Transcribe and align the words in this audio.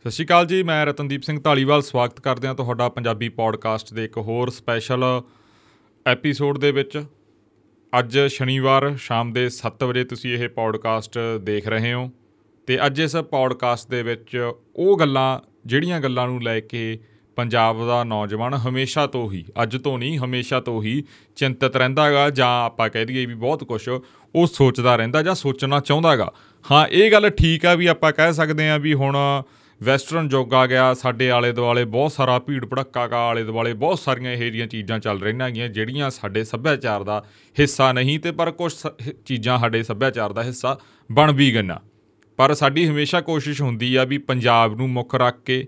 ਸਤਿ 0.00 0.10
ਸ਼੍ਰੀ 0.10 0.24
ਅਕਾਲ 0.26 0.44
ਜੀ, 0.46 0.62
ਮੈਂ 0.62 0.84
ਰਤਨਦੀਪ 0.86 1.22
ਸਿੰਘ 1.22 1.40
ਢਾਲੀਵਾਲ 1.42 1.82
ਸਵਾਗਤ 1.82 2.20
ਕਰਦੇ 2.20 2.48
ਹਾਂ 2.48 2.54
ਤੁਹਾਡਾ 2.54 2.88
ਪੰਜਾਬੀ 2.88 3.28
ਪੋਡਕਾਸਟ 3.28 3.92
ਦੇ 3.94 4.04
ਇੱਕ 4.04 4.18
ਹੋਰ 4.18 4.50
ਸਪੈਸ਼ਲ 4.50 5.04
ਐਪੀਸੋਡ 6.06 6.58
ਦੇ 6.58 6.70
ਵਿੱਚ। 6.72 7.02
ਅੱਜ 7.92 8.18
ਸ਼ਨੀਵਾਰ, 8.28 8.94
ਸ਼ਾਮ 8.96 9.32
ਦੇ 9.32 9.48
7 9.48 9.84
ਵਜੇ 9.84 10.04
ਤੁਸੀਂ 10.04 10.34
ਇਹ 10.34 10.48
ਪੋਡਕਾਸਟ 10.48 11.18
ਦੇਖ 11.42 11.68
ਰਹੇ 11.68 11.92
ਹੋ 11.92 12.10
ਤੇ 12.68 12.78
ਅੱਜ 12.86 13.00
ਇਸ 13.00 13.16
ਪੋਡਕਾਸਟ 13.30 13.90
ਦੇ 13.90 14.02
ਵਿੱਚ 14.02 14.52
ਉਹ 14.76 14.98
ਗੱਲਾਂ, 14.98 15.40
ਜਿਹੜੀਆਂ 15.66 16.00
ਗੱਲਾਂ 16.00 16.28
ਨੂੰ 16.28 16.42
ਲੈ 16.42 16.58
ਕੇ 16.60 16.98
ਪੰਜਾਬ 17.36 17.86
ਦਾ 17.86 18.02
ਨੌਜਵਾਨ 18.04 18.54
ਹਮੇਸ਼ਾ 18.54 19.06
ਤੋਂ 19.06 19.30
ਹੀ, 19.32 19.44
ਅੱਜ 19.62 19.76
ਤੋਂ 19.76 19.98
ਨਹੀਂ, 19.98 20.18
ਹਮੇਸ਼ਾ 20.18 20.60
ਤੋਂ 20.60 20.82
ਹੀ 20.82 21.02
ਚਿੰਤਤ 21.36 21.76
ਰਹਿੰਦਾਗਾ 21.76 22.28
ਜਾਂ 22.30 22.54
ਆਪਾਂ 22.66 22.88
ਕਹਿ 22.88 23.04
ਦਈਏ 23.06 23.26
ਵੀ 23.26 23.34
ਬਹੁਤ 23.34 23.64
ਕੁਝ 23.64 23.88
ਉਹ 23.88 24.46
ਸੋਚਦਾ 24.46 24.96
ਰਹਿੰਦਾ 24.96 25.22
ਜਾਂ 25.22 25.34
ਸੋਚਣਾ 25.34 25.80
ਚਾਹੁੰਦਾਗਾ। 25.80 26.32
ਹਾਂ, 26.64 26.86
ਇਹ 26.86 27.12
ਗੱਲ 27.12 27.30
ਠੀਕ 27.30 27.66
ਆ 27.66 27.74
ਵੀ 27.74 27.86
ਆਪਾਂ 27.86 28.12
ਕਹਿ 28.12 28.32
ਸਕਦੇ 28.32 28.68
ਆ 28.70 28.76
ਵੀ 28.76 28.94
ਹੁਣ 28.94 29.16
ਵੈਸਟਰਨ 29.80 30.28
ਯੁੱਗ 30.32 30.54
ਆ 30.54 30.66
ਗਿਆ, 30.66 30.92
ਸਾਡੇ 30.94 31.30
ਆਲੇ 31.30 31.50
ਦੁਆਲੇ 31.52 31.84
ਬਹੁਤ 31.84 32.12
ਸਾਰਾ 32.12 32.38
ਭੀੜ 32.38 32.64
ਭੜੱਕਾ 32.64 33.06
ਕਾ 33.08 33.18
ਆਲੇ 33.28 33.42
ਦੁਆਲੇ 33.44 33.72
ਬਹੁਤ 33.72 33.98
ਸਾਰੀਆਂ 33.98 34.32
ਇਹ 34.32 34.38
ਜਿਹੀਆਂ 34.38 34.66
ਚੀਜ਼ਾਂ 34.66 34.98
ਚੱਲ 34.98 35.20
ਰਹੀਆਂ 35.20 35.44
ਹੈਗੀਆਂ, 35.44 35.68
ਜਿਹੜੀਆਂ 35.68 36.08
ਸਾਡੇ 36.10 36.44
ਸੱਭਿਆਚਾਰ 36.44 37.02
ਦਾ 37.02 37.22
ਹਿੱਸਾ 37.58 37.92
ਨਹੀਂ 37.92 38.18
ਤੇ 38.20 38.30
ਪਰ 38.30 38.50
ਕੁਝ 38.50 38.72
ਚੀਜ਼ਾਂ 39.26 39.58
ਸਾਡੇ 39.58 39.82
ਸੱਭਿਆਚਾਰ 39.82 40.32
ਦਾ 40.32 40.42
ਹਿੱਸਾ 40.42 40.78
ਬਣ 41.12 41.32
ਵੀ 41.32 41.52
ਗਈਆਂ। 41.54 41.78
ਪਰ 42.38 42.54
ਸਾਡੀ 42.54 42.86
ਹਮੇਸ਼ਾ 42.88 43.20
ਕੋਸ਼ਿਸ਼ 43.20 43.62
ਹੁੰਦੀ 43.62 43.94
ਆ 43.94 44.04
ਵੀ 44.04 44.18
ਪੰਜਾਬ 44.18 44.74
ਨੂੰ 44.76 44.88
ਮੁੱਖ 44.90 45.14
ਰੱਖ 45.14 45.42
ਕੇ, 45.44 45.66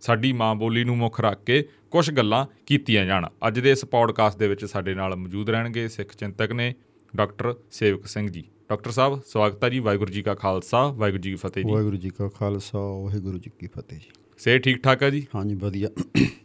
ਸਾਡੀ 0.00 0.32
ਮਾਂ 0.32 0.54
ਬੋਲੀ 0.54 0.84
ਨੂੰ 0.84 0.96
ਮੁੱਖ 0.96 1.20
ਰੱਖ 1.20 1.44
ਕੇ 1.44 1.62
ਕੁਝ 1.90 2.10
ਗੱਲਾਂ 2.10 2.46
ਕੀਤੀਆਂ 2.66 3.04
ਜਾਣ। 3.06 3.26
ਅੱਜ 3.46 3.60
ਦੇ 3.60 3.70
ਇਸ 3.70 3.84
ਪੌਡਕਾਸਟ 3.84 4.38
ਦੇ 4.38 4.48
ਵਿੱਚ 4.48 4.64
ਸਾਡੇ 4.64 4.94
ਨਾਲ 4.94 5.16
ਮੌਜੂਦ 5.16 5.50
ਰਹਿਣਗੇ 5.50 5.88
ਸਿੱਖ 5.88 6.14
ਚਿੰਤਕ 6.16 6.52
ਨੇ, 6.52 6.74
ਡਾਕਟਰ 7.16 7.54
ਸੇਵਕ 7.70 8.06
ਸਿੰਘ 8.06 8.28
ਜੀ। 8.28 8.44
ਡਾਕਟਰ 8.70 8.90
ਸਾਹਿਬ 8.90 9.20
ਸਵਾਗਤ 9.26 9.64
ਹੈ 9.64 9.68
ਜੀ 9.68 9.78
ਵਾਹਿਗੁਰੂ 9.78 10.12
ਜੀ 10.12 10.22
ਕਾ 10.22 10.34
ਖਾਲਸਾ 10.34 10.86
ਵਾਹਿਗੁਰੂ 10.86 11.22
ਜੀ 11.22 11.30
ਕੀ 11.30 11.36
ਫਤਿਹ 11.36 11.64
ਜੀ। 11.64 11.72
ਵਾਹਿਗੁਰੂ 11.72 11.96
ਜੀ 11.96 12.08
ਕਾ 12.08 12.28
ਖਾਲਸਾ 12.28 12.78
ਵਾਹਿਗੁਰੂ 12.78 13.38
ਜੀ 13.38 13.50
ਕੀ 13.60 13.66
ਫਤਿਹ 13.66 13.98
ਜੀ। 13.98 14.10
ਸੇ 14.38 14.58
ਠੀਕ 14.58 14.82
ਠਾਕ 14.82 15.02
ਹੈ 15.02 15.10
ਜੀ? 15.10 15.26
ਹਾਂਜੀ 15.34 15.54
ਵਧੀਆ। 15.54 15.88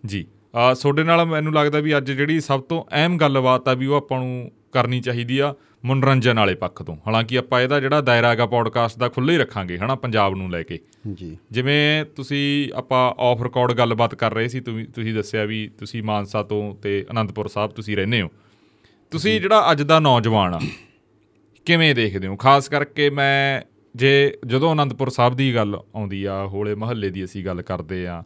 ਜੀ। 0.06 0.26
ਆ 0.56 0.74
ਤੁਹਾਡੇ 0.74 1.04
ਨਾਲ 1.04 1.26
ਮੈਨੂੰ 1.26 1.54
ਲੱਗਦਾ 1.54 1.80
ਵੀ 1.80 1.98
ਅੱਜ 1.98 2.12
ਜਿਹੜੀ 2.12 2.40
ਸਭ 2.42 2.62
ਤੋਂ 2.62 2.84
ਅਹਿਮ 2.92 3.18
ਗੱਲਬਾਤ 3.18 3.68
ਆ 3.68 3.74
ਵੀ 3.74 3.86
ਉਹ 3.86 3.96
ਆਪਾਂ 3.96 4.20
ਨੂੰ 4.20 4.52
ਕਰਨੀ 4.72 5.02
ਚਾਹੀਦੀ 5.02 5.40
ਆ 5.40 5.54
ਮਨੋਰੰਜਨ 5.86 6.40
ਵਾਲੇ 6.40 6.56
ਪੱਖ 6.56 6.84
ਤੋਂ। 6.84 6.96
ਹਾਲਾਂਕਿ 6.96 7.38
ਆਪਾਂ 7.38 7.62
ਇਹਦਾ 7.62 7.80
ਜਿਹੜਾ 7.80 8.02
ਦਾਇਰਾ 8.02 8.30
ਹੈਗਾ 8.30 8.46
ਪੌਡਕਾਸਟ 8.46 8.98
ਦਾ 8.98 9.10
ਖੁੱਲ੍ਹਾ 9.10 9.34
ਹੀ 9.34 9.40
ਰੱਖਾਂਗੇ 9.40 9.78
ਹਨਾ 9.78 9.96
ਪੰਜਾਬ 9.96 10.36
ਨੂੰ 10.36 10.52
ਲੈ 10.52 10.64
ਕੇ। 10.64 10.80
ਜੀ। 11.14 11.38
ਜਿਵੇਂ 11.52 12.06
ਤੁਸੀਂ 12.06 12.72
ਆਪਾਂ 12.76 13.22
ਆਫ 13.22 13.44
ਰਿਕਾਰਡ 13.44 13.74
ਗੱਲਬਾਤ 13.74 14.16
ਕਰ 14.16 14.34
ਰਹੇ 14.34 14.48
ਸੀ 14.48 14.60
ਤੁਸੀਂ 14.60 14.86
ਤੁਸੀਂ 14.86 15.14
ਦੱਸਿਆ 15.14 15.46
ਵੀ 15.46 15.72
ਤੁਸੀਂ 15.78 16.04
ਮਾਨਸਾ 16.04 16.44
ਤੋਂ 16.44 16.76
ਤੇ 16.76 17.06
ਅਨੰਦਪੁਰ 17.12 17.48
ਸਾਹਿਬ 17.48 17.72
ਤੁਸੀਂ 17.72 17.96
ਰਹਿੰਦੇ 17.96 18.22
ਹੋ। 18.22 18.30
ਤੁਸੀਂ 19.12 19.42
ਜਿਹੜਾ 19.42 19.72
ਅੱਜ 19.72 19.82
ਦਾ 19.82 20.00
ਨੌਜਵਾਨ 20.00 20.54
ਆ 20.54 20.60
ਕਿਵੇਂ 21.66 21.96
ਦੇਖਦੇ 21.96 22.28
ਹੋ? 22.28 22.36
ਖਾਸ 22.36 22.70
ਕਰਕੇ 22.70 23.10
ਮੈਂ 23.10 23.62
ਜੇ 23.96 24.38
ਜਦੋਂ 24.46 24.74
ਅਨੰਦਪੁਰ 24.74 25.10
ਸਾਹਿਬ 25.10 25.34
ਦੀ 25.34 25.56
ਗੱਲ 25.56 25.76
ਆਉਂਦੀ 25.96 26.26
ਆ, 26.26 26.46
ਹੋਲੇ 26.46 26.76
ਮਹੱਲੇ 26.76 27.10
ਦੀ 27.10 27.24
ਅਸੀਂ 27.24 27.46
ਗੱਲ 27.46 27.62
ਕਰਦੇ 27.62 28.08
ਆ, 28.08 28.24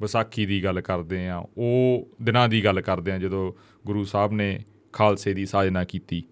ਵਿਸਾਖੀ 0.00 0.46
ਦੀ 0.46 0.64
ਗੱਲ 0.64 0.80
ਕਰਦੇ 0.80 1.28
ਆ, 1.28 1.44
ਉਹ 1.58 2.08
ਦਿਨਾਂ 2.22 2.48
ਦੀ 2.48 2.64
ਗੱਲ 2.64 2.80
ਕਰਦੇ 2.80 3.12
ਆ, 3.12 3.18
ਜਦੋਂ 3.18 3.52
ਗੁਰੂ 3.86 4.04
ਸਾਹਿਬ 4.04 4.32
ਨੇ 4.32 4.60
ਖਾਲਸੇ 4.92 5.34
ਦੀ 5.34 5.46
ਸਾਜਨਾ 5.46 5.84
ਕੀਤੀ। 5.84 6.24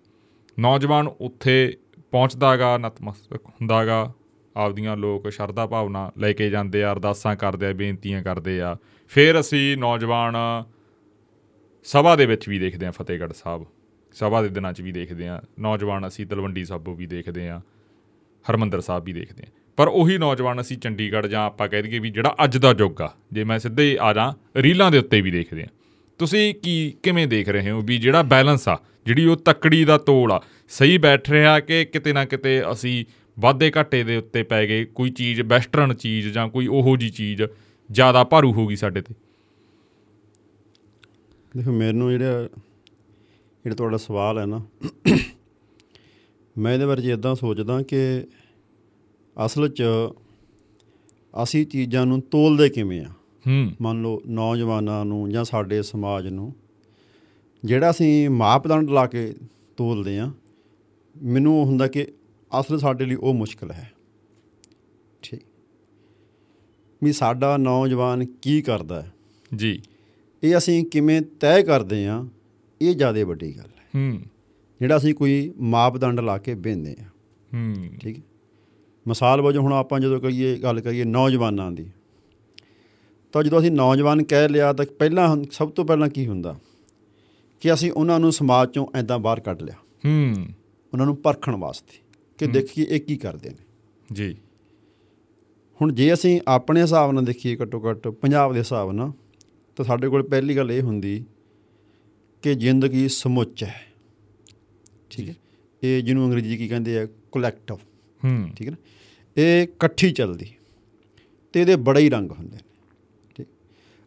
ਨੌਜਵਾਨ 0.59 1.09
ਉੱਥੇ 1.09 1.77
ਪਹੁੰਚਦਾਗਾ, 2.11 2.79
ਨਤਮਸਤਕ 2.79 3.47
ਹੁੰਦਾਗਾ, 3.47 4.13
ਆਪਦੀਆਂ 4.57 4.97
ਲੋਕ 4.97 5.29
ਸ਼ਰਧਾ 5.29 5.67
ਭਾਵਨਾ 5.67 6.13
ਲੈ 6.19 6.33
ਕੇ 6.33 6.51
ਜਾਂਦੇ 6.51 6.85
ਆ, 6.85 6.93
ਅਰਦਾਸਾਂ 6.93 7.37
ਕਰਦੇ 7.37 7.67
ਆ, 7.67 7.73
ਬੇਨਤੀਆਂ 7.73 8.23
ਕਰਦੇ 8.23 8.61
ਆ। 8.61 8.77
ਫਿਰ 9.09 9.41
ਅਸੀਂ 9.41 9.77
ਨੌਜਵਾਨ 9.77 10.37
ਸਭਾ 11.85 12.17
ਦੇ 12.17 12.27
ਵਿੱਚ 12.27 12.49
ਵੀ 12.49 12.59
ਦੇਖਦੇ 12.59 12.87
ਆ, 12.87 12.91
ਫਤਿਹਗੜ੍ਹ 12.91 13.35
ਸਾਹਿਬ। 13.35 13.67
ਸਭਾ 14.19 14.43
ਦੇ 14.43 14.49
ਦਿਨਾਂ 14.49 14.73
'ਚ 14.73 14.81
ਵੀ 14.81 14.93
ਦੇਖਦੇ 14.93 15.29
ਆ 15.29 15.41
ਨੌਜਵਾਨ 15.59 16.07
ਅਸੀਂ 16.07 16.27
ਤਲਵੰਡੀ 16.27 16.65
ਸਾਬੋ 16.65 16.95
ਵੀ 16.95 17.07
ਦੇਖਦੇ 17.07 17.49
ਆ 17.49 17.61
ਹਰਮੰਦਰ 18.45 18.81
ਸਾਹਿਬ 18.81 19.05
ਵੀ 19.05 19.13
ਦੇਖਦੇ 19.13 19.43
ਆ 19.43 19.51
ਪਰ 19.79 19.89
ਉਹੀ 19.89 20.17
ਨੌਜਵਾਨ 20.19 20.61
ਅਸੀਂ 20.61 20.77
ਚੰਡੀਗੜ੍ਹ 20.79 21.27
ਜਾਂ 21.29 21.45
ਆਪਾਂ 21.47 21.69
ਕਹਿ 21.69 21.83
ਦਈਏ 21.83 21.99
ਵੀ 21.99 22.11
ਜਿਹੜਾ 22.11 22.35
ਅੱਜ 22.45 22.57
ਦਾ 22.59 22.75
ਯੁੱਗ 22.79 23.01
ਆ, 23.03 23.11
ਜੇ 23.33 23.45
ਮੈਂ 23.45 23.59
ਸਿੱਧੇ 23.59 23.97
ਆ 24.01 24.13
ਜਾਂ 24.13 24.33
ਰੀਲਾਂ 24.57 24.91
ਦੇ 24.91 24.99
ਉੱਤੇ 24.99 25.21
ਵੀ 25.21 25.31
ਦੇਖਦੇ 25.31 25.63
ਆ 25.63 25.67
ਤੁਸੀਂ 26.21 26.55
ਕੀ, 26.55 26.95
ਕਿਵੇਂ 27.03 27.27
ਦੇਖ 27.29 27.49
ਰਹੇ 27.49 27.71
ਹੋ 27.71 27.81
ਵੀ 27.81 27.99
ਜਿਹੜਾ 27.99 28.23
ਬੈਲੈਂਸ 28.23 28.69
ਆ, 28.69 28.79
ਜਿਹੜੀ 29.07 29.27
ਉਹ 29.27 29.37
ਤੱਕੜੀ 29.37 29.85
ਦਾ 29.85 29.99
ਤੋਲ 29.99 30.33
ਆ, 30.33 30.41
ਸਹੀ 30.71 30.99
ਬੈਠ 30.99 31.31
ਰਿਹਾ 31.31 31.59
ਕਿ 31.61 31.85
ਕਿਤੇ 31.85 32.13
ਨਾ 32.13 32.25
ਕਿਤੇ 32.25 32.61
ਅਸੀਂ 32.73 33.05
ਵਾਧੇ 33.37 33.71
ਘਾਟੇ 33.77 34.03
ਦੇ 34.05 34.17
ਉੱਤੇ 34.17 34.43
ਪੈ 34.43 34.67
ਗਏ, 34.67 34.85
ਕੋਈ 34.85 35.11
ਚੀਜ਼ 35.11 35.41
ਵੈਸਟਰਨ 35.43 35.95
ਚੀਜ਼ 35.95 36.29
ਜਾਂ 36.29 36.49
ਕੋਈ 36.49 36.67
ਉਹੋ 36.67 36.97
ਜੀ 36.97 37.11
ਚੀਜ਼ 37.11 37.43
ਜ਼ਿਆਦਾ 37.91 38.25
ਭਾਰੂ 38.25 38.53
ਹੋ 38.53 38.67
ਗਈ 38.67 38.77
ਸਾਡੇ 38.77 39.01
ਤੇ? 39.01 39.15
ਦੇਖੋ, 41.57 41.73
ਮੈਨੂੰ 41.73 42.11
ਜਿਹੜਾ 42.11 42.49
ਜਿਹੜਾ 43.69 43.77
ਤੁਹਾਡਾ 43.77 43.97
ਸਵਾਲ 43.97 44.39
ਹੈ 44.39 44.47
ਨਾ 44.47 44.67
ਮੈਂ 46.59 46.75
ਇਹਦੇ 46.75 46.87
ਬਾਰੇ 46.87 47.03
ਇਦਾਂ 47.03 47.35
ਸੋਚਦਾ 47.35 47.83
ਕਿ 47.83 47.97
ਅਸਲ 49.47 49.69
'ਚ 49.69 49.83
ਅਸੀਂ 51.43 51.67
ਚੀਜ਼ਾਂ 51.67 52.07
ਨੂੰ 52.07 52.21
ਤੋਲਦੇ 52.21 52.69
ਕਿਵੇਂ 52.69 53.01
ਆ? 53.01 53.09
ਹੂੰ। 53.47 53.73
ਮੰਨ 53.81 54.03
ਲਓ 54.03 54.23
ਨੌਜਵਾਨਾਂ 54.27 55.05
ਨੂੰ 55.05 55.31
ਜਾਂ 55.31 55.45
ਸਾਡੇ 55.45 55.83
ਸਮਾਜ 55.83 56.29
ਨੂੰ 56.29 56.55
ਜਿਹੜਾ 57.65 57.91
ਅਸੀਂ 57.91 58.31
ਮਾਪਦੰਡ 58.31 58.91
ਲਾ 58.91 59.07
ਕੇ 59.07 59.35
ਤੋਲਦੇ 59.77 60.19
ਆ 60.19 60.33
ਮੈਨੂੰ 61.23 61.61
ਉਹ 61.61 61.67
ਹੁੰਦਾ 61.67 61.87
ਕਿ 61.87 62.07
ਅਸਲ 62.61 62.79
ਸਾਡੇ 62.79 63.05
ਲਈ 63.05 63.15
ਉਹ 63.15 63.35
ਮੁਸ਼ਕਲ 63.35 63.71
ਹੈ। 63.71 63.93
ਠੀਕ। 65.23 65.41
ਵੀ 67.03 67.13
ਸਾਡਾ 67.13 67.57
ਨੌਜਵਾਨ 67.57 68.25
ਕੀ 68.25 68.63
ਕਰਦਾ 68.63 69.03
ਹੈ? 69.03 69.13
ਜੀ। 69.57 69.83
ਇਹ 70.43 70.59
ਅਸੀਂ 70.59 70.85
ਕਿਵੇਂ 70.85 71.23
ਤੈਅ 71.23 71.63
ਕਰਦੇ 71.63 72.07
ਆ 72.07 72.25
ਇਹ 72.83 72.95
ਜ਼ਿਆਦਾ 72.95 73.25
ਵੱਡੀ 73.25 73.57
ਗੱਲ 73.57 73.71
ਹੈ। 73.79 73.85
ਹੂੰ। 73.97 74.21
ਜਿਹੜਾ 74.81 74.97
ਅਸੀਂ 74.97 75.15
ਕੋਈ 75.15 75.55
ਮਾਪਦੰਡ 75.61 76.21
ਲਾ 76.21 76.39
ਕੇ 76.39 76.55
ਬਹਿੰਦੇ 76.55 76.97
ਆ 77.01 77.05
ਹੂੰ। 77.55 77.75
ਠੀਕ 78.01 78.19
ਮਿਸਾਲ 79.09 79.41
ਵਜੋਂ 79.41 79.63
ਹੁਣ 79.63 79.73
ਆਪਾਂ 79.73 80.01
ਜਦੋਂ 80.01 80.21
ਕਹੀਏ 80.21 80.57
ਗੱਲ 80.57 80.81
ਕਰੀਏ 80.81 81.05
ਨੌਜਵਾਨਾਂ 81.05 81.73
ਦੀ 81.73 81.91
ਤਾਂ 83.33 83.43
ਜਦੋਂ 83.43 83.61
ਅਸੀਂ 83.61 83.71
ਨੌਜਵਾਨ 83.71 84.23
ਕਹਿ 84.23 84.49
ਲਿਆ 84.49 84.73
ਤਾਂ 84.73 84.85
ਪਹਿਲਾਂ 84.99 85.37
ਸਭ 85.51 85.71
ਤੋਂ 85.71 85.85
ਪਹਿਲਾਂ 85.85 86.09
ਕੀ 86.09 86.27
ਹੁੰਦਾ? 86.27 86.59
ਕਿ 87.61 87.75
ਅਸੀਂ 87.75 87.93
ਉਹਨਾਂ 87.93 88.21
ਨੂੰ 88.21 88.33
ਸਮਾਜ 88.33 88.71
ਚੋਂ 88.71 88.87
ਐਦਾਂ 88.95 89.19
ਬਾਹਰ 89.19 89.41
ਕੱਢ 89.41 89.63
ਲਿਆ। 89.63 89.75
ਹੂੰ। 89.75 90.47
ਉਹਨਾਂ 90.93 91.07
ਨੂੰ 91.07 91.17
ਪਰਖਣ 91.17 91.57
ਵਾਸਤੇ 91.57 91.99
ਕਿ 92.39 92.47
ਦੇਖੀਏ 92.47 92.87
ਇਹ 92.89 93.01
ਕੀ 93.01 93.17
ਕਰਦੇ 93.17 93.51
ਨੇ। 93.51 93.57
ਜੀ। 94.13 94.37
ਹੁਣ 95.83 95.93
ਜੇ 95.93 96.15
ਅਸੀਂ 96.15 96.41
ਆਪਣੇ 96.49 96.83
ਹਿਸਾਬ 96.83 97.13
ਨਾਲ 97.13 97.25
ਦੇਖੀਏ 97.25 97.57
ਘੱਟੋ 97.57 97.91
ਘੱਟ 97.91 98.09
ਪੰਜਾਬ 98.09 98.53
ਦੇ 98.53 98.59
ਹਿਸਾਬ 98.59 98.93
ਨਾਲ 98.93 99.13
ਤਾਂ 99.77 99.85
ਸਾਡੇ 99.85 100.09
ਕੋਲ 100.09 100.23
ਪਹਿਲੀ 100.23 100.57
ਗੱਲ 100.57 100.73
ਇਹ 100.73 100.83
ਹੁੰਦੀ 100.83 101.25
ਕਿ 102.43 102.55
ਜ਼ਿੰਦਗੀ 102.55 103.09
ਸਮੁੱਚ 103.09 103.65
ਹੈ। 103.65 103.87
ਠੀਕ 105.11 105.29
ਹੈ। 105.29 105.35
ਇਹ 105.83 106.03
ਜਿਹਨੂੰ 106.03 106.27
ਅੰਗਰੇਜ਼ੀ 106.27 106.57
ਕੀ 106.57 106.69
ਕਹਿੰਦੇ 106.69 106.99
ਆ 106.99 107.07
ਕਲੈਕਟਿਵ 107.07 107.77
ਹੂੰ। 108.25 108.49
ਠੀਕ 108.57 108.67
ਹੈ 108.67 108.73
ਨਾ। 108.73 108.77
ਇਹ 109.37 109.63
ਇਕੱਠੀ 109.63 110.11
ਚੱਲਦੀ। 110.11 110.55
ਤੇ 111.53 111.61
ਇਹਦੇ 111.61 111.77
ਬੜੇ 111.77 112.01
ਹੀ 112.01 112.11
ਰੰਗ 112.11 112.31
ਹੁੰਦੇ 112.31 112.57
ਨੇ। 112.57 112.63
ਠੀਕ। 113.35 113.47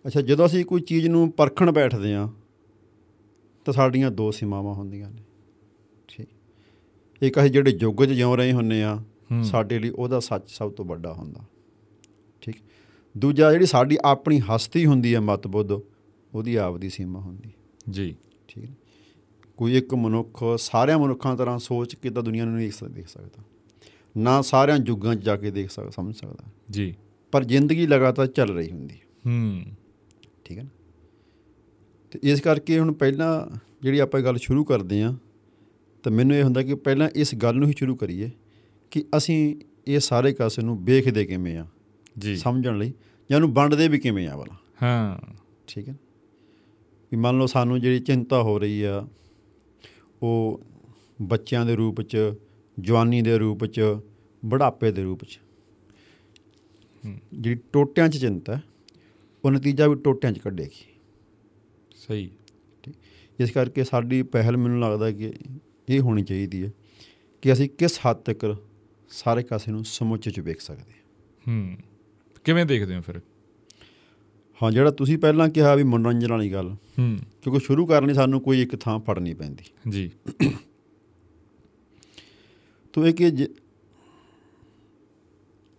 ਅੱਛਾ 0.06 0.22
ਜਦੋਂ 0.22 0.46
ਅਸੀਂ 0.46 0.66
ਕੋਈ 0.66 0.81
ਚੀਜ਼ 0.81 1.08
ਨੂੰ 1.08 1.31
ਪਰਖਣ 1.31 1.72
ਬੈਠਦੇ 1.72 2.16
ਆ 2.16 2.30
ਤਾਂ 3.66 3.74
ਸਾਡੀਆਂ 3.74 4.12
ਦੋ 4.12 4.31
ਸੀਮਾਵਾਂ 4.31 4.74
ਹੁੰਦੀਆਂ 4.74 5.12
ਨੇ। 5.12 5.22
ਠੀਕ। 6.08 6.28
ਇੱਕ 7.22 7.40
ਅਸੀਂ 7.40 7.52
ਜਿਹੜੇ 7.52 7.72
ਯੁੱਗ 7.72 8.06
'ਚ 8.06 8.09
ਜਿਉ 8.09 8.36
ਰਹੇ 8.36 8.52
ਹੁੰਨੇ 8.52 8.84
ਆ। 8.84 9.03
ਸਾਡੇ 9.44 9.80
ਲਈ 9.80 9.90
ਉਹਦਾ 9.90 10.20
ਸੱਚ 10.20 10.41
ਸਭ 10.47 10.72
ਤੋਂ 10.72 10.86
ਵੱਡਾ 10.86 11.14
ਹੁੰਦਾ। 11.14 11.41
ਠੀਕ। 12.41 12.56
ਦੂਜਾ 13.18 13.52
ਜਿਹੜੀ 13.52 13.66
ਸਾਡੀ 13.66 13.97
ਆਪਣੀ 14.06 14.40
ਹਸਤੀ 14.40 14.86
ਹੁੰਦੀ 14.86 15.16
ਹੈ 15.16 15.20
ਮਤਬੁੱਧ 15.20 15.72
ਉਹਦੀ 16.36 16.56
ਆਪਦੀ 16.56 16.90
ਸੀਮਾ 16.90 17.20
ਹੁੰਦੀ। 17.20 17.50
ਜੀ। 17.91 18.16
ਠੀਕ 18.47 18.66
ਹੈ। 18.66 18.75
ਕੋਈ 19.57 19.78
ਇੱਕ 19.78 19.94
ਮਨੁੱਖ 19.94 20.44
ਸਾਰਿਆਂ 20.57 21.00
ਮਨੁੱਖਾਂ 21.00 21.38
ਤਰ੍ਹਾਂ 21.38 21.59
ਸੋਚ 21.59 21.96
ਕੇ 21.96 22.09
ਤਾਂ 22.09 22.24
ਦੁਨੀਆ 22.24 22.46
ਨੂੰ 22.46 22.56
ਨਹੀਂ 22.56 22.66
ਦੇਖ 22.66 22.75
ਸਕ- 22.75 22.90
ਦੇਖ 22.90 23.07
ਸਕਦਾ। 23.07 23.44
ਨਾ 24.18 24.41
ਸਾਰਿਆਂ 24.41 24.78
ਯੁੱਗਾਂ 24.85 25.16
'ਚ 25.16 25.19
ਜਾ 25.19 25.35
ਕੇ 25.35 25.52
ਦੇਖ 25.52 25.72
ਸਕ 25.72 25.91
ਸਮਝ 25.91 26.16
ਸਕਦਾ। 26.16 26.44
ਜੀ। 26.69 26.96
ਪਰ 27.31 27.44
ਜ਼ਿੰਦਗੀ 27.44 27.88
ਲਗਾਤਾਰ 27.88 28.28
ਚੱਲ 28.28 28.50
ਰਹੀ 28.50 28.72
ਹੁੰਦੀ। 28.72 28.96
ਹੈ। 28.96 29.31
ਹੂੰ 29.31 29.66
ਠੀਕ 30.46 30.57
ਹੈ 30.57 30.63
ਨਾ? 30.63 30.69
ਤੇ 32.12 32.19
ਇਸ 32.24 32.41
ਕਰਕੇ 32.41 32.79
ਹੁਣ 32.79 32.94
ਪਹਿਲਾਂ 32.94 33.57
ਜਿਹੜੀ 33.81 34.00
ਆਪਾਂ 34.00 34.22
ਗੱਲ 34.22 34.38
ਸ਼ੁਰੂ 34.38 34.63
ਕਰਦੇ 34.63 35.03
ਹਾਂ 35.03 35.13
ਤਾਂ 36.03 36.12
ਮੈਨੂੰ 36.12 36.38
ਇਹ 36.38 36.44
ਹੁੰਦਾ 36.44 36.63
ਕਿ 36.63 36.75
ਪਹਿਲਾਂ 36.75 37.09
ਇਸ 37.16 37.35
ਗੱਲ 37.35 37.56
ਨੂੰ 37.56 37.68
ਹੀ 37.68 37.73
ਸ਼ੁਰੂ 37.78 37.96
ਕਰੀਏ 37.96 38.29
ਕਿ 38.91 39.06
ਅਸੀਂ 39.18 39.56
ਇਹ 39.88 40.00
ਸਾਰੇ 40.00 40.34
ਕਾਸੇ 40.34 40.62
ਨੂੰ 40.62 40.85
ਵੇਖਦੇ 40.85 41.25
ਕਿਵੇਂ 41.25 41.58
ਆ 41.58 41.68
ਜੀ। 42.18 42.38
ਸਮਝਣ 42.38 42.78
ਲਈ 42.78 42.94
ਜਾਂ 43.29 43.35
ਉਹਨੂੰ 43.35 43.53
ਵੰਡਦੇ 43.53 43.88
ਵੀ 43.88 43.99
ਕਿਵੇਂ 43.99 44.28
ਆ 44.28 44.35
ਵਾਲਾ? 44.35 44.58
ਹਾਂ। 44.84 45.34
ਠੀਕ 45.67 45.90
ਹੈ 45.90 45.96
ਵੀ 47.11 47.17
ਮੰਨ 47.17 47.37
ਲਓ 47.37 47.46
ਸਾਨੂੰ 47.46 47.81
ਜਿਹੜੀ 47.81 47.99
ਚਿੰਤਾ 47.99 48.41
ਹੋ 48.41 48.59
ਰਹੀ 48.59 48.84
ਆ 48.84 49.08
ਉਹ 50.22 50.61
ਬੱਚਿਆਂ 51.22 51.66
ਦੇ 51.66 51.75
ਰੂਪ 51.75 52.02
'ਚ 52.02 52.17
ਜਵਾਨੀ 52.79 53.22
ਦੇ 53.22 53.37
ਰੂਪ 53.37 53.66
'ਚ 53.66 53.81
ਬੁਢਾਪੇ 54.46 54.91
ਦੇ 54.91 55.03
ਰੂਪ 55.03 55.23
'ਚ। 55.23 55.40
ਜਿਹੜੀ 57.34 57.59
ਟੋਟਿਆਂ 57.73 58.09
'ਚ 58.09 58.17
ਚਿੰਤਾ 58.17 58.59
ਉਹ 59.46 59.52
ਨਤੀਜਾ 59.52 59.87
ਵੀ 59.87 59.96
ਟੋਟਿਆਂ 59.96 60.34
'ਚ 60.34 60.40
ਕੱਢੇਗੀ। 60.40 60.85
ਸਹੀ। 61.96 62.31
ਇਸ 63.40 63.52
ਕਰਕੇ 63.52 63.84
ਸਾਡੀ 63.84 64.23
ਪਹਿਲ 64.23 64.57
ਮੈਨੂੰ 64.57 64.79
ਲੱਗਦਾ 64.79 65.11
ਕਿ 65.11 65.34
ਇਹ 65.90 65.99
ਹੋਣੀ 65.99 66.23
ਚਾਹੀਦੀ 66.23 66.66
ਹੈ 66.66 66.72
ਕਿ 67.41 67.53
ਅਸੀਂ 67.53 67.69
ਕਿਸ 67.69 67.99
ਹੱਦ 67.99 68.17
ਤੱਕ 68.17 68.55
ਸਾਰੇ 69.09 69.43
ਕਾਸੇ 69.43 69.72
ਨੂੰ 69.72 69.85
ਸਮੁੱਚੇ 69.85 70.31
'ਚ 70.31 70.40
ਵੇਖ 70.40 70.61
ਸਕਦੇ 70.61 70.91
ਹਾਂ। 70.91 71.02
ਹੂੰ। 71.47 71.78
ਕਿਵੇਂ 72.43 72.66
ਦੇਖਦੇ 72.66 72.96
ਹੋ 72.96 73.02
ਫਿਰ? 73.02 73.22
ਹਾਂ 74.63 74.72
ਜਿਹੜਾ 74.72 74.91
ਤੁਸੀਂ 74.91 75.17
ਪਹਿਲਾਂ 75.17 75.49
ਕਿਹਾ 75.49 75.75
ਵੀ 75.75 75.84
ਮਨੋਰੰਜਨ 75.84 76.31
ਵਾਲੀ 76.31 76.53
ਗੱਲ 76.53 76.69
ਹੂੰ। 76.69 77.17
ਕਿਉਂਕਿ 77.41 77.59
ਸ਼ੁਰੂ 77.59 77.85
ਕਰਨ 77.85 78.13
ਸਾਨੂੰ 78.13 78.41
ਕੋਈ 78.41 78.61
ਇੱਕ 78.61 78.75
ਥਾਂ 78.75 78.99
ਫੜਨੀ 78.99 79.34
ਪੈਂਦੀ। 79.34 79.91
ਜੀ। 79.91 80.11
ਤੋ 82.93 83.08
ਇਹ 83.08 83.13
ਕਿ 83.13 83.47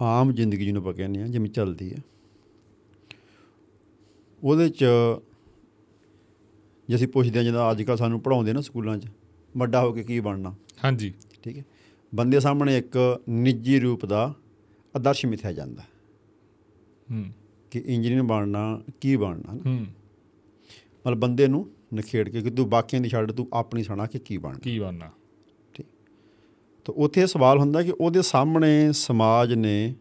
ਆਮ 0.00 0.32
ਜ਼ਿੰਦਗੀ 0.32 0.64
ਜਿਹਨੂੰ 0.64 0.82
ਆਪਾਂ 0.82 0.94
ਕਹਿੰਦੇ 0.94 1.22
ਆ 1.22 1.26
ਜਿਵੇਂ 1.26 1.50
ਚੱਲਦੀ 1.50 1.92
ਹੈ। 1.92 1.98
ਉਹਦੇ 4.44 4.68
ਚ 4.68 4.84
ਜੇ 6.88 6.94
ਅਸੀਂ 6.94 7.08
ਪੁੱਛਦੇ 7.08 7.38
ਹਾਂ 7.38 7.44
ਜਿੱਦਾਂ 7.44 7.70
ਅੱਜ 7.70 7.82
ਕੱਲ੍ਹ 7.82 7.98
ਸਾਨੂੰ 7.98 8.20
ਪੜਾਉਂਦੇ 8.20 8.52
ਨਾ 8.52 8.60
ਸਕੂਲਾਂ 8.60 8.98
'ਚ 8.98 9.06
ਵੱਡਾ 9.56 9.80
ਹੋ 9.80 9.92
ਕੇ 9.92 10.02
ਕੀ 10.02 10.20
ਬਣਨਾ? 10.20 10.54
ਹਾਂਜੀ। 10.84 11.14
ਠੀਕ 11.42 11.58
ਹੈ। 11.58 11.64
ਬੰਦੇ 12.14 12.40
ਸਾਹਮਣੇ 12.40 12.78
ਇੱਕ 12.78 13.22
ਨਿੱਜੀ 13.28 13.80
ਰੂਪ 13.80 14.06
ਦਾ 14.06 14.34
ਆਦਰਸ਼ 14.96 15.26
ਮਿਥਿਆ 15.26 15.52
ਜਾਂਦਾ। 15.52 15.82
ਹੂੰ। 17.10 17.24
ਕਿ 17.72 17.82
ਇੰਜੀਨੀਅਰ 17.86 18.22
ਬਣਨਾ 18.22 18.82
ਕੀ 19.00 19.16
ਬਣਨਾ। 19.16 19.52
ਹੂੰ। 19.52 19.86
ਮਤਲਬ 21.06 21.18
ਬੰਦੇ 21.18 21.48
ਨੂੰ 21.48 21.70
ਨਖੇੜ 21.94 22.28
ਕੇ 22.28 22.40
ਕਿ 22.40 22.50
ਤੂੰ 22.50 22.70
ਬਾਕੀਆਂ 22.70 23.02
ਦੀ 23.02 23.08
ਛੱਡ 23.08 23.32
ਤੂੰ 23.32 23.48
ਆਪਣੀ 23.52 23.82
ਸੁਣਾ 23.82 24.06
ਕਿ 24.06 24.18
ਕੀ 24.18 24.36
ਬਣਨਾ? 24.36 24.58
ਕੀ 24.58 24.78
ਬਣਨਾ? 24.78 25.10
ਤਾਂ 26.84 26.94
ਉੱਥੇ 26.94 27.26
ਸਵਾਲ 27.26 27.58
ਹੁੰਦਾ 27.58 27.82
ਕਿ 27.82 27.92
ਉਹਦੇ 28.00 28.22
ਸਾਹਮਣੇ 28.22 28.92
ਸਮਾਜ 28.92 29.54
ਨੇ 29.54 29.94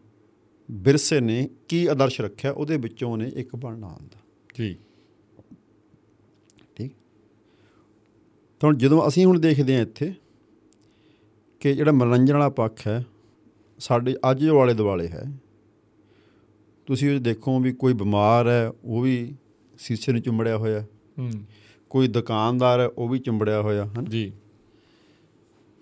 ਵਿਰਸੇ 0.70 1.20
ਨੇ 1.20 1.48
ਕੀ 1.68 1.86
ਆਦਰਸ਼ 1.86 2.20
ਰੱਖਿਆ? 2.20 2.50
ਉਹਦੇ 2.50 2.76
ਵਿੱਚੋਂ 2.76 3.12
ਉਹਨੇ 3.12 3.30
ਇੱਕ 3.34 3.56
ਬਣਨਾ 3.56 3.88
ਹੁੰਦਾ। 3.88 4.18
ਜੀ 4.54 4.76
ਠੀਕ। 6.76 6.92
ਤਾਂ 8.60 8.72
ਜਦੋਂ 8.72 9.08
ਅਸੀਂ 9.08 9.26
ਹੁਣ 9.26 9.38
ਦੇਖਦੇ 9.38 9.76
ਹਾਂ 9.76 9.82
ਇੱਥੇ 9.82 10.14
ਕਿ 11.60 11.74
ਜਿਹੜਾ 11.74 11.92
ਮਨੋਰੰਜਨ 11.92 12.34
ਵਾਲਾ 12.34 12.48
ਪੱਖ 12.48 12.86
ਹੈ 12.86 13.06
ਸਾਡੇ 13.78 14.16
ਅੱਜ 14.30 14.40
ਦੇ 14.40 14.50
ਵਾਲੇ 14.50 14.74
ਦੁਆਲੇ 14.74 15.08
ਹੈ 15.08 15.24
ਤੁਸੀਂ 16.86 17.14
ਉਹ 17.14 17.20
ਦੇਖੋ 17.20 17.60
ਵੀ 17.60 17.72
ਕੋਈ 17.72 17.92
ਬਿਮਾਰ 17.92 18.48
ਹੈ 18.48 18.72
ਉਹ 18.84 19.00
ਵੀ 19.00 19.34
ਸੀਸੇ 19.78 20.12
ਨੂੰ 20.12 20.22
ਚੁੰਬੜਿਆ 20.22 20.56
ਹੋਇਆ 20.56 20.86
ਹੂੰ। 21.18 21.30
ਕੋਈ 21.90 22.08
ਦੁਕਾਨਦਾਰ 22.08 22.80
ਹੈ 22.80 22.86
ਉਹ 22.86 23.08
ਵੀ 23.08 23.18
ਚੁੰਬੜਿਆ 23.18 23.60
ਹੋਇਆ 23.60 23.84
ਹਨ? 23.84 24.04
ਜੀ। 24.04 24.32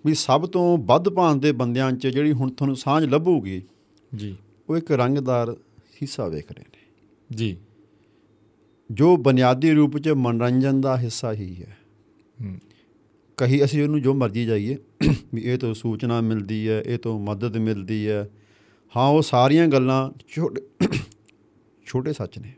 ਵੀ 0.06 0.14
ਸਭ 0.14 0.49
ਤੋਂ 0.49 0.79
ਵੱਧ 0.79 1.08
ਭਾਂਤ 1.08 1.38
ਦੇ 1.38 1.52
ਬੰਦਿਆਂ 1.52 1.93
'ਚ 1.93 2.06
ਜਿਹੜੀ 2.06 2.32
ਹੁਣ 2.32 2.50
ਤੁਹਾਨੂੰ 2.50 2.76
ਸਾਂਝ 2.76 3.05
ਲੱਭੂਗੀ 3.05 3.62
ਜੀ। 4.14 4.37
ਉਹ 4.69 4.76
ਇੱਕ 4.76 4.91
ਰੰਗਦਾਰ 4.91 5.56
ਹਿੱਸਾ 6.02 6.29
ਵੇਖ 6.29 6.52
ਰਹੇ 6.52 6.64
ਨੇ। 6.64 6.79
ਜੀ। 7.37 7.56
ਜੋ 8.91 9.17
ਬੁਨਿਆਦੀ 9.17 9.73
ਰੂਪ 9.73 9.99
'ਚ 9.99 10.08
ਮਨੋਰੰਜਨ 10.08 10.81
ਦਾ 10.81 10.99
ਹਿੱਸਾ 10.99 11.32
ਹੀ 11.32 11.62
ਹੈ। 11.62 11.79
ਹੂੰ। 12.43 12.58
ਕਹੀ 13.37 13.64
ਅਸੀਂ 13.64 13.82
ਉਹਨੂੰ 13.82 14.03
ਜੋ 14.03 14.14
ਮਰਜ਼ੀ 14.14 14.44
ਜਾਈਏ 14.44 14.76
ਵੀ 15.35 15.41
ਇਹ 15.43 15.58
ਤੋਂ 15.58 15.75
ਸੂਚਨਾ 15.75 16.20
ਮਿਲਦੀ 16.20 16.69
ਹੈ 16.69 16.82
ਇਹ 16.87 16.99
ਤੋਂ 16.99 17.20
ਮਦਦ 17.20 17.56
ਮਿਲਦੀ 17.56 18.08
ਹੈ 18.08 18.29
ਹਾਂ 18.97 19.09
ਉਹ 19.09 19.23
ਸਾਰੀਆਂ 19.23 19.69
ਗੱਲਾਂ 19.69 20.11
ਛੋਟੇ 20.29 20.89
ਛੋਟੇ 21.87 22.13
ਸੱਚ 22.13 22.39
ਨੇ। 22.39 22.55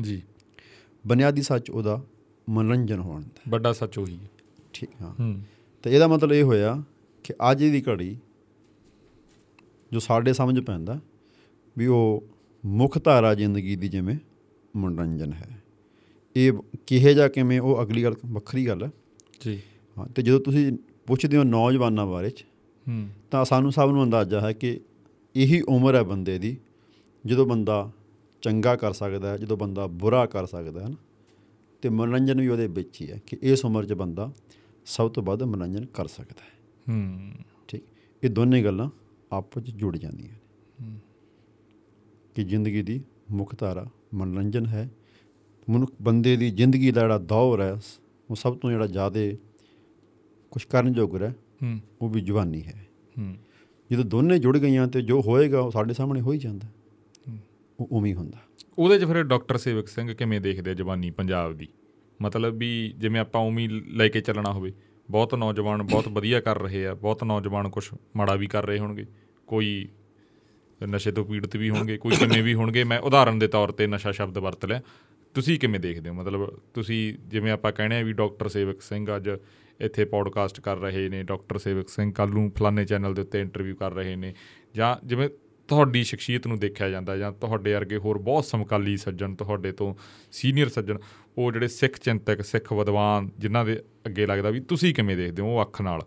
ਜੀ। 0.00 0.22
ਬੁਨਿਆਦੀ 1.06 1.42
ਸੱਚ 1.42 1.70
ਉਹਦਾ 1.70 2.02
ਮਨੋਰੰਜਨ 2.50 2.98
ਹੋਣ 2.98 3.22
ਦਾ। 3.22 3.40
ਵੱਡਾ 3.48 3.72
ਸੱਚ 3.72 3.98
ਉਹੀ 3.98 4.18
ਹੈ। 4.18 4.28
ਠੀਕ 4.72 4.90
ਹਾਂ 5.02 5.14
ਹੂੰ। 5.20 5.42
ਤੇ 5.82 5.94
ਇਹਦਾ 5.94 6.08
ਮਤਲਬ 6.08 6.32
ਇਹ 6.32 6.42
ਹੋਇਆ 6.42 6.82
ਕਿ 7.24 7.34
ਅੱਜ 7.50 7.64
ਦੀ 7.64 7.82
ਘੜੀ 7.82 8.16
ਜੋ 9.92 9.98
ਸਾਡੇ 9.98 10.32
ਸਮਝ 10.32 10.60
ਪੈਂਦਾ 10.60 11.00
ਵੀ 11.78 11.86
ਉਹ 11.86 12.24
ਮੁੱਖ 12.66 13.04
ਧਾਰਾ 13.04 13.34
ਜ਼ਿੰਦਗੀ 13.34 13.76
ਦੀ 13.76 13.88
ਜਿਵੇਂ 13.88 14.16
ਮਨੋਰੰਜਨ 14.76 15.32
ਹੈ। 15.32 15.62
ਇਹ 16.36 16.52
ਕਿਹੇ 16.86 17.14
ਜਾ 17.14 17.28
ਕਿਵੇਂ 17.28 17.60
ਉਹ 17.60 17.82
ਅਗਲੀ 17.82 18.04
ਗੱਲ 18.04 18.14
ਵੱਖਰੀ 18.26 18.66
ਗੱਲ 18.66 18.84
ਹੈ। 18.84 18.90
ਜੀ। 19.40 19.62
ਹਾਂ 19.98 20.06
ਤੇ 20.06 20.22
ਜਦੋਂ 20.22 20.40
ਤੁਸੀਂ 20.40 20.72
ਪੁੱਛਦੇ 21.06 21.36
ਹੋ 21.36 21.42
ਨੌਜਵਾਨਾਂ 21.42 22.06
ਬਾਰੇ 22.06 22.30
ਚ 22.30 22.44
ਹੂੰ। 22.88 23.08
ਤਾਂ 23.30 23.44
ਸਾਨੂੰ 23.44 23.72
ਸਭ 23.72 23.90
ਨੂੰ 23.92 24.04
ਅੰਦਾਜ਼ਾ 24.04 24.40
ਹੈ 24.40 24.52
ਕਿ 24.52 24.80
ਇਹੀ 25.36 25.60
ਉਮਰ 25.60 25.94
ਹੈ 25.94 26.02
ਬੰਦੇ 26.02 26.38
ਦੀ 26.38 26.56
ਜਦੋਂ 27.26 27.46
ਬੰਦਾ 27.46 27.92
ਚੰਗਾ 28.42 28.76
ਕਰ 28.76 28.92
ਸਕਦਾ 28.92 29.30
ਹੈ 29.30 29.36
ਜਦੋਂ 29.36 29.56
ਬੰਦਾ 29.56 29.86
ਬੁਰਾ 29.86 30.26
ਕਰ 30.26 30.46
ਸਕਦਾ 30.46 30.80
ਹੈ 30.80 30.88
ਨਾ 30.88 30.96
ਤੇ 31.82 31.88
ਮਨੋਰੰਜਨ 31.88 32.40
ਵੀ 32.40 32.48
ਉਹਦੇ 32.48 32.66
ਵਿੱਚ 32.66 33.02
ਹੀ 33.02 33.10
ਹੈ 33.10 33.20
ਕਿ 33.26 33.38
ਇਸ 33.42 33.64
ਉਮਰ 33.64 33.86
'ਚ 33.86 33.92
ਬੰਦਾ 33.92 34.32
ਸਭ 34.86 35.10
ਤੋਂ 35.10 35.22
ਵੱਧ 35.22 35.42
ਮਨੋਰੰਜਨ 35.42 35.86
ਕਰ 35.86 36.06
ਸਕਦਾ 36.06 36.40
ਹੈ। 36.40 36.58
ਹੂੰ। 36.92 37.32
ਠੀਕ? 37.68 37.82
ਇਹ 38.24 38.30
ਦੋਨੇ 38.30 38.64
ਗੱਲਾਂ 38.64 38.90
ਆਪਸ 39.32 39.56
ਵਿੱਚ 39.56 39.70
ਜੁੜ 39.70 39.96
ਜਾਂਦੀਆਂ 39.96 40.32
ਨੇ। 40.32 41.00
ਕਿ 42.34 42.44
ਜ਼ਿੰਦਗੀ 42.44 42.82
ਦੀ 42.82 43.02
ਮੁੱਖ 43.30 43.58
ਧਾਰਾ 43.58 43.86
ਮਨੋਰੰਜਨ 44.14 44.66
ਹੈ 44.66 44.90
ਮਨੁੱਖ 45.70 45.92
ਬੰਦੇ 46.02 46.36
ਦੀ 46.36 46.50
ਜ਼ਿੰਦਗੀ 46.50 46.90
ਦਾ 46.90 47.00
ਜਿਹੜਾ 47.00 47.18
ਦੌਰ 47.18 47.60
ਹੈ 47.60 47.80
ਉਹ 48.30 48.34
ਸਭ 48.34 48.56
ਤੋਂ 48.56 48.70
ਜਿਹੜਾ 48.70 48.86
ਜ਼ਿਆਦਾ 48.86 49.20
ਕੁਝ 50.50 50.64
ਕਰਨ 50.64 50.94
ਯੋਗ 50.96 51.22
ਹੈ 51.22 51.36
ਹੂੰ। 51.62 51.80
ਉਹ 52.02 52.08
ਵੀ 52.08 52.20
ਜਵਾਨੀ 52.20 52.64
ਹੈ। 52.64 52.86
ਹੂੰ। 53.18 53.36
ਜਦੋਂ 53.92 54.04
ਦੋਨੇ 54.04 54.38
ਜੁੜ 54.38 54.58
ਗਈਆਂ 54.58 54.86
ਤੇ 54.88 55.02
ਜੋ 55.02 55.20
ਹੋਏਗਾ 55.20 55.60
ਉਹ 55.60 55.70
ਸਾਡੇ 55.70 55.94
ਸਾਹਮਣੇ 55.94 56.20
ਹੋ 56.20 56.32
ਹੀ 56.32 56.38
ਜਾਂਦਾ। 56.38 56.68
ਉਹ 57.80 57.88
ਉਵੇਂ 57.92 58.10
ਹੀ 58.10 58.16
ਹੁੰਦਾ। 58.16 58.38
ਉਹਦੇ 58.78 58.98
'ਚ 58.98 59.04
ਫਿਰ 59.04 59.22
ਡਾਕਟਰ 59.22 59.56
ਸੇਵਕ 59.56 59.88
ਸਿੰਘ 59.88 60.14
ਕਿਵੇਂ 60.14 60.40
ਦੇਖਦੇ 60.40 60.70
ਆ 60.70 60.74
ਜਵਾਨੀ 60.74 61.10
ਪੰਜਾਬ 61.10 61.52
ਦੀ? 61.52 61.68
ਮਤਲਬ 62.22 62.56
ਵੀ 62.56 62.94
ਜਿਵੇਂ 62.96 63.20
ਆਪਾਂ 63.20 63.40
ਉਵੇਂ 63.40 63.68
ਹੀ 63.68 63.82
ਲੈ 63.86 64.08
ਕੇ 64.08 64.20
ਚੱਲਣਾ 64.20 64.52
ਹੋਵੇ, 64.52 64.72
ਬਹੁਤ 65.10 65.34
ਨੌਜਵਾਨ 65.34 65.82
ਬਹੁਤ 65.82 66.08
ਵਧੀਆ 66.08 66.40
ਕਰ 66.40 66.58
ਰਹੇ 66.58 66.86
ਆ, 66.86 66.94
ਬਹੁਤ 66.94 67.24
ਨੌਜਵਾਨ 67.24 67.68
ਕੁਝ 67.68 67.88
ਮਾੜਾ 68.16 68.34
ਵੀ 68.34 68.46
ਕਰ 68.46 68.66
ਰਹੇ 68.66 68.78
ਹੋਣਗੇ, 68.78 69.06
ਕੋਈ 69.46 69.88
ਨਸ਼ੇ 70.88 71.12
ਤੋਂ 71.12 71.24
ਪੀੜਤ 71.24 71.56
ਵੀ 71.56 71.70
ਹੋਣਗੇ, 71.70 71.96
ਕੋਈ 71.96 72.16
ਕਿਵੇਂ 72.16 72.42
ਵੀ 72.42 72.54
ਹੋਣਗੇ। 72.54 72.84
ਮੈਂ 72.84 72.98
ਉਦਾਹਰਨ 72.98 73.38
ਦੇ 73.38 73.48
ਤੌਰ 73.48 73.72
ਤੇ 73.72 73.86
ਨਸ਼ਾ 73.86 74.12
ਸ਼ਬਦ 74.12 74.38
ਵਰਤ 74.38 74.64
ਲਿਆ। 74.64 74.82
ਤੁਸੀਂ 75.34 75.58
ਕਿਵੇਂ 75.58 75.80
ਦੇਖਦੇ 75.80 76.10
ਹੋ? 76.10 76.14
ਮਤਲਬ 76.14 76.60
ਤੁਸੀਂ 76.74 77.14
ਜਿਵੇਂ 77.26 77.52
ਆਪਾਂ 77.52 77.72
ਕਹਿੰਦੇ 77.72 77.96
ਆ 77.96 78.02
ਵੀ 78.02 78.12
ਡਾਕਟਰ 78.12 78.48
ਸੇਵਕ 78.48 78.82
ਸਿੰਘ 78.82 79.16
ਅੱਜ 79.16 79.30
ਇੱਥੇ 79.80 80.04
ਪੋਡਕਾਸਟ 80.04 80.60
ਕਰ 80.60 80.76
ਰਹੇ 80.76 81.08
ਨੇ 81.08 81.22
ਡਾਕਟਰ 81.22 81.58
ਸੇਵਕ 81.58 81.88
ਸਿੰਘ 81.88 82.12
ਕੱਲ 82.12 82.30
ਨੂੰ 82.30 82.52
ਫਲਾਣੇ 82.56 82.84
ਚੈਨਲ 82.84 83.14
ਦੇ 83.14 83.22
ਉੱਤੇ 83.22 83.40
ਇੰਟਰਵਿਊ 83.40 83.74
ਕਰ 83.74 83.92
ਰਹੇ 83.92 84.16
ਨੇ 84.16 84.34
ਜਾਂ 84.74 85.06
ਜਿਵੇਂ 85.06 85.28
ਤੁਹਾਡੀ 85.68 86.04
ਸ਼ਖਸੀਅਤ 86.04 86.46
ਨੂੰ 86.46 86.58
ਦੇਖਿਆ 86.58 86.90
ਜਾਂਦਾ 86.90 87.16
ਜਾਂ 87.16 87.32
ਤੁਹਾਡੇ 87.32 87.74
ਵਰਗੇ 87.74 87.96
ਹੋਰ 87.96 88.18
ਬਹੁਤ 88.18 88.44
ਸਮਕਾਲੀ 88.44 88.96
ਸੱਜਣ 88.96 89.34
ਤੁਹਾਡੇ 89.34 89.72
ਤੋਂ 89.72 89.94
ਸੀਨੀਅਰ 90.32 90.68
ਸੱਜਣ 90.68 90.98
ਉਹ 91.38 91.52
ਜਿਹੜੇ 91.52 91.68
ਸਿੱਖ 91.68 91.98
ਚਿੰਤਕ 91.98 92.42
ਸਿੱਖ 92.42 92.72
ਵਿਦਵਾਨ 92.72 93.30
ਜਿਨ੍ਹਾਂ 93.38 93.64
ਦੇ 93.64 93.82
ਅੱਗੇ 94.06 94.26
ਲੱਗਦਾ 94.26 94.50
ਵੀ 94.50 94.60
ਤੁਸੀਂ 94.60 94.94
ਕਿਵੇਂ 94.94 95.16
ਦੇਖਦੇ 95.16 95.42
ਹੋ 95.42 95.56
ਉਹ 95.56 95.62
ਅੱਖ 95.62 95.82
ਨਾਲ? 95.82 96.00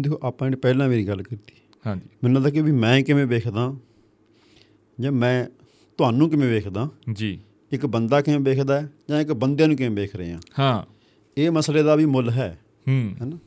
ਦੇਖੋ 0.00 0.20
ਆਪਾਂ 0.22 0.50
ਨੇ 0.50 0.56
ਪਹਿਲਾਂ 0.56 0.88
ਮੇਰੀ 0.88 1.08
ਗੱਲ 1.08 1.22
ਕੀਤੀ। 1.22 1.52
ਹਾਂਜੀ। 1.86 2.08
ਮੈਨੂੰ 2.24 2.36
ਲੱਗਦਾ 2.36 2.50
ਕਿ 2.50 2.62
ਵੀ 2.62 2.72
ਮੈਂ 2.72 3.02
ਕਿਵੇਂ 3.02 3.26
ਵੇਖਦਾ 3.26 3.76
ਜਾਂ 5.00 5.12
ਮੈਂ 5.12 5.46
ਤੁਹਾਨੂੰ 5.98 6.30
ਕਿਵੇਂ 6.30 6.48
ਵੇਖਦਾ? 6.48 6.88
ਜੀ। 7.12 7.40
ਇੱਕ 7.72 7.86
ਬੰਦਾ 7.86 8.20
ਕਿਵੇਂ 8.20 8.38
ਵੇਖਦਾ 8.38 8.82
ਜਾਂ 8.82 9.20
ਇੱਕ 9.20 9.32
ਬੰਦੇ 9.32 9.66
ਨੂੰ 9.66 9.76
ਕਿਵੇਂ 9.76 9.90
ਵੇਖ 9.90 10.16
ਰਹੇ 10.16 10.32
ਆ 10.32 10.40
ਹਾਂ। 10.58 10.97
ਇਹ 11.38 11.50
ਮਸਲੇ 11.50 11.82
ਦਾ 11.82 11.94
ਵੀ 11.94 12.06
ਮੁੱਲ 12.06 12.30
ਹੈ। 12.30 12.58
ਹੂੰ। 12.88 13.14
ਹੈਨਾ? 13.20 13.38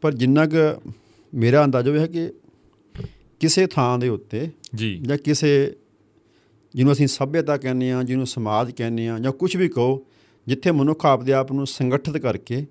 ਪਰ 0.00 0.14
ਜਿੰਨਾ 0.14 0.46
ਕੁ 0.46 0.90
ਮੇਰਾ 1.34 1.64
ਅੰਦਾਜ਼ਾ 1.64 1.92
ਇਹ 1.92 1.98
ਹੈ 1.98 2.06
ਕਿ 2.06 2.32
ਕਿਸੇ 3.40 3.66
ਥਾਂ 3.66 3.98
ਦੇ 3.98 4.08
ਉੱਤੇ 4.08 4.50
ਜੀ। 4.74 4.98
ਜਾਂ 5.02 5.18
ਕਿਸੇ 5.18 5.76
ਜਿਹਨੂੰ 6.74 6.92
ਅਸੀਂ 6.92 7.06
ਸੱਭਿਅਤਾ 7.06 7.56
ਕਹਿੰਦੇ 7.56 7.92
ਆ 7.92 8.02
ਜਿਹਨੂੰ 8.02 8.26
ਸਮਾਜ 8.26 8.70
ਕਹਿੰਦੇ 8.70 9.08
ਆ 9.08 9.18
ਜਾਂ 9.18 9.32
ਕੁਝ 9.32 9.56
ਵੀ 9.56 9.68
ਕਹੋ 9.68 10.06
ਜਿੱਥੇ 10.46 10.70
ਮਨੁੱਖ 10.70 11.06
ਆਪਦੇ 11.06 11.32
ਆਪ 11.32 11.52
ਨੂੰ 11.52 11.66
ਸੰਗਠਿਤ 11.66 12.16
ਕਰਕੇ 12.16 12.66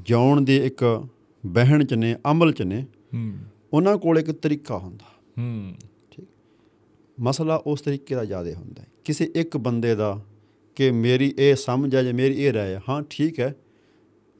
ਜਿਉਣ 0.00 0.40
ਦੇ 0.40 0.66
ਇੱਕ 0.66 1.06
ਬਹਿਣ 1.46 1.84
ਚ 1.84 1.94
ਨੇ 1.94 2.16
ਅਮਲ 2.30 2.52
ਚ 2.52 2.62
ਨੇ 2.62 2.86
ਹੂੰ। 3.14 3.32
ਉਹਨਾਂ 3.72 3.98
ਕੋਲ 3.98 4.18
ਇੱਕ 4.18 4.30
ਤਰੀਕਾ 4.30 4.78
ਹੁੰਦਾ। 4.78 5.04
ਹੂੰ। 5.38 5.74
ਮਸਲਾ 7.20 7.62
ਉਸ 7.66 7.80
ਤਰੀਕੇ 7.80 8.14
ਦਾ 8.14 8.24
ਜ਼ਿਆਦਾ 8.24 8.52
ਹੁੰਦਾ 8.52 8.82
ਹੈ। 8.82 8.88
ਕਿਸੇ 9.04 9.32
ਇੱਕ 9.34 9.56
ਬੰਦੇ 9.56 9.94
ਦਾ 9.94 10.22
ਕਿ 10.80 10.90
ਮੇਰੀ 10.90 11.34
ਇਹ 11.38 11.54
ਸਮਝ 11.54 11.94
ਹੈ 11.94 12.02
ਜਾਂ 12.02 12.14
ਮੇਰੀ 12.14 12.34
ਇਹ 12.34 12.52
ਰਾਏ 12.52 12.74
ਹੈ 12.74 12.82
ਹਾਂ 12.88 13.02
ਠੀਕ 13.10 13.40
ਹੈ 13.40 13.54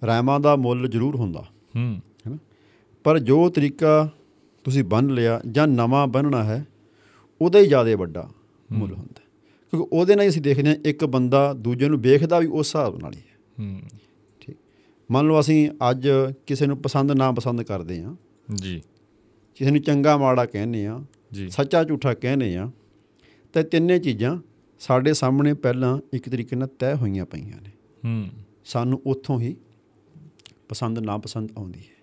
ਰਾਇਮਾਂ 0.06 0.40
ਦਾ 0.40 0.56
ਮੁੱਲ 0.56 0.88
ਜ਼ਰੂਰ 0.88 1.16
ਹੁੰਦਾ। 1.16 1.40
ਹੂੰ। 1.76 2.00
ਹੈਨਾ? 2.26 2.38
ਪਰ 3.04 3.18
ਜੋ 3.18 3.48
ਤਰੀਕਾ 3.48 4.10
ਤੁਸੀਂ 4.64 4.84
ਬੰਨ 4.84 5.10
ਲਿਆ 5.10 5.40
ਜਾਂ 5.50 5.68
ਨਵਾਂ 5.68 6.06
ਬੰਨਣਾ 6.06 6.44
ਹੈ 6.44 6.66
ਉਹਦਾ 7.42 7.58
ਹੀ 7.58 7.66
ਜ਼ਿਆਦਾ 7.66 7.96
ਵੱਡਾ 7.96 8.30
ਮੁੱਲ 8.72 8.92
ਹੁੰਦਾ। 8.92 9.22
ਕਿਉਂਕਿ 9.70 9.88
ਉਹਦੇ 9.92 10.14
ਨਾਲ 10.14 10.24
ਹੀ 10.24 10.28
ਅਸੀਂ 10.28 10.42
ਦੇਖਦੇ 10.42 10.68
ਹਾਂ 10.68 10.76
ਇੱਕ 10.84 11.04
ਬੰਦਾ 11.04 11.52
ਦੂਜੇ 11.52 11.88
ਨੂੰ 11.88 12.00
ਵੇਖਦਾ 12.00 12.38
ਵੀ 12.38 12.46
ਉਸ 12.46 12.66
ਹਿਸਾਬ 12.66 12.98
ਨਾਲ 12.98 13.14
ਹੀ 13.14 13.18
ਹੈ। 13.18 13.64
ਹੂੰ। 13.64 13.80
ਠੀਕ। 14.40 14.56
ਮੰਨ 15.10 15.26
ਲਓ 15.26 15.40
ਅਸੀਂ 15.40 15.70
ਅੱਜ 15.90 16.08
ਕਿਸੇ 16.46 16.66
ਨੂੰ 16.66 16.76
ਪਸੰਦ 16.76 17.12
ਨਾ 17.12 17.32
ਪਸੰਦ 17.32 17.62
ਕਰਦੇ 17.62 18.02
ਹਾਂ। 18.02 18.16
ਜੀ। 18.54 18.82
ਕਿਸੇ 19.54 19.70
ਨੂੰ 19.70 19.80
ਚੰਗਾ 19.80 20.16
ਮਾੜਾ 20.16 20.46
ਕਹਿੰਦੇ 20.46 20.86
ਆ 20.86 21.00
ਜੀ। 21.32 21.50
ਸੱਚਾ 21.50 21.84
ਝੂਠਾ 21.84 22.14
ਕਹਿੰਦੇ 22.14 22.56
ਆ 22.56 22.70
ਤਾਂ 23.52 23.62
ਤਿੰਨੇ 23.62 23.98
ਚੀਜ਼ਾਂ 23.98 24.36
ਸਾਡੇ 24.80 25.12
ਸਾਹਮਣੇ 25.12 25.54
ਪਹਿਲਾਂ 25.54 25.98
ਇੱਕ 26.12 26.28
ਤਰੀਕੇ 26.28 26.56
ਨਾਲ 26.56 26.68
ਤੈਅ 26.68 26.94
ਹੋਈਆਂ 26.94 27.26
ਪਈਆਂ 27.26 27.60
ਨੇ। 27.60 27.70
ਹੂੰ। 28.04 28.28
ਸਾਨੂੰ 28.64 29.02
ਉੱਥੋਂ 29.06 29.40
ਹੀ 29.40 29.56
ਪਸੰਦ 30.68 30.98
ਨਾ 30.98 31.18
ਪਸੰਦ 31.18 31.52
ਆਉਂਦੀ 31.58 31.80
ਹੈ। 31.80 32.00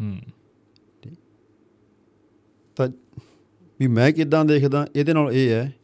ਹੂੰ। 0.00 0.18
ਤਾਂ 2.76 2.88
ਵੀ 3.80 3.86
ਮੈਂ 3.86 4.12
ਕਿਦਾਂ 4.12 4.44
ਦੇਖਦਾ 4.44 4.86
ਇਹਦੇ 4.96 5.12
ਨਾਲ 5.12 5.32
ਇਹ 5.32 5.50
ਹੈ 5.50 5.74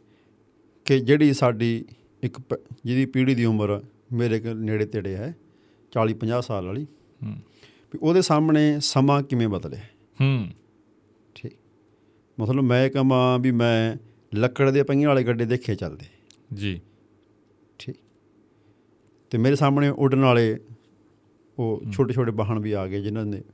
ਕਿ 0.85 1.01
ਜਿਹੜੀ 1.01 1.33
ਸਾਡੀ 1.33 1.85
ਇੱਕ 2.23 2.39
ਜਿਹਦੀ 2.85 3.07
ਪੀੜ੍ਹੀ 3.07 3.35
ਦੀ 3.35 3.45
ਉਮਰ 3.45 3.83
ਮੇਰੇ 4.13 4.55
ਨੇੜੇ 4.55 4.87
ਤੇੜੇ 4.87 5.15
ਹੈ 5.15 5.37
40 5.93 6.15
50 6.15 6.41
ਸਾਲ 6.41 6.67
ਵਾਲੀ 6.67 6.85
ਹੂੰ। 7.23 7.33
ਵੀ 7.93 7.99
ਉਹਦੇ 8.03 8.23
ਸਾਹਮਣੇ 8.23 8.81
ਸਮਾਂ 8.81 9.23
ਕਿਵੇਂ 9.23 9.49
ਬਦਲਿਆ? 9.49 9.81
ਹੂੰ। 10.21 10.49
ਠੀਕ। 11.35 11.53
ਮਤਲਬ 12.41 12.65
ਮੈਂ 12.65 12.91
ਕਹਾਂ 12.91 13.39
ਵੀ 13.39 13.51
ਮੈਂ 13.51 13.97
ਲੱਕੜ 14.35 14.71
ਦੇ 14.71 14.83
ਪਹੀਆਂ 14.83 15.09
ਵਾਲੇ 15.09 15.25
ਗੱਡੇ 15.25 15.45
ਦੇਖੇ 15.45 15.75
ਚੱਲਦੇ। 15.75 16.16
ਜੀ। 16.55 16.81
ਠੀਕ। 17.79 17.97
ਤੇ 19.31 19.39
ਮੇਰੇ 19.39 19.57
ਸਾਹਮਣੇ 19.57 19.89
ਉੱਡਣ 19.89 20.21
ਵਾਲੇ 20.21 20.61
ਉਹ 21.59 21.83
ਛੋਟੇ 21.93 22.15
ਛੋਟੇ 22.15 22.33
ਵਾਹਨ 22.35 22.59
ਵੀ 22.59 22.73
ਆ 22.73 22.87
ਗਏ 22.87 23.03
ਜਿਨ੍ਹਾਂ 23.03 23.27
ਦੇ 23.27 23.45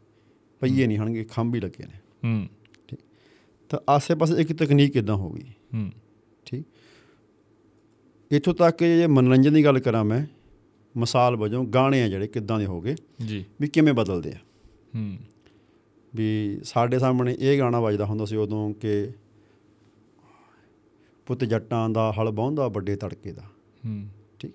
ਪਹੀਏ 0.60 0.86
ਨਹੀਂ 0.86 0.98
ਹਣਗੇ 0.98 1.24
ਖੰਭ 1.24 1.52
ਵੀ 1.52 1.60
ਲੱਗੇ 1.60 1.86
ਨੇ। 1.86 2.00
ਹੂੰ। 2.24 2.48
ਤਾਂ 3.68 3.78
ਆਸੇ-ਪਾਸੇ 3.90 4.34
ਇੱਕ 4.34 4.52
ਤਕਨੀਕ 4.52 4.96
ਇਦਾਂ 4.96 5.16
ਹੋ 5.16 5.30
ਗਈ। 5.30 5.50
ਹੂੰ। 5.74 5.90
ਠੀਕ। 6.44 6.64
ਇੱਥੋਂ 8.30 8.54
ਤੱਕ 8.54 8.76
ਕਿ 8.76 8.96
ਜੇ 8.96 9.06
ਮਨੋਰੰਜਨ 9.06 9.54
ਦੀ 9.54 9.64
ਗੱਲ 9.64 9.78
ਕਰਾਂ 9.78 10.04
ਮੈਂ 10.04 10.26
ਮਿਸਾਲ 10.98 11.36
ਵਜੋਂ 11.36 11.64
ਗਾਣੇ 11.64 12.02
ਆ 12.02 12.08
ਜਿਹੜੇ 12.08 12.26
ਕਿੱਦਾਂ 12.26 12.58
ਦੇ 12.58 12.66
ਹੋ 12.66 12.80
ਗਏ 12.80 12.94
ਜੀ। 13.26 13.44
ਵੀ 13.60 13.68
ਕਿਵੇਂ 13.68 13.94
ਬਦਲਦੇ 13.94 14.32
ਆ। 14.32 14.38
ਹੂੰ। 14.94 15.16
ਵੀ 16.14 16.58
ਸਾਡੇ 16.64 16.98
ਸਾਹਮਣੇ 16.98 17.36
ਇਹ 17.38 17.58
ਗਾਣਾ 17.58 17.80
ਵੱਜਦਾ 17.80 18.04
ਹੁੰਦਾ 18.04 18.24
ਸੀ 18.24 18.36
ਉਦੋਂ 18.36 18.74
ਕਿ 18.74 19.08
ਪੁੱਤ 21.26 21.44
ਜੱਟਾਂ 21.44 21.90
ਦਾ 21.90 22.12
ਹਲ 22.12 22.30
ਬਾਹੁੰਦਾ 22.30 22.68
ਵੱਡੇ 22.68 22.96
ਤੜਕੇ 22.96 23.32
ਦਾ। 23.32 23.42
ਹੂੰ। 23.86 24.08
ਠੀਕ? 24.38 24.52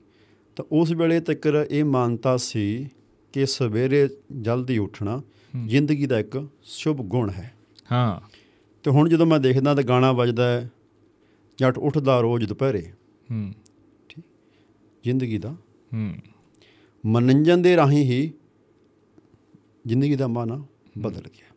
ਤਾਂ 0.55 0.65
ਉਸ 0.71 0.91
ਵੇਲੇ 0.91 1.19
ਤੱਕ 1.19 1.67
ਇਹ 1.71 1.83
ਮਾਨਤਾ 1.83 2.37
ਸੀ 2.37 2.89
ਕਿ 3.33 3.45
ਸਵੇਰੇ 3.45 4.09
ਜਲਦੀ 4.41 4.77
ਉੱਠਣਾ 4.77 5.21
ਜ਼ਿੰਦਗੀ 5.65 6.05
ਦਾ 6.05 6.19
ਇੱਕ 6.19 6.47
ਸ਼ੁਭ 6.63 6.97
ਗੁਣ 6.97 7.29
ਹੈ। 7.29 7.53
ਹਾਂ। 7.91 8.37
ਤੇ 8.83 8.91
ਹੁਣ 8.91 9.09
ਜਦੋਂ 9.09 9.25
ਮੈਂ 9.25 9.39
ਦੇਖਦਾ 9.39 9.75
ਤਾਂ 9.75 9.83
ਗਾਣਾ 9.83 10.11
ਵੱਜਦਾ 10.11 10.47
ਹੈ 10.47 10.71
ਜੱਟ 11.57 11.77
ਉੱਠਦਾ 11.77 12.21
ਰੋਜ਼ 12.21 12.45
ਦੁਪਹਿਰੇ। 12.45 12.91
ਹੂੰ। 13.31 13.53
ਜ਼ਿੰਦਗੀ 15.03 15.37
ਦਾ। 15.37 15.51
ਹੂੰ। 15.93 16.15
ਮਨੋਰੰਜਨ 17.05 17.61
ਦੇ 17.61 17.75
ਰਾਹੀਂ 17.75 18.03
ਹੀ 18.05 18.31
ਜ਼ਿੰਦਗੀ 19.87 20.15
ਦਾ 20.15 20.27
ਮਾਨਾ 20.27 20.65
ਬਦਲ 20.97 21.21
ਗਿਆ। 21.21 21.47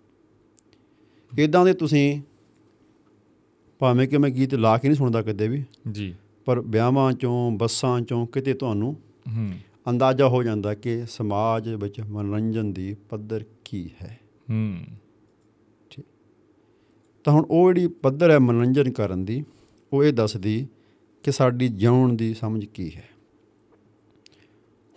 ਇਦਾਂ 1.38 1.64
ਦੇ 1.64 1.72
ਤੁਸੀਂ 1.72 2.22
ਭਾਵੇਂ 3.80 4.08
ਕਿ 4.08 4.18
ਮੈਂ 4.18 4.30
ਗੀਤ 4.30 4.54
ਲਾ 4.54 4.78
ਕੇ 4.78 4.88
ਨਹੀਂ 4.88 4.96
ਸੁਣਦਾ 4.96 5.22
ਕਦੇ 5.22 5.48
ਵੀ 5.48 5.64
ਜੀ। 5.90 6.14
ਪਰ 6.44 6.60
ਵਿਆਹਾਂ 6.60 7.12
ਚੋਂ 7.12 7.50
ਬੱਸਾਂ 7.50 8.00
ਚੋਂ 8.00 8.26
ਕਿਤੇ 8.26 8.54
ਤੁਹਾਨੂੰ 8.54 8.96
ਹੂੰ। 9.36 9.52
ਅੰਦਾਜ਼ਾ 9.88 10.28
ਹੋ 10.28 10.42
ਜਾਂਦਾ 10.42 10.74
ਕਿ 10.74 11.02
ਸਮਾਜ 11.10 11.68
ਵਿੱਚ 11.68 12.00
ਮਨੋਰੰਜਨ 12.00 12.72
ਦੀ 12.72 12.96
ਪੱਧਰ 13.08 13.44
ਕੀ 13.64 13.90
ਹੈ। 14.02 14.20
ਹੂੰ। 14.50 14.76
ਤਾਂ 17.24 17.32
ਹੁਣ 17.32 17.46
ਉਹ 17.50 17.72
ਜਿਹੜੀ 17.72 17.86
ਪੱਧਰ 17.86 18.30
ਹੈ 18.30 18.38
ਮਨੋਰੰਜਨ 18.38 18.92
ਕਰਨ 18.92 19.24
ਦੀ 19.24 19.44
ਉਹ 19.92 20.04
ਇਹ 20.04 20.12
ਦੱਸਦੀ 20.12 20.68
ਕਿ 21.22 21.32
ਸਾਡੀ 21.32 21.68
ਜਿਉਣ 21.68 22.12
ਦੀ 22.12 22.34
ਸਮਝ 22.34 22.64
ਕੀ 22.64 22.92
ਹੈ। 22.96 23.04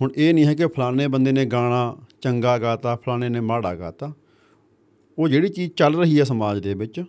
ਹੁਣ 0.02 0.12
ਇਹ 0.18 0.34
ਨਹੀਂ 0.34 0.46
ਹੈ 0.46 0.54
ਕਿ 0.54 0.66
ਫਲਾਣੇ 0.66 1.08
ਬੰਦੇ 1.08 1.32
ਨੇ 1.32 1.46
ਗਾਣਾ 1.46 1.98
ਚੰਗਾ 2.22 2.58
ਗਾਤਾ 2.58 2.96
ਫਲਾਣੇ 2.96 3.30
ਨੇ 3.30 3.40
ਮਾੜਾ 3.40 3.76
ਗਾਤਾ। 3.76 4.14
ਉਹ 5.20 5.28
ਜਿਹੜੀ 5.28 5.50
ਚੀਜ਼ 5.50 5.72
ਚੱਲ 5.72 5.96
ਰਹੀ 5.96 6.20
ਹੈ 6.20 6.24
ਸਮਾਜ 6.24 6.60
ਦੇ 6.60 6.74
ਵਿੱਚ 6.74 7.04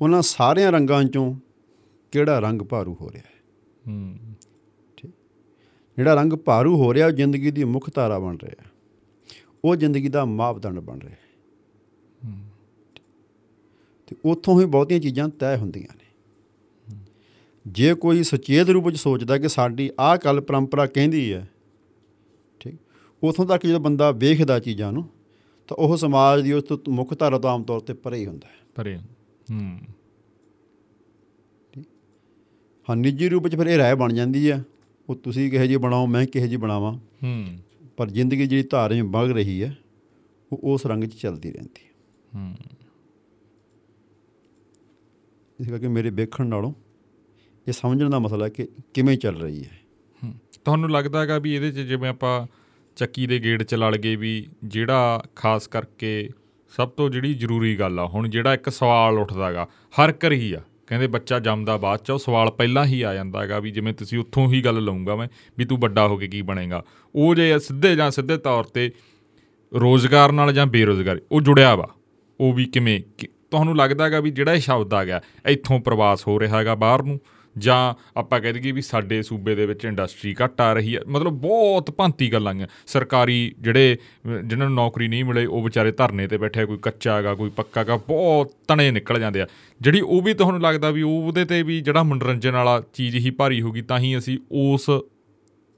ਉਹਨਾਂ 0.00 0.22
ਸਾਰਿਆਂ 0.22 0.72
ਰੰਗਾਂ 0.72 1.04
ਚੋਂ 1.04 1.36
ਕਿਹੜਾ 2.12 2.38
ਰੰਗ 2.38 2.62
ਭਾਰੂ 2.62 2.94
ਹੋ 2.94 3.10
ਰਿਹਾ 3.10 3.22
ਹੈ? 3.26 3.42
ਹੂੰ। 3.88 4.18
ਜਿਹੜਾ 5.96 6.14
ਰੰਗ 6.14 6.32
ਭਾਰੂ 6.32 6.76
ਹੋ 6.76 6.94
ਰਿਹਾ 6.94 7.06
ਉਹ 7.06 7.12
ਜ਼ਿੰਦਗੀ 7.12 7.50
ਦੀ 7.50 7.64
ਮੁੱਖ 7.64 7.90
ਧਾਰਾ 7.94 8.18
ਬਣ 8.18 8.36
ਰਿਹਾ 8.44 8.70
ਉਹ 9.64 9.76
ਜ਼ਿੰਦਗੀ 9.76 10.08
ਦਾ 10.08 10.24
ਮਾਪਦੰਡ 10.24 10.80
ਬਣ 10.80 10.98
ਰਿਹਾ 10.98 11.14
ਹੈ। 11.14 11.24
ਤੇ 14.06 14.16
ਉੱਥੋਂ 14.24 14.60
ਹੀ 14.60 14.66
ਬਹੁਤੀਆਂ 14.66 15.00
ਚੀਜ਼ਾਂ 15.00 15.28
ਤੈਅ 15.28 15.58
ਹੁੰਦੀਆਂ 15.58 15.96
ਨੇ। 15.96 16.04
ਜੇ 17.66 17.94
ਕੋਈ 17.94 18.22
ਸੁਚੇਤ 18.22 18.68
ਰੂਪ 18.68 18.86
ਵਿੱਚ 18.86 18.96
ਸੋਚਦਾ 18.96 19.38
ਕਿ 19.38 19.48
ਸਾਡੀ 19.48 19.90
ਆਹ 20.00 20.18
ਕੱਲ 20.18 20.40
ਪਰੰਪਰਾ 20.40 20.86
ਕਹਿੰਦੀ 20.86 21.32
ਹੈ 21.32 21.50
ਠੀਕ 22.60 22.74
ਉਥੋਂ 23.22 23.46
ਤੱਕ 23.46 23.66
ਜਦੋਂ 23.66 23.80
ਬੰਦਾ 23.80 24.10
ਵੇਖਦਾ 24.10 24.58
ਚੀਜ਼ਾਂ 24.58 24.92
ਨੂੰ 24.92 25.08
ਤਾਂ 25.68 25.76
ਉਹ 25.76 25.96
ਸਮਾਜ 25.96 26.42
ਦੀ 26.42 26.52
ਉਸ 26.52 26.64
ਤੋਂ 26.64 26.78
ਮੁੱਖ 26.88 27.18
ਧਾਰਾ 27.18 27.38
ਤੋਂ 27.38 27.50
ਆਮ 27.50 27.62
ਤੌਰ 27.62 27.80
ਤੇ 27.80 27.94
ਪਰੇ 27.94 28.18
ਹੀ 28.18 28.26
ਹੁੰਦਾ 28.26 28.48
ਹੈ। 28.48 28.54
ਪਰੇ 28.74 28.96
ਹੂੰ। 29.50 29.78
ਹਾਂ 32.88 32.96
ਨਿੱਜੀ 32.96 33.28
ਰੂਪ 33.28 33.44
ਵਿੱਚ 33.44 33.56
ਫਿਰ 33.56 33.66
ਇਹ 33.66 33.78
ਰਾਏ 33.78 33.94
ਬਣ 33.94 34.12
ਜਾਂਦੀ 34.12 34.50
ਹੈ 34.50 34.64
ਉਹ 35.08 35.14
ਤੁਸੀਂ 35.16 35.50
ਕਿਹੋ 35.50 35.64
ਜਿਹੀ 35.64 35.76
ਬਣਾਓ 35.76 36.06
ਮੈਂ 36.06 36.26
ਕਿਹੋ 36.26 36.46
ਜਿਹੀ 36.46 36.56
ਬਣਾਵਾਂ। 36.56 36.92
ਹੂੰ। 37.22 37.58
ਪਰ 37.96 38.10
ਜ਼ਿੰਦਗੀ 38.10 38.46
ਜਿਹੜੀ 38.46 38.62
ਧਾਰੇ 38.62 39.02
ਵਿੱਚ 39.02 39.14
ਵਗ 39.14 39.30
ਰਹੀ 39.30 39.62
ਹੈ 39.62 39.76
ਉਹ 40.52 40.60
ਉਸ 40.62 40.86
ਰੰਗ 40.86 41.04
'ਚ 41.04 41.14
ਚੱਲਦੀ 41.14 41.52
ਰਹਿੰਦੀ 41.52 41.86
ਹੈ 41.86 41.92
ਹੂੰ। 42.34 42.54
ਇਸ 45.60 45.68
ਕਰਕੇ 45.68 45.88
ਮੇਰੇ 45.88 46.10
ਵੇਖਣ 46.10 46.46
ਨਾਲੋਂ 46.46 46.72
ਇਹ 47.68 47.72
ਸਮਝਣ 47.72 48.10
ਦਾ 48.10 48.18
ਮਸਲਾ 48.18 48.44
ਹੈ 48.44 48.50
ਕਿ 48.50 48.68
ਕਿਵੇਂ 48.94 49.16
ਚੱਲ 49.18 49.36
ਰਹੀ 49.36 49.64
ਹੂੰ। 50.24 50.34
ਤੁਹਾਨੂੰ 50.64 50.90
ਲੱਗਦਾ 50.90 51.20
ਹੈਗਾ 51.20 51.38
ਵੀ 51.38 51.54
ਇਹਦੇ 51.54 51.70
'ਚ 51.72 51.74
ਜਿਵੇਂ 51.74 52.08
ਆਪਾਂ 52.10 52.46
ਚੱਕੀ 52.96 53.26
ਦੇ 53.26 53.38
ਗੇੜ 53.38 53.62
ਚ 53.62 53.74
ਲੜ 53.74 53.96
ਗਏ 53.96 54.16
ਵੀ 54.16 54.46
ਜਿਹੜਾ 54.64 55.24
ਖਾਸ 55.36 55.66
ਕਰਕੇ 55.66 56.30
ਸਭ 56.76 56.88
ਤੋਂ 56.88 57.10
ਜਿਹੜੀ 57.10 57.34
ਜ਼ਰੂਰੀ 57.34 57.76
ਗੱਲ 57.76 58.00
ਆ, 58.00 58.06
ਹੁਣ 58.06 58.28
ਜਿਹੜਾ 58.28 58.54
ਇੱਕ 58.54 58.70
ਸਵਾਲ 58.70 59.18
ਉੱਠਦਾਗਾ 59.18 59.68
ਹਰ 59.90 60.12
ਘਰ 60.12 60.32
ਹੀ 60.32 60.52
ਆ। 60.52 60.60
ਕਹਿੰਦੇ 60.86 61.06
ਬੱਚਾ 61.06 61.38
ਜੰਮਦਾ 61.38 61.76
ਬਾਅਦ 61.76 62.00
ਚ, 62.04 62.10
ਉਹ 62.10 62.18
ਸਵਾਲ 62.18 62.50
ਪਹਿਲਾਂ 62.50 62.84
ਹੀ 62.84 63.02
ਆ 63.02 63.14
ਜਾਂਦਾ 63.14 63.42
ਹੈਗਾ 63.42 63.58
ਵੀ 63.58 63.70
ਜਿਵੇਂ 63.70 63.94
ਤੁਸੀਂ 63.94 64.18
ਉੱਥੋਂ 64.18 64.52
ਹੀ 64.52 64.60
ਗੱਲ 64.60 64.84
ਲਊਂਗਾ 64.84 65.16
ਮੈਂ 65.16 65.28
ਵੀ 65.58 65.64
ਤੂੰ 65.64 65.78
ਵੱਡਾ 65.78 66.08
ਹੋ 66.08 66.16
ਕੇ 66.16 66.26
ਕੀ 66.26 66.42
ਬਣੇਗਾ। 66.42 66.84
ਉਹ 67.14 67.34
ਜੇ 67.34 67.58
ਸਿੱਧੇ 67.58 67.96
ਜਾਂ 67.96 68.10
ਸਿੱਧੇ 68.10 68.36
ਤੌਰ 68.36 68.64
ਤੇ 68.64 68.90
ਰੋਜ਼ਗਾਰ 69.74 70.32
ਨਾਲ 70.32 70.52
ਜਾਂ 70.52 70.66
ਬੇਰੋਜ਼ਗਾਰੀ, 70.66 71.20
ਉਹ 71.32 71.40
ਜੁੜਿਆ 71.40 71.74
ਵਾ। 71.74 71.88
ਉਹ 72.40 72.52
ਵੀ 72.52 72.64
ਕਿਵੇਂ 72.64 73.00
ਕਿ- 73.18 73.30
ਤੁਹਾਨੂੰ 73.50 73.76
ਲੱਗਦਾ 73.76 74.04
ਹੈਗਾ 74.04 74.20
ਵੀ 74.20 74.30
ਜਿਹੜਾ 74.30 74.52
ਇਹ 74.52 74.60
ਸ਼ਬਦ 74.60 74.94
ਆ 74.94 75.04
ਗਿਆ, 75.04 75.20
ਇੱਥੋਂ 75.48 75.80
ਪ੍ਰਵਾਸ 75.80 76.28
ਹੋ 76.28 76.40
ਰਿਹਾ 76.40 76.58
ਹੈਗਾ 76.58 76.74
ਬਾਹਰ 76.74 77.02
ਨੂੰ। 77.02 77.20
ਜਾਂ 77.56 77.94
ਆਪਾਂ 78.16 78.40
ਕਹਿ 78.40 78.52
ਦਈਏ 78.52 78.72
ਵੀ 78.72 78.82
ਸਾਡੇ 78.82 79.22
ਸੂਬੇ 79.22 79.54
ਦੇ 79.54 79.66
ਵਿੱਚ 79.66 79.84
ਇੰਡਸਟਰੀ 79.84 80.34
ਘੱਟ 80.44 80.60
ਆ 80.60 80.72
ਰਹੀ 80.72 80.94
ਹੈ 80.96 81.00
ਮਤਲਬ 81.08 81.32
ਬਹੁਤ 81.40 81.90
ਭਾਂਤੀ 81.90 82.32
ਗੱਲਾਂ 82.32 82.54
ਆ 82.54 82.66
ਸਰਕਾਰੀ 82.86 83.54
ਜਿਹੜੇ 83.60 83.94
ਅਹ, 83.94 84.40
ਜਿਨ੍ਹਾਂ 84.42 84.68
ਨੂੰ 84.68 84.76
ਨੌਕਰੀ 84.76 85.08
ਨਹੀਂ 85.08 85.24
ਮਿਲੇ 85.24 85.44
ਉਹ 85.46 85.62
ਵਿਚਾਰੇ 85.62 85.92
ਧਰਨੇ 85.92 86.26
ਤੇ 86.26 86.36
ਬੈਠੇ 86.36 86.60
ਆ, 86.60 86.64
ਕੋਈ 86.66 86.78
ਕੱਚਾ 86.78 87.16
ਹੈਗਾ 87.16 87.34
ਕੋਈ 87.34 87.50
ਪੱਕਾ 87.50 87.80
ਹੈਗਾ 87.80 87.96
ਬਹੁਤ 87.96 88.52
ਤਣੇ 88.68 88.90
ਨਿਕਲ 88.90 89.18
ਜਾਂਦੇ 89.20 89.40
ਆ। 89.40 89.46
ਜਿਹੜੀ 89.80 90.00
ਉਹ 90.00 90.22
ਵੀ 90.22 90.34
ਤੁਹਾਨੂੰ 90.34 90.60
ਲੱਗਦਾ 90.60 90.90
ਵੀ 90.90 91.02
ਉਹਦੇ 91.02 91.44
ਤੇ 91.44 91.62
ਵੀ 91.62 91.80
ਜਿਹੜਾ 91.80 92.02
ਮਨੋਰੰਜਨ 92.02 92.52
ਵਾਲਾ 92.52 92.82
ਚੀਜ਼ 92.92 93.16
ਹੀ 93.16 93.30
ਭਾਰੀ 93.30 93.60
ਹੋਗੀ 93.62 93.82
ਤਾਂ 93.82 93.98
ਹੀ 93.98 94.16
ਅਸੀਂ 94.18 94.38
ਉਸ 94.50 94.90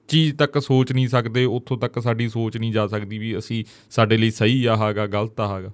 ਚੀਜ਼ 0.09 0.35
ਤੱਕ 0.37 0.59
ਸੋਚ 0.59 0.93
ਨਹੀਂ 0.93 1.09
ਸਕਦੇ 1.09 1.45
ਉੱਥੋਂ 1.45 1.79
ਤੱਕ 1.79 1.99
ਸਾਡੀ 2.03 2.29
ਸੋਚ 2.29 2.57
ਨਹੀਂ 2.57 2.73
ਜਾ 2.73 2.87
ਸਕਦੀ 2.87 3.19
ਵੀ 3.19 3.39
ਅਸੀਂ 3.39 3.65
ਸਾਡੇ 3.91 4.17
ਲਈ 4.17 4.31
ਸਹੀ 4.31 4.65
ਆ 4.65 4.77
ਹੈਗਾ 4.77 5.07
ਗਲਤ 5.07 5.41
ਆ 5.41 5.57
ਹੈਗਾ। 5.57 5.71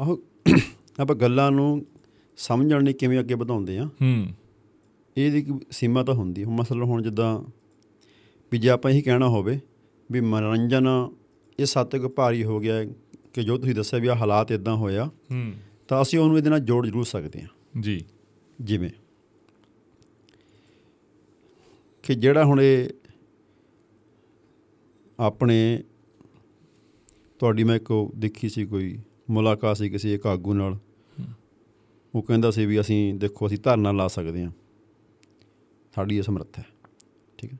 ਆਹੋ 0.00 0.18
ਆਪਾਂ 1.00 1.16
ਗੱਲਾਂ 1.16 1.50
ਨੂੰ 1.50 1.86
ਸਮਝਣ 2.38 2.84
ਲਈ 2.84 2.92
ਕਿਵੇਂ 2.92 3.20
ਅੱਗੇ 3.20 3.34
ਵਧਾਉਂਦੇ 3.34 3.78
ਆ? 3.78 3.84
ਹੂੰ। 3.84 4.26
ਇਹਦੀ 5.16 5.60
ਸੀਮਾ 5.70 6.02
ਤਾਂ 6.02 6.14
ਹੁੰਦੀ 6.14 6.44
ਹੁਣ 6.44 6.54
ਮਸਲਾ 6.54 6.84
ਹੁਣ 6.84 7.02
ਜਿੱਦਾਂ 7.02 7.40
ਵੀ 8.52 8.58
ਜੇ 8.58 8.68
ਆਪਾਂ 8.68 8.90
ਇਹੀ 8.90 9.02
ਕਹਿਣਾ 9.02 9.28
ਹੋਵੇ 9.28 9.60
ਵੀ 10.12 10.20
ਮਨੋਰੰਜਨ 10.20 10.88
ਇਸ 11.58 11.78
ਹੱਦ 11.78 11.86
ਤੱਕ 11.86 12.02
ਭਾਰੀ 12.02 12.44
ਹੋ 12.44 12.60
ਗਿਆ 12.60 12.84
ਕਿ 13.32 13.42
ਜੋ 13.42 13.58
ਤੁਸੀਂ 13.58 13.74
ਦੱਸਿਆ 13.74 13.98
ਵੀ 13.98 14.08
ਆ 14.08 14.14
ਹਾਲਾਤ 14.14 14.52
ਇਦਾਂ 14.52 14.76
ਹੋਇਆ 14.76 15.04
ਹੂੰ। 15.04 15.52
ਤਾਂ 15.88 16.02
ਅਸੀਂ 16.02 16.18
ਉਹਨੂੰ 16.18 16.38
ਇਹਦੇ 16.38 16.50
ਨਾਲ 16.50 16.60
ਜੋੜ 16.60 16.86
ਜ਼ਰੂਰ 16.86 17.04
ਸਕਦੇ 17.04 17.42
ਹਾਂ। 17.42 17.48
ਜੀ। 17.80 18.04
ਜਿਵੇਂ 18.60 18.90
ਕਿ 22.02 22.14
ਜਿਹੜਾ 22.14 22.44
ਹੁਣ 22.44 22.60
ਇਹ 22.60 22.88
ਆਪਣੇ 25.20 25.82
ਤੁਹਾਡੀ 27.38 27.64
ਮੈਂ 27.64 27.76
ਇੱਕ 27.76 27.90
ਉਹ 27.90 28.12
ਦੇਖੀ 28.16 28.48
ਸੀ 28.48 28.66
ਕੋਈ 28.66 28.98
ਮੁਲਾਕਾਤ 29.30 29.76
ਸੀ 29.76 29.90
ਕਿਸੇ 29.90 30.14
ਇੱਕ 30.14 30.26
ਆਗੂ 30.26 30.54
ਨਾਲ। 30.54 30.78
ਉਹ 32.14 32.22
ਕਹਿੰਦਾ 32.22 32.50
ਸੀ 32.50 32.66
ਵੀ 32.66 32.80
ਅਸੀਂ 32.80 33.14
ਦੇਖੋ 33.14 33.46
ਅਸੀਂ 33.46 33.58
ਧਰਨਾ 33.62 33.92
ਲਾ 33.92 34.08
ਸਕਦੇ 34.08 34.44
ਹਾਂ। 34.44 34.50
ਸਾਡੀ 35.94 36.16
ਇਹ 36.16 36.22
ਸਮਰੱਥਾ 36.22 36.62
ਹੈ। 36.62 36.66
ਠੀਕ 37.38 37.52
ਹੈ। 37.52 37.58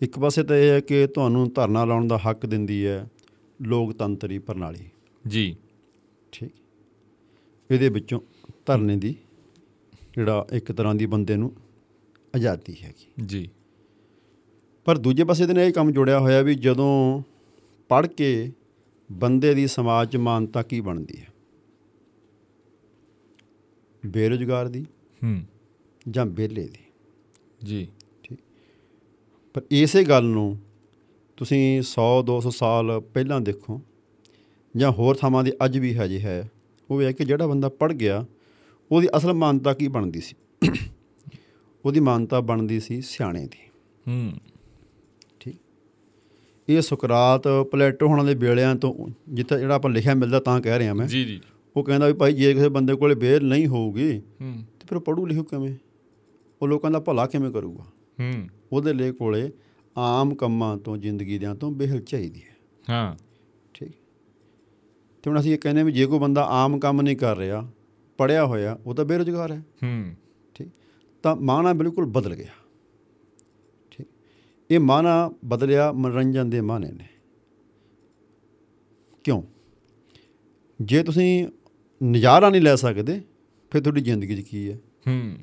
ਇੱਕ 0.00 0.18
ਪਾਸੇ 0.18 0.42
ਤਾਂ 0.42 0.56
ਇਹ 0.56 0.70
ਹੈ 0.70 0.80
ਕਿ 0.80 1.06
ਤੁਹਾਨੂੰ 1.06 1.52
ਧਰਨਾ 1.52 1.84
ਲਾਉਣ 1.84 2.06
ਦਾ 2.06 2.18
ਹੱਕ 2.18 2.46
ਦਿੰਦੀ 2.46 2.86
ਹੈ 2.86 3.08
ਲੋਕਤੰਤਰੀ 3.62 4.38
ਪ੍ਰਣਾਲੀ। 4.38 4.90
ਜੀ। 5.28 5.56
ਠੀਕ। 6.32 6.50
ਇਹਦੇ 7.70 7.88
ਵਿੱਚੋਂ 7.88 8.20
ਧਰਨੇ 8.66 8.96
ਦੀ 8.96 9.14
ਜਿਹੜਾ 10.14 10.46
ਇੱਕ 10.52 10.72
ਤਰ੍ਹਾਂ 10.72 10.94
ਦੀ 10.94 11.06
ਬੰਦੇ 11.06 11.36
ਨੂੰ 11.36 11.52
ਆਜ਼ਾਦੀ 12.36 12.76
ਹੈਗੀ। 12.82 13.26
ਜੀ। 13.26 13.50
ਪਰ 14.84 14.98
ਦੂਜੇ 14.98 15.24
ਪਾਸੇ 15.24 15.42
ਇਹਦੇ 15.42 15.54
ਨਾਲ 15.54 15.64
ਇਹ 15.64 15.72
ਕੰਮ 15.72 15.90
ਜੁੜਿਆ 15.90 16.18
ਹੋਇਆ 16.18 16.42
ਵੀ 16.42 16.54
ਜਦੋਂ 16.54 17.22
ਪੜ੍ਹ 17.88 18.06
ਕੇ 18.06 18.52
ਬੰਦੇ 19.12 19.54
ਦੀ 19.54 19.66
ਸਮਾਜ 19.66 20.16
ਮਾਨਤਾ 20.16 20.62
ਕੀ 20.62 20.80
ਬਣਦੀ 20.80 21.20
ਹੈ? 21.20 21.31
ਬੇਰੁਜ਼ਗਾਰ 24.06 24.68
ਦੀ 24.68 24.86
ਹੂੰ। 25.24 25.42
ਜਾਂ 26.10 26.26
ਵਿਹਲੇ 26.26 26.64
ਦੀ। 26.64 26.84
ਜੀ। 27.64 27.88
ਪਰ 29.54 29.62
ਇਸੇ 29.70 30.04
ਗੱਲ 30.04 30.24
ਨੂੰ 30.24 30.58
ਤੁਸੀਂ 31.36 31.78
100 31.78 32.22
200 32.22 32.50
ਸਾਲ 32.50 33.00
ਪਹਿਲਾਂ 33.00 33.40
ਦੇਖੋ 33.40 33.80
ਜਾਂ 34.76 34.92
ਹੋਰ 34.92 35.14
ਥਾਵਾਂ 35.14 35.44
ਦੇ 35.44 35.52
ਅੱਜ 35.64 35.78
ਵੀ 35.78 35.94
ਹਜੇ 35.94 36.20
ਹੈ 36.20 36.50
ਉਹ 36.90 37.02
ਇਹ 37.02 37.06
ਹੈ 37.06 37.12
ਕਿ 37.12 37.24
ਜਿਹੜਾ 37.24 37.46
ਬੰਦਾ 37.46 37.68
ਪੜ 37.68 37.92
ਗਿਆ 37.92 38.26
ਉਹਦੀ 38.92 39.08
ਅਸਲ 39.16 39.32
ਮਾਨਤਾ 39.32 39.74
ਕੀ 39.74 39.88
ਬਣਦੀ 39.88 40.20
ਸੀ? 40.20 40.34
ਉਹਦੀ 41.84 42.00
ਮਾਨਤਾ 42.00 42.40
ਬਣਦੀ 42.40 42.80
ਸੀ 42.80 43.00
ਸਿਆਣੇ 43.00 43.46
ਦੀ। 43.46 43.70
ਹੂੰ। 44.08 44.32
ਠੀਕ। 45.40 45.56
ਇਹ 46.68 46.80
ਸੁਕਰਾਤ 46.80 47.48
ਪਲੇਟੋ 47.72 48.06
ਹੋਣਾ 48.06 48.22
ਦੇ 48.24 48.34
ਵੇਲਿਆਂ 48.34 48.74
ਤੋਂ 48.76 49.08
ਜਿੱਥੇ 49.28 49.58
ਜਿਹੜਾ 49.58 49.74
ਆਪਾਂ 49.74 49.90
ਲਿਖਿਆ 49.90 50.14
ਮਿਲਦਾ 50.14 50.40
ਤਾਂ 50.40 50.60
ਕਹਿ 50.60 50.78
ਰਿਹਾ 50.78 50.94
ਮੈਂ। 50.94 51.06
ਜੀ 51.06 51.24
ਜੀ। 51.24 51.40
ਉਹ 51.76 51.84
ਕਹਿੰਦਾ 51.84 52.06
ਵੀ 52.06 52.12
ਭਾਈ 52.12 52.32
ਜੇ 52.32 52.54
ਕਿਸੇ 52.54 52.68
ਬੰਦੇ 52.68 52.94
ਕੋਲੇ 52.94 53.14
ਬੇਲ 53.14 53.44
ਨਹੀਂ 53.44 53.66
ਹੋਊਗੀ 53.66 54.18
ਹੂੰ। 54.18 54.54
ਤੇ 54.80 54.86
ਫਿਰ 54.86 54.98
ਪੜੂ 54.98 55.26
ਲਿਖੂ 55.26 55.44
ਕਿਵੇਂ? 55.44 55.74
ਉਹ 56.62 56.68
ਲੋਕਾਂ 56.68 56.90
ਦਾ 56.90 57.00
ਭਲਾ 57.00 57.26
ਕਿਵੇਂ 57.26 57.50
ਕਰੂਗਾ? 57.50 57.84
ਹੂੰ। 58.20 58.48
ਉਹਦੇ 58.72 58.92
ਲਈ 58.92 59.12
ਕੋਲੇ 59.12 59.50
ਆਮ 59.98 60.34
ਕੰਮਾਂ 60.34 60.76
ਤੋਂ 60.76 60.96
ਜ਼ਿੰਦਗੀ 60.96 61.38
ਦਿਆਂ 61.38 61.54
ਤੋਂ 61.54 61.70
ਬਿਹਲ 61.70 62.00
ਚਾਹੀਦੀ 62.00 62.42
ਹੈ। 62.42 62.56
ਹਾਂ। 62.90 63.16
ਠੀਕ। 63.74 63.92
ਤੇ 65.22 65.30
ਹੁਣ 65.30 65.40
ਅਸੀਂ 65.40 65.52
ਇਹ 65.52 65.58
ਕਹਿੰਦੇ 65.58 65.82
ਵੀ 65.82 65.92
ਜੇ 65.92 66.06
ਕੋਈ 66.06 66.18
ਬੰਦਾ 66.18 66.44
ਆਮ 66.44 66.78
ਕੰਮ 66.78 67.02
ਨਹੀਂ 67.02 67.16
ਕਰ 67.16 67.36
ਰਿਹਾ 67.36 67.70
ਪੜਿਆ 68.18 68.46
ਹੋਇਆ 68.46 68.78
ਉਹ 68.86 68.94
ਤਾਂ 68.94 69.04
ਬੇਰੁਜ਼ਗਾਰ 69.04 69.52
ਹੈ। 69.52 69.58
ਹੂੰ। 69.58 70.14
ਠੀਕ। 70.54 70.68
ਤਾਂ 71.22 71.36
ਮਾਨਾ 71.36 71.72
ਬਿਲਕੁਲ 71.72 72.06
ਬਦਲ 72.06 72.34
ਗਿਆ। 72.34 72.52
ਠੀਕ। 73.90 74.06
ਇਹ 74.70 74.80
ਮਾਨਾ 74.80 75.32
ਬਦਲਿਆ 75.44 75.92
ਮਨੋਰੰਜਨ 75.92 76.50
ਦੇ 76.50 76.60
ਮਾਨੇ 76.60 76.92
ਨੇ। 76.92 77.08
ਕਿਉਂ? 79.24 79.42
ਜੇ 80.82 81.02
ਤੁਸੀਂ 81.02 81.48
ਨਜ਼ਾਰਾ 82.04 82.50
ਨਹੀਂ 82.50 82.62
ਲੈ 82.62 82.76
ਸਕਦੇ 82.76 83.20
ਫਿਰ 83.70 83.82
ਤੁਹਾਡੀ 83.82 84.00
ਜ਼ਿੰਦਗੀ 84.00 84.42
'ਚ 84.42 84.46
ਕੀ 84.46 84.70
ਹੈ? 84.70 84.74
ਹੂੰ। 85.08 85.36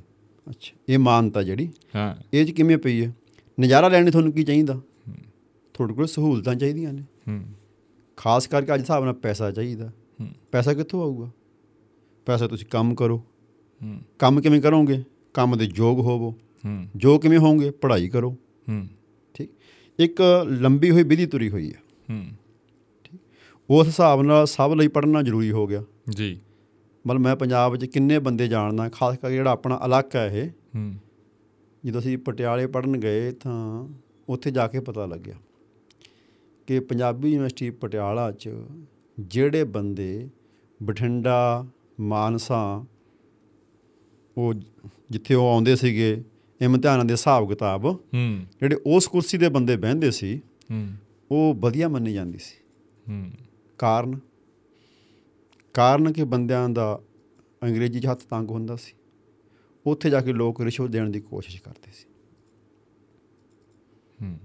ਅੱਛਾ 0.49 0.77
ਇਹ 0.89 0.99
ਮਾਨਤਾ 0.99 1.43
ਜਿਹੜੀ 1.43 1.69
ਹਾਂ। 1.95 2.15
ਇਹ 2.33 2.45
'ਚ 2.45 2.51
ਕਿਵੇਂ 2.51 2.77
ਪਈ 2.77 3.05
ਹੈ? 3.05 3.15
ਨਜ਼ਾਰਾ 3.59 3.87
ਲੈਣ 3.87 4.05
ਲਈ 4.05 4.11
ਤੁਹਾਨੂੰ 4.11 4.31
ਕੀ 4.31 4.43
ਚਾਹੀਦਾ? 4.43 4.81
ਤੁਹਾਡੇ 5.73 5.93
ਕੋਲ 5.93 6.07
ਸਹੂਲਤਾਂ 6.07 6.55
ਚਾਹੀਦੀਆਂ 6.55 6.93
ਨੇ। 6.93 7.01
ਹੂੰ। 7.01 7.45
ਖਾਸ 8.17 8.47
ਕਰਕੇ 8.47 8.73
ਅੱਜ 8.73 8.81
ਹਿਸਾਬ 8.81 9.03
ਨਾਲ 9.03 9.13
ਪੈਸਾ 9.13 9.51
ਚਾਹੀਦਾ। 9.51 9.89
ਹੂੰ। 9.89 10.29
ਪੈਸਾ 10.51 10.73
ਕਿੱਥੋਂ 10.73 11.01
ਆਊਗਾ? 11.01 11.31
ਪੈਸਾ 12.25 12.47
ਤੁਸੀਂ 12.47 12.67
ਕੰਮ 12.67 12.95
ਕਰੋ। 12.95 13.17
ਹੂੰ। 13.83 14.01
ਕੰਮ 14.19 14.41
ਕਿਵੇਂ 14.41 14.61
ਕਰੋਗੇ? 14.61 15.03
ਕੰਮ 15.33 15.57
ਦੇ 15.57 15.69
ਯੋਗ 15.75 15.99
ਹੋਵੋ। 15.99 16.31
ਹੂੰ। 16.65 16.87
ਜੋ 16.95 17.19
ਕਿਵੇਂ 17.19 17.37
ਹੋਵੋਗੇ 17.37 17.71
ਪੜ੍ਹਾਈ 17.71 18.09
ਕਰੋ। 18.09 18.31
ਹੂੰ। 18.69 18.87
ਠੀਕ? 19.33 19.49
ਇੱਕ 19.99 20.21
ਲੰਬੀ 20.49 20.91
ਹੋਈ 20.91 21.03
ਵਿਧੀ 21.03 21.25
ਤੁਰੀ 21.25 21.49
ਹੋਈ 21.49 21.73
ਹੈ। 21.73 21.81
ਹੂੰ। 22.09 22.27
ਉਸ 23.69 23.87
ਹਿਸਾਬ 23.87 24.21
ਨਾਲ 24.21 24.47
ਸਭ 24.47 24.73
ਲਈ 24.77 24.87
ਪੜ੍ਹਨਾ 24.87 25.21
ਜ਼ਰੂਰੀ 25.21 25.51
ਹੋ 25.51 25.67
ਗਿਆ। 25.67 25.83
ਜੀ। 26.09 26.39
ਮਤਲਬ 27.07 27.21
ਮੈਂ 27.21 27.35
ਪੰਜਾਬ 27.35 27.71
ਵਿੱਚ 27.71 27.85
ਕਿੰਨੇ 27.85 28.19
ਬੰਦੇ 28.19 28.47
ਜਾਣਦਾ 28.47 28.89
ਖਾਸ 28.89 29.17
ਕਰਕੇ 29.17 29.35
ਜਿਹੜਾ 29.35 29.51
ਆਪਣਾ 29.51 29.79
ਇਲਾਕਾ 29.85 30.19
ਹੈ 30.19 30.27
ਇਹ। 30.27 30.49
ਹੂੰ। 30.49 30.95
ਜਦੋਂ 31.85 32.01
ਅਸੀਂ 32.01 32.17
ਪਟਿਆਲੇ 32.17 32.67
ਪੜਨ 32.67 32.97
ਗਏ 32.97 33.31
ਤਾਂ 33.31 33.87
ਉੱਥੇ 34.29 34.51
ਜਾ 34.51 34.67
ਕੇ 34.67 34.79
ਪਤਾ 34.79 35.05
ਲੱਗਿਆ 35.05 35.35
ਕਿ 36.67 36.79
ਪੰਜਾਬੀ 36.79 37.27
ਯੂਨੀਵਰਸਿਟੀ 37.27 37.69
ਪਟਿਆਲਾ 37.69 38.31
'ਚ 38.31 38.49
ਜਿਹੜੇ 39.19 39.63
ਬੰਦੇ 39.63 40.29
ਬਠਿੰਡਾ 40.83 41.67
ਮਾਨਸਾ 41.99 42.85
ਉਹ 44.37 44.53
ਜਿੱਥੇ 45.11 45.35
ਉਹ 45.35 45.47
ਆਉਂਦੇ 45.47 45.75
ਸੀਗੇ 45.75 46.23
ਇਮਤਿਹਾਨਾਂ 46.61 47.05
ਦੇ 47.05 47.11
ਹਿਸਾਬ 47.11 47.49
ਕਿਤਾਬ 47.49 47.85
ਹੂੰ। 47.85 48.39
ਜਿਹੜੇ 48.59 48.77
ਉਸ 48.85 49.07
ਕੁਰਸੀ 49.07 49.37
ਦੇ 49.37 49.49
ਬੰਦੇ 49.49 49.77
ਬਹਿੰਦੇ 49.77 50.11
ਸੀ 50.11 50.41
ਹੂੰ। 50.71 50.89
ਉਹ 51.31 51.55
ਵਧੀਆ 51.59 51.87
ਮੰਨੀ 51.87 52.13
ਜਾਂਦੀ 52.13 52.37
ਸੀ। 52.37 52.63
ਹੂੰ। 53.09 53.31
ਕਾਰਨ 53.77 54.19
ਕਾਰਨ 55.79 56.11
ਕਿ 56.11 56.23
ਬੰਦਿਆਂ 56.23 56.69
ਦਾ 56.69 57.01
ਅੰਗਰੇਜ਼ੀ 57.63 57.99
'ਚ 57.99 58.07
ਹੱਥ 58.07 58.23
ਤੰਗ 58.29 58.49
ਹੁੰਦਾ 58.49 58.75
ਸੀ। 58.75 58.93
ਉੱਥੇ 59.85 60.09
ਜਾ 60.09 60.21
ਕੇ 60.21 60.33
ਲੋਕ 60.33 60.61
ਰਿਸ਼ਵਤ 60.61 60.89
ਦੇਣ 60.89 61.09
ਦੀ 61.09 61.19
ਕੋਸ਼ਿਸ਼ 61.19 61.63
ਕਰਦੇ 61.63 61.91
ਸੀ। 61.91 62.09
ਹੂੰ। 64.21 64.39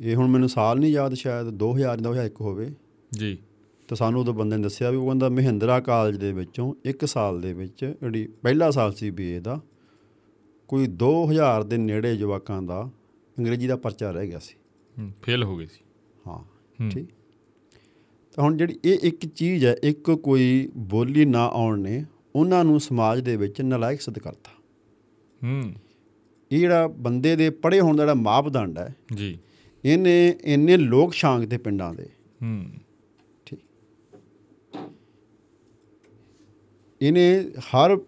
ਇਹ 0.00 0.16
ਹੁਣ 0.16 0.28
ਮੈਨੂੰ 0.28 0.48
ਸਾਲ 0.48 0.78
ਨਹੀਂ 0.78 0.92
ਯਾਦ 0.92 1.14
ਸ਼ਾਇਦ 1.14 1.48
2000 1.48 2.00
ਦਾ 2.00 2.02
2001 2.02 2.40
ਹੋਵੇ। 2.40 2.70
ਜੀ। 3.12 3.38
ਤਾਂ 3.88 3.96
ਸਾਨੂੰ 3.96 4.20
ਉਦੋਂ 4.20 4.34
ਬੰਦੇ 4.34 4.56
ਨੇ 4.56 4.62
ਦੱਸਿਆ 4.62 4.90
ਵੀ 4.90 4.96
ਉਹ 4.96 5.06
ਕਹਿੰਦਾ 5.06 5.28
ਮਹਿੰਦਰਾ 5.28 5.80
ਕਾਲਜ 5.80 6.16
ਦੇ 6.16 6.32
ਵਿੱਚੋਂ 6.32 6.74
ਇੱਕ 6.84 7.04
ਸਾਲ 7.04 7.40
ਦੇ 7.40 7.52
ਵਿੱਚ 7.52 7.84
ਜਿਹੜੀ 7.84 8.26
ਪਹਿਲਾ 8.26 8.70
ਸਾਲ 8.70 8.92
ਸੀ 8.92 9.10
ਬੀਏ 9.10 9.40
ਦਾ 9.40 9.60
ਕੋਈ 10.68 10.86
2000 10.86 11.62
ਦੇ 11.62 11.76
ਨੇੜੇ 11.76 12.16
ਜਵਾਕਾਂ 12.16 12.62
ਦਾ 12.62 12.90
ਅੰਗਰੇਜ਼ੀ 13.38 13.66
ਦਾ 13.66 13.76
ਪਰਚਾ 13.76 14.10
ਰਹਿ 14.10 14.26
ਗਿਆ 14.26 14.38
ਸੀ। 14.38 14.54
ਹੂੰ 15.00 15.12
ਫੇਲ 15.22 15.44
ਹੋ 15.44 15.56
ਗਏ 15.56 15.66
ਸੀ। 15.66 15.84
ਹੂੰ। 16.26 16.90
ਠੀਕ। 16.90 17.08
ਤਾਂ 18.34 18.44
ਹੁਣ 18.44 18.56
ਜਿਹੜੀ 18.56 18.78
ਇਹ 18.84 18.98
ਇੱਕ 19.02 19.26
ਚੀਜ਼ 19.26 19.64
ਹੈ 19.64 19.76
ਇੱਕ 19.82 20.10
ਕੋਈ 20.10 20.70
ਬੋਲੀ 20.76 21.24
ਨਾ 21.24 21.46
ਆਉਣ 21.46 21.80
ਨੇ 21.80 22.04
ਉਹਨਾਂ 22.36 22.64
ਨੂੰ 22.64 22.80
ਸਮਾਜ 22.80 23.20
ਦੇ 23.20 23.36
ਵਿੱਚ 23.36 23.60
ਨਲਾਇਕ 23.60 24.00
ਸਿੱਧ 24.00 24.18
ਕਰਤਾ 24.18 24.50
ਹੂੰ। 25.44 25.74
ਇਹ 26.52 26.58
ਜਿਹੜਾ 26.58 26.86
ਬੰਦੇ 26.88 27.36
ਦੇ 27.36 27.50
ਪੜ੍ਹੇ 27.50 27.80
ਹੋਣ 27.80 27.96
ਦਾ 27.96 28.02
ਜਿਹੜਾ 28.02 28.14
ਮਾਪਦੰਡ 28.14 28.78
ਹੈ 28.78 28.96
ਜੀ। 29.14 29.38
ਇਹਨੇ 29.84 30.34
ਇੰਨੇ 30.44 30.76
ਲੋਕ 30.76 31.14
ਸ਼ਾਂਗ 31.14 31.42
ਦੇ 31.42 31.58
ਪਿੰਡਾਂ 31.58 31.94
ਦੇ। 31.94 32.06
ਹੂੰ। 32.42 32.66
ਠੀਕ। 33.46 33.60
ਇਹਨੇ 37.02 37.44
ਹਰ 37.58 37.98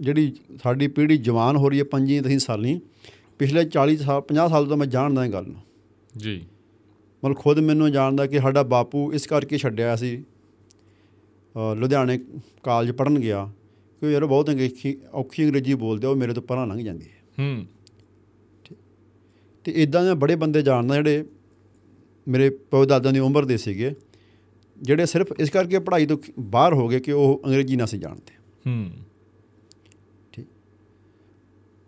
ਜਿਹੜੀ 0.00 0.36
ਸਾਡੀ 0.62 0.88
ਪੀੜ੍ਹੀ 0.88 1.16
ਜਵਾਨ 1.16 1.56
ਹੋ 1.56 1.68
ਰਹੀ 1.68 1.78
ਹੈ 1.78 1.84
ਪੰਜੀ 1.84 2.20
ਦਹੀਂ 2.20 2.38
ਸਾਲੀ 2.38 2.80
ਪਿਛਲੇ 3.38 3.64
40 3.64 3.96
ਸਾਲ 3.96 4.22
50 4.22 4.48
ਸਾਲ 4.48 4.66
ਤੋਂ 4.66 4.76
ਮੈਂ 4.76 4.86
ਜਾਣਦਾ 4.86 5.24
ਇਹ 5.24 5.32
ਗੱਲ 5.32 5.46
ਨੂੰ। 5.46 5.60
ਜੀ। 6.16 6.44
ਮਤਲਬ 7.24 7.36
ਖੁਦ 7.36 7.58
ਮੈਨੂੰ 7.58 7.92
ਜਾਣਦਾ 7.92 8.26
ਕਿ 8.26 8.38
ਸਾਡਾ 8.38 8.62
ਬਾਪੂ 8.62 9.12
ਇਸ 9.12 9.26
ਕਰਕੇ 9.26 9.58
ਛੱਡਿਆ 9.58 9.96
ਸੀ। 9.96 10.24
ਲੁਧਿਆਣੇ 11.76 12.18
ਕਾਲਜ 12.62 12.90
ਪੜਨ 12.90 13.18
ਗਿਆ 13.18 13.50
ਕਿ 14.00 14.12
ਯਾਰ 14.12 14.26
ਬਹੁਤ 14.26 14.50
ਅੰਗਰੇਜ਼ੀ 14.50 14.98
ਔਖੀ 15.12 15.44
ਅੰਗਰੇਜ਼ੀ 15.44 15.74
ਬੋਲਦੇ 15.74 16.06
ਉਹ 16.06 16.16
ਮੇਰੇ 16.16 16.32
ਤੋਂ 16.32 16.42
ਪਰਾਂ 16.42 16.66
ਲੰਘ 16.66 16.78
ਜਾਂਦੀ 16.78 17.06
ਹੈ। 17.06 17.22
ਹੂੰ 17.38 17.66
ਤੇ 19.64 19.72
ਇਦਾਂ 19.72 20.04
ਦੇ 20.04 20.14
ਬੜੇ 20.14 20.36
ਬੰਦੇ 20.36 20.62
ਜਾਣਦਾ 20.62 20.94
ਜਿਹੜੇ 20.94 21.24
ਮੇਰੇ 22.28 22.50
ਪਿਓ 22.50 22.84
ਦਾਦਿਆਂ 22.84 23.12
ਦੀ 23.12 23.18
ਉਮਰ 23.18 23.44
ਦੇ 23.44 23.56
ਸੀਗੇ 23.56 23.94
ਜਿਹੜੇ 24.82 25.06
ਸਿਰਫ 25.06 25.32
ਇਸ 25.38 25.50
ਕਰਕੇ 25.50 25.78
ਪੜ੍ਹਾਈ 25.78 26.06
ਤੋਂ 26.06 26.18
ਬਾਹਰ 26.40 26.74
ਹੋ 26.74 26.88
ਗਏ 26.88 27.00
ਕਿ 27.00 27.12
ਉਹ 27.12 27.42
ਅੰਗਰੇਜ਼ੀ 27.46 27.76
ਨਾ 27.76 27.86
ਸੀ 27.86 27.98
ਜਾਣਦੇ। 27.98 28.34
ਹੂੰ। 28.66 28.90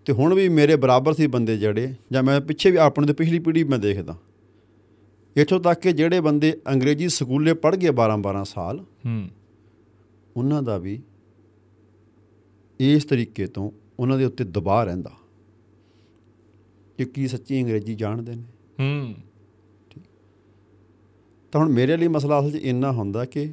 ਤੇ 0.05 0.13
ਹੁਣ 0.13 0.35
ਵੀ 0.35 0.49
ਮੇਰੇ 0.49 0.77
ਬਰਾਬਰ 0.77 1.13
ਸੀ 1.13 1.27
ਬੰਦੇ 1.27 1.57
ਜਿਹੜੇ 1.59 1.95
ਜਾਂ 2.13 2.23
ਮੈਂ 2.23 2.41
ਪਿੱਛੇ 2.41 2.71
ਵੀ 2.71 2.77
ਆਪਣੇ 2.77 3.07
ਤੋਂ 3.07 3.15
ਪਿਛਲੀ 3.15 3.39
ਪੀੜ੍ਹੀ 3.39 3.65
ਮੈਂ 3.65 3.79
ਦੇਖਦਾ। 3.79 4.17
ਇੱਥੋਂ 5.37 5.61
ਤੱਕ 5.61 5.81
ਕਿ 5.81 5.93
ਜਿਹੜੇ 5.93 6.21
ਬੰਦੇ 6.21 6.61
ਅੰਗਰੇਜ਼ੀ 6.73 7.09
ਸਕੂਲੇ 7.09 7.55
ਪੜ੍ਹ 7.55 7.77
ਗਏ 7.77 7.89
12 7.89 8.17
12 8.17 8.45
ਸਾਲ 8.45 8.81
ਹੂੰ। 8.81 9.29
ਉਹਨਾਂ 10.37 10.63
ਦਾ 10.63 10.79
ਵੀ 10.79 11.03
ਇਸ 12.81 13.05
ਤਰੀਕੇ 13.05 13.47
ਤੋਂ 13.47 13.71
ਉਹਨਾਂ 13.99 14.19
ਦੇ 14.19 14.25
ਉੱਤੇ 14.25 14.45
ਦਬਾਅ 14.45 14.85
ਰਹਿੰਦਾ। 14.85 15.11
ਕਿ 16.99 17.05
ਕੀ 17.05 17.29
ਸੱਚੀ 17.29 17.63
ਅੰਗਰੇਜ਼ੀ 17.63 17.95
ਜਾਣਦੇ 17.95 18.35
ਨੇ? 18.35 18.43
ਹੂੰ। 18.81 19.15
ਤਾਂ 21.53 21.61
ਹੁਣ 21.61 21.69
ਮੇਰੇ 21.69 21.97
ਲਈ 21.97 22.09
ਮਸਲਾ 22.09 22.41
ਅਸਲ 22.41 22.51
'ਚ 22.51 22.55
ਇੰਨਾ 22.55 22.93
ਹੁੰਦਾ 22.93 23.25
ਕਿ 23.25 23.53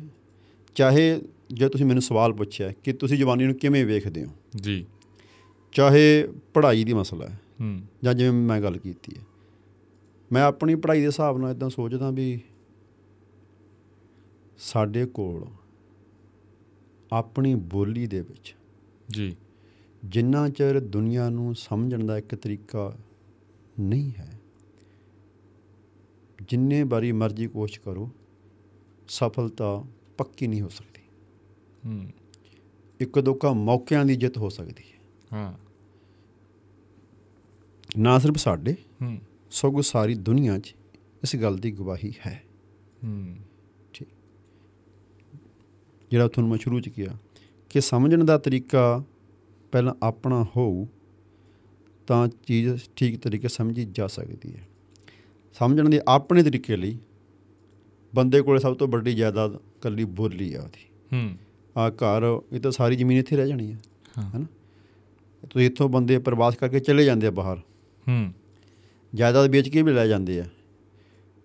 ਚਾਹੇ 0.76 1.22
ਜੇ 1.54 1.70
ਤੁਸੀਂ 1.70 1.86
ਮੈਨੂੰ 1.86 2.02
ਸਵਾਲ 2.02 2.34
ਪੁੱਛਿਆ 2.34 2.72
ਕਿ 2.72 2.94
ਤੁਸੀਂ 2.94 3.18
ਜਵਾਨੀ 3.18 3.46
ਨੂੰ 3.46 3.56
ਕਿਵੇਂ 3.56 3.86
ਵੇਖਦੇ 3.86 4.26
ਹੋ? 4.26 4.30
ਜੀ। 4.56 4.86
ਚਾਹੇ 5.72 6.28
ਪੜ੍ਹਾਈ 6.54 6.84
ਦੀ 6.84 6.94
ਮਸਲਾ 6.94 7.28
ਹੈ 7.28 7.40
ਹੂੰ। 7.62 7.82
ਜਾਂ 8.04 8.14
ਜਿਵੇਂ 8.14 8.32
ਮੈਂ 8.32 8.62
ਗੱਲ 8.62 8.78
ਕੀਤੀ 8.78 9.16
ਹੈ। 9.18 9.22
ਮੈਂ 10.32 10.44
ਆਪਣੀ 10.44 10.76
ਪੜ੍ਹਾਈ 10.76 11.00
ਦੇ 11.00 11.08
ਹਿਸਾਬ 11.08 11.38
ਨਾਲ 11.38 11.52
ਇਦਾਂ 11.52 11.70
ਸੋਚਦਾ 11.70 12.12
ਵੀ 12.12 12.42
ਸਾਡੇ 14.58 15.06
ਕੋਲ 15.06 15.46
ਆਪਣੀ 17.14 17.56
ਬੋਲੀ 17.56 18.08
ਦੇ 18.08 18.22
ਵਿੱਚ 18.22 18.56
ਜੀ। 19.10 19.36
ਜਿੰਨਾ 20.06 20.50
ਚਿਰ 20.50 20.80
ਦੁਨੀਆ 20.80 21.30
ਨੂੰ 21.30 21.56
ਸਮਝਣ 21.56 22.06
ਦਾ 22.06 22.18
ਇੱਕ 22.18 22.36
ਤਰੀਕਾ 22.36 22.98
ਨਹੀਂ 23.80 24.12
ਹੈ 24.18 24.40
ਜਿੰਨੇ 26.50 26.84
ਵਾਰੀ 26.84 27.12
ਮਰਜ਼ੀ 27.12 27.48
ਕੋਸ਼ਿਸ਼ 27.48 27.80
ਕਰੋ 27.80 28.10
ਸਫਲਤਾ 29.08 29.84
ਪੱਕੀ 30.18 30.48
ਨਹੀਂ 30.48 30.62
ਹੋ 30.62 30.70
ਸਕਦੀ। 30.70 31.02
ਹੂੰ। 31.86 32.12
ਇੱਕ 33.00 33.20
ਦੋਕਾ 33.20 33.54
ਮੌਕਿਆਂ 33.54 34.06
ਦੀ 34.06 34.16
ਜਿੱਤ 34.16 34.38
ਹੋ 34.38 34.50
ਸਕਦੀ 34.50 34.84
ਹੈ। 34.94 35.00
ਹਾਂ। 35.34 35.54
ਨਾ 37.98 38.20
ਸਿਰਫ 38.20 38.36
ਸਾਡੇ 38.36 38.76
ਹੂੰ। 39.02 39.22
ਸਗੋਂ 39.52 39.82
ਸਾਰੀ 39.82 40.16
ਦੁਨੀਆ 40.16 40.60
'ਚ 40.60 40.76
ਇਸ 41.24 41.36
ਗੱਲ 41.36 41.58
ਦੀ 41.58 41.72
ਗਵਾਹੀ 41.72 42.14
ਹੈ। 42.26 42.44
ਹੂੰ। 43.04 43.36
ਜਿਹੜਾ 46.12 46.28
ਤੁਹਾਨੂੰ 46.28 46.50
ਮੈਂ 46.50 46.58
ਸ਼ੁਰੂ 46.58 46.80
'ਚ 46.80 46.90
ਕਿਹਾ 46.90 47.18
ਕਿ 47.70 47.82
ਸਮਝਣ 47.82 48.24
ਦਾ 48.24 48.38
ਤਰੀਕਾ 48.38 49.04
ਪਹਿਲਾਂ 49.72 49.94
ਆਪਣਾ 50.04 50.44
ਹੋਊ 50.44 50.86
ਤਾਂ 52.08 52.28
ਚੀਜ਼ 52.28 52.82
ਠੀਕ 52.96 53.20
ਤਰੀਕੇ 53.20 53.48
ਸਮਝੀ 53.48 53.86
ਜਾ 53.86 54.08
ਸਕਦੀ 54.08 54.56
ਹੈ। 54.56 54.68
ਸਮਝਣ 55.54 55.90
ਦੇ 55.90 56.02
ਆਪਣੇ 56.08 56.44
ਤਰੀਕੇ 56.44 56.76
ਲਈ 56.76 56.98
ਬੰਦੇ 58.16 58.42
ਕੋਲੇ 58.42 58.60
ਸਭ 58.60 58.76
ਤੋਂ 58.76 58.88
ਵੱਡੀ 58.88 59.14
ਜਾਇਦਾਦ 59.14 59.60
ਕੱਲੀ 59.82 60.04
ਬੋਲੀ 60.04 60.54
ਆ 60.54 60.62
ਉਹਦੀ। 60.62 60.90
ਹੂੰ। 61.14 61.38
ਆ 61.78 61.90
ਘਰ 61.90 62.42
ਇਹ 62.54 62.60
ਤਾਂ 62.60 62.72
ਸਾਰੀ 62.72 62.96
ਜ਼ਮੀਨ 62.96 63.18
ਇੱਥੇ 63.18 63.36
ਰਹਿ 63.38 63.48
ਜਾਣੀ 63.48 63.74
ਹੈ 63.74 63.80
ਹਾਂ। 64.18 64.30
ਹੈਨਾ? 64.30 64.46
ਤੁਸੀਂ 65.50 65.68
ਇੱਥੋਂ 65.68 65.90
ਬੰਦੇ 65.90 66.20
ਪ੍ਰਵਾਸ 66.20 66.56
ਕਰਕੇ 66.56 66.80
ਚਲੇ 66.80 67.06
ਜਾਂਦੇ 67.06 67.28
ਆ 67.28 67.32
ਬਾਹਰ। 67.32 67.58
ਹੂੰ। 68.08 68.34
ਜਾਇਦਾਦ 69.16 69.50
ਵੇਚ 69.50 69.70
ਕੇ 69.70 69.82
ਵੀ 69.82 69.92
ਲੈ 69.92 70.08
ਜਾਂਦੇ 70.08 70.40
ਆ। 70.40 70.46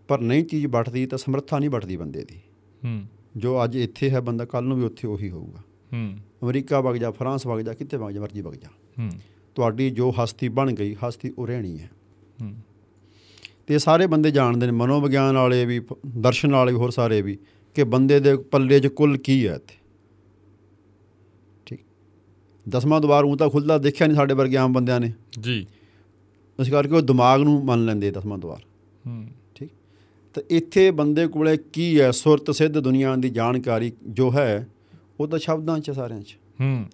ਪਰ 0.08 0.20
ਨਹੀਂ 0.20 0.44
ਚੀਜ਼ 0.44 0.66
ਵੱਟਦੀ 0.66 1.06
ਤਾਂ 1.06 1.18
ਸਮਰੱਥਾ 1.18 1.58
ਨਹੀਂ 1.58 1.70
ਵੱਟਦੀ 1.70 1.96
ਬੰਦੇ 1.96 2.24
ਦੀ। 2.24 2.36
ਹੂੰ। 2.84 3.04
ਜੋ 3.36 3.64
ਅੱਜ 3.64 3.76
ਇੱਥੇ 3.76 4.10
ਹੈ 4.10 4.20
ਬੰਦਾ 4.20 4.44
ਕੱਲ 4.44 4.64
ਨੂੰ 4.64 4.78
ਵੀ 4.78 4.84
ਉੱਥੇ 4.84 5.08
ਉਹੀ 5.08 5.30
ਹੋਊਗਾ। 5.30 5.58
ਹੂੰ। 5.92 6.18
ਅਮਰੀਕਾ 6.42 6.80
ਵਗ 6.80 6.94
ਜਾ 6.94 7.10
ਫਰਾਂਸ 7.10 7.46
ਵਗ 7.46 7.60
ਜਾ 7.60 7.72
ਕਿੱਥੇ 7.72 7.96
ਵਗ 7.96 8.10
ਜਾ 8.10 8.20
ਮਰਜ਼ੀ 8.20 8.40
ਵਗ 8.40 8.52
ਜਾ। 8.52 8.68
ਹੂੰ। 8.98 9.10
ਤੁਹਾਡੀ 9.54 9.90
ਜੋ 9.90 10.14
ਹਸਤੀ 10.24 10.48
ਬਣ 10.48 10.72
ਗਈ 10.72 10.96
ਹਸਤੀ 11.08 11.32
ਉਹ 11.38 11.46
ਰਹਿਣੀ 11.46 11.78
ਹੈ। 11.78 11.90
ਹੂੰ। 12.42 12.54
ਤੇ 13.66 13.78
ਸਾਰੇ 13.78 14.06
ਬੰਦੇ 14.06 14.30
ਜਾਣਦੇ 14.30 14.66
ਨੇ 14.66 14.72
ਮਨੋਵਿਗਿਆਨ 14.72 15.36
ਵਾਲੇ 15.36 15.64
ਵੀ 15.64 15.80
ਦਰਸ਼ਨ 16.06 16.52
ਵਾਲੇ 16.52 16.72
ਵੀ 16.72 16.78
ਹੋਰ 16.78 16.90
ਸਾਰੇ 16.90 17.22
ਵੀ 17.22 17.38
ਕਿ 17.74 17.84
ਬੰਦੇ 17.84 18.20
ਦੇ 18.20 18.36
ਪੱਲੇ 18.36 18.80
'ਚ 18.80 18.86
ਕੁੱਲ 18.86 19.16
ਕੀ 19.16 19.46
ਹੈ 19.46 19.54
ਇੱਥੇ? 19.54 19.76
ਠੀਕ। 21.66 21.80
ਦਸਵਾਂ 22.68 23.00
ਦੁਆਰ 23.00 23.24
ਉਹ 23.24 23.36
ਤਾਂ 23.36 23.50
ਖੁੱਲਦਾ 23.50 23.78
ਦੇਖਿਆ 23.78 24.06
ਨਹੀਂ 24.06 24.16
ਸਾਡੇ 24.16 24.34
ਵਰਗੇ 24.34 24.56
ਆਮ 24.56 24.72
ਬੰਦਿਆਂ 24.72 25.00
ਨੇ। 25.00 25.12
ਜੀ। 25.40 25.66
ਇਸ 26.60 26.70
ਕਰਕੇ 26.70 26.94
ਉਹ 26.94 27.02
ਦਿਮਾਗ 27.02 27.42
ਨੂੰ 27.42 27.64
ਮੰਨ 27.64 27.84
ਲੈਂਦੇ 27.84 28.10
ਦਸਵਾਂ 28.10 28.38
ਦੁਆਰ 28.38 28.62
ਹੂੰ। 29.06 29.28
ਠੀਕ? 29.54 29.70
ਤਾਂ 30.34 30.42
ਇੱਥੇ 30.50 30.90
ਬੰਦੇ 30.90 31.26
ਕੋਲੇ 31.26 31.56
ਕੀ 31.56 32.00
ਹੈ? 32.00 32.10
ਸੁਰਤ 32.10 32.50
ਸਿੱਧ 32.50 32.78
ਦੁਨੀਆ 32.78 33.16
ਦੀ 33.16 33.30
ਜਾਣਕਾਰੀ 33.30 33.92
ਜੋ 34.08 34.32
ਹੈ 34.32 34.68
ਉਹ 35.20 35.28
ਤਾਂ 35.28 35.38
ਸ਼ਬਦਾਂ 35.38 35.78
'ਚ 35.78 35.90
ਸਾਰਿਆਂ 35.90 36.20
'ਚ। 36.20 36.36
ਹੂੰ। 36.60 36.86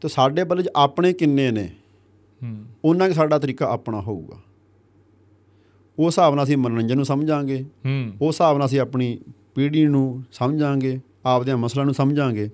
ਤੇ 0.00 0.08
ਸਾਡੇ 0.08 0.44
'ਚ 0.62 0.68
ਆਪਣੇ 0.76 1.12
ਕਿੰਨੇ 1.12 1.50
ਨੇ 1.50 1.70
ਹੂੰ। 2.42 2.64
ਉਹਨਾਂ 2.84 3.08
ਦਾ 3.08 3.14
ਸਾਡਾ 3.14 3.38
ਤਰੀਕਾ 3.38 3.66
ਆਪਣਾ 3.66 4.00
ਹੋਊਗਾ। 4.00 4.36
ਉਸ 5.98 6.06
ਹਿਸਾਬ 6.06 6.34
ਨਾਲ 6.34 6.44
ਅਸੀਂ 6.44 6.56
ਮਨੋਰੰਜਨ 6.56 6.96
ਨੂੰ 6.96 7.04
ਸਮਝਾਂਗੇ। 7.04 7.62
ਹੂੰ। 7.62 8.12
ਉਸ 8.22 8.34
ਹਿਸਾਬ 8.34 8.58
ਨਾਲ 8.58 8.66
ਅਸੀਂ 8.66 8.80
ਆਪਣੀ 8.80 9.18
ਪੀੜ੍ਹੀ 9.54 9.86
ਨੂੰ 9.86 10.24
ਸਮਝਾਂਗੇ। 10.32 11.00
ਆਪਦੇ 11.24 11.54
ਮਸਲਿਆਂ 11.54 11.84
ਨੂੰ 11.84 11.94
ਸਮਝਾਂਗੇ। 11.94 12.50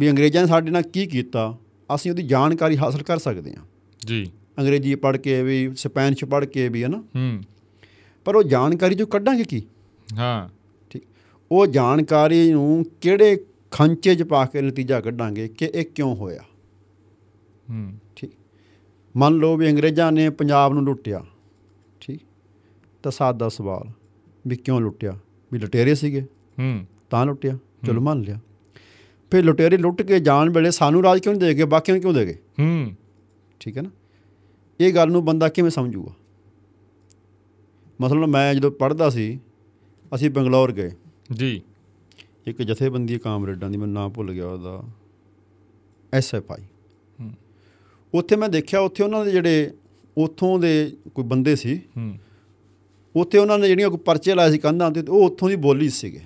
ਵੀ 0.00 0.10
ਅੰਗਰੇਜ਼ਾਂ 0.10 0.42
ਨੇ 0.42 0.48
ਸਾਡੇ 0.48 0.70
ਨਾਲ 0.70 0.82
ਕੀ 0.82 1.06
ਕੀਤਾ? 1.06 1.56
ਅਸੀਂ 1.94 2.10
ਉਹਦੀ 2.10 2.22
ਜਾਣਕਾਰੀ 2.22 2.76
ਹਾਸਲ 2.76 3.02
ਕਰ 3.02 3.18
ਸਕਦੇ 3.18 3.54
ਹਾਂ। 3.56 3.64
ਜੀ। 4.06 4.30
ਅੰਗਰੇਜ਼ੀ 4.58 4.94
ਪੜ੍ਹ 4.94 5.18
ਕੇ 5.18 5.42
ਵੀ 5.42 5.74
ਸਪੈਨਿਸ਼ 5.76 6.24
ਪੜ੍ਹ 6.24 6.46
ਕੇ 6.46 6.68
ਵੀ 6.68 6.82
ਹੈ 6.82 6.88
ਨਾ 6.88 6.98
ਹੂੰ। 6.98 7.42
ਪਰ 8.24 8.36
ਉਹ 8.36 8.42
ਜਾਣਕਾਰੀ 8.42 8.94
ਜੋ 8.94 9.06
ਕੱਢਾਂਗੇ 9.06 9.44
ਕੀ? 9.44 9.62
ਹਾਂ। 10.18 10.48
ਠੀਕ। 10.90 11.02
ਉਹ 11.52 11.66
ਜਾਣਕਾਰੀ 11.66 12.52
ਨੂੰ 12.52 12.84
ਕਿਹੜੇ 13.00 13.44
ਖੰਚੇ 13.70 14.14
'ਚ 14.14 14.22
ਪਾ 14.22 14.44
ਕੇ 14.44 14.62
ਨਤੀਜਾ 14.62 15.00
ਕੱਢਾਂਗੇ 15.00 15.48
ਕਿ 15.48 15.70
ਇਹ 15.74 15.84
ਕਿਉਂ 15.84 16.16
ਹੋਇਆ? 16.16 16.42
ਹੂੰ। 17.70 17.94
ਠੀਕ। 18.16 18.30
ਮੰਨ 19.16 19.34
ਲਓ 19.34 19.56
ਵੀ 19.56 19.70
ਅੰਗਰੇਜ਼ਾਂ 19.70 20.12
ਨੇ 20.12 20.30
ਪੰਜਾਬ 20.30 20.72
ਨੂੰ 20.74 20.84
ਲੁੱਟਿਆ। 20.84 21.24
ਠੀਕ। 22.00 22.20
ਤਾਂ 23.02 23.12
ਸਾਦਾ 23.12 23.48
ਸਵਾਲ 23.48 23.90
ਵੀ 24.46 24.56
ਕਿਉਂ 24.56 24.80
ਲੁੱਟਿਆ? 24.80 25.18
ਵੀ 25.52 25.58
ਲੁਟੇਰੇ 25.58 25.94
ਸੀਗੇ। 25.94 26.20
ਹੂੰ। 26.58 26.86
ਤਾਂ 27.10 27.26
ਲੁੱਟਿਆ। 27.26 27.58
ਚਲੋ 27.86 28.00
ਮੰਨ 28.00 28.20
ਲਿਆ। 28.20 28.38
ਫਿਰ 29.32 29.44
ਲੁਟੇਰੇ 29.44 29.76
ਲੁੱਟ 29.76 30.02
ਕੇ 30.02 30.20
ਜਾਣ 30.20 30.50
ਵੇਲੇ 30.50 30.70
ਸਾਨੂੰ 30.70 31.02
ਰਾਜ 31.02 31.20
ਕਿਉਂ 31.20 31.34
ਨਹੀਂ 31.34 31.48
ਦੇ 31.48 31.54
ਗਏ 31.54 31.64
ਬਾਕੀਆਂ 31.64 31.94
ਨੂੰ 31.94 32.02
ਕਿਉਂ 32.02 32.14
ਦੇ 32.14 32.26
ਗਏ? 32.26 32.34
ਹੂੰ। 32.60 32.94
ਠੀਕ 33.60 33.76
ਹੈ 33.76 33.82
ਨਾ? 33.82 33.90
ਇਹ 34.80 34.94
ਗੱਲ 34.94 35.10
ਨੂੰ 35.10 35.24
ਬੰਦਾ 35.24 35.48
ਕਿਵੇਂ 35.48 35.70
ਸਮਝੂਗਾ? 35.70 36.14
ਮਸਲਨ 38.00 38.26
ਮੈਂ 38.26 38.54
ਜਦੋਂ 38.54 38.70
ਪੜ੍ਹਦਾ 38.70 39.10
ਸੀ 39.10 39.40
ਅਸੀਂ 40.14 40.30
ਬੰਗਲੌਰ 40.30 40.72
ਗਏ। 40.72 40.92
ਜੀ। 41.32 41.62
ਇੱਕ 42.46 42.62
ਜਥੇਬੰਦੀ 42.62 43.18
ਕਾਮਰੇਡਾਂ 43.18 43.70
ਦੀ 43.70 43.76
ਮੈਨੂੰ 43.76 43.94
ਨਾਮ 43.94 44.10
ਭੁੱਲ 44.10 44.32
ਗਿਆ 44.32 44.46
ਉਹਦਾ 44.46 44.82
ਐਸਐਫਆਈ 46.12 46.62
ਹੂੰ। 47.20 47.32
ਉੱਥੇ 48.14 48.36
ਮੈਂ 48.36 48.48
ਦੇਖਿਆ 48.48 48.80
ਉੱਥੇ 48.80 49.04
ਉਹਨਾਂ 49.04 49.24
ਦੇ 49.24 49.30
ਜਿਹੜੇ 49.30 49.70
ਉੱਥੋਂ 50.18 50.58
ਦੇ 50.58 50.96
ਕੋਈ 51.14 51.24
ਬੰਦੇ 51.24 51.56
ਸੀ 51.56 51.76
ਹੂੰ। 51.76 52.18
ਉੱਥੇ 53.16 53.38
ਉਹਨਾਂ 53.38 53.58
ਨੇ 53.58 53.68
ਜਿਹੜੀਆਂ 53.68 53.88
ਕੋਈ 53.88 53.98
ਪਰਚੇ 53.98 54.34
ਲਾਏ 54.34 54.50
ਸੀ 54.50 54.58
ਕੰਧਾਂ 54.58 54.90
ਤੇ 54.90 55.00
ਉਹ 55.00 55.26
ਉੱਥੋਂ 55.26 55.48
ਦੀ 55.48 55.56
ਬੋਲੀ 55.56 55.88
ਸੀਗੇ। 55.88 56.20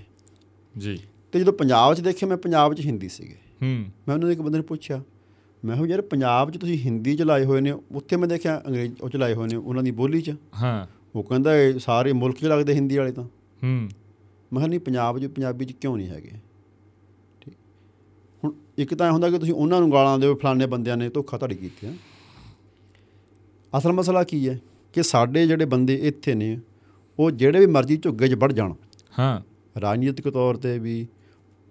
ਜੀ। 0.79 0.99
ਤੇ 1.33 1.39
ਜਦੋਂ 1.41 1.53
ਪੰਜਾਬ 1.53 1.95
'ਚ 1.95 2.01
ਦੇਖੇ 2.01 2.27
ਮੈਂ 2.27 2.37
ਪੰਜਾਬ 2.37 2.75
'ਚ 2.75 2.81
ਹਿੰਦੀ 2.81 3.09
ਸੀਗੇ। 3.09 3.35
ਹੂੰ। 3.35 3.85
ਮੈਂ 4.09 4.15
ਉਹਨਾਂ 4.15 4.27
ਦੇ 4.27 4.33
ਇੱਕ 4.33 4.41
ਬੰਦੇ 4.41 4.59
ਨੂੰ 4.59 4.67
ਪੁੱਛਿਆ 4.67 5.03
ਮੈਂ 5.65 5.77
ਕਿਹਾ 5.77 5.87
ਯਾਰ 5.87 6.01
ਪੰਜਾਬ 6.01 6.51
'ਚ 6.51 6.59
ਤੁਸੀਂ 6.59 6.79
ਹਿੰਦੀ 6.79 7.17
'ਚ 7.17 7.23
ਲਾਏ 7.23 7.45
ਹੋਏ 7.45 7.61
ਨੇ 7.61 7.71
ਉੱਥੇ 7.71 8.17
ਮੈਂ 8.17 8.29
ਦੇਖਿਆ 8.29 8.63
ਅੰਗਰੇਜ਼ੀ 8.67 8.95
ਉਹ 9.01 9.09
'ਚ 9.11 9.17
ਲਾਏ 9.17 9.35
ਹੋਏ 9.35 9.47
ਨੇ 9.47 9.57
ਉਹਨਾਂ 9.57 9.83
ਦੀ 9.83 9.91
ਬੋਲੀ 9.91 10.21
'ਚ। 10.21 10.35
ਹਾਂ। 10.63 10.87
ਉਹ 11.15 11.23
ਕਹਿੰਦਾ 11.23 11.57
ਇਹ 11.57 11.79
ਸਾਰੇ 11.79 12.13
ਮੁਲਕ 12.13 12.37
'ਚ 12.37 12.45
ਲੱਗਦੇ 12.45 12.75
ਹਿੰਦੀ 12.75 12.97
ਵਾਲੇ 12.97 13.13
ਤਾਂ। 13.13 13.25
ਹੂੰ। 13.25 13.89
ਮੈਂ 14.53 14.59
ਕਿਹਾ 14.59 14.67
ਨਹੀਂ 14.67 14.81
ਪੰਜਾਬ 14.81 15.19
'ਚ 15.19 15.27
ਪੰਜਾਬੀ 15.27 15.65
'ਚ 15.65 15.73
ਕਿਉਂ 15.73 15.97
ਨਹੀਂ 15.97 16.09
ਹੈਗੇ? 16.09 16.31
ਠੀਕ। 17.41 17.55
ਹੁਣ 18.45 18.53
ਇੱਕ 18.79 18.95
ਤਾਂ 18.95 19.07
ਇਹ 19.07 19.13
ਹੁੰਦਾ 19.13 19.31
ਕਿ 19.31 19.39
ਤੁਸੀਂ 19.39 19.53
ਉਹਨਾਂ 19.53 19.81
ਨੂੰ 19.81 19.93
ਗਾਲਾਂ 19.93 20.19
ਦਿਓ 20.19 20.35
ਫਲਾਣੇ 20.35 20.67
ਬੰਦਿਆਂ 20.67 20.97
ਨੇ 20.97 21.09
ਧੋਖਾ 21.09 21.39
ਧੜੀ 21.39 21.55
ਕੀਤੀ 21.55 21.87
ਹੈ। 21.87 21.95
ਅਸਲ 23.79 23.93
ਮਸਲਾ 23.93 24.25
ਕੀ 24.25 24.49
ਹੈ 24.49 24.61
ਕਿ 24.93 25.03
ਸਾਡੇ 25.03 25.47
ਜਿਹੜੇ 25.47 25.65
ਬੰਦੇ 25.65 25.95
ਇੱਥੇ 25.95 26.35
ਨੇ 26.35 26.61
ਉਹ 27.19 27.31
ਜਿਹੜੇ 27.31 27.61
ਵੀ 27.61 27.67
ਮਰਜ਼ੀ 27.67 27.97
ਝੁੱਗੇ 27.97 28.29
'ਚ 28.29 28.35
ਵੜ 28.35 28.53
ਜਾਣ। 28.53 28.75
ਹਾਂ। 29.19 29.41
ਰਾਜਨੀਤਿਕ 29.81 30.29
ਤੌਰ 30.29 30.57
ਤੇ 30.57 30.79
ਵੀ 30.79 31.07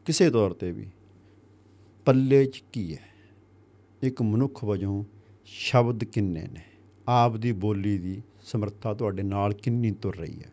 ਕਿਸੇ 0.05 0.29
ਤੌਰ 0.29 0.53
ਤੇ 0.53 0.71
ਵੀ 0.71 0.87
ਪੱਲੇ 2.05 2.45
'ਚ 2.45 2.63
ਕੀ 2.73 2.95
ਹੈ? 2.95 3.01
ਇੱਕ 4.01 4.21
ਮਨੁੱਖ 4.21 4.63
ਵਜੋਂ 4.63 5.03
ਸ਼ਬਦ 5.45 6.03
ਕਿੰਨੇ 6.03 6.41
ਨੇ? 6.41 6.61
ਆਪ 7.07 7.37
ਦੀ 7.37 7.51
ਬੋਲੀ 7.51 7.97
ਦੀ 7.97 8.21
ਸਮਰੱਥਾ 8.43 8.93
ਤੁਹਾਡੇ 8.93 9.23
ਨਾਲ 9.23 9.53
ਕਿੰਨੀ 9.53 9.91
ਤੁਰ 9.91 10.15
ਰਹੀ 10.15 10.39
ਹੈ? 10.39 10.51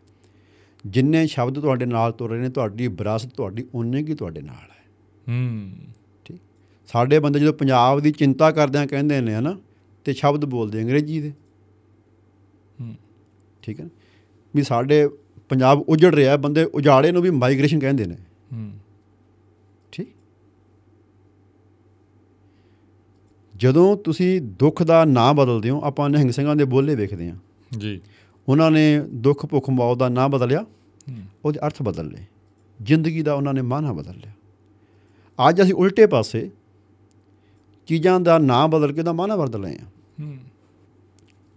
ਜਿੰਨੇ 0.87 1.27
ਸ਼ਬਦ 1.27 1.59
ਤੁਹਾਡੇ 1.59 1.85
ਨਾਲ 1.85 2.11
ਤੁਰ 2.11 2.29
ਰਹੇ 2.29 2.39
ਨੇ 2.39 2.49
ਤੁਹਾਡੀ 2.49 2.87
ਵਿਰਾਸਤ 2.87 3.29
ਤੁਹਾਡੀ 3.29 3.65
ਓਨੇ 3.75 4.03
ਕੀ 4.03 4.13
ਤੁਹਾਡੇ 4.13 4.41
ਨਾਲ 4.41 4.71
ਹੈ। 4.71 4.85
ਹੂੰ। 5.29 5.71
ਠੀਕ? 6.25 6.41
ਸਾਡੇ 6.87 7.19
ਬੰਦੇ 7.19 7.39
ਜਦੋਂ 7.39 7.53
ਪੰਜਾਬ 7.53 7.99
ਦੀ 7.99 8.11
ਚਿੰਤਾ 8.11 8.51
ਕਰਦਿਆਂ 8.51 8.87
ਕਹਿੰਦੇ 8.87 9.21
ਨੇ 9.21 9.35
ਹਨਾ 9.35 9.59
ਤੇ 10.05 10.13
ਸ਼ਬਦ 10.13 10.45
ਬੋਲਦੇ 10.45 10.81
ਅੰਗਰੇਜ਼ੀ 10.81 11.21
ਦੇ। 11.21 11.33
ਹੂੰ। 12.81 12.95
ਠੀਕ 13.61 13.79
ਹੈ? 13.79 13.89
ਵੀ 14.55 14.63
ਸਾਡੇ 14.63 15.07
ਪੰਜਾਬ 15.49 15.79
ਉਜੜ 15.81 16.15
ਰਿਹਾ 16.15 16.37
ਬੰਦੇ 16.37 16.63
ਉਜਾੜੇ 16.63 17.11
ਨੂੰ 17.11 17.21
ਵੀ 17.21 17.29
ਮਾਈਗ੍ਰੇਸ਼ਨ 17.29 17.79
ਕਹਿੰਦੇ 17.79 18.05
ਨੇ। 18.05 18.17
ਹੂੰ 18.53 18.73
ਠੀਕ 19.91 20.07
ਜਦੋਂ 23.63 23.97
ਤੁਸੀਂ 23.97 24.41
ਦੁੱਖ 24.41 24.83
ਦਾ 24.83 25.05
ਨਾਂ 25.05 25.33
ਬਦਲਦੇ 25.33 25.69
ਹੋ 25.69 25.81
ਆਪਾਂ 25.83 26.09
ਨਿਹੰਗ 26.09 26.31
ਸਿੰਘਾਂ 26.31 26.55
ਦੇ 26.55 26.65
ਬੋਲੇ 26.65 26.95
ਵੇਖਦੇ 26.95 27.31
ਹਾਂ। 27.31 27.37
ਜੀ। 27.77 28.01
ਉਹਨਾਂ 28.49 28.71
ਨੇ 28.71 28.99
ਦੁੱਖ 28.99 29.45
ਭੁੱਖ 29.45 29.69
ਮੌਤ 29.69 29.97
ਦਾ 29.97 30.09
ਨਾਂ 30.09 30.29
ਬਦਲਿਆ 30.29 30.65
ਉਹਦੇ 31.45 31.59
ਅਰਥ 31.65 31.81
ਬਦਲ 31.81 32.07
ਲਏ। 32.07 32.25
ਜ਼ਿੰਦਗੀ 32.81 33.21
ਦਾ 33.21 33.33
ਉਹਨਾਂ 33.33 33.53
ਨੇ 33.53 33.61
ਮਾਨਾ 33.61 33.93
ਬਦਲ 33.93 34.13
ਲਿਆ। 34.13 34.31
ਅੱਜ 35.49 35.61
ਅਸੀਂ 35.61 35.73
ਉਲਟੇ 35.73 36.05
ਪਾਸੇ 36.05 36.51
ਚੀਜ਼ਾਂ 37.87 38.19
ਦਾ 38.19 38.37
ਨਾਂ 38.37 38.67
ਬਦਲ 38.67 38.91
ਕੇ 38.91 38.99
ਉਹਦਾ 38.99 39.13
ਮਾਨਾ 39.13 39.35
ਬਦਲ 39.35 39.63
ਰਹੇ 39.63 39.79
ਹਾਂ। 39.79 39.87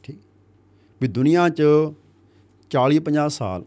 ਠੀਕ? 0.02 0.16
ਵੀ 1.00 1.08
ਦੁਨੀਆ 1.08 1.48
'ਚ 1.48 1.62
40 2.70 2.98
50 2.98 3.28
ਸਾਲ 3.28 3.64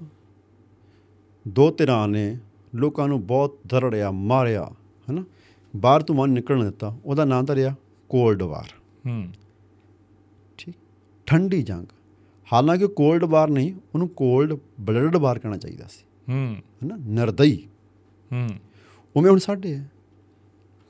ਦੋ 1.47 1.71
ਧਿਰਾਂ 1.71 2.07
ਨੇ 2.07 2.37
ਲੋਕਾਂ 2.75 3.07
ਨੂੰ 3.07 3.27
ਬਹੁਤ 3.27 3.57
ਦਰੜਿਆ 3.67 4.11
ਮਾਰਿਆ 4.11 4.69
ਹਨਾ? 5.11 5.23
ਬਾਹਰ 5.75 6.01
ਤੋਂ 6.01 6.15
ਮਨ 6.15 6.29
ਨਿਕਲਣ 6.29 6.63
ਦਿੱਤਾ 6.63 6.97
ਉਹਦਾ 7.05 7.25
ਨਾਂ 7.25 7.43
ਰਿਹਾ 7.51 7.75
ਕੋਲਡ 8.09 8.41
ਵਾਰ। 8.43 8.65
ਹੂੰ। 9.07 9.29
ਠੀਕ? 10.57 10.75
ਠੰਡੀ 11.25 11.63
ਜੰਗ। 11.63 11.85
ਹਾਲਾਂਕਿ 12.53 12.87
ਕੋਲਡ 12.87 13.23
ਵਾਰ 13.23 13.49
ਨਹੀਂ 13.49 13.73
ਉਹਨੂੰ 13.93 14.09
ਕੋਲਡ 14.09 14.57
ਬਲੱਡਡ 14.79 15.15
ਵਾਰ 15.15 15.39
ਕਹਿਣਾ 15.39 15.57
ਚਾਹੀਦਾ 15.57 15.87
ਸੀ। 15.87 16.31
ਹੂੰ। 16.31 16.55
ਹਨਾ? 16.85 16.95
ਨਿਰਦਈ। 16.95 17.67
ਹੂੰ। 18.31 18.49
ਉਵੇਂ 19.15 19.31
ਹੁਣ 19.31 19.39
ਸਾਡੇ 19.39 19.75
ਹੈ 19.75 19.91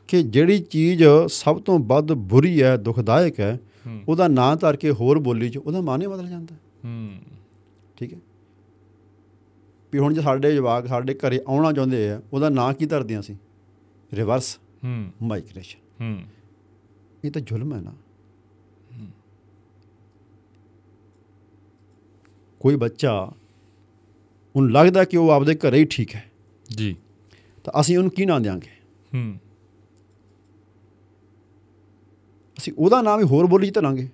ਕਿ 0.07 0.23
ਜਿਹੜੀ 0.23 0.59
ਚੀਜ਼ 0.59 1.03
ਸਭ 1.27 1.61
ਤੋਂ 1.61 1.79
ਵੱਧ 1.79 2.11
ਬੁਰੀ 2.11 2.63
ਹੈ 2.63 2.77
ਦੁਖਦਾਇਕ 2.77 3.39
ਹੈ। 3.39 3.59
ਉਹਦਾ 4.07 4.27
ਨਾਂ 4.27 4.55
ਧਰ 4.55 4.75
ਕੇ 4.75 4.91
ਹੋਰ 4.91 5.19
ਬੋਲੀ 5.19 5.49
'ਚ 5.49 5.57
ਉਹਦਾ 5.57 5.81
ਮਾਨੇ 5.81 6.07
ਬਦਲ 6.07 6.27
ਜਾਂਦਾ। 6.29 6.55
ਹੂੰ। 6.85 7.09
ਠੀਕ 7.97 8.13
ਹੈ? 8.13 8.19
ਵੀ 9.93 9.99
ਹੁਣ 9.99 10.13
ਜੇ 10.13 10.21
ਸਾਡੇ 10.21 10.55
ਜਵਾਕ 10.55 10.87
ਸਾਡੇ 10.87 11.13
ਘਰੇ 11.13 11.41
ਆਉਣਾ 11.47 11.73
ਚਾਹੁੰਦੇ 11.73 12.09
ਆ 12.09 12.21
ਉਹਦਾ 12.33 12.49
ਨਾਂ 12.49 12.73
ਕੀ 12.73 12.85
ਧਰਦੇ 12.85 13.13
ਹਾਂ 13.13 13.21
ਅਸੀਂ 13.21 13.35
ਰਿਵਰਸ। 14.13 14.59
ਹੂੰ। 14.83 15.11
ਮਾਈਗ੍ਰੇਸ਼ਨ। 15.21 16.05
ਹੂੰ। 16.05 16.23
ਇਹ 17.25 17.31
ਤਾਂ 17.31 17.41
ਜ਼ੁਲਮ 17.41 17.73
ਹੈ 17.73 17.81
ਨਾ। 17.81 17.93
ਕੋਈ 22.59 22.75
ਬੱਚਾ 22.75 23.31
ਉਹਨੂੰ 24.55 24.71
ਲੱਗਦਾ 24.71 25.03
ਕਿ 25.03 25.17
ਉਹ 25.17 25.29
ਆਪਦੇ 25.29 25.55
ਘਰੇ 25.55 25.77
ਹੀ 25.79 25.85
ਠੀਕ 25.85 26.15
ਹੈ। 26.15 26.31
ਜੀ। 26.75 26.95
ਤਾਂ 27.63 27.81
ਅਸੀਂ 27.81 27.97
ਉਹਨੂੰ 27.97 28.11
ਕੀ 28.11 28.25
ਨਾਂ 28.25 28.39
ਦਿਆਂਗੇ? 28.39 28.69
ਹੂੰ। 29.13 29.37
ਅਸੀਂ 32.57 32.73
ਉਹਦਾ 32.77 33.01
ਨਾਮ 33.01 33.19
ਹੀ 33.19 33.23
ਹੋਰ 33.23 33.45
ਬੋਲੀ 33.45 33.71
ਧਰਾਂਗੇ 33.71 34.09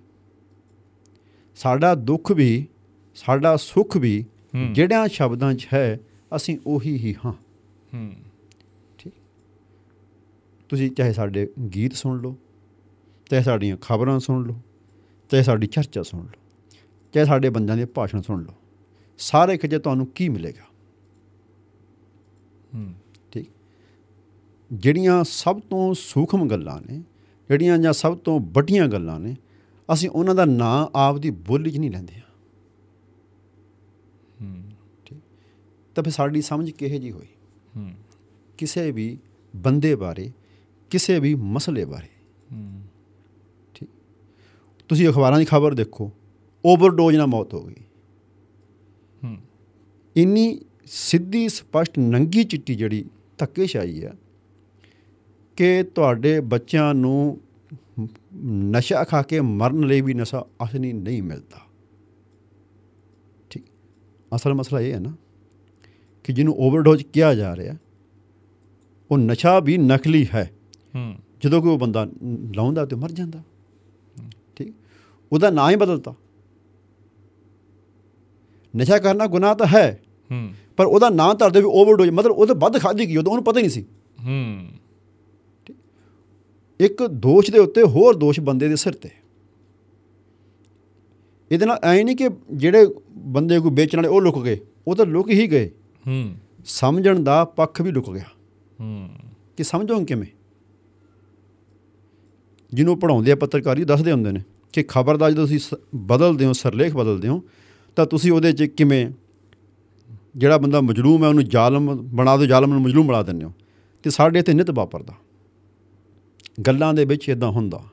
ਸਾਡਾ 1.55 1.95
ਦੁੱਖ 1.95 2.31
ਵੀ 2.31 2.67
ਸਾਡਾ 3.15 3.55
ਸੁੱਖ 3.55 3.97
ਵੀ। 3.97 4.25
ਜਿਹੜਿਆਂ 4.71 5.07
ਸ਼ਬਦਾਂ 5.07 5.53
'ਚ 5.53 5.67
ਹੈ 5.73 5.99
ਅਸੀਂ 6.35 6.57
ਉਹੀ 6.67 6.97
ਹੀ 6.97 7.15
ਹਾਂ। 7.25 7.33
ਹੂੰ। 7.93 8.13
ਤੁਸੀਂ 10.69 10.91
ਚਾਹੇ 10.91 11.13
ਸਾਡੇ 11.13 11.49
ਗੀਤ 11.75 11.93
ਸੁਣ 11.93 12.21
ਲਓ। 12.21 12.35
ਚਾਹੇ 13.29 13.43
ਸਾਡੀਆਂ 13.43 13.77
ਖਬਰਾਂ 13.77 14.19
ਸੁਣ 14.19 14.47
ਲਓ 14.47 14.59
ਚਾਹੇ 15.29 15.43
ਸਾਡੀ 15.43 15.67
ਚਰਚਾ 15.67 16.03
ਸੁਣ 16.03 16.21
ਲਓ 16.21 16.41
ਚਾਹੇ 17.13 17.25
ਸਾਡੇ 17.25 17.49
ਬੰਦਿਆਂ 17.49 17.77
ਦੇ 17.77 17.85
ਭਾਸ਼ਣ 17.85 18.21
ਸੁਣ 18.21 18.43
ਲਓ। 18.43 18.53
ਸਾਰੇ 19.17 19.57
ਖਿਜੇ 19.57 19.79
ਤੁਹਾਨੂੰ 19.79 20.07
ਕੀ 20.07 20.29
ਮਿਲੇਗਾ? 20.29 20.63
ਹੂੰ। 22.75 22.93
ਠੀਕ। 23.31 23.49
ਜਿਹੜੀਆਂ 24.73 25.23
ਸਭ 25.23 25.59
ਤੋਂ 25.59 25.93
ਸੂਖਮ 25.93 26.47
ਗੱਲਾਂ 26.47 26.81
ਨੇ 26.81 27.03
ਜਿਹੜੀਆਂ 27.49 27.77
ਜਾਂ 27.77 27.93
ਸਭ 27.93 28.17
ਤੋਂ 28.17 28.39
ਵੱਡੀਆਂ 28.39 28.87
ਗੱਲਾਂ 28.87 29.19
ਨੇ 29.19 29.35
ਅਸੀਂ 29.93 30.09
ਉਹਨਾਂ 30.09 30.35
ਦਾ 30.35 30.45
ਨਾਂ 30.45 30.87
ਆਪ 30.95 31.17
ਦੀ 31.17 31.29
ਬੋਲੀ 31.29 31.71
'ਚ 31.71 31.77
ਨਹੀਂ 31.77 31.91
ਲੈਂਦੇ 31.91 32.13
ਹਾਂ। 32.13 32.21
ਹੂੰ। 34.41 34.63
ਤਾਂ 35.95 36.03
ਫਿਰ 36.03 36.13
ਸਾਡੀ 36.13 36.41
ਸਮਝ 36.41 36.71
ਕਿਹੇ 36.71 36.99
ਜੀ 36.99 37.11
ਹੋਈ? 37.11 37.27
ਹੂੰ। 37.77 37.91
ਕਿਸੇ 38.57 38.91
ਵੀ 38.91 39.17
ਬੰਦੇ 39.55 39.95
ਬਾਰੇ 39.95 40.31
ਕਿਸੇ 40.89 41.19
ਵੀ 41.19 41.35
ਮਸਲੇ 41.35 41.85
ਬਾਰੇ। 41.85 42.14
ਤੁਸੀਂ 44.87 45.09
ਅਖਬਾਰਾਂ 45.09 45.39
ਦੀ 45.39 45.45
ਖਬਰ 45.45 45.73
ਦੇਖੋ 45.73 46.11
ਓਵਰਡੋਜ਼ 46.65 47.17
ਨਾਲ 47.17 47.27
ਮੌਤ 47.27 47.53
ਹੋ 47.53 47.63
ਗਈ। 47.63 47.83
ਹੂੰ। 49.23 49.37
ਇੰਨੀ 50.17 50.59
ਸਿੱਧੀ 50.85 51.49
ਸਪਸ਼ਟ 51.49 51.99
ਨੰਗੀ 51.99 52.43
ਚਿੱਟੀ 52.43 52.75
ਜਿਹੜੀ 52.75 53.05
ਧੱਕੇਸ਼ਾਹੀ 53.37 54.03
ਹੈ 54.03 54.13
ਕਿ 55.55 55.83
ਤੁਹਾਡੇ 55.83 56.39
ਬੱਚਿਆਂ 56.39 56.93
ਨੂੰ 56.93 57.41
ਨਸ਼ਾ 58.45 59.03
ਖਾ 59.03 59.21
ਕੇ 59.21 59.39
ਮਰਨ 59.39 59.79
ਲਈ 59.79 60.01
ਵੀ 60.01 60.13
ਨਸ਼ਾ 60.13 60.45
ਅਸਲੀ 60.63 60.93
ਨਹੀਂ 60.93 61.23
ਮਿਲਦਾ। 61.23 61.61
ਠੀਕ। 63.49 63.63
ਅਸਲ 64.35 64.53
ਮਸਲਾ 64.53 64.79
ਇਹ 64.79 64.93
ਹੈ 64.93 64.99
ਨਾ 64.99 65.13
ਕਿ 66.23 66.33
ਜਿਹਨੂੰ 66.33 66.55
ਓਵਰਡੋਜ਼ 66.57 67.03
ਕਿਹਾ 67.03 67.35
ਜਾ 67.35 67.55
ਰਿਹਾ 67.55 67.75
ਉਹ 69.11 69.17
ਨਸ਼ਾ 69.17 69.59
ਵੀ 69.59 69.77
ਨਕਲੀ 69.77 70.27
ਹੈ। 70.33 70.51
ਹੂੰ। 70.95 71.15
ਜਦੋਂ 71.43 71.61
ਕੋਈ 71.61 71.77
ਬੰਦਾ 71.77 72.07
ਲਾਉਂਦਾ 72.55 72.85
ਤੇ 72.85 72.95
ਮਰ 72.95 73.11
ਜਾਂਦਾ। 73.11 73.43
ਉਹਦਾ 75.35 75.49
ਨਾਂ 75.49 75.71
ਹੀ 75.71 75.75
ਬਦਲਤਾ। 75.75 76.15
ਨਸ਼ਾ 78.77 78.99
ਕਰਨਾ 78.99 79.27
ਗੁਨਾਹ 79.27 79.55
ਤਾਂ 79.55 79.67
ਹੈ 79.67 80.01
ਹੂੰ। 80.31 80.49
ਪਰ 80.77 80.85
ਉਹਦਾ 80.85 81.09
ਨਾਂ 81.09 81.35
ਧਰਦੇ 81.35 81.59
ਵੀ 81.59 81.65
ਓਵਰਡੋਜ਼ 81.65 82.09
ਮਤਲਬ 82.09 82.31
ਉਹ 82.31 82.47
ਤਾਂ 82.47 82.55
ਵੱਧ 82.55 82.79
ਖਾਧੀ 82.79 83.05
ਗਈ 83.05 83.15
ਉਹਨੂੰ 83.15 83.43
ਪਤਾ 83.43 83.59
ਹੀ 83.59 83.63
ਨਹੀਂ 83.63 83.71
ਸੀ। 83.71 83.85
ਹੂੰ। 84.25 84.67
ਇੱਕ 86.79 87.07
ਦੋਸ਼ 87.07 87.51
ਦੇ 87.51 87.59
ਉੱਤੇ 87.59 87.83
ਹੋਰ 87.83 88.15
ਦੋਸ਼ 88.15 88.39
ਬੰਦੇ 88.39 88.67
ਦੇ 88.67 88.75
ਸਿਰ 88.75 88.93
ਤੇ। 88.93 89.09
ਇਹਦੇ 91.51 91.65
ਨਾਲ 91.65 91.79
ਐ 91.83 92.03
ਨਹੀਂ 92.03 92.15
ਕਿ 92.15 92.29
ਜਿਹੜੇ 92.53 92.87
ਬੰਦੇ 93.11 93.59
ਕੋਈ 93.59 93.71
ਵੇਚਣ 93.73 93.97
ਵਾਲੇ 93.97 94.07
ਉਹ 94.07 94.21
ਲੁਕ 94.21 94.43
ਗਏ 94.43 94.59
ਉਹ 94.87 94.95
ਤਾਂ 94.95 95.05
ਲੁਕ 95.05 95.29
ਹੀ 95.29 95.51
ਗਏ। 95.51 95.71
ਹੂੰ। 96.07 96.35
ਸਮਝਣ 96.65 97.19
ਦਾ 97.19 97.45
ਪੱਖ 97.45 97.81
ਵੀ 97.81 97.91
ਲੁਕ 97.91 98.13
ਗਿਆ। 98.13 98.25
ਹੂੰ। 98.79 99.09
ਕਿ 99.57 99.63
ਸਮਝੋਗੇ 99.63 100.05
ਕਿਵੇਂ? 100.05 100.27
ਜਿਹਨੂੰ 102.73 102.99
ਪੜਾਉਂਦੇ 102.99 103.31
ਆ 103.31 103.35
ਪੱਤਰਕਾਰੀ 103.35 103.83
ਦੱਸਦੇ 103.83 104.11
ਹੁੰਦੇ 104.11 104.31
ਨੇ। 104.31 104.43
ਕਿ 104.75 104.83
ਖਬਰ 104.87 105.17
ਦਾ 105.17 105.31
ਜਦੋਂ 105.31 105.47
ਤੁਸੀਂ 105.47 105.77
ਬਦਲਦੇ 105.95 106.45
ਹੋ 106.45 106.53
ਸਰਲੇਖ 106.53 106.95
ਬਦਲਦੇ 106.95 107.27
ਹੋ 107.27 107.43
ਤਾਂ 107.95 108.05
ਤੁਸੀਂ 108.05 108.31
ਉਹਦੇ 108.31 108.51
'ਚ 108.51 108.63
ਕਿਵੇਂ 108.63 109.11
ਜਿਹੜਾ 110.35 110.57
ਬੰਦਾ 110.57 110.81
ਮਜਲੂਮ 110.81 111.23
ਹੈ 111.23 111.29
ਉਹਨੂੰ 111.29 111.43
ਜ਼ਾਲਮ 111.43 111.97
ਬਣਾ 111.97 112.37
ਦਿਓ 112.37 112.45
ਜ਼ਾਲਮ 112.45 112.73
ਨੂੰ 112.73 112.81
ਮਜਲੂਮ 112.81 113.07
ਬਣਾ 113.07 113.23
ਦਿੰਦੇ 113.23 113.45
ਹੋ 113.45 113.53
ਤੇ 114.03 114.09
ਸਾਡੇ 114.09 114.39
ਇੱਥੇ 114.39 114.53
ਨਿਤ 114.53 114.71
ਵਾਪਰਦਾ। 114.71 115.13
ਗੱਲਾਂ 116.67 116.93
ਦੇ 116.93 117.05
ਵਿੱਚ 117.05 117.29
ਇਦਾਂ 117.29 117.49
ਹੁੰਦਾ 117.49 117.83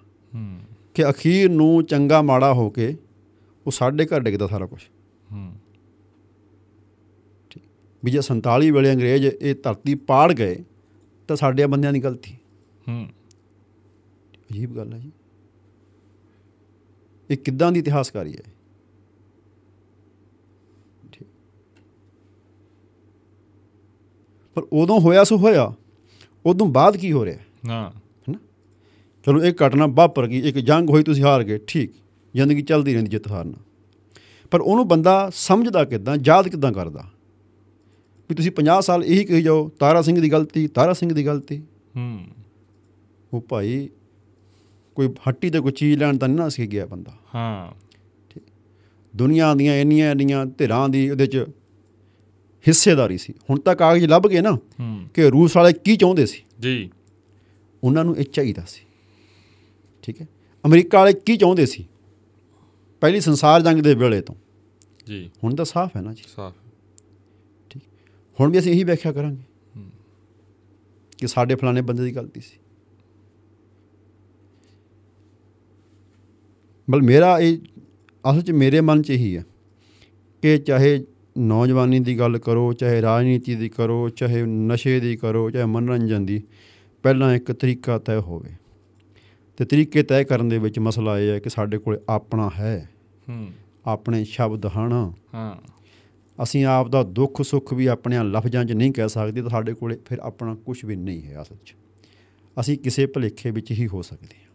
ਕਿ 0.94 1.10
ਅਖੀਰ 1.10 1.50
ਨੂੰ 1.50 1.84
ਚੰਗਾ 1.84 2.22
ਮਾੜਾ 2.22 2.52
ਹੋ 2.52 2.70
ਕੇ 2.70 2.96
ਉਹ 3.66 3.70
ਸਾਡੇ 3.70 4.06
ਘਰ 4.06 4.20
ਡਿੱਗਦਾ 4.20 4.46
ਸਾਰਾ 4.46 4.66
ਕੁਝ 4.66 4.80
ਹੂੰ। 5.32 5.52
ਵੀ 8.04 8.10
ਜੇ 8.10 8.18
47 8.18 8.70
ਵੇਲੇ 8.70 8.92
ਅੰਗਰੇਜ਼ 8.92 9.26
ਇਹ 9.26 9.54
ਧਰਤੀ 9.62 9.94
ਪਾੜ 9.94 10.32
ਗਏ 10.32 10.64
ਤਾਂ 11.28 11.36
ਸਾਡੇ 11.36 11.66
ਬੰਦਿਆਂ 11.66 11.92
ਦੀ 11.92 12.00
ਗਲਤੀ। 12.00 12.32
ਹੂੰ। 12.88 13.08
ਅਜੀਬ 14.50 14.76
ਗੱਲ 14.76 14.92
ਹੈ 14.92 14.98
ਜੀ। 14.98 15.12
ਇਹ 17.32 17.36
ਕਿੱਦਾਂ 17.36 17.72
ਦੀ 17.72 17.78
ਇਤਿਹਾਸਕਾਰੀ 17.80 18.32
ਹੈ। 18.32 18.52
ਪਰ 24.54 24.62
ਉਦੋਂ 24.72 25.00
ਹੋਇਆ 25.00 25.24
ਸੋ 25.24 25.36
ਹੋਇਆ 25.36 25.74
ਉਦੋਂ 26.46 26.66
ਬਾਅਦ 26.66 26.96
ਕੀ 26.96 27.12
ਹੋ 27.12 27.24
ਰਿਹਾ? 27.24 27.38
ਹਾਂ। 27.68 27.90
ਚਲੋ 29.26 29.44
ਇਹ 29.44 29.52
ਘਟਨਾ 29.66 29.86
ਵਾਪਰ 29.86 30.26
ਗਈ 30.26 30.48
ਇੱਕ 30.48 30.58
ਜੰਗ 30.58 30.90
ਹੋਈ 30.90 31.02
ਤੁਸੀਂ 31.02 31.24
ਹਾਰ 31.24 31.44
ਗਏ 31.44 31.58
ਠੀਕ। 31.66 31.92
ਜ਼ਿੰਦਗੀ 32.34 32.62
ਚੱਲਦੀ 32.62 32.92
ਰਹਿੰਦੀ 32.92 33.10
ਜਿੱਤ 33.10 33.28
ਹਾਰਨਾ 33.28 33.58
ਪਰ 34.50 34.60
ਉਹਨੂੰ 34.60 34.88
ਬੰਦਾ 34.88 35.30
ਸਮਝਦਾ 35.34 35.84
ਕਿਦਾਂ 35.84 36.16
ਯਾਦ 36.24 36.48
ਕਿਦਾਂ 36.48 36.72
ਕਰਦਾ? 36.72 37.04
ਵੀ 38.30 38.34
ਤੁਸੀਂ 38.34 38.52
50 38.52 38.82
ਸਾਲ 38.82 39.04
ਇਹੀ 39.04 39.24
ਕਹੀ 39.24 39.42
ਜਾਓ 39.42 39.68
ਤਾਰਾ 39.68 40.02
ਸਿੰਘ 40.02 40.20
ਦੀ 40.20 40.32
ਗਲਤੀ 40.32 40.68
ਤਾਰਾ 40.68 40.92
ਸਿੰਘ 40.92 41.14
ਦੀ 41.14 41.26
ਗਲਤੀ। 41.26 41.58
ਹੂੰ। 41.96 42.24
ਉਹ 43.32 43.40
ਭਾਈ 43.40 43.88
ਕੋਈ 44.94 45.08
ਹੱਟੀ 45.28 45.50
ਤੇ 45.50 45.60
ਕੋਈ 45.60 45.72
ਚੀਜ਼ 45.72 45.98
ਲੈਣ 45.98 46.18
ਤਾਂ 46.18 46.28
ਨਹੀਂ 46.28 46.38
ਨਾ 46.38 46.48
ਸੀ 46.48 46.66
ਗਿਆ 46.66 46.86
ਬੰਦਾ। 46.86 47.12
ਹਾਂ। 47.34 47.72
ਦੁਨੀਆ 49.16 49.54
ਦੀਆਂ 49.54 49.76
ਇੰਨੀਆਂ 49.76 50.10
ਇੰਨੀਆਂ 50.10 50.46
ਧਿਰਾਂ 50.46 50.88
ਦੀ 50.88 51.10
ਉਹਦੇ 51.10 51.26
ਚ 51.26 51.36
ਹਿੱਸੇਦਾਰੀ 52.68 53.18
ਸੀ। 53.18 53.34
ਹੁਣ 53.50 53.60
ਤਾਂ 53.60 53.76
ਕਾਗਜ਼ 53.76 54.04
ਲੱਭ 54.04 54.22
ਗਏ 54.22 54.40
ਨਾ 54.40 54.58
ਕਿ 55.14 55.30
ਰੂਸ 55.30 55.56
ਵਾਲੇ 55.56 55.72
ਕੀ 55.72 55.96
ਚਾਹੁੰਦੇ 55.96 56.26
ਸੀ? 56.26 56.44
ਜੀ। 56.60 56.90
ਉਹਨਾਂ 57.84 58.04
ਨੂੰ 58.04 58.16
ਇਹ 58.16 58.24
ਚਾਹੀਦਾ 58.24 58.64
ਸੀ। 58.68 58.82
ਠੀਕ 60.02 60.20
ਹੈ? 60.20 60.28
ਅਮਰੀਕਾ 60.66 60.98
ਵਾਲੇ 60.98 61.12
ਕੀ 61.12 61.36
ਚਾਹੁੰਦੇ 61.36 61.66
ਸੀ? 61.66 61.88
ਪਹਿਲੀ 63.00 63.20
ਸੰਸਾਰ 63.20 63.62
ਜੰਗ 63.62 63.80
ਦੇ 63.80 63.94
ਵੇਲੇ 63.94 64.20
ਤੋਂ। 64.20 64.34
ਜੀ। 65.06 65.30
ਹੁਣ 65.44 65.54
ਤਾਂ 65.54 65.64
ਸਾਫ਼ 65.64 65.96
ਹੈ 65.96 66.02
ਨਾ 66.02 66.12
ਜੀ। 66.12 66.22
ਸਾਫ਼। 66.36 66.54
ਹੁਣ 68.40 68.50
ਵੀ 68.50 68.58
ਅਸੀਂ 68.58 68.72
ਇਹੀ 68.72 68.84
ਵਿਆਖਿਆ 68.84 69.12
ਕਰਾਂਗੇ 69.12 69.42
ਕਿ 71.18 71.26
ਸਾਡੇ 71.26 71.54
ਫਲਾਣੇ 71.54 71.80
ਬੰਦੇ 71.80 72.04
ਦੀ 72.04 72.16
ਗਲਤੀ 72.16 72.40
ਸੀ। 72.40 72.58
ਬਲ 76.90 77.02
ਮੇਰਾ 77.02 77.40
ਇਹ 77.40 77.58
ਅਸਲ 78.30 78.42
'ਚ 78.42 78.50
ਮੇਰੇ 78.50 78.80
ਮਨ 78.80 79.02
'ਚ 79.02 79.10
ਇਹੀ 79.10 79.36
ਹੈ 79.36 79.44
ਕਿ 80.42 80.58
ਚਾਹੇ 80.58 81.04
ਨੌਜਵਾਨੀ 81.38 82.00
ਦੀ 82.00 82.18
ਗੱਲ 82.18 82.38
ਕਰੋ 82.38 82.72
ਚਾਹੇ 82.72 83.02
ਰਾਜਨੀਤੀ 83.02 83.54
ਦੀ 83.54 83.68
ਕਰੋ 83.68 84.08
ਚਾਹੇ 84.08 84.42
ਨਸ਼ੇ 84.46 85.00
ਦੀ 85.00 85.16
ਕਰੋ 85.16 85.50
ਚਾਹੇ 85.50 85.64
ਮਨੋਰੰਜਨ 85.64 86.26
ਦੀ 86.26 86.42
ਪਹਿਲਾਂ 87.02 87.34
ਇੱਕ 87.34 87.52
ਤਰੀਕਾ 87.52 87.98
ਤੈਅ 87.98 88.20
ਹੋਵੇ। 88.20 88.50
ਤੇ 89.56 89.64
ਤਰੀਕੇ 89.64 90.02
ਤੈਅ 90.02 90.24
ਕਰਨ 90.24 90.48
ਦੇ 90.48 90.58
ਵਿੱਚ 90.58 90.78
ਮਸਲਾ 90.78 91.18
ਇਹ 91.18 91.30
ਹੈ 91.30 91.38
ਕਿ 91.38 91.50
ਸਾਡੇ 91.50 91.78
ਕੋਲ 91.78 92.00
ਆਪਣਾ 92.08 92.50
ਹੈ। 92.58 92.90
ਹੂੰ। 93.28 93.48
ਆਪਣੇ 93.86 94.24
ਸ਼ਬਦ 94.24 94.66
ਹਨ। 94.66 95.12
ਹਾਂ। 95.34 95.56
ਅਸੀਂ 96.42 96.64
ਆਪ 96.64 96.88
ਦਾ 96.88 97.02
ਦੁੱਖ 97.02 97.42
ਸੁੱਖ 97.42 97.74
ਵੀ 97.74 97.86
ਆਪਣੇ 97.86 98.18
ਲਫ਼ਜ਼ਾਂ 98.18 98.64
'ਚ 98.64 98.72
ਨਹੀਂ 98.72 98.92
ਕਹਿ 98.92 99.08
ਸਕਦੇ 99.08 99.42
ਤਾਂ 99.42 99.50
ਸਾਡੇ 99.50 99.74
ਕੋਲੇ 99.74 99.98
ਫਿਰ 100.06 100.18
ਆਪਣਾ 100.18 100.54
ਕੁਝ 100.54 100.84
ਵੀ 100.84 100.96
ਨਹੀਂ 100.96 101.22
ਹੈ 101.22 101.42
ਅਸਲ 101.42 101.56
'ਚ। 101.66 101.74
ਅਸੀਂ 102.60 102.78
ਕਿਸੇ 102.78 103.06
ਭਲੇਖੇ 103.06 103.50
ਵਿੱਚ 103.50 103.70
ਹੀ 103.70 103.86
ਹੋ 103.86 104.02
ਸਕਦੇ 104.02 104.36
ਹਾਂ। 104.44 104.51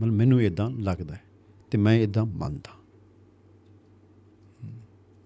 ਮਤਲਬ 0.00 0.14
ਮੈਨੂੰ 0.14 0.42
ਇਦਾਂ 0.42 0.70
ਲੱਗਦਾ 0.70 1.14
ਹੈ 1.14 1.22
ਤੇ 1.70 1.78
ਮੈਂ 1.78 1.94
ਇਦਾਂ 1.94 2.26
ਮੰਨਦਾ। 2.26 2.78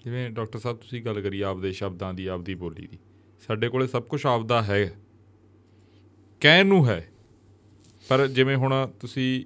ਜਿਵੇਂ 0.04 0.30
ਡਾਕਟਰ 0.30 0.58
ਸਾਹਿਬ 0.58 0.76
ਤੁਸੀਂ 0.76 1.04
ਗੱਲ 1.04 1.20
ਕਰੀ 1.20 1.40
ਆਪਦੇ 1.40 1.72
ਸ਼ਬਦਾਂ 1.72 2.14
ਦੀ, 2.14 2.26
ਆਪਦੀ 2.26 2.54
ਬੋਲੀ 2.54 2.86
ਦੀ, 2.86 2.98
ਸਾਡੇ 3.40 3.68
ਕੋਲੇ 3.68 3.86
ਸਭ 3.86 4.02
ਕੁਝ 4.02 4.26
ਆਪਦਾ 4.26 4.62
ਹੈ। 4.62 4.94
ਕਹਿਣ 6.40 6.66
ਨੂੰ 6.66 6.88
ਹੈ, 6.88 7.08
ਪਰ 8.08 8.26
ਜਿਵੇਂ 8.26 8.56
ਹੁਣ 8.56 8.92
ਤੁਸੀਂ 9.00 9.44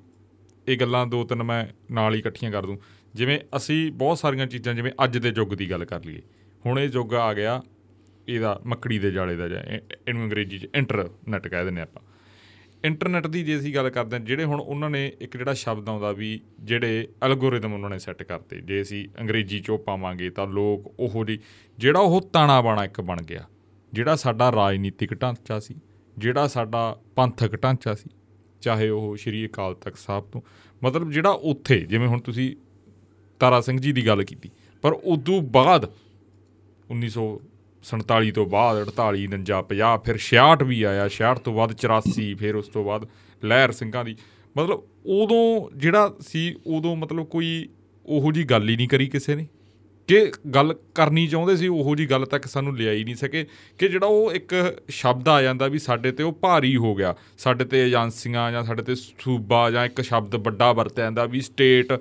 ਇਹ 0.68 0.78
ਗੱਲਾਂ 0.78 1.06
ਦੋ 1.06 1.24
ਤਿੰਨ 1.24 1.42
ਮੈਂ 1.42 1.66
ਨਾਲ 1.92 2.14
ਹੀ 2.14 2.18
ਇਕੱਠੀਆਂ 2.18 2.52
ਕਰ 2.52 2.66
ਦੂੰ। 2.66 2.80
ਜਿਵੇਂ 3.14 3.40
ਅਸੀਂ 3.56 3.92
ਬਹੁਤ 3.92 4.18
ਸਾਰੀਆਂ 4.18 4.46
ਚੀਜ਼ਾਂ, 4.46 4.74
ਜਿਵੇਂ 4.74 4.92
ਅੱਜ 5.04 5.18
ਦੇ 5.18 5.32
ਯੁੱਗ 5.36 5.50
ਦੀ 5.50 5.70
ਗੱਲ 5.70 5.84
ਕਰ 5.84 6.04
ਲਈਏ, 6.04 6.22
ਹੁਣ 6.66 6.80
ਇਹ 6.80 6.88
ਯੁੱਗ 6.88 7.14
ਆ 7.14 7.34
ਗਿਆ, 7.34 7.62
ਇਹਦਾ 8.28 8.60
ਮੱਕੜੀ 8.66 8.98
ਦੇ 8.98 9.10
ਜਾਲੇ 9.10 9.36
ਦਾ 9.36 9.48
ਜਾਂ 9.48 9.62
ਇਹ- 9.62 9.82
ਇਹਨੂੰ 10.08 10.24
ਅੰਗਰੇਜ਼ੀ 10.24 10.58
'ਚ 10.58 10.68
ਇੰਟਰਨੈਟ 10.74 11.48
ਕਹਿ 11.48 11.64
ਦਿੰਦੇ 11.64 11.80
ਆਪਾਂ। 11.80 12.02
ਇੰਟਰਨੈਟ 12.86 13.26
ਦੀ 13.26 13.42
ਜੇ 13.42 13.56
ਅਸੀਂ 13.58 13.74
ਗੱਲ 13.74 13.88
ਕਰਦੇ 13.90 14.16
ਹਾਂ, 14.16 14.24
ਜਿਹੜੇ 14.24 14.44
ਹੁਣ 14.44 14.60
ਉਹਨਾਂ 14.60 14.90
ਨੇ 14.90 15.06
ਇੱਕ 15.20 15.36
ਜਿਹੜਾ 15.36 15.54
ਸ਼ਬਦ 15.54 15.88
ਆਉਂਦਾ 15.88 16.12
ਵੀ 16.12 16.28
ਜਿਹੜੇ 16.60 17.08
ਐਲਗੋਰਿਦਮ 17.22 17.72
ਉਹਨਾਂ 17.72 17.90
ਨੇ 17.90 17.98
ਸੈੱਟ 17.98 18.22
ਕਰਤੇ, 18.22 18.60
ਜੇ 18.60 18.80
ਅਸੀਂ 18.82 19.06
ਅੰਗਰੇਜ਼ੀ 19.20 19.60
'ਚ 19.60 19.70
ਉਹ 19.70 19.78
ਪਾਵਾਂਗੇ 19.78 20.30
ਤਾਂ 20.30 20.46
ਲੋਕ 20.48 20.92
ਉਹੋ 21.00 21.24
ਜਿਹੀ, 21.24 21.38
ਜਿਹੜਾ 21.78 22.00
ਉਹ 22.00 22.20
ਤਾਣਾ 22.32 22.60
ਬਾਣਾ 22.62 22.84
ਇੱਕ 22.84 23.00
ਬਣ 23.00 23.22
ਗਿਆ, 23.22 23.44
ਜਿਹੜਾ 23.92 24.16
ਸਾਡਾ 24.16 24.50
ਰਾਜਨੀਤਿਕ 24.52 25.14
ਢਾਂਚਾ 25.14 25.58
ਸੀ, 25.60 25.74
ਜਿਹੜਾ 26.16 26.46
ਸਾਡਾ 26.48 26.96
ਪੰਥਕ 27.16 27.56
ਢਾਂਚਾ 27.62 27.94
ਸੀ, 27.94 28.10
ਚਾਹੇ 28.62 28.88
ਉਹ 28.88 29.16
ਸ਼੍ਰੀ 29.16 29.46
ਅਕਾਲ 29.46 29.74
ਤਖਤ 29.74 29.98
ਸਾਹਿਬ 29.98 30.24
ਤੋਂ, 30.24 30.40
ਮਤਲਬ 30.82 31.10
ਜਿਹੜਾ 31.10 31.30
ਉੱਥੇ, 31.30 31.80
ਜਿਵੇਂ 31.80 32.08
ਹੁਣ 32.08 32.20
ਤੁਸੀਂ 32.20 32.54
ਤਾਰਾ 33.40 33.60
ਸਿੰਘ 33.60 33.78
ਜੀ 33.80 33.92
ਦੀ 33.92 34.06
ਗੱਲ 34.06 34.24
ਕੀਤੀ, 34.24 34.50
ਪਰ 34.84 34.92
ਉਦੋਂ 34.92 35.40
ਬਾਅਦ 35.42 35.90
1947 37.92 38.30
ਤੋਂ 38.30 38.46
ਬਾਅਦ, 38.46 38.88
48 38.88 39.26
49 39.26 39.62
50 39.62 39.98
ਫਿਰ 40.04 40.16
66 40.18 40.64
ਵੀ 40.66 40.82
ਆਇਆ 40.82 41.08
66 41.08 41.40
ਤੋਂ 41.44 41.54
ਬਾਅਦ 41.54 41.72
84 41.72 42.34
ਫਿਰ 42.34 42.56
ਉਸ 42.56 42.68
ਤੋਂ 42.68 42.84
ਬਾਅਦ 42.84 43.08
ਲਹਿਰ 43.44 43.72
ਸਿੰਘਾਂ 43.72 44.04
ਦੀ। 44.04 44.16
ਮਤਲਬ 44.56 44.82
ਉਦੋਂ 45.06 45.76
ਜਿਹੜਾ 45.76 46.14
ਸੀ, 46.20 46.54
ਉਦੋਂ 46.66 46.96
ਮਤਲਬ 46.96 47.24
ਕੋਈ 47.26 47.68
ਉਹੋ 48.06 48.32
ਜੀ 48.32 48.44
ਗੱਲ 48.44 48.68
ਹੀ 48.68 48.76
ਨਹੀਂ 48.76 48.88
ਕਰੀ 48.88 49.06
ਕਿਸੇ 49.06 49.34
ਨੇ? 49.34 49.46
ਕਿ 50.06 50.32
ਗੱਲ 50.54 50.74
ਕਰਨੀ 50.94 51.26
ਚਾਹੁੰਦੇ 51.26 51.56
ਸੀ, 51.56 51.68
ਉਹੋ 51.68 51.96
ਜੀ 51.96 52.06
ਗੱਲ 52.06 52.26
ਤੱਕ 52.26 52.46
ਸਾਨੂੰ 52.46 52.76
ਲਿਆਈ 52.76 53.04
ਨਹੀਂ 53.04 53.14
ਸਕੇ 53.14 53.46
ਕਿ 53.78 53.88
ਜਿਹੜਾ 53.88 54.06
ਉਹ 54.06 54.32
ਇੱਕ 54.32 54.76
ਸ਼ਬਦ 54.88 55.28
ਆ 55.28 55.42
ਜਾਂਦਾ 55.42 55.66
ਵੀ 55.66 55.78
ਸਾਡੇ 55.78 56.12
ਤੇ 56.12 56.22
ਉਹ 56.22 56.32
ਭਾਰੀ 56.32 56.76
ਹੋ 56.76 56.94
ਗਿਆ। 56.94 57.14
ਸਾਡੇ 57.38 57.64
ਤੇ 57.64 57.86
ਏਜੰਸੀਆਂ 57.86 58.52
ਜਾਂ 58.52 58.64
ਸਾਡੇ 58.64 58.82
ਤੇ 58.82 58.94
ਸੂਬਾ 58.94 59.70
ਜਾਂ 59.70 59.86
ਇੱਕ 59.86 60.00
ਸ਼ਬਦ 60.00 60.34
ਵੱਡਾ 60.34 60.72
ਵਰਤਿਆ 60.72 61.04
ਜਾਂਦਾ 61.04 61.24
ਵੀ 61.24 61.40
ਸਟੇਟ 61.40 61.92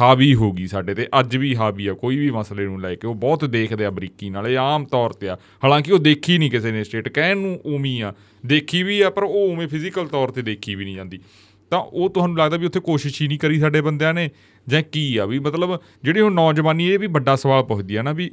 ਹਾਵੀ 0.00 0.34
ਹੋ 0.34 0.52
ਗਈ 0.52 0.66
ਸਾਡੇ 0.66 0.94
ਤੇ, 0.94 1.06
ਅੱਜ 1.20 1.36
ਵੀ 1.36 1.56
ਹਾਵੀ 1.56 1.86
ਆ, 1.86 1.92
ਕੋਈ 1.92 2.16
ਵੀ 2.16 2.30
ਮਸਲੇ 2.30 2.64
ਨੂੰ 2.64 2.80
ਲੈ 2.80 2.94
ਕੇ। 2.94 3.06
ਉਹ 3.06 3.14
ਬਹੁਤ 3.14 3.44
ਦੇਖਦੇ 3.44 3.84
ਆ 3.84 3.90
ਬਰੀਕੀ 3.90 4.30
ਨਾਲ, 4.30 4.48
ਇਹ 4.48 4.58
ਆਮ 4.58 4.84
ਤੌਰ 4.84 5.10
ਤੇ 5.10 5.28
ਆ। 5.28 5.38
ਹਾਲਾਂਕਿ 5.64 5.92
ਉਹ 5.92 5.98
ਦੇਖੀ 5.98 6.38
ਨਹੀਂ 6.38 6.50
ਕਿਸੇ 6.50 6.72
ਨੇ 6.72 6.84
ਸਟੇਟ, 6.84 7.08
ਕਹਿਣ 7.08 7.36
ਨੂੰ 7.36 7.60
ਉਮੀ 7.64 8.00
ਆ। 8.00 8.14
ਦੇਖੀ 8.46 8.82
ਵੀ 8.82 9.00
ਆ, 9.00 9.10
ਪਰ 9.10 9.22
ਉਹ 9.22 9.52
ਉਵੇਂ 9.52 9.68
ਫਿਜ਼ੀਕਲ 9.68 10.06
ਤੌਰ 10.06 10.28
ਤੇ 10.28 10.42
ਦੇਖੀ 10.42 10.74
ਵੀ 10.74 10.84
ਨਹੀਂ 10.84 10.96
ਜਾਂਦੀ। 10.96 11.20
ਤਾਂ 11.70 11.78
ਉਹ 11.78 12.10
ਤੁਹਾਨੂੰ 12.10 12.38
ਲੱਗਦਾ 12.38 12.56
ਵੀ 12.56 12.66
ਉੱਥੇ 12.66 12.80
ਕੋਸ਼ਿਸ਼ 12.80 13.22
ਹੀ 13.22 13.28
ਨਹੀਂ 13.28 13.38
ਕਰੀ 13.38 13.60
ਸਾਡੇ 13.60 13.80
ਬੰਦਿਆਂ 13.80 14.14
ਨੇ? 14.14 14.30
ਜਾਂ 14.68 14.82
ਕੀ 14.82 15.16
ਆ 15.16 15.26
ਵੀ 15.26 15.38
ਮਤਲਬ 15.38 15.80
ਜਿਹੜੀ 16.02 16.20
ਹੁਣ 16.20 16.32
ਨੌਜਵਾਨੀ 16.32 16.86
ਇਹ 16.86 16.98
ਵੀ 16.98 17.06
ਵੱਡਾ 17.06 17.36
ਸਵਾਲ 17.36 17.62
ਪੁੱਛਦੀ 17.62 17.96
ਆ 17.96 18.02
ਨਾ 18.02 18.12
ਵੀ 18.12 18.30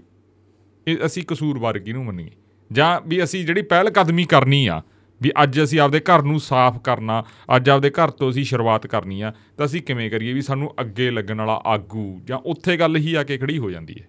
ਇਹ 0.87 0.97
ਅਸੀਂ 1.05 1.23
ਕਸੂਰਵਾਰ 1.23 1.79
ਕਿਹਨੂੰ 1.79 2.05
ਮੰਨੀਏ। 2.05 2.29
ਜਾਂ 2.71 3.01
ਵੀ 3.07 3.23
ਅਸੀਂ 3.23 3.45
ਜਿਹੜੀ 3.45 3.61
ਪਹਿਲ 3.61 3.89
ਕਦਮੀ 3.89 4.23
ਕਰਨੀ 4.23 4.67
ਆ, 4.67 4.81
ਵੀ 5.21 5.31
ਅੱਜ 5.43 5.63
ਅਸੀਂ 5.63 5.79
ਆਪਦੇ 5.79 5.99
ਘਰ 5.99 6.23
ਨੂੰ 6.23 6.39
ਸਾਫ਼ 6.39 6.79
ਕਰਨਾ, 6.79 7.23
ਅੱਜ 7.55 7.69
ਆਪਦੇ 7.69 7.89
ਘਰ 7.89 8.11
ਤੋਂ 8.11 8.29
ਅਸੀਂ 8.29 8.43
ਸ਼ੁਰੂਆਤ 8.43 8.87
ਕਰਨੀ 8.87 9.21
ਆ, 9.21 9.33
ਤਾਂ 9.57 9.65
ਅਸੀਂ 9.65 9.81
ਕਿਵੇਂ 9.81 10.11
ਕਰੀਏ 10.11 10.33
ਵੀ 10.33 10.41
ਸਾਨੂੰ 10.41 10.73
ਅੱਗੇ 10.81 11.11
ਲੱਗਣ 11.11 11.37
ਵਾਲਾ 11.37 11.61
ਆਗੂ 11.65 12.21
ਜਾਂ 12.23 12.37
ਉੱਥੇ 12.37 12.77
ਗੱਲ 12.77 12.97
ਹੀ 12.97 13.13
ਆ 13.13 13.23
ਕੇ 13.23 13.37
ਖੜੀ 13.37 13.57
ਹੋ 13.57 13.71
ਜਾਂਦੀ 13.71 13.95
ਹੈ? 13.99 14.07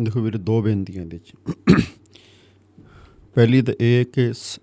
ਦੇਖੋ 0.00 0.20
ਵੀਰੇ, 0.20 0.38
ਦੋ 0.38 0.62
ਬੇਨਤੀਆਂ 0.62 1.02
ਇਹਦੇ 1.02 1.18
'ਚ। 1.18 1.32
ਪਹਿਲੀ 3.34 3.62
ਤਾਂ 3.62 3.74
ਇਹ 3.80 4.04
ਕਿ 4.04 4.32
ਸ- 4.32 4.60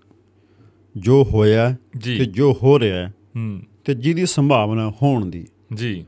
ਜੋ 0.96 1.24
ਹੋਇਆ। 1.24 1.76
ਤੇ 2.04 2.24
ਜੋ 2.24 2.58
ਹੋ 2.62 2.78
ਰਿਹਾ 2.78 2.96
ਹੈ 2.96 3.14
ਹੂੰ। 3.36 3.62
ਤੇ 3.84 3.94
ਜਿਹਦੀ 3.94 4.26
ਸੰਭਾਵਨਾ 4.26 4.92
ਹੋਣ 5.02 5.26
ਦੀ। 5.26 5.46
ਜੀ। 5.74 6.04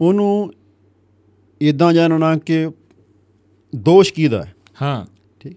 ਉਹਨੂੰ 0.00 0.54
ਇਦਾਂ 1.60 1.92
ਜਾਣਨਾ 1.92 2.36
ਕਿ 2.36 2.68
ਦੋਸ਼ 3.76 4.14
ਕਿਹਦਾ 4.14 4.44
ਹੈ? 4.44 4.54
ਹਾਂ। 4.82 5.06
ਠੀਕ। 5.40 5.56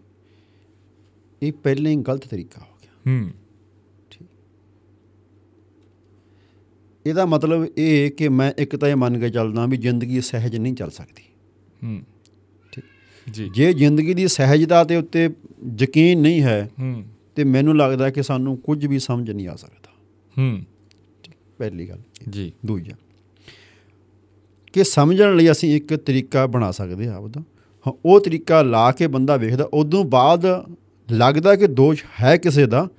ਇਹ 1.44 1.54
ਪਹਿਲਾਂ 1.54 1.92
ਹੀ 1.92 1.96
ਗਲਤ 1.96 2.28
ਤਰੀਕਾ 2.28 2.62
ਹੋ 2.62 2.78
ਗਿਆ। 2.82 3.14
ਹੂੰ। 3.14 3.32
ਇਹਦਾ 7.06 7.26
ਮਤਲਬ 7.26 7.68
ਇਹ 7.78 8.12
ਕਿ 8.12 8.30
ਮੈਂ 8.30 8.54
ਇੱਕ 8.58 8.76
ਤਾਂ 8.76 8.90
ਇਹ 8.90 8.96
ਮੰਨ 8.96 9.20
ਕੇ 9.20 9.30
ਚੱਲਦਾ 9.30 9.66
ਵੀ 9.66 9.78
ਜ਼ਿੰਦਗੀ 9.78 10.22
ਸਹਿਜ 10.22 10.56
ਨਹੀਂ 10.56 10.74
ਚੱਲ 10.74 10.90
ਸਕਦੀ। 10.92 11.24
ਹੂੰ। 11.84 12.04
ਠੀਕ। 12.72 12.84
ਜੀ। 13.32 13.50
ਜੇ 13.50 13.74
ਜ਼ਿੰਦਗੀ 13.74 14.14
ਦੀ 14.14 14.28
ਸਹਿਜਤਾ 14.28 14.84
ਦੇ 14.84 14.96
ਉੱਤੇ 14.96 15.30
ਯਕੀਨ 15.80 16.22
ਨਹੀਂ 16.22 16.42
ਹੈ 16.42 16.72
ਹੂੰ। 16.80 17.06
ਤੇ 17.36 17.44
ਮੈਨੂੰ 17.44 17.78
ਲੱਗਦਾ 17.78 18.10
ਕਿ 18.10 18.24
ਸਾਨੂੰ 18.24 18.58
ਕੁਝ 18.58 18.88
ਵੀ 18.88 19.00
ਸਮਝ 19.00 19.32
ਨਹੀਂ 19.32 19.48
ਆ 19.48 19.56
ਸਕਦਾ। 19.56 19.90
ਹੂੰ। 20.38 20.64
ਪਹਿਲੀ 21.58 21.90
ਗੱਲ। 21.90 22.00
ਜੀ। 22.30 22.52
ਦੂਜਾ 22.66 22.96
ਕਿ 24.74 24.84
ਸਮਝਣ 24.84 25.36
ਲਈ 25.36 25.52
ਅਸੀਂ 25.52 25.76
ਇੱਕ 25.76 25.96
ਤਰੀਕਾ 25.96 26.46
ਬਣਾ 26.46 26.72
ਸਕਦੇ 26.72 27.08
ਆ 27.08 27.18
ਉਹਦਾ 27.18 27.42
ਹਾਂ 27.88 27.94
ਉਹ 28.06 28.20
ਤਰੀਕਾ 28.20 28.62
ਲਾ 28.62 28.92
ਕੇ 28.92 29.08
ਬੰਦਾ 29.08 29.36
ਵੇਖਦਾ 29.36 29.70
ਉਦੋਂ 29.74 30.06
ਬਾਅਦ 30.06 30.66
ਲੱਗਦਾ 31.12 31.56
ਕਿ 31.56 31.68
ਦੋਸ਼ 31.68 32.06
ਹੈ 32.22 32.38
ਕਿਸੇ 32.38 32.66
ਦਾ 32.66 32.90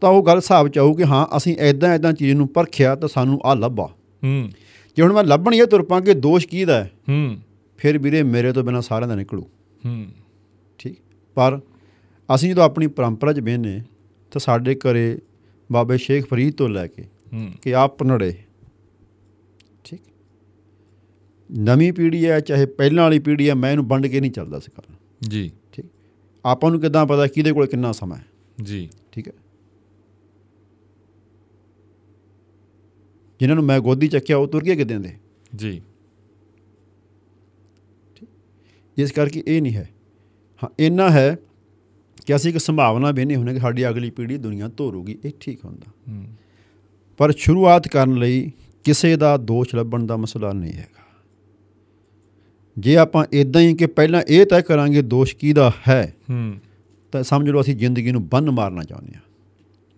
ਤਾਂ 0.00 0.10
ਉਹ 0.10 0.26
ਗੱਲ 0.26 0.36
ਹਿਸਾਬ 0.36 0.68
ਚ 0.68 0.78
ਆਊ 0.78 0.94
ਕਿ 0.94 1.04
ਹਾਂ 1.04 1.36
ਅਸੀਂ 1.36 1.56
ਐਦਾਂ 1.56 1.90
ਐਦਾਂ 1.90 2.12
ਚੀਜ਼ 2.12 2.34
ਨੂੰ 2.34 2.48
ਪਰਖਿਆ 2.48 2.94
ਤਾਂ 2.94 3.08
ਸਾਨੂੰ 3.08 3.40
ਆ 3.44 3.54
ਲੱਭਾ। 3.54 3.84
ਹੂੰ। 4.24 4.50
ਜੇ 4.96 5.02
ਹੁਣ 5.02 5.12
ਮੈਂ 5.12 5.24
ਲੱਭਣੀ 5.24 5.60
ਹੈ 5.60 5.66
ਤੁਰ 5.66 5.82
ਪਾਂ 5.82 6.00
ਕਿ 6.00 6.14
ਦੋਸ਼ 6.14 6.48
ਕਿਹਦਾ 6.48 6.84
ਹੈ? 6.84 6.90
ਹੂੰ। 7.08 7.38
ਫਿਰ 7.76 7.98
ਵੀਰੇ 7.98 8.22
ਮੇਰੇ 8.22 8.52
ਤੋਂ 8.52 8.64
ਬਿਨਾ 8.64 8.80
ਸਾਰਿਆਂ 8.80 9.08
ਦਾ 9.08 9.14
ਨਿਕਲੂ। 9.14 9.42
ਹੂੰ। 9.86 10.06
ਠੀਕ? 10.78 10.96
ਪਰ 11.34 11.60
ਅਸੀਂ 12.28 12.50
ਜਦੋਂ 12.50 12.62
ਆਪਣੀ 12.64 12.86
ਪਰੰਪਰਾ 12.86 13.32
'ਚ 13.32 13.40
ਬਹਿਨੇ 13.40 13.80
ਤਾਂ 14.32 14.40
ਸਾਡੇ 14.40 14.74
ਘਰੇ 14.74 15.18
ਬਾਬੇ 15.72 15.96
ਸ਼ੇਖ 15.98 16.26
ਫਰੀਦ 16.26 16.54
ਤੋਂ 16.54 16.68
ਲੈ 16.68 16.86
ਕੇ 16.86 17.04
ਕਿ 17.62 17.74
ਆਪ 17.74 17.98
ਪਨੜੇ 17.98 18.32
ਠੀਕ? 19.84 20.00
ਨਵੀਂ 21.50 21.92
ਪੀੜ੍ਹੀ 21.92 22.26
ਹੈ 22.26 22.40
ਚਾਹੇ 22.40 22.66
ਪਹਿਲਾਂ 22.66 23.04
ਵਾਲੀ 23.04 23.18
ਪੀੜ੍ਹੀ 23.18 23.48
ਹੈ 23.48 23.54
ਮੈਂ 23.54 23.70
ਇਹਨੂੰ 23.70 23.86
ਵੰਡ 23.88 24.06
ਕੇ 24.06 24.20
ਨਹੀਂ 24.20 24.30
ਚੱਲਦਾ 24.30 24.58
ਸੀ 24.58 24.70
ਕਰਨ 24.76 24.94
ਜੀ। 25.28 25.50
ਠੀਕ? 25.72 25.86
ਆਪਾਂ 26.44 26.70
ਨੂੰ 26.70 26.80
ਕਿਦਾਂ 26.80 27.06
ਪਤਾ 27.06 27.26
ਕਿਹਦੇ 27.26 27.52
ਕੋਲ 27.52 27.66
ਕਿੰਨਾ 27.66 27.92
ਸਮਾਂ 27.92 28.16
ਹੈ? 28.16 28.24
ਜੀ। 28.62 28.88
ਠੀਕ 29.12 29.28
ਹੈ? 29.28 29.32
ਜਿਨ੍ਹਾਂ 33.40 33.56
ਨੂੰ 33.56 33.64
ਮੈਂ 33.64 33.80
ਗੋਦੀ 33.80 34.08
ਚੱਕਿਆ 34.08 34.36
ਉਹ 34.36 34.46
ਤੁਰ 34.48 34.64
ਗਏ 34.64 34.76
ਕਿਦਾਂ 34.76 35.00
ਦੇ? 35.00 35.12
ਜੀ। 35.56 35.80
ਇਸ 38.96 39.12
ਕਰਕੇ 39.12 39.42
ਇਹ 39.46 39.62
ਨਹੀਂ 39.62 39.74
ਹੈ। 39.74 39.88
ਹਾਂ 40.62 40.68
ਇੰਨਾ 40.78 41.10
ਹੈ 41.10 41.36
ਕਿ 42.26 42.36
ਅਸੀਂ 42.36 42.50
ਇੱਕ 42.50 42.58
ਸੰਭਾਵਨਾ 42.58 43.10
ਵੀ 43.10 43.24
ਨਹੀਂ 43.24 43.36
ਹੁੰਦੀ 43.36 43.52
ਕਿ 43.54 43.60
ਸਾਡੀ 43.60 43.88
ਅਗਲੀ 43.88 44.10
ਪੀੜ੍ਹੀ 44.10 44.36
ਦੁਨੀਆ 44.38 44.68
ਤੋਰੂਗੀ, 44.68 45.18
ਇਹ 45.24 45.32
ਠੀਕ 45.40 45.64
ਹੁੰਦਾ। 45.64 45.92
ਹੂੰ 46.08 46.24
ਪਰ 47.16 47.32
ਸ਼ੁਰੂਆਤ 47.32 47.88
ਕਰਨ 47.88 48.14
ਲਈ 48.14 48.52
ਕਿਸੇ 48.84 49.16
ਦਾ 49.16 49.36
ਦੋਸ਼ 49.36 49.74
ਲੱਭਣ 49.74 50.06
ਦਾ 50.06 50.16
ਮਸਲਾ 50.16 50.52
ਨਹੀਂ 50.52 50.72
ਹੈਗਾ। 50.72 51.02
ਜੇ 52.78 52.96
ਆਪਾਂ 52.96 53.24
ਇਦਾਂ 53.32 53.62
ਹੀ 53.62 53.74
ਕਿ 53.74 53.86
ਪਹਿਲਾਂ 53.86 54.22
ਇਹ 54.28 54.46
ਤੈਅ 54.46 54.60
ਕਰਾਂਗੇ 54.60 55.02
ਦੋਸ਼ 55.02 55.36
ਕਿਹਦਾ 55.36 55.72
ਹੈ 55.88 56.14
ਹੂੰ 56.30 56.54
ਤਾਂ 57.12 57.22
ਸਮਝ 57.22 57.50
ਲਓ 57.50 57.60
ਅਸੀਂ 57.60 57.76
ਜ਼ਿੰਦਗੀ 57.76 58.12
ਨੂੰ 58.12 58.28
ਬੰਨ 58.28 58.50
ਮਾਰਨਾ 58.50 58.82
ਚਾਹੁੰਦੇ 58.82 59.12
ਹਾਂ। 59.14 59.22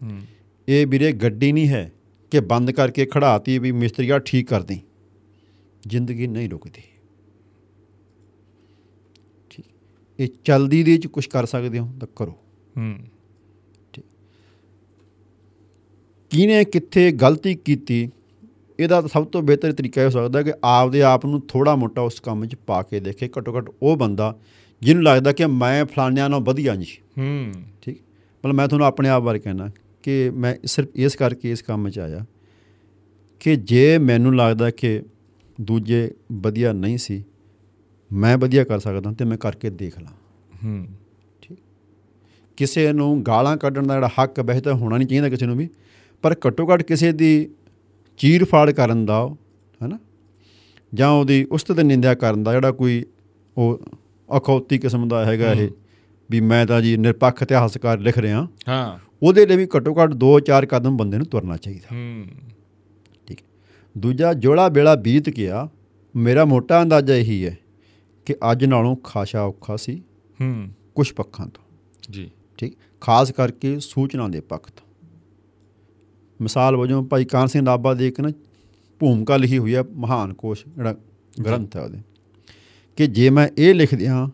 ਹੂੰ 0.03 0.21
ਇਹ 0.69 0.87
ਵੀਰੇ 0.87 1.12
ਗੱਡੀ 1.12 1.53
ਨਹੀਂ 1.53 1.69
ਹੈ 1.69 1.93
ਕਿ 2.31 2.41
ਬੰਦ 2.41 2.71
ਕਰਕੇ 2.71 3.07
ਖੜਾਤੀ 3.07 3.59
ਵੀ 3.59 3.73
ਮਿਸਤਰੀਆ 3.73 4.19
ਠੀਕ 4.19 4.49
ਕਰ 4.49 4.62
ਦੇ 4.62 4.79
ਜ਼ਿੰਦਗੀ 5.87 6.27
ਨਹੀਂ 6.27 6.49
ਰੁਕਦੀ 6.51 6.83
ਠੀਕ 9.51 9.67
ਇਹ 10.20 10.29
ਚਲਦੀ 10.44 10.83
ਦੇ 10.83 10.98
ਚ 10.98 11.07
ਕੁਝ 11.07 11.26
ਕਰ 11.26 11.46
ਸਕਦੇ 11.46 11.79
ਹੋ 11.79 11.90
ਤਾਂ 12.00 12.09
ਕਰੋ। 12.16 12.38
ਹੂੰ। 12.76 12.98
ਕਿਹਨੇ 16.31 16.64
ਕਿੱਥੇ 16.64 17.12
ਗਲਤੀ 17.12 17.55
ਕੀਤੀ 17.55 18.11
ਇਹਦਾ 18.81 19.00
ਸਭ 19.00 19.26
ਤੋਂ 19.26 19.42
ਬਿਹਤਰ 19.42 19.72
ਤਰੀਕਾ 19.72 20.00
ਇਹ 20.00 20.07
ਹੋ 20.07 20.11
ਸਕਦਾ 20.11 20.42
ਕਿ 20.42 20.52
ਆਪਦੇ 20.64 21.02
ਆਪ 21.02 21.26
ਨੂੰ 21.26 21.40
ਥੋੜਾ 21.40 21.76
ਮੋਟਾ 21.76 22.02
ਉਸ 22.02 22.20
ਕੰਮ 22.20 22.46
'ਚ 22.46 22.55
ਪਾ 22.55 22.83
ਕੇ 22.83 23.00
ਦੇਖੇ। 23.00 23.29
ਘੱਟੋ 23.29 23.57
ਘੱਟ 23.57 23.70
ਉਹ 23.83 23.96
ਬੰਦਾ 23.96 24.38
ਜਿਹਨੂੰ 24.83 25.05
ਲੱਗਦਾ 25.05 25.33
ਕਿ 25.33 25.46
ਮੈਂ 25.46 25.85
ਫਲਾਣਿਆਂ 25.85 26.29
ਨਾਲੋਂ 26.29 26.44
ਵਧੀਆ 26.44 26.74
ਜੀ। 26.74 26.87
ਹੂੰ। 27.18 27.52
ਠੀਕ। 27.83 27.96
ਮਤਲਬ 28.38 28.55
ਮੈਂ 28.55 28.68
ਤੁਹਾਨੂੰ 28.68 28.87
ਆਪਣੇ 28.87 29.09
ਆਪ 29.09 29.22
ਬਾਰੇ 29.22 29.38
ਕਹਿਣਾ 29.38 29.70
ਕਿ 30.02 30.31
ਮੈਂ 30.31 30.57
ਸਿਰਫ 30.64 30.88
ਇਸ 30.94 31.16
ਕਰਕੇ 31.16 31.50
ਇਸ 31.50 31.62
ਕੰਮ 31.62 31.90
'ਚ 31.90 31.98
ਆਇਆ 31.98 32.26
ਕਿ 33.40 33.57
ਜੇ 33.57 33.98
ਮੈਨੂੰ 33.98 34.37
ਲੱਗਦਾ 34.37 34.70
ਕਿ 34.70 35.02
ਦੂਜੇ 35.61 36.11
ਵਧੀਆ 36.33 36.72
ਨਹੀਂ 36.72 36.98
ਸੀ 36.98 37.24
ਮੈਂ 38.12 38.38
ਵਧੀਆ 38.38 38.64
ਕਰ 38.64 38.79
ਸਕਦਾ 38.79 39.12
ਤੇ 39.12 39.25
ਮੈਂ 39.25 39.38
ਕਰਕੇ 39.38 39.71
ਦੇਖ 39.71 39.99
ਲਾਂ। 39.99 40.12
ਹੂੰ। 40.64 40.87
ਕਿਸੇ 42.57 42.92
ਨੂੰ 42.92 43.23
ਗਾਲਾਂ 43.27 43.57
ਕੱਢਣ 43.57 43.87
ਦਾ 43.87 43.95
ਜਿਹੜਾ 43.95 44.11
ਹੱਕ 44.23 44.40
ਵੈਸੇ 44.40 44.61
ਤਾਂ 44.61 44.75
ਹੋਣਾ 44.75 44.97
ਨਹੀਂ 44.97 45.09
ਚਾਹੀਦਾ 45.09 45.29
ਕਿਸੇ 45.29 45.47
ਨੂੰ 45.47 45.57
ਵੀ 45.57 45.69
ਪਰ 46.23 46.37
ਘੱਟੋ 46.47 46.75
ਘੱਟ 46.75 46.83
ਕਿਸੇ 46.83 47.12
ਦੀ 47.12 47.51
ਚੀਰ 48.19 48.45
ਫਾੜ 48.45 48.71
ਕਰਨ 48.71 49.07
ਦਾ 49.07 49.29
ਹੈਨਾ? 49.83 49.99
ਜਾਂ 50.95 51.09
ਉਹਦੀ 51.09 51.47
ਉਸਤ 51.53 51.73
ਤੇ 51.73 51.83
ਨਿੰਦਿਆ 51.83 52.14
ਕਰਨ 52.14 52.45
ਦਾ 52.45 52.53
ਜਿਹੜਾ 52.53 52.71
ਕੋਈ 52.71 53.05
ਉਹ 53.57 53.81
ਅਖੌਤੀ 54.37 54.79
ਕਿਸਮ 54.79 55.09
ਦਾ 55.09 55.25
ਹੈਗਾ 55.25 55.53
ਇਹ 55.53 55.71
ਵੀ 56.31 56.40
ਮੈਂ 56.40 56.66
ਤਾਂ 56.66 56.81
ਜੀ 56.81 56.97
ਨਿਰਪੱਖ 56.97 57.42
ਇਤਿਹਾਸਕਾਰ 57.42 57.99
ਲਿਖ 57.99 58.19
ਰਿਹਾ। 58.19 58.49
ਹਾਂ। 58.69 58.99
ਉਹਦੇ 59.23 59.47
ਲਈ 59.47 59.57
ਵੀ 59.57 59.66
ਘੱਟੋ 59.77 59.95
ਘੱਟ 60.03 60.11
2-4 60.12 60.66
ਕਦਮ 60.66 60.97
ਬੰਦੇ 60.97 61.16
ਨੂੰ 61.16 61.27
ਤੁਰਨਾ 61.27 61.57
ਚਾਹੀਦਾ। 61.57 61.95
ਹੂੰ। 61.95 62.27
ਠੀਕ। 63.27 63.38
ਦੂਜਾ 63.99 64.33
ਜੋੜਾ 64.33 64.69
ਬੇੜਾ 64.69 64.95
ਬੀਤ 64.95 65.31
ਗਿਆ 65.31 65.69
ਮੇਰਾ 66.16 66.45
ਮੋਟਾ 66.45 66.83
ਅੰਦਾਜ਼ਾ 66.83 67.14
ਇਹੀ 67.14 67.47
ਹੈ 67.47 67.59
ਕਿ 68.27 68.35
ਅੱਜ 68.53 68.65
ਨਾਲੋਂ 68.65 68.97
ਖਾਸਾ 68.97 69.43
ਔਖਾ 69.43 69.77
ਸੀ 69.77 70.03
ਹੂੰ। 70.41 70.71
ਕੁਝ 70.95 71.12
ਪੱਖਾਂ 71.12 71.47
ਤੋਂ। 71.47 71.65
ਜੀ। 72.11 72.31
ਠੀਕ? 72.59 72.77
ਖਾਸ 73.01 73.33
ਕਰਕੇ 73.33 73.81
ਸੂਚਨਾ 73.81 74.29
ਦੇ 74.29 74.41
ਪੱਖ 74.41 74.71
ਤੋਂ। 74.71 75.09
ਮਿਸਾਲ 76.41 76.77
ਵਜੋਂ 76.77 77.03
ਭਾਈ 77.03 77.25
ਕਾਨ 77.25 77.47
ਸਿੰਘ 77.47 77.62
ਨਾਭਾ 77.62 77.95
ਦੀ 77.95 78.09
ਇੱਕ 78.09 78.21
ਨਾ 78.21 78.29
ਭੂਮਿਕਾ 78.99 79.37
ਲਿਖੀ 79.37 79.59
ਹੋਈ 79.59 79.75
ਹੈ 79.75 79.83
ਮਹਾਨ 79.83 80.35
ਕੋਸ਼ 80.35 80.65
ਜਿਹੜਾ 80.69 80.93
ਗ੍ਰੰਥ 81.45 81.77
ਹੈ 81.77 81.83
ਉਹਦੇ। 81.83 81.99
ਕਿ 82.97 83.07
ਜੇ 83.07 83.31
ਮੈਂ 83.31 83.49
ਇਹ 83.59 83.75
ਲਿਖ 83.75 83.95
ਦਿਆਂ 83.95 84.29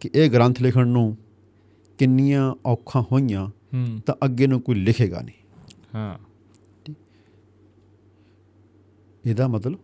ਕਿ 0.00 0.10
ਇਹ 0.14 0.30
ਗ੍ਰੰਥ 0.30 0.62
ਲਿਖਣ 0.62 0.88
ਨੂੰ 0.88 1.16
ਕਿੰਨੀਆਂ 1.98 2.54
ਔਖਾਂ 2.66 3.02
ਹੋਈਆਂ 3.12 3.46
ਹੂੰ। 3.48 4.00
ਤਾਂ 4.06 4.14
ਅੱਗੇ 4.24 4.46
ਨੂੰ 4.46 4.60
ਕੋਈ 4.60 4.74
ਲਿਖੇਗਾ 4.74 5.20
ਨਹੀਂ। 5.20 5.64
ਹਾਂ। 5.94 6.18
ਇਹਦਾ 9.26 9.48
ਮਤਲਬ 9.48 9.78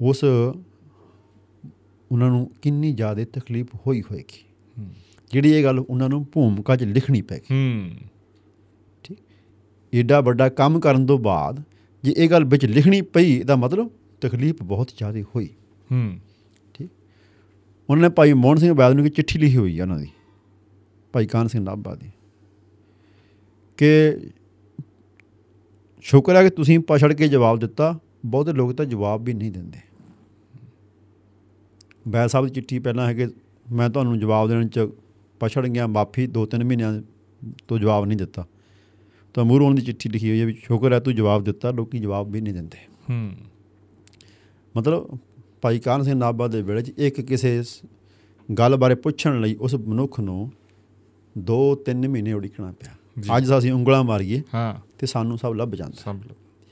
ਉਸ 0.00 0.24
ਉਹਨਾਂ 2.12 2.30
ਨੂੰ 2.30 2.50
ਕਿੰਨੀ 2.62 2.92
ਜ਼ਿਆਦਾ 2.92 3.24
ਤਕਲੀਫ 3.24 3.68
ਹੋਈ 3.86 4.02
ਹੋਏਗੀ। 4.02 4.44
ਜਿਹੜੀ 5.30 5.50
ਇਹ 5.50 5.64
ਗੱਲ 5.64 5.78
ਉਹਨਾਂ 5.78 6.08
ਨੂੰ 6.08 6.26
ਭੂਮਿਕਾ 6.32 6.76
'ਚ 6.76 6.84
ਲਿਖਣੀ 6.84 7.22
ਪੈ 7.22 7.38
ਗਈ। 7.38 7.54
ਹੂੰ। 7.54 7.90
ਏਡਾ 9.94 10.20
ਵੱਡਾ 10.20 10.48
ਕੰਮ 10.48 10.80
ਕਰਨ 10.80 11.06
ਤੋਂ 11.06 11.18
ਬਾਅਦ 11.18 11.62
ਜੇ 12.04 12.14
ਇਹ 12.16 12.30
ਗੱਲ 12.30 12.44
ਵਿੱਚ 12.44 12.66
ਲਿਖਣੀ 12.66 13.00
ਪਈ 13.00 13.36
ਇਹਦਾ 13.36 13.56
ਮਤਲਬ 13.56 13.90
ਤਕਲੀਫ 14.20 14.62
ਬਹੁਤ 14.62 14.90
ਜ਼ਿਆਦਾ 14.96 15.20
ਹੋਈ। 15.20 15.48
ਹੂੰ। 15.92 16.18
ਉਹਨਾਂ 17.90 18.02
ਨੇ 18.02 18.08
ਭਾਈ 18.08 18.32
ਮੋਹਨ 18.32 18.56
ਸਿੰਘ 18.56 18.72
ਵੈਦ 18.72 18.92
ਨੂੰ 18.92 19.06
ਇੱਕ 19.06 19.14
ਚਿੱਠੀ 19.14 19.38
ਲਿਖੀ 19.38 19.56
ਹੋਈ 19.56 19.78
ਹੈ 19.78 19.82
ਉਹਨਾਂ 19.82 19.98
ਦੀ 19.98 20.08
ਭਾਈ 21.12 21.26
ਕਾਨ 21.26 21.46
ਸਿੰਘ 21.46 21.64
ਨਾਭਾ 21.64 21.94
ਦੀ। 21.94 22.10
ਕਿ 23.76 24.18
ਸ਼ੁਕਰ 26.02 26.36
ਹੈ 26.36 26.42
ਕਿ 26.42 26.50
ਤੁਸੀਂ 26.50 26.78
ਪਛੜ 26.78 27.12
ਕੇ 27.12 27.28
ਜਵਾਬ 27.28 27.58
ਦਿੱਤਾ 27.58 28.00
ਬਹੁਤੇ 28.26 28.52
ਲੋਕ 28.52 28.72
ਤਾਂ 28.72 28.84
ਜਵਾਬ 28.84 29.24
ਵੀ 29.24 29.34
ਨਹੀਂ 29.34 29.52
ਦਿੰਦੇ। 29.52 29.78
ਵੈਦ 32.08 32.26
ਸਾਹਿਬ 32.26 32.46
ਦੀ 32.46 32.52
ਚਿੱਠੀ 32.52 32.78
ਪਹਿਲਾਂ 32.78 33.06
ਹੈ 33.06 33.14
ਕਿ 33.14 33.28
ਮੈਂ 33.72 33.90
ਤੁਹਾਨੂੰ 33.90 34.18
ਜਵਾਬ 34.18 34.48
ਦੇਣ 34.48 34.68
ਚ 34.68 34.88
ਪਛੜ 35.40 35.66
ਗਿਆ 35.66 35.86
ਮਾਫੀ 35.86 36.26
ਦੋ 36.26 36.46
ਤਿੰਨ 36.46 36.64
ਮਹੀਨਿਆਂ 36.64 37.02
ਤੋਂ 37.68 37.78
ਜਵਾਬ 37.78 38.04
ਨਹੀਂ 38.04 38.18
ਦਿੱਤਾ। 38.18 38.46
ਤਾਂ 39.34 39.44
ਮੂਹਰੋਂ 39.44 39.74
ਦੀ 39.74 39.82
ਚਿੱਠੀ 39.82 40.08
ਲਿਖੀ 40.08 40.30
ਹੋਈ 40.30 40.40
ਹੈ 40.40 40.46
ਵੀ 40.46 40.52
ਸ਼ੁਕਰ 40.52 40.92
ਹੈ 40.92 41.00
ਤੂੰ 41.00 41.14
ਜਵਾਬ 41.14 41.44
ਦਿੱਤਾ 41.44 41.70
ਲੋਕੀ 41.70 41.98
ਜਵਾਬ 41.98 42.30
ਵੀ 42.30 42.40
ਨਹੀਂ 42.40 42.54
ਦਿੰਦੇ। 42.54 42.78
ਹੂੰ। 43.10 43.32
ਮਤਲਬ 44.76 45.18
ਭਾਈ 45.62 45.78
ਕਾਨ 45.78 46.02
ਸਿੰਘ 46.02 46.14
ਨਾਭਾ 46.14 46.48
ਦੇ 46.48 46.62
ਵੇਲੇ 46.62 46.82
'ਚ 46.82 46.92
ਇੱਕ 46.98 47.20
ਕਿਸੇ 47.20 47.62
ਗੱਲ 48.58 48.76
ਬਾਰੇ 48.76 48.94
ਪੁੱਛਣ 48.94 49.40
ਲਈ 49.40 49.54
ਉਸ 49.54 49.74
ਮਨੁੱਖ 49.74 50.20
ਨੂੰ 50.20 50.52
2-3 51.38 52.08
ਮਹੀਨੇ 52.08 52.32
ਉਡੀਕਣਾ 52.32 52.72
ਪਿਆ। 52.72 52.90
ਅੱਜ 53.36 53.46
ਅਸੀਂ 53.58 53.72
ਉਂਗਲਾਂ 53.72 54.04
ਮਾਰੀਏ 54.04 54.42
ਹਾਂ। 54.54 54.74
ਤੇ 54.98 55.06
ਸਾਨੂੰ 55.06 55.38
ਸਭ 55.38 55.52
ਲੱਭ 55.54 55.74
ਜਾਂਦਾ। 55.74 56.02
ਸਭ 56.04 56.16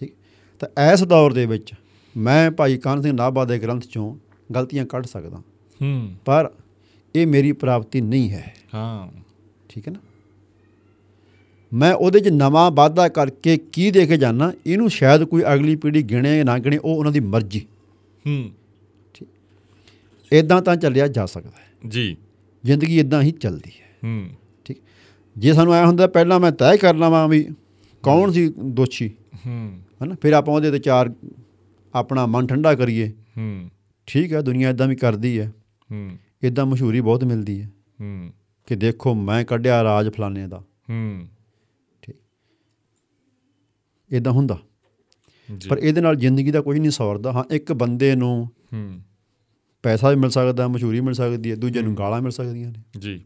ਠੀਕ? 0.01 0.13
ਤਾਂ 0.61 0.93
ਇਸ 0.93 1.05
ਦੌਰ 1.05 1.33
ਦੇ 1.33 1.47
ਵਿੱਚ 1.47 1.75
ਮੈਂ 2.17 2.51
ਭਾਈ 2.51 2.77
ਕਾਨ 2.77 3.03
ਸਿੰਘ 3.03 3.13
ਨਾਭਾ 3.13 3.45
ਦੇ 3.45 3.59
ਗ੍ਰੰਥ 3.59 3.83
ਚੋਂ 3.83 4.17
ਗਲਤੀਆਂ 4.55 4.87
ਕੱਢ 4.87 5.07
ਸਕਦਾ। 5.07 5.37
ਹੂੰ। 5.83 6.15
ਪਰ 6.25 6.51
ਇਹ 7.17 7.27
ਮੇਰੀ 7.27 7.53
ਪ੍ਰਾਪਤੀ 7.53 8.01
ਨਹੀਂ 8.01 8.31
ਹੈ। 8.31 8.55
ਹਾਂ। 8.75 9.09
ਠੀਕ 9.69 9.89
ਹੈ 9.89 9.93
ਨਾ? 9.93 9.99
ਮੈਂ 11.73 11.95
ਉਹਦੇ 11.95 12.21
'ਚ 12.21 12.29
ਨਵਾਂ 12.29 12.71
ਵਾਧਾ 12.71 13.09
ਕਰਕੇ 13.09 13.57
ਕੀ 13.57 13.91
ਦੇ 13.91 14.07
ਕੇ 14.07 14.17
ਜਾਣਾ 14.17 14.53
ਇਹਨੂੰ 14.67 14.91
ਸ਼ਾਇਦ 14.91 15.25
ਕੋਈ 15.25 15.43
ਅਗਲੀ 15.55 15.77
ਪੀੜ੍ਹੀ 15.77 16.03
ਗਿਣੇ 16.03 16.45
ਨਾ 16.45 16.59
ਗਿਣੇ 16.59 16.77
ਉਹ 16.77 16.97
ਉਹਨਾਂ 16.97 17.13
ਦੀ 17.13 17.21
ਮਰਜ਼ੀ। 17.21 17.67
ਹੂੰ। 18.27 18.51
ਇਦਾਂ 20.33 20.63
ਤਾਂ 20.63 20.77
ਚੱਲਿਆ 20.77 21.09
ਜਾ 21.09 21.27
ਸਕਦਾ 21.27 21.51
ਹੈ। 21.51 21.89
ਜੀ। 21.89 22.17
ਜ਼ਿੰਦਗੀ 22.65 22.99
ਇਦਾਂ 22.99 23.23
ਹੀ 23.23 23.31
ਚੱਲਦੀ 23.31 23.71
ਹੈ। 23.71 24.09
ਹੂੰ। 24.09 24.29
ਠੀਕ। 24.65 24.79
ਜੇ 25.39 25.53
ਸਾਨੂੰ 25.53 25.75
ਐ 25.75 25.85
ਹੁੰਦਾ 25.87 26.07
ਪਹਿਲਾਂ 26.07 26.41
ਮੈਂ 26.41 26.53
ਤੈਅ 26.53 26.77
ਕਰ 26.77 26.95
ਲਵਾਂ 26.95 27.29
ਵੀ 27.29 27.49
ਕੌਣ 28.03 28.31
ਸੀ 28.33 28.49
ਦੋਸ਼ੀ? 28.49 29.11
ਹੂੰ। 29.47 29.79
ਹਨਾ? 30.05 30.17
ਫਿਰ 30.23 30.33
ਆਪਾਂ 30.33 30.55
ਉਹਦੇ 30.55 30.71
ਤੇ 30.71 30.79
ਚਾਰ 30.79 31.15
ਆਪਣਾ 31.95 32.27
ਮਨ 32.27 32.47
ਠੰਡਾ 32.47 32.75
ਕਰੀਏ। 32.75 33.13
ਹੂੰ। 33.39 33.71
ਠੀਕ 34.13 34.33
ਹੈ 34.33 34.41
ਦੁਨੀਆ 34.41 34.71
ਇਦਾਂ 34.71 34.89
ਵੀ 34.89 34.97
ਕਰਦੀ 34.97 35.41
ਹੈ। 35.41 35.53
ਹੂੰ। 35.93 36.19
ਇਦਾਂ 36.43 36.67
ਮਸ਼ਹੂਰੀ 36.67 37.01
ਬਹੁਤ 37.01 37.25
ਮਿਲਦੀ 37.25 37.63
ਹੈ। 37.63 37.71
ਹੂੰ। 38.01 38.33
ਕਿ 38.67 38.77
ਦੇਖੋ 38.77 39.15
ਮੈਂ 39.15 39.45
ਕੱਢਿਆ 39.45 39.85
ਰਾਜ 39.85 40.09
ਫਲਾਣੇ 40.09 40.47
ਦਾ। 40.47 40.59
ਹੂੰ। 40.91 41.29
ਇਦਾਂ 44.13 44.33
ਹੁੰਦਾ। 44.33 44.59
ਪਰ 45.69 45.79
ਇਹਦੇ 45.79 46.01
ਨਾਲ 46.01 46.17
ਜ਼ਿੰਦਗੀ 46.17 46.51
ਦਾ 46.51 46.61
ਕੁਝ 46.61 46.79
ਨਹੀਂ 46.79 46.91
ਸਵਰਦਾ 46.91 47.33
ਹਾਂ 47.33 47.45
ਇੱਕ 47.55 47.73
ਬੰਦੇ 47.73 48.15
ਨੂੰ 48.15 48.45
ਹੂੰ। 48.73 49.01
ਪੈਸਾ 49.83 50.11
ਵੀ 50.11 50.17
ਮਿਲ 50.17 50.31
ਸਕਦਾ 50.31 50.69
ਮਸ਼ਹੂਰੀ 50.69 51.01
ਮਿਲ 51.01 51.15
ਸਕਦੀ 51.15 51.51
ਹੈ 51.51 51.57
ਦੂਜੇ 51.57 51.83
ਨੂੰ 51.83 51.97
ਗਾਲਾਂ 51.97 52.23
ਮਿਲ 52.23 52.31
ਸਕਦੀਆਂ 52.31 52.71
ਨੇ। 52.71 53.01
ਜੀ। 53.01 53.25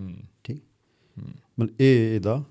ਹੂੰ। 0.00 0.16
ਠੀਕ। 0.44 0.62
ਮਤਲਬ 1.60 1.70
ਇਹ 1.80 2.16
ਇਹਦਾ 2.16 2.44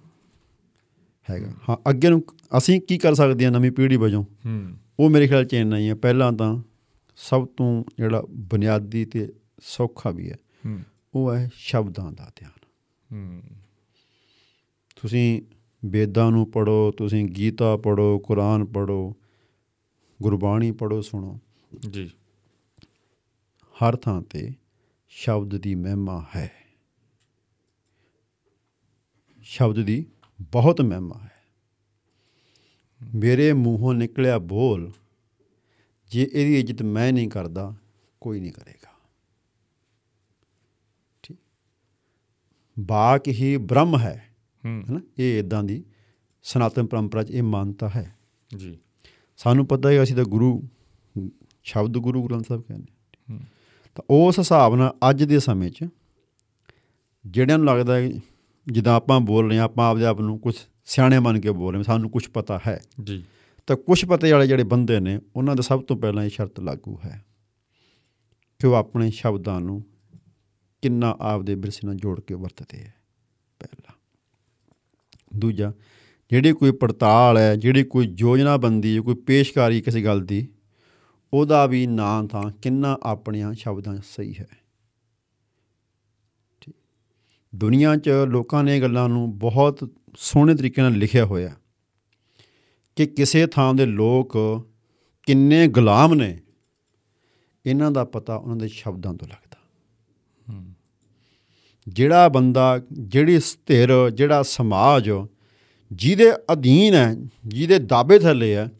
ਹੈਗਾ। 1.30 1.52
ਹਾਂ 1.70 1.90
ਅੱਗੇ 1.90 2.10
ਨੂੰ 2.10 2.24
ਅਸੀਂ 2.58 2.82
ਕੀ 2.82 2.98
ਕਰ 2.98 3.14
ਸਕਦੇ 3.14 3.46
ਹਾਂ 3.46 3.52
ਨਵੀਂ 3.52 3.72
ਪੀੜ੍ਹੀ 3.72 3.98
ਵਜੋਂ? 3.98 4.24
ਹੂੰ। 4.24 4.74
ਉਹ 5.00 5.10
ਮੇਰੇ 5.10 5.28
ਖਿਆਲ 5.28 5.46
ਚ 5.46 5.54
ਇੰਨਾ 5.54 5.78
ਹੀ 5.78 5.90
ਹੈ। 5.90 5.96
ਪਹਿਲਾਂ 5.96 6.32
ਤਾਂ 6.34 6.62
ਸਭ 7.22 7.48
ਤੋਂ 7.48 7.84
ਜਿਹੜਾ 7.98 8.24
ਬੁਨਿਆਦੀ 8.30 9.06
ਤੇ 9.06 9.34
ਸੌਖਾ 9.60 10.10
ਵੀ 10.10 10.32
ਹੈ 10.32 10.38
ਉਹ 11.14 11.36
ਹੈ 11.36 11.50
ਸ਼ਬਦਾਂ 11.54 12.12
ਦਾ 12.12 12.32
ਧਿਆਨ। 12.36 13.42
ਤੁਸੀਂ 15.02 15.42
ਵੇਦਾਂ 15.86 16.32
ਨੂੰ 16.32 16.52
ਪੜੋ 16.52 16.92
ਤੁਸੀਂ 16.92 17.26
ਗੀਤਾ 17.26 17.78
ਪੜੋ 17.78 18.20
ਕੁਰਾਨ 18.20 18.66
ਪੜੋ 18.66 19.16
ਗੁਰਬਾਣੀ 20.22 20.72
ਪੜੋ 20.72 21.02
ਸੁਣੋ। 21.02 21.40
ਜੀ। 21.90 22.12
ਹਰ 23.74 23.96
ਥਾਂ 23.96 24.22
ਤੇ 24.22 24.52
ਸ਼ਬਦ 25.10 25.58
ਦੀ 25.58 25.76
ਮਹਿਮਾ 25.76 26.26
ਹੈ। 26.36 26.52
ਸ਼ਬਦ 29.44 29.84
ਦੀ 29.84 30.06
ਬਹੁਤ 30.42 30.82
ਮਹਿਮਾ 30.82 31.20
ਹੈ। 31.24 31.32
ਮੇਰੇ 33.16 33.54
ਮੂੰਹੋਂ 33.54 33.94
ਨਿਕਲਿਆ 33.94 34.38
ਬੋਲ 34.38 34.92
ਜੇ 36.10 36.30
ਇਹਦੀ 36.34 36.60
ਇੱਜ਼ਤ 36.60 36.82
ਮੈਂ 36.82 37.14
ਨਹੀਂ 37.14 37.30
ਕਰਦਾ 37.30 37.76
ਕੋਈ 38.22 38.40
ਨਹੀਂ 38.40 38.52
ਕਰੇਗਾ। 38.52 38.90
ਠੀਕ। 41.24 41.38
ਬਾਕ 42.80 43.28
ਹੀ 43.28 43.58
ਬ੍ਰਹਮ 43.58 43.98
ਹੈ। 43.98 44.36
ਹੂੰ। 44.66 44.84
ਹੈ 44.90 44.94
ਨਾ? 44.94 45.02
ਇਹ 45.18 45.40
ਇਦਾਂ 45.40 45.64
ਦੀ 45.64 45.84
ਸਨਾਤਨ 46.44 46.86
ਪਰੰਪਰਾ 46.86 47.24
'ਚ 47.24 47.32
ਇਹ 47.32 47.44
ਮਾਨਤਾ 47.44 47.90
ਹੈ। 47.90 48.18
ਜੀ। 48.58 48.78
ਸਾਨੂੰ 49.38 49.66
ਪਤਾ 49.66 49.90
ਹੈ 49.90 50.04
ਅਸੀਂ 50.04 50.16
ਤਾਂ 50.16 50.24
ਗੁਰੂ 50.24 50.64
ਸ਼ਬਦ 51.64 51.98
ਗੁਰੂ 51.98 52.24
ਗ੍ਰੰਥ 52.24 52.48
ਸਾਹਿਬ 52.48 52.62
ਕਹਿੰਦੇ 52.62 52.86
ਤਾਂ 53.96 54.04
ਉਸ 54.10 54.40
ਹਿਸਾਬ 54.40 54.76
ਨਾਲ 54.76 54.96
ਅੱਜ 55.10 55.24
ਦੇ 55.24 55.40
ਸਮੇਂ 55.40 55.72
'ਚ 55.72 55.88
ਜਿਹੜਿਆਂ 57.26 57.58
ਨੂੰ 57.58 57.68
ਲੱਗਦਾ 57.68 57.96
ਹੈ 57.96 58.12
ਜਿੱਦਾਂ 58.68 58.96
ਆਪਾਂ 58.96 59.20
ਬੋਲ 59.20 59.50
ਰਹੇ 59.50 59.60
ਆਪਾਂ 59.60 59.90
ਆਪਦੇ 59.90 60.06
ਆਪ 60.06 60.22
ਨੂੰ 60.22 60.40
ਕੁਝ 60.40 60.56
ਸਿਆਣੇ 60.86 61.20
ਮੰਨ 61.20 61.40
ਕੇ 61.40 61.52
ਬੋਲ 61.52 61.74
ਰਹੇ 61.74 61.84
ਸਾਨੂੰ 61.84 62.10
ਕੁਝ 62.10 62.28
ਪਤਾ 62.28 62.60
ਹੈ। 62.68 62.82
ਜੀ। 63.04 63.26
ਤਾਂ 63.70 63.78
ਕੁਝ 63.78 64.06
ਪਤੇ 64.06 64.32
ਵਾਲੇ 64.32 64.48
ਜਿਹੜੇ 64.48 64.64
ਬੰਦੇ 64.64 65.00
ਨੇ, 65.00 65.20
ਉਹਨਾਂ 65.36 65.56
ਦਾ 65.56 65.62
ਸਭ 65.62 65.84
ਤੋਂ 65.84 65.98
ਪਹਿਲਾਂ 65.98 66.24
ਇਹ 66.24 66.30
ਸ਼ਰਤ 66.30 66.60
ਲਾਗੂ 66.60 67.00
ਹੈ 67.06 67.26
ਕਿ 68.60 68.68
ਉਹ 68.68 68.74
ਆਪਣੇ 68.74 69.12
ਸ਼ਬਦਾਂ 69.12 69.62
ਨੂੰ 69.62 69.86
ਕਿੰਨਾ 70.82 71.18
ਆਪਦੇ 71.22 71.56
ਵਿਰਸੇ 71.56 71.80
ਨਾਲ 71.86 71.96
ਜੋੜ 71.96 72.22
ਕੇ 72.22 72.34
ਵਰਤਦੇ 72.34 72.78
ਹੈ, 72.78 72.94
ਪਹਿਲਾ। 73.60 73.94
ਦੂਜਾ, 75.38 75.74
ਜਿਹੜੀ 76.32 76.54
ਕੋਈ 76.54 76.72
ਪੜਤਾਲ 76.72 77.38
ਹੈ, 77.38 77.56
ਜਿਹੜੀ 77.56 77.84
ਕੋਈ 77.84 78.16
ਯੋਜਨਾਬੰਦੀ 78.18 78.98
ਹੈ 78.98 79.02
ਕੋਈ 79.02 79.16
ਪੇਸ਼ਕਾਰੀ 79.16 79.82
ਕਿਸੇ 79.82 80.04
ਗੱਲ 80.04 80.26
ਦੀ, 80.26 80.48
ਉਹਦਾ 81.34 81.66
ਵੀ 81.66 81.88
ਨਾਂ 81.88 82.24
ਤਾਂ 82.24 82.52
ਕਿੰਨਾ 82.52 82.98
ਆਪਣਿਆਂ 83.04 83.54
ਸ਼ਬਦਾਂ 83.54 83.98
'ਚ 83.98 84.06
ਸਹੀ 84.06 84.36
ਹੈ। 84.40 84.48
ਠੀਕ। 86.62 86.76
ਦੁਨੀਆ 87.56 87.96
'ਚ 87.96 88.10
ਲੋਕਾਂ 88.10 88.64
ਨੇ 88.64 88.78
ਇਹ 88.78 88.82
ਗੱਲਾਂ 88.82 89.10
ਨੂੰ 89.10 89.40
ਬਹੁਤ 89.40 89.92
ਸੋਹਣੇ 90.16 90.56
ਤਰੀਕੇ 90.56 90.82
ਨਾਲ 90.82 90.92
ਲਿਖਿਆ 90.92 91.26
ਹੋਇਆ। 91.26 91.56
ਕਿ 93.00 93.06
ਕਿਸੇ 93.06 93.48
ਥਾਂ 93.48 93.74
ਦੇ 93.74 93.86
ਲੋਕ 93.86 94.38
ਕਿੰਨੇ 95.26 95.68
ਗੁਲਾਮ 95.68 96.14
ਨੇ 96.14 96.40
ਇਹਨਾਂ 97.66 97.92
ਦਾ 97.92 98.04
ਪਤਾ 98.04 98.36
ਉਹਨਾਂ 98.36 98.56
ਦੇ 98.56 98.68
ਸ਼ਬਦਾਂ 98.68 99.14
ਤੋਂ 99.14 99.28
ਲੱਗਦਾ। 99.28 99.58
ਜਿਹੜਾ 101.88 102.30
ਬੰਦਾ 102.30 102.82
ਜਿਹੜੀ 102.92 103.40
ਸਥਿਰ 103.40 104.10
ਜਿਹੜਾ 104.10 104.44
ਸਮਾਜ 104.44 105.12
ਜਿਹਦੇ 105.94 106.32
ਅਧੀਨ 106.54 106.94
ਹੈ 106.94 107.16
ਜਿਹਦੇ 107.48 107.80
ਦਾਬੇ 107.80 108.20
ਥੱਲੇ 108.20 108.56
ਹੈ 108.56 108.72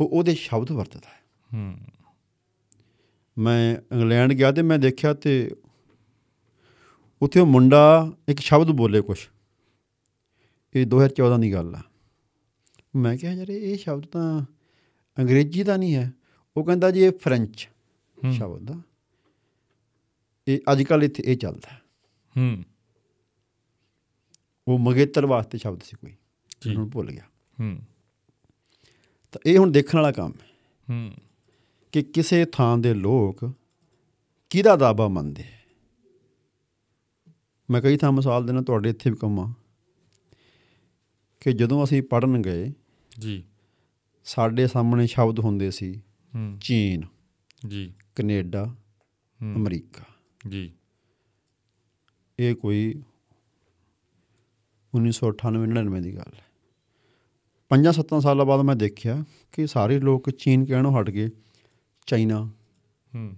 ਉਹ 0.00 0.08
ਉਹਦੇ 0.08 0.34
ਸ਼ਬਦ 0.34 0.72
ਵਰਤਦਾ 0.72 1.08
ਹੈ। 1.08 1.74
ਮੈਂ 3.38 3.76
ਇੰਗਲੈਂਡ 3.92 4.32
ਗਿਆ 4.32 4.52
ਤੇ 4.52 4.62
ਮੈਂ 4.62 4.78
ਦੇਖਿਆ 4.78 5.14
ਤੇ 5.14 5.50
ਉੱਥੇ 7.22 7.40
ਉਹ 7.40 7.46
ਮੁੰਡਾ 7.46 8.12
ਇੱਕ 8.28 8.40
ਸ਼ਬਦ 8.40 8.66
ਬੋਲੇ 8.66 9.00
ਕੁਛ। 9.00 9.28
ਇਹ 10.74 10.86
2014 10.86 11.38
ਦੀ 11.38 11.52
ਗੱਲ 11.52 11.74
ਆ। 11.74 11.82
ਮੈਂ 12.96 13.16
ਕਿਹਾ 13.16 13.32
ਯਾਰ 13.32 13.48
ਇਹ 13.48 13.78
ਸ਼ਬਦ 13.78 14.06
ਤਾਂ 14.06 14.44
ਅੰਗਰੇਜ਼ੀ 15.18 15.62
ਦਾ 15.62 15.76
ਨਹੀਂ 15.76 15.94
ਹੈ। 15.94 16.12
ਉਹ 16.56 16.64
ਕਹਿੰਦਾ 16.64 16.90
ਜੀ 16.90 17.00
ਇਹ 17.00 17.12
ਫ੍ਰੈਂਚ। 17.12 17.68
ਸ਼ਬਦ 18.38 18.70
ਆ। 18.70 18.80
ਇਹ 20.48 20.58
ਅੱਜ 20.72 20.82
ਕੱਲ 20.82 21.04
ਇੱਥੇ 21.04 21.22
ਇਹ 21.26 21.36
ਚੱਲਦਾ 21.36 21.72
ਹੈ। 21.72 21.82
ਉਹ 24.68 24.78
ਮੰਗੇਤਰ 24.78 25.26
ਵਾਸਤੇ 25.26 25.58
ਸ਼ਬਦ 25.58 25.82
ਸੀ 25.82 25.96
ਕੋਈ। 25.96 26.16
ਜੀ। 26.60 26.76
ਹੁਣ 26.76 26.90
ਭੁੱਲ 26.90 27.10
ਗਿਆ। 27.10 27.24
ਹੂੰ। 27.60 27.78
ਤਾਂ 29.32 29.40
ਇਹ 29.46 29.58
ਹੁਣ 29.58 29.70
ਦੇਖਣ 29.70 29.98
ਵਾਲਾ 29.98 30.12
ਕੰਮ 30.12 30.32
ਹੈ 30.42 30.46
ਹੂੰ। 30.90 31.12
ਕਿ 31.92 32.02
ਕਿਸੇ 32.02 32.44
ਥਾਂ 32.44 32.78
ਦੇ 32.78 32.94
ਲੋਕ 32.94 33.52
ਕਿਹਦਾ 34.50 34.76
ਦਾਬਾ 34.76 35.08
ਮੰਨਦੇ 35.08 35.44
ਮੈਂ 37.70 37.82
ਕਈ 37.82 37.96
ਥਾਂ 37.96 38.12
ਮਿਸਾਲ 38.12 38.46
ਦੇਣਾ 38.46 38.62
ਤੁਹਾਡੇ 38.62 38.90
ਇੱਥੇ 38.90 39.10
ਵੀ 39.10 39.16
ਕੰਮਾਂ। 39.16 39.52
ਕਿ 41.40 41.52
ਜਦੋਂ 41.52 41.84
ਅਸੀਂ 41.84 42.02
ਪੜਨ 42.02 42.42
ਗਏ 42.42 42.72
ਜੀ। 43.18 43.44
ਸਾਡੇ 44.24 44.66
ਸਾਹਮਣੇ 44.66 45.06
ਸ਼ਬਦ 45.06 45.40
ਹੁੰਦੇ 45.40 45.70
ਸੀ 45.70 46.02
ਹੂੰ। 46.34 46.58
ਚੀਨ 46.60 47.02
ਜੀ। 47.68 47.94
ਕੈਨੇਡਾ 48.16 48.64
ਹੂੰ। 49.42 49.54
ਅਮਰੀਕਾ। 49.54 50.04
ਜੀ। 50.48 50.72
ਇਹ 52.38 52.54
ਕੋਈ 52.54 53.02
1998-99 54.94 56.00
ਦੀ 56.00 56.16
ਗੱਲ 56.16 56.34
ਹੈ। 56.34 56.44
ਪੰਜਾਂ 57.68 57.92
ਸੱਤਾਂ 57.92 58.20
ਸਾਲਾਂ 58.20 58.46
ਬਾਅਦ 58.46 58.60
ਮੈਂ 58.60 58.76
ਦੇਖਿਆ 58.76 59.24
ਕਿ 59.52 59.66
ਸਾਰੇ 59.66 60.00
ਲੋਕ 60.00 60.30
ਚੀਨ 60.30 60.64
ਕਹਿਣੋਂ 60.64 61.00
ਹਟ 61.00 61.10
ਗਏ। 61.10 61.28
ਚਾਈਨਾ 62.06 62.46
ਹੂੰ। 63.14 63.36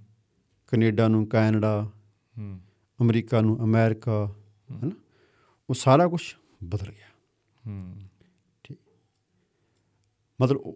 ਕੈਨੇਡਾ 0.66 1.08
ਨੂੰ 1.08 1.28
ਕੈਨੇਡਾ 1.28 1.90
ਹੂੰ। 2.38 2.60
ਅਮਰੀਕਾ 3.02 3.40
ਨੂੰ 3.40 3.64
ਅਮਰੀਕਾ 3.64 4.34
ਹੈ। 4.70 4.86
ਨਾ 4.86 4.90
ਉਹ 5.70 5.74
ਸਾਰਾ 5.74 6.08
ਕੁਝ 6.08 6.34
ਬਦਲ 6.64 6.86
ਗਿਆ। 6.86 7.06
ਹੂੰ। 7.66 8.03
ਮਤਲਬ 10.43 10.74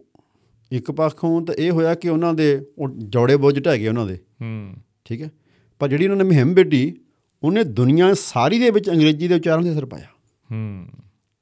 ਇੱਕ 0.71 0.91
ਪੱਖੋਂ 0.91 1.45
ਤਾਂ 1.45 1.55
ਇਹ 1.55 1.71
ਹੋਇਆ 1.71 1.95
ਕਿ 1.95 2.09
ਉਹਨਾਂ 2.09 2.33
ਦੇ 2.33 2.65
ਜੋੜੇ 2.97 3.37
ਬੋਝ 3.37 3.65
ਢਹਿ 3.65 3.79
ਗਏ 3.79 3.87
ਉਹਨਾਂ 3.87 4.05
ਦੇ। 4.05 4.15
ਹੂੰ। 4.41 4.75
ਠੀਕ 5.05 5.21
ਹੈ? 5.21 5.31
ਪਰ 5.79 5.87
ਜਿਹੜੀ 5.87 6.05
ਉਹਨਾਂ 6.05 6.17
ਨੇ 6.17 6.23
ਮੁਹਿੰਮ 6.23 6.53
ਵਿੱਢੀ 6.53 7.01
ਉਹਨੇ 7.43 7.63
ਦੁਨੀਆ 7.63 8.13
ਸਾਰੀ 8.13 8.59
ਦੇ 8.59 8.69
ਵਿੱਚ 8.69 8.89
ਅੰਗਰੇਜ਼ੀ 8.89 9.27
ਦੇ 9.27 9.35
ਉਚਾਰਨ 9.35 9.63
ਤੇ 9.63 9.71
ਅਸਰ 9.71 9.85
ਪਾਇਆ। 9.85 10.07
ਹੂੰ। 10.51 10.89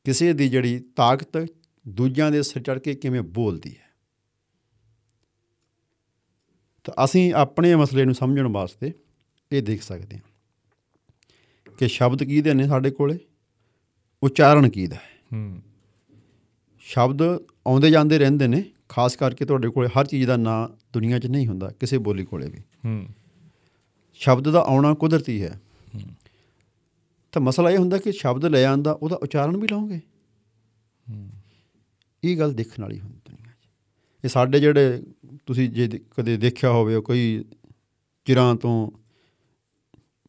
ਕਿਸੇ 0.03 0.33
ਦੀ 0.33 0.49
ਜਿਹੜੀ 0.49 0.79
ਤਾਕਤ 0.79 1.47
ਦੂਜਿਆਂ 1.87 2.31
ਦੇ 2.31 2.43
ਸਿਰ 2.43 2.61
ਚੜ 2.61 2.79
ਕੇ 2.79 2.95
ਕਿਵੇਂ 2.95 3.21
ਬੋਲਦੀ 3.21 3.75
ਹੈ। 3.77 3.87
ਤਾਂ 6.83 7.05
ਅਸੀਂ 7.05 7.33
ਆਪਣੇ 7.33 7.75
ਮਸਲੇ 7.75 8.05
ਨੂੰ 8.05 8.15
ਸਮਝਣ 8.15 8.47
ਵਾਸਤੇ 8.47 8.93
ਇਹ 9.51 9.63
ਦੇਖ 9.63 9.81
ਸਕਦੇ 9.81 10.17
ਹਾਂ 10.17 10.23
ਕਿ 11.77 11.87
ਸ਼ਬਦ 11.87 12.23
ਕਿਹਦੇ 12.23 12.53
ਨੇ 12.53 12.67
ਸਾਡੇ 12.67 12.91
ਕੋਲੇ? 12.91 13.17
ਉਚਾਰਨ 14.23 14.69
ਕਿਹਦਾ 14.69 14.95
ਹੈ? 14.95 15.27
ਹੂੰ। 15.33 15.61
ਸ਼ਬਦ 16.87 17.21
ਆਉਂਦੇ 17.67 17.91
ਜਾਂਦੇ 17.91 18.17
ਰਹਿੰਦੇ 18.17 18.47
ਨੇ 18.47 18.63
ਖਾਸ 18.89 19.15
ਕਰਕੇ 19.15 19.45
ਤੁਹਾਡੇ 19.45 19.69
ਕੋਲੇ 19.69 19.89
ਹਰ 19.99 20.05
ਚੀਜ਼ 20.05 20.27
ਦਾ 20.27 20.37
ਨਾਂ 20.37 20.83
ਦੁਨੀਆ 20.93 21.19
'ਚ 21.19 21.27
ਨਹੀਂ 21.27 21.47
ਹੁੰਦਾ 21.47 21.71
ਕਿਸੇ 21.79 21.97
ਬੋਲੀ 21.97 22.25
ਕੋਲੇ 22.25 22.49
ਵੀ। 22.49 22.59
ਹੂੰ। 22.59 23.07
ਸ਼ਬਦ 24.13 24.51
ਦਾ 24.51 24.59
ਆਉਣਾ 24.59 24.93
ਕੁਦਰਤੀ 24.93 25.43
ਹੈ। 25.43 25.61
ਤਾਂ 27.31 27.41
ਮਸਲਾ 27.41 27.71
ਇਹ 27.71 27.77
ਹੁੰਦਾ 27.77 27.97
ਕਿ 27.97 28.11
ਸ਼ਬਦ 28.11 28.45
ਲੈ 28.45 28.65
ਆਂਦਾ 28.65 28.91
ਉਹਦਾ 28.91 29.15
ਉਚਾਰਨ 29.15 29.57
ਵੀ 29.57 29.67
ਲਾਓਗੇ? 29.67 30.01
ਇਹ 32.23 32.39
ਗੱਲ 32.39 32.53
ਦੇਖਣ 32.53 32.83
ਵਾਲੀ 32.83 32.99
ਹੁੰਦੀ 32.99 33.17
ਦੁਨੀਆ 33.17 33.51
'ਚ। 33.51 33.67
ਇਹ 34.23 34.29
ਸਾਡੇ 34.29 34.59
ਜਿਹੜੇ 34.59 35.03
ਤੁਸੀਂ 35.45 35.69
ਜੇ 35.69 35.99
ਕਦੇ 36.17 36.37
ਦੇਖਿਆ 36.37 36.69
ਹੋਵੇ 36.69 37.01
ਕੋਈ 37.01 37.45
ਚਿਰਾਂ 38.25 38.55
ਤੋਂ 38.55 38.91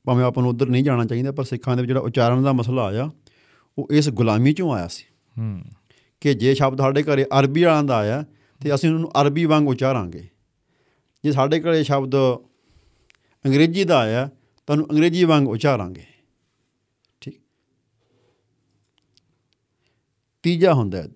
ਭਾਵੇਂ 0.04 0.24
ਆਪਾਂ 0.24 0.42
ਨੂੰ 0.42 0.50
ਉਧਰ 0.50 0.68
ਨਹੀਂ 0.68 0.84
ਜਾਣਾ 0.84 1.04
ਚਾਹੀਦਾ 1.04 1.32
ਪਰ 1.32 1.44
ਸਿੱਖਾਂ 1.44 1.76
ਦੇ 1.76 1.82
ਵਿੱਚ 1.82 1.88
ਜਿਹੜਾ 1.88 2.00
ਉਚਾਰਨ 2.00 2.42
ਦਾ 2.42 2.52
ਮਸਲਾ 2.52 2.84
ਆਇਆ 2.84 3.10
ਉਹ 3.78 3.88
ਇਸ 3.90 4.08
ਗੁਲਾਮੀ 4.08 4.52
ਚੋਂ 4.52 4.72
ਆਇਆ 4.72 4.88
ਸੀ। 4.88 5.04
ਹੂੰ। 5.38 5.62
ਕਿ 6.20 6.34
ਜੇ 6.34 6.54
ਸ਼ਬਦ 6.54 6.78
ਸਾਡੇ 6.78 7.02
ਘਰੇ 7.02 7.24
ਅਰਬੀ 7.24 7.64
ਵਾਲਾਂ 7.64 7.84
ਦਾ 7.84 7.96
ਆਇਆ 7.96 8.24
ਤੇ 8.60 8.74
ਅਸੀਂ 8.74 8.90
ਉਹਨੂੰ 8.90 9.10
ਅਰਬੀ 9.20 9.44
ਵਾਂਗ 9.44 9.68
ਉਚਾਰਾਂਗੇ। 9.68 10.28
ਜੇ 11.24 11.32
ਸਾਡੇ 11.32 11.60
ਘਰੇ 11.60 11.84
ਸ਼ਬਦ 11.84 12.16
ਅੰਗਰੇਜ਼ੀ 13.46 13.84
ਦਾ 13.84 13.98
ਆਇਆ 13.98 14.30
ਤਾਂ 14.66 14.74
ਉਹਨੂੰ 14.74 14.90
ਅੰਗਰੇਜ਼ੀ 14.90 15.24
ਵਾਂਗ 15.24 15.48
ਉਚਾਰਾਂਗੇ। 15.48 16.04
ਠੀਕ? 17.20 17.40
ਤੀਜਾ 20.42 20.72
ਹੁੰਦਾ 20.72 21.02
ਹੈ 21.02 21.08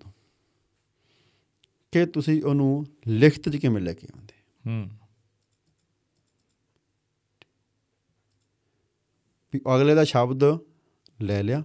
ਕਿ 1.91 2.05
ਤੁਸੀਂ 2.05 2.43
ਉਹਨੂੰ 2.43 2.85
ਲਿਖਤ 3.07 3.49
'ਚ 3.49 3.55
ਕਿਵੇਂ 3.55 3.81
ਲੈ 3.81 3.93
ਕੇ 3.93 4.07
ਆਉਂਦੇ? 4.13 4.33
ਹੂੰ। 4.69 4.89
ਵੀ 9.53 9.61
ਅਗਲੇ 9.75 9.95
ਦਾ 9.95 10.03
ਸ਼ਬਦ 10.03 10.43
ਲੈ 11.21 11.43
ਲਿਆ 11.43 11.63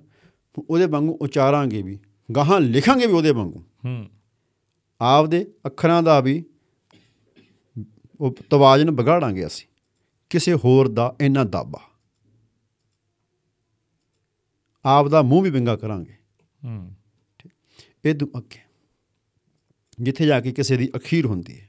ਉਹਦੇ 0.68 0.86
ਵਾਂਗੂ 0.86 1.18
ਉਚਾਰਾਂਗੇ 1.20 1.82
ਵੀ। 1.82 1.98
ਗਾਹਾਂ 2.36 2.60
ਲਿਖਾਂਗੇ 2.60 3.06
ਵੀ 3.06 3.12
ਉਹਦੇ 3.12 3.30
ਵਾਂਗੂ। 3.30 3.60
ਹੂੰ। 3.84 4.10
ਆਪਦੇ 5.00 5.54
ਅੱਖਰਾਂ 5.66 6.02
ਦਾ 6.02 6.20
ਵੀ 6.20 6.44
ਉਹ 8.20 8.36
ਤਵਾਜ਼ਨ 8.50 8.90
ਵਿਗਾੜਾਂਗੇ 8.90 9.46
ਅਸੀਂ। 9.46 9.66
ਕਿਸੇ 10.30 10.54
ਹੋਰ 10.54 10.88
ਦਾ 10.88 11.16
ਇੰਨਾ 11.20 11.44
ਦਾਬਾ। 11.44 11.80
ਆਪ 14.84 15.08
ਦਾ 15.08 15.22
ਮੂੰਹ 15.22 15.42
ਵੀ 15.42 15.50
ਵਿੰਗਾ 15.50 15.76
ਕਰਾਂਗੇ। 15.76 16.14
ਹੂੰ। 16.64 16.94
ਇਹ 18.04 18.14
ਤੋਂ 18.14 18.28
ਅੱਗੇ 18.38 18.60
ਜਿੱਥੇ 20.00 20.26
ਜਾ 20.26 20.40
ਕੇ 20.40 20.52
ਕਿਸੇ 20.52 20.76
ਦੀ 20.76 20.90
ਅਖੀਰ 20.96 21.26
ਹੁੰਦੀ 21.26 21.60
ਹੈ। 21.60 21.68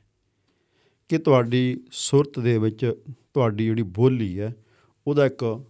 ਕਿ 1.09 1.17
ਤੁਹਾਡੀ 1.17 1.83
ਸੁਰਤ 1.91 2.39
ਦੇ 2.39 2.57
ਵਿੱਚ 2.57 2.95
ਤੁਹਾਡੀ 3.33 3.65
ਜਿਹੜੀ 3.65 3.81
ਬੋਲੀ 3.81 4.39
ਹੈ 4.39 4.55
ਉਹਦਾ 5.07 5.25
ਇੱਕ 5.25 5.65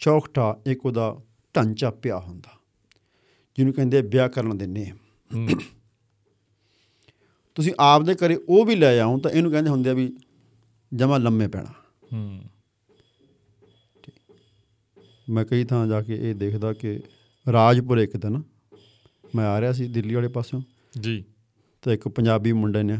ਚੌਖਟਾ 0.00 0.60
ਇੱਕ 0.66 0.86
ਉਹਦਾ 0.86 1.20
ਢਾਂਚਾ 1.56 1.90
ਪਿਆ 1.90 2.18
ਹੁੰਦਾ। 2.18 2.61
ਜਿਹਨੂੰ 3.56 3.74
ਕਹਿੰਦੇ 3.74 3.98
ਆ 3.98 4.00
ਵਿਆਕਰਨ 4.00 4.58
ਦੇ 4.58 4.66
ਨੇਮ। 4.66 4.96
ਹੂੰ। 5.34 5.48
ਤੁਸੀਂ 7.54 7.72
ਆਪ 7.80 8.02
ਦੇ 8.02 8.14
ਘਰੇ 8.14 8.40
ਉਹ 8.48 8.64
ਵੀ 8.64 8.74
ਲੈ 8.74 9.00
ਆਉਂ 9.00 9.18
ਤਾਂ 9.18 9.30
ਇਹਨੂੰ 9.30 9.50
ਕਹਿੰਦੇ 9.50 9.70
ਹੁੰਦੇ 9.70 9.90
ਆ 9.90 9.92
ਵੀ 9.92 10.16
ਜਮਾ 10.94 11.18
ਲੰਮੇ 11.18 11.48
ਪੈਣਾ। 11.48 11.72
ਹੂੰ। 12.12 12.42
ਮੈਂ 15.30 15.44
ਕਈ 15.44 15.64
ਥਾਂ 15.64 15.86
ਜਾ 15.86 16.02
ਕੇ 16.02 16.30
ਇਹ 16.30 16.34
ਦੇਖਦਾ 16.34 16.72
ਕਿ 16.72 17.00
ਰਾਜਪੁਰ 17.52 17.98
ਇੱਕ 17.98 18.16
ਦਿਨ 18.16 18.42
ਮੈਂ 19.34 19.46
ਆ 19.46 19.60
ਰਿਹਾ 19.60 19.72
ਸੀ 19.72 19.88
ਦਿੱਲੀ 19.88 20.14
ਵਾਲੇ 20.14 20.28
ਪਾਸਿਓਂ। 20.28 20.62
ਜੀ। 21.00 21.24
ਤਾਂ 21.82 21.92
ਇੱਕ 21.92 22.08
ਪੰਜਾਬੀ 22.08 22.52
ਮੁੰਡੇ 22.52 22.82
ਨੇ 22.82 22.98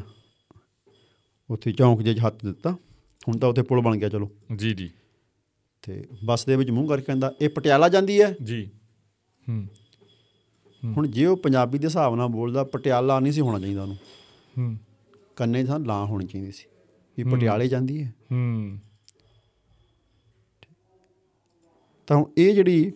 ਉੱਥੇ 1.50 1.72
ਚੌਂਕ 1.72 2.02
ਜਿਹੇ 2.02 2.14
'ਚ 2.14 2.20
ਹੱਥ 2.26 2.44
ਦਿੱਤਾ। 2.44 2.72
ਹੁਣ 3.28 3.38
ਤਾਂ 3.38 3.48
ਉੱਥੇ 3.48 3.62
ਪੁਲ 3.62 3.80
ਬਣ 3.80 3.96
ਗਿਆ 3.96 4.08
ਚਲੋ। 4.08 4.30
ਜੀ 4.56 4.74
ਜੀ। 4.74 4.90
ਤੇ 5.82 6.06
ਬੱਸ 6.24 6.46
ਦੇ 6.46 6.56
ਵਿੱਚ 6.56 6.70
ਮੂੰਹ 6.70 6.88
ਕਰਕੇ 6.88 7.04
ਕਹਿੰਦਾ 7.04 7.34
ਇਹ 7.40 7.48
ਪਟਿਆਲਾ 7.48 7.88
ਜਾਂਦੀ 7.88 8.22
ਹੈ? 8.22 8.36
ਜੀ। 8.42 8.70
ਹੂੰ। 9.48 9.68
ਹੁਣ 10.84 11.06
ਜੇ 11.06 11.26
ਉਹ 11.26 11.36
ਪੰਜਾਬੀ 11.36 11.78
ਦੇ 11.78 11.86
ਹਿਸਾਬ 11.86 12.16
ਨਾਲ 12.16 12.28
ਬੋਲਦਾ 12.28 12.64
ਪਟਿਆਲਾ 12.64 13.20
ਨਹੀਂ 13.20 13.32
ਸੀ 13.32 13.40
ਹੋਣਾ 13.40 13.58
ਚਾਹੀਦਾ 13.58 13.82
ਉਹਨੂੰ। 13.82 13.96
ਹੂੰ। 14.58 14.76
ਕੰਨੇ 15.36 15.64
ਥਾਂ 15.64 15.80
ਲਾਂ 15.80 16.06
ਹੋਣੀ 16.06 16.26
ਚਾਹੀਦੀ 16.26 16.52
ਸੀ। 16.52 16.64
ਵੀ 17.16 17.30
ਪਟਿਆਲੇ 17.30 17.68
ਜਾਂਦੀ 17.68 18.02
ਹੈ। 18.02 18.14
ਹੂੰ। 18.32 18.78
ਤਾਂ 22.06 22.24
ਇਹ 22.38 22.54
ਜਿਹੜੀ 22.54 22.92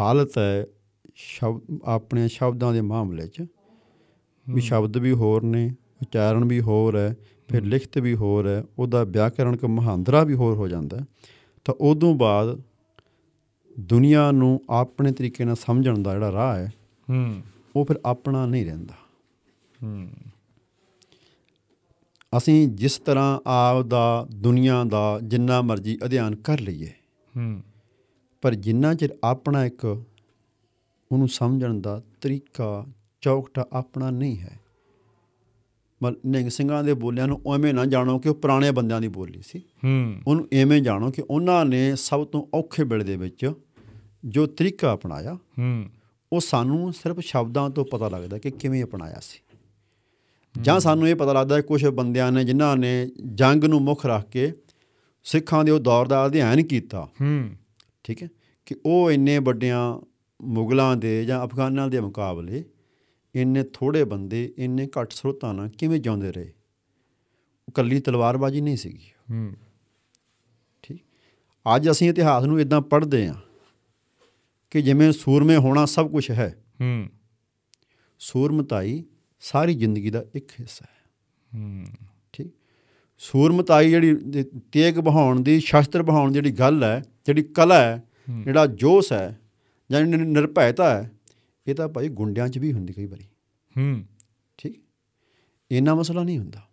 ਹਾਲਤ 0.00 0.38
ਹੈ 0.38 0.66
ਸ਼ਬਦ 1.14 1.60
ਆਪਣੇ 1.84 2.28
ਸ਼ਬਦਾਂ 2.28 2.72
ਦੇ 2.72 2.80
ਮਾਮਲੇ 2.80 3.26
'ਚ 3.26 3.46
ਵੀ 4.48 4.60
ਸ਼ਬਦ 4.60 4.96
ਵੀ 4.96 5.12
ਹੋਰ 5.12 5.42
ਨੇ 5.42 5.74
ਉਚਾਰਨ 6.02 6.44
ਵੀ 6.44 6.60
ਹੋਰ 6.60 6.96
ਹੈ 6.96 7.16
ਫਿਰ 7.48 7.64
ਲਿਖਤ 7.64 7.98
ਵੀ 7.98 8.14
ਹੋਰ 8.14 8.46
ਹੈ 8.46 8.64
ਉਹਦਾ 8.78 9.04
ਵਿਆਕਰਣਕ 9.04 9.64
ਮਹਾਂਦਰਾ 9.64 10.24
ਵੀ 10.24 10.34
ਹੋਰ 10.34 10.54
ਹੋ 10.54 10.68
ਜਾਂਦਾ। 10.68 10.98
ਤਾਂ 11.64 11.74
ਉਦੋਂ 11.80 12.14
ਬਾਅਦ 12.14 12.62
ਦੁਨੀਆ 13.80 14.32
ਨੂੰ 14.32 14.60
ਆਪਣੇ 14.70 15.12
ਤਰੀਕੇ 15.12 15.44
ਨਾਲ 15.44 15.56
ਸਮਝਣ 15.56 15.98
ਦਾ 15.98 16.12
ਜਿਹੜਾ 16.14 16.32
ਰਾਹ 16.32 16.56
ਹੈ 16.56 16.72
ਹੂੰ। 17.10 17.42
ਉਹ 17.76 17.84
ਫਿਰ 17.84 18.00
ਆਪਣਾ 18.06 18.46
ਨਹੀਂ 18.46 18.66
ਰਹਿੰਦਾ। 18.66 18.94
ਹੂੰ। 19.82 20.10
ਅਸੀਂ 22.36 22.68
ਜਿਸ 22.68 22.98
ਤਰ੍ਹਾਂ 22.98 23.40
ਆਪ 23.46 23.82
ਦਾ 23.82 24.26
ਦੁਨੀਆ 24.34 24.84
ਦਾ 24.84 25.20
ਜਿੰਨਾ 25.24 25.62
ਮਰਜ਼ੀ 25.62 25.98
ਅਧਿਐਨ 26.04 26.36
ਕਰ 26.36 26.60
ਲਈਏ 26.60 26.92
ਹੂੰ। 27.36 27.62
ਪਰ 28.42 28.54
ਜਿੰਨਾ 28.54 28.94
ਚਿਰ 28.94 29.16
ਆਪਣਾ 29.24 29.64
ਇੱਕ 29.64 29.84
ਉਹਨੂੰ 31.12 31.28
ਸਮਝਣ 31.28 31.80
ਦਾ 31.80 32.02
ਤਰੀਕਾ 32.20 32.86
ਚੌਕਟਾ 33.20 33.66
ਆਪਣਾ 33.72 34.10
ਨਹੀਂ 34.10 34.38
ਹੈ 34.38 34.60
ਨਿੰਗ 36.26 36.48
ਸਿੰਘਾਂ 36.48 36.84
ਦੇ 36.84 36.94
ਬੋਲਿਆਂ 36.94 37.26
ਨੂੰ 37.26 37.42
ਐਵੇਂ 37.54 37.74
ਨਾ 37.74 37.84
ਜਾਣੋ 37.84 38.18
ਕਿ 38.18 38.28
ਉਹ 38.28 38.34
ਪੁਰਾਣੇ 38.34 38.70
ਬੰਦਿਆਂ 38.70 39.00
ਦੀ 39.00 39.08
ਬੋਲੀ 39.08 39.42
ਸੀ। 39.42 39.58
ਹੂੰ। 39.58 40.14
ਉਹਨੂੰ 40.26 40.48
ਐਵੇਂ 40.52 40.82
ਜਾਣੋ 40.82 41.10
ਕਿ 41.10 41.22
ਉਹਨਾਂ 41.30 41.64
ਨੇ 41.64 41.96
ਸਭ 41.96 42.26
ਤੋਂ 42.26 42.46
ਔਖੇ 42.54 42.84
ਵੇਲੇ 42.84 43.04
ਦੇ 43.04 43.16
ਵਿੱਚ 43.16 43.52
ਜੋ 44.24 44.46
ਤਰੀਕਾ 44.46 44.94
ਅਪਣਾਇਆ 44.94 45.34
ਹੂੰ। 45.34 45.84
ਉਹ 46.32 46.40
ਸਾਨੂੰ 46.40 46.92
ਸਿਰਫ 46.92 47.20
ਸ਼ਬਦਾਂ 47.20 47.70
ਤੋਂ 47.70 47.84
ਪਤਾ 47.84 48.08
ਲੱਗਦਾ 48.08 48.38
ਕਿ 48.38 48.50
ਕਿਵੇਂ 48.50 48.84
ਅਪਣਾਇਆ 48.84 49.18
ਸੀ। 49.22 49.40
ਜਾਂ 50.62 50.80
ਸਾਨੂੰ 50.80 51.08
ਇਹ 51.08 51.14
ਪਤਾ 51.14 51.32
ਲੱਗਦਾ 51.32 51.56
ਹੈ 51.56 51.60
ਕੁਝ 51.60 51.86
ਬੰਦਿਆਂ 51.86 52.32
ਨੇ 52.32 52.44
ਜਿਨ੍ਹਾਂ 52.44 52.76
ਨੇ 52.76 53.08
ਜੰਗ 53.34 53.64
ਨੂੰ 53.64 53.80
ਮੁੱਖ 53.80 54.06
ਰੱਖ 54.06 54.30
ਕੇ 54.30 54.52
ਸਿੱਖਾਂ 55.24 55.64
ਦੇ 55.64 55.70
ਉਹ 55.70 55.78
ਦੌਰ 55.78 56.06
ਦਾ 56.06 56.26
ਅਧਿਐਨ 56.26 56.62
ਕੀਤਾ। 56.62 57.08
ਹੂੰ। 57.20 57.50
ਠੀਕ 58.04 58.22
ਹੈ? 58.22 58.28
ਕਿ 58.66 58.76
ਉਹ 58.86 59.10
ਇੰਨੇ 59.10 59.38
ਵੱਡਿਆਂ 59.38 60.06
ਮੁਗਲਾਂ 60.42 60.96
ਦੇ 60.96 61.24
ਜਾਂ 61.24 61.44
ਅਫਗਾਨਾਂ 61.44 61.88
ਦੇ 61.88 62.00
ਮੁਕਾਬਲੇ 62.00 62.64
ਇੰਨੇ 63.34 63.62
ਥੋੜੇ 63.62 64.04
ਬੰਦੇ 64.04 64.54
ਇੰਨੇ 64.58 64.86
ਘੱਟ 64.86 65.12
ਸਰੋਤਾਂ 65.12 65.54
ਨਾਲ 65.54 65.68
ਕਿਵੇਂ 65.68 66.00
ਜਿਉਂਦੇ 66.00 66.32
ਰਹੇ? 66.32 66.52
ਉਹ 67.68 67.72
ਕੱਲੀ 67.72 68.00
ਤਲਵਾਰਬਾਜ਼ੀ 68.00 68.60
ਨਹੀਂ 68.60 68.76
ਸੀਗੀ। 68.76 69.10
ਹੂੰ। 69.30 69.54
ਠੀਕ। 70.82 71.02
ਅੱਜ 71.76 71.90
ਅਸੀਂ 71.90 72.10
ਇਤਿਹਾਸ 72.10 72.44
ਨੂੰ 72.44 72.60
ਇਦਾਂ 72.60 72.80
ਪੜ੍ਹਦੇ 72.80 73.28
ਹਾਂ 73.28 73.34
ਕਿ 74.70 74.82
ਜਿਵੇਂ 74.82 75.12
ਸੂਰਮੇ 75.12 75.56
ਹੋਣਾ 75.56 75.84
ਸਭ 75.84 76.10
ਕੁਝ 76.10 76.30
ਹੈ। 76.30 76.64
ਹੂੰ। 76.80 77.08
ਸੂਰਮਤਾਈ 78.18 79.04
ਸਾਰੀ 79.40 79.74
ਜ਼ਿੰਦਗੀ 79.74 80.10
ਦਾ 80.10 80.24
ਇੱਕ 80.34 80.50
ਹਿੱਸਾ 80.60 80.86
ਹੈ। 80.88 81.10
ਹੂੰ। 81.58 81.86
ਠੀਕ। 82.32 82.52
ਸੂਰਮਤਾਈ 83.18 83.90
ਜਿਹੜੀ 83.90 84.16
ਤੇਗ 84.72 84.94
ਬਹਾਉਣ 84.94 85.40
ਦੀ 85.40 85.60
ਸ਼ਸਤਰ 85.60 86.02
ਬਹਾਉਣ 86.02 86.28
ਦੀ 86.28 86.34
ਜਿਹੜੀ 86.34 86.50
ਗੱਲ 86.50 86.84
ਹੈ 86.84 87.02
ਜਿਹੜੀ 87.26 87.42
ਕਲਾ 87.42 87.80
ਹੈ 87.80 88.04
ਜਿਹੜਾ 88.44 88.66
ਜੋਸ਼ 88.66 89.12
ਹੈ 89.12 89.40
ਜਾਂ 89.90 90.02
ਨਿਰਭੈਤਾ 90.02 91.02
ਹੈ 91.02 91.10
ਇਹ 91.66 91.74
ਤਾਂ 91.74 91.88
ਭਾਈ 91.88 92.08
ਗੁੰਡਿਆਂ 92.08 92.48
'ਚ 92.48 92.58
ਵੀ 92.58 92.72
ਹੁੰਦੀ 92.72 92.92
ਕਈ 92.92 93.06
ਵਾਰੀ। 93.06 93.24
ਹੂੰ। 93.78 94.04
ਠੀਕ? 94.58 94.84
ਇੰਨਾ 95.70 95.94
ਮਸਲਾ 95.94 96.22
ਨਹੀਂ 96.22 96.38
ਹੁੰਦਾ। 96.38 96.68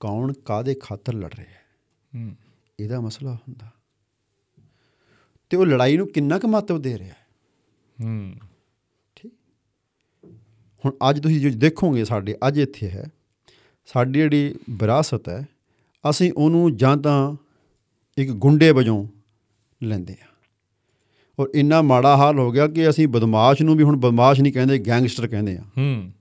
ਕੌਣ 0.00 0.32
ਕਾਦੇ 0.32 0.74
ਖਾਤਰ 0.74 1.14
ਲੜ 1.14 1.34
ਰਿਹਾ 1.34 1.50
ਹੈ? 1.50 1.62
ਹੂੰ। 2.14 2.36
ਇਹਦਾ 2.80 3.00
ਮਸਲਾ 3.00 3.34
ਹੁੰਦਾ। 3.34 3.70
ਤੇ 5.50 5.56
ਉਹ 5.56 5.66
ਲੜਾਈ 5.66 5.96
ਨੂੰ 5.96 6.12
ਕਿੰਨਾ 6.12 6.38
ਕੁ 6.38 6.48
ਮਹੱਤਵ 6.48 6.82
ਦੇ 6.82 6.98
ਰਿਹਾ 6.98 7.08
ਹੈ? 7.08 7.26
ਹੂੰ। 8.02 8.34
ਠੀਕ? 9.16 9.32
ਹੁਣ 10.84 10.92
ਅੱਜ 11.10 11.22
ਤੁਸੀਂ 11.22 11.40
ਜੋ 11.40 11.58
ਦੇਖੋਗੇ 11.58 12.04
ਸਾਡੇ 12.04 12.36
ਅੱਜ 12.48 12.58
ਇੱਥੇ 12.58 12.90
ਹੈ। 12.90 13.04
ਸਾਡੀ 13.86 14.18
ਜਿਹੜੀ 14.18 14.54
ਵਿਰਾਸਤ 14.70 15.28
ਹੈ 15.28 15.48
ਅਸੀਂ 16.10 16.32
ਉਹਨੂੰ 16.36 16.76
ਜਾਂ 16.76 16.96
ਤਾਂ 16.96 17.36
ਇੱਕ 18.18 18.30
ਗੁੰਡੇ 18.30 18.70
ਵਜੋਂ 18.70 19.06
ਲੈਂਦੇ 19.82 20.16
ਆ 20.22 20.31
ਔਰ 21.42 21.48
ਇੰਨਾ 21.54 21.82
ਮਾੜਾ 21.82 22.16
ਹਾਲ 22.16 22.38
ਹੋ 22.38 22.50
ਗਿਆ 22.50 22.66
ਕਿ 22.66 22.90
ਅਸੀਂ 22.90 23.08
ਬਦਮਾਸ਼ 23.08 23.62
ਨੂੰ 23.62 23.76
ਵੀ 23.76 23.82
ਹੁਣ 23.82 23.96
ਬਦਮਾਸ਼ 23.96 24.40
ਨਹੀਂ 24.40 24.52
ਕਹਿੰਦੇ 24.52 24.78
ਗੈਂਗਸਟਰ 24.78 25.26
ਕਹਿੰਦੇ 25.26 25.56
ਆ। 25.56 25.62
ਹੂੰ। 25.78 26.12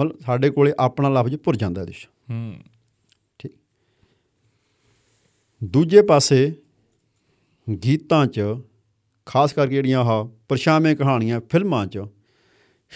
ਮਤਲਬ 0.00 0.20
ਸਾਡੇ 0.26 0.50
ਕੋਲੇ 0.50 0.72
ਆਪਣਾ 0.78 1.08
ਲਫ਼ਜ਼ 1.08 1.36
ਭੁਰ 1.36 1.56
ਜਾਂਦਾ 1.56 1.82
ਇਹਦੇ 1.82 1.92
'ਚ। 1.92 2.08
ਹੂੰ। 2.30 2.54
ਠੀਕ। 3.38 3.52
ਦੂਜੇ 5.64 6.02
ਪਾਸੇ 6.02 6.54
ਗੀਤਾਂ 7.84 8.26
'ਚ 8.26 8.40
ਖਾਸ 9.26 9.52
ਕਰਕੇ 9.52 9.74
ਜਿਹੜੀਆਂ 9.74 10.00
ਆਹ 10.00 10.28
ਪਰਛਾਵੇਂ 10.48 10.96
ਕਹਾਣੀਆਂ 10.96 11.40
ਫਿਲਮਾਂ 11.50 11.86
'ਚ 11.86 11.98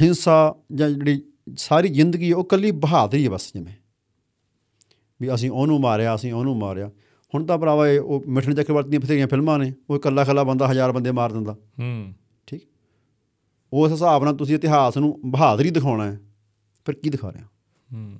ਹਿੰਸਾ 0.02 0.54
ਜਾਂ 0.74 0.90
ਜਿਹੜੀ 0.90 1.22
ਸਾਰੀ 1.56 1.88
ਜ਼ਿੰਦਗੀ 1.88 2.32
ਉਹ 2.32 2.44
ਕੱਲੀ 2.44 2.70
ਬਹਾਦਰੀ 2.70 3.28
ਬਸ 3.28 3.52
ਜਿਵੇਂ। 3.54 3.72
ਵੀ 5.20 5.34
ਅਸੀਂ 5.34 5.50
ਉਹਨੂੰ 5.50 5.80
ਮਾਰਿਆ 5.80 6.14
ਅਸੀਂ 6.14 6.32
ਉਹਨੂੰ 6.32 6.56
ਮਾਰਿਆ। 6.56 6.90
ਹੁਣ 7.34 7.46
ਤਾਂ 7.46 7.58
ਭਰਾਵਾ 7.58 7.88
ਇਹ 7.88 8.00
ਉਹ 8.00 8.24
ਮਿਠਨ 8.26 8.54
ਚੱਕਰਵਰਤੀ 8.54 8.88
ਦੀਆਂ 8.88 9.00
ਬਥੇਰੀਆਂ 9.00 9.28
ਫਿਲਮਾਂ 9.28 9.58
ਨੇ 9.58 9.72
ਉਹ 9.90 9.96
ਇਕੱਲਾ 9.96 10.22
ਇਕੱਲਾ 10.22 10.44
ਬੰਦਾ 10.44 10.70
ਹਜ਼ਾਰ 10.70 10.92
ਬੰਦੇ 10.92 11.10
ਮਾਰ 11.10 11.32
ਦਿੰਦਾ। 11.32 11.52
ਹੂੰ। 11.52 12.14
ਠੀਕ? 12.46 12.62
ਉਸ 13.72 13.92
ਹਿਸਾਬ 13.92 14.24
ਨਾਲ 14.24 14.36
ਤੁਸੀਂ 14.36 14.54
ਇਤਿਹਾਸ 14.54 14.96
ਨੂੰ 14.96 15.20
ਬਹਾਦਰੀ 15.26 15.70
ਦਿਖਾਉਣਾ 15.70 16.12
ਹੈ 16.12 16.20
ਫਿਰ 16.86 16.94
ਕੀ 16.94 17.10
ਦਿਖਾ 17.10 17.30
ਰਹੇ 17.30 17.42
ਹੋ? 17.42 17.46
ਹੂੰ। 17.92 18.18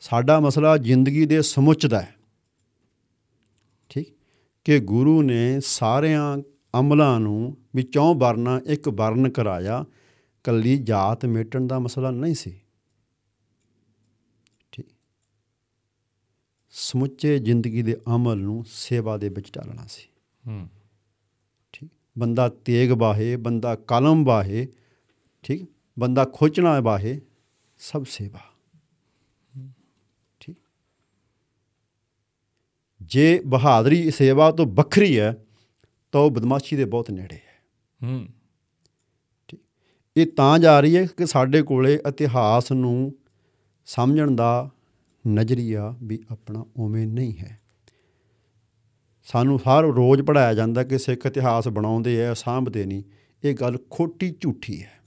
ਸਾਡਾ 0.00 0.40
ਮਸਲਾ 0.40 0.76
ਜ਼ਿੰਦਗੀ 0.76 1.26
ਦੇ 1.26 1.42
ਸਮੁੱਚ 1.42 1.86
ਦਾ 1.86 2.02
ਹੈ। 2.02 2.14
ਠੀਕ? 3.88 4.16
ਕਿ 4.64 4.78
ਗੁਰੂ 4.78 5.22
ਨੇ 5.22 5.60
ਸਾਰਿਆਂ 5.60 6.38
ਅਮਲਾਂ 6.80 7.20
ਨੂੰ 7.20 7.56
ਵਿੱਚੋਂ 7.74 8.14
ਵਰਨਾ 8.14 8.60
ਇੱਕ 8.66 8.88
ਵਰਨ 8.88 9.28
ਕਰਾਇਆ 9.28 9.84
ਕੱਲੀ 10.44 10.76
ਜਾਤ 10.76 11.26
ਮੇਟਣ 11.26 11.66
ਦਾ 11.66 11.78
ਮਸਲਾ 11.78 12.10
ਨਹੀਂ 12.10 12.34
ਸੀ। 12.34 12.60
ਸਮੁੱਚੇ 16.78 17.38
ਜ਼ਿੰਦਗੀ 17.38 17.82
ਦੇ 17.82 17.96
ਅਮਲ 18.14 18.36
ਨੂੰ 18.36 18.64
ਸੇਵਾ 18.68 19.16
ਦੇ 19.16 19.28
ਵਿੱਚ 19.28 19.56
ਢਾਲਣਾ 19.56 19.86
ਸੀ। 19.86 20.08
ਹੂੰ। 20.46 20.68
ਠੀਕ? 21.72 21.90
ਬੰਦਾ 22.18 22.48
ਤੇਗ 22.48 22.90
ਬਾਹੇ 22.90 23.36
ਬੰਦਾ 23.36 23.76
ਕਲਮ 23.76 24.24
ਬਾਹੇ 24.24 24.68
ਠੀਕ? 25.42 25.68
ਬੰਦਾ 25.98 26.24
ਖੋਚਣਾ 26.32 26.80
ਬਾਹੇ 26.80 27.20
ਸਭ 27.78 28.04
ਸੇਵਾ। 28.04 28.40
ਠੀਕ? 30.40 30.56
ਜੇ 33.02 33.42
ਬਹਾਦਰੀ 33.46 34.10
ਸੇਵਾ 34.10 34.50
ਤੋਂ 34.50 34.66
ਵੱਖਰੀ 34.66 35.18
ਹੈ 35.18 35.44
ਤਾਂ 36.12 36.20
ਉਹ 36.20 36.30
ਬਦਮਾਸ਼ੀ 36.30 36.76
ਦੇ 36.76 36.84
ਬਹੁਤ 36.84 37.10
ਨੇੜੇ 37.10 37.36
ਹੈ। 37.36 37.64
ਹੂੰ। 38.02 38.28
ਇਹ 40.16 40.26
ਤਾਂ 40.26 40.58
ਜਾ 40.58 40.80
ਰਹੀ 40.80 40.96
ਹੈ 40.96 41.06
ਕਿ 41.06 41.26
ਸਾਡੇ 41.26 41.62
ਕੋਲੇ 41.62 41.94
ਇਤਿਹਾਸ 41.94 42.72
ਨੂੰ 42.72 43.14
ਸਮਝਣ 43.86 44.30
ਦਾ 44.30 44.70
ਨਜ਼ਰੀਆ 45.28 45.94
ਵੀ 46.02 46.18
ਆਪਣਾ 46.30 46.66
ਉਵੇਂ 46.76 47.06
ਨਹੀਂ 47.06 47.38
ਹੈ। 47.38 47.60
ਸਾਨੂੰ 49.24 49.58
ਹਰ 49.58 49.82
ਰੋਜ਼ 49.82 50.22
ਪੜਾਇਆ 50.22 50.54
ਜਾਂਦਾ 50.54 50.84
ਕਿ 50.84 50.98
ਸਿੱਖ 50.98 51.26
ਇਤਿਹਾਸ 51.26 51.68
ਬਣਾਉਂਦੇ 51.68 52.26
ਆ 52.26 52.34
ਸਾਂਭਦੇ 52.34 52.84
ਨਹੀਂ। 52.84 53.02
ਇਹ 53.44 53.54
ਗੱਲ 53.54 53.78
ਖੋਟੀ 53.90 54.34
ਝੂਠੀ 54.40 54.82
ਹੈ। 54.82 55.00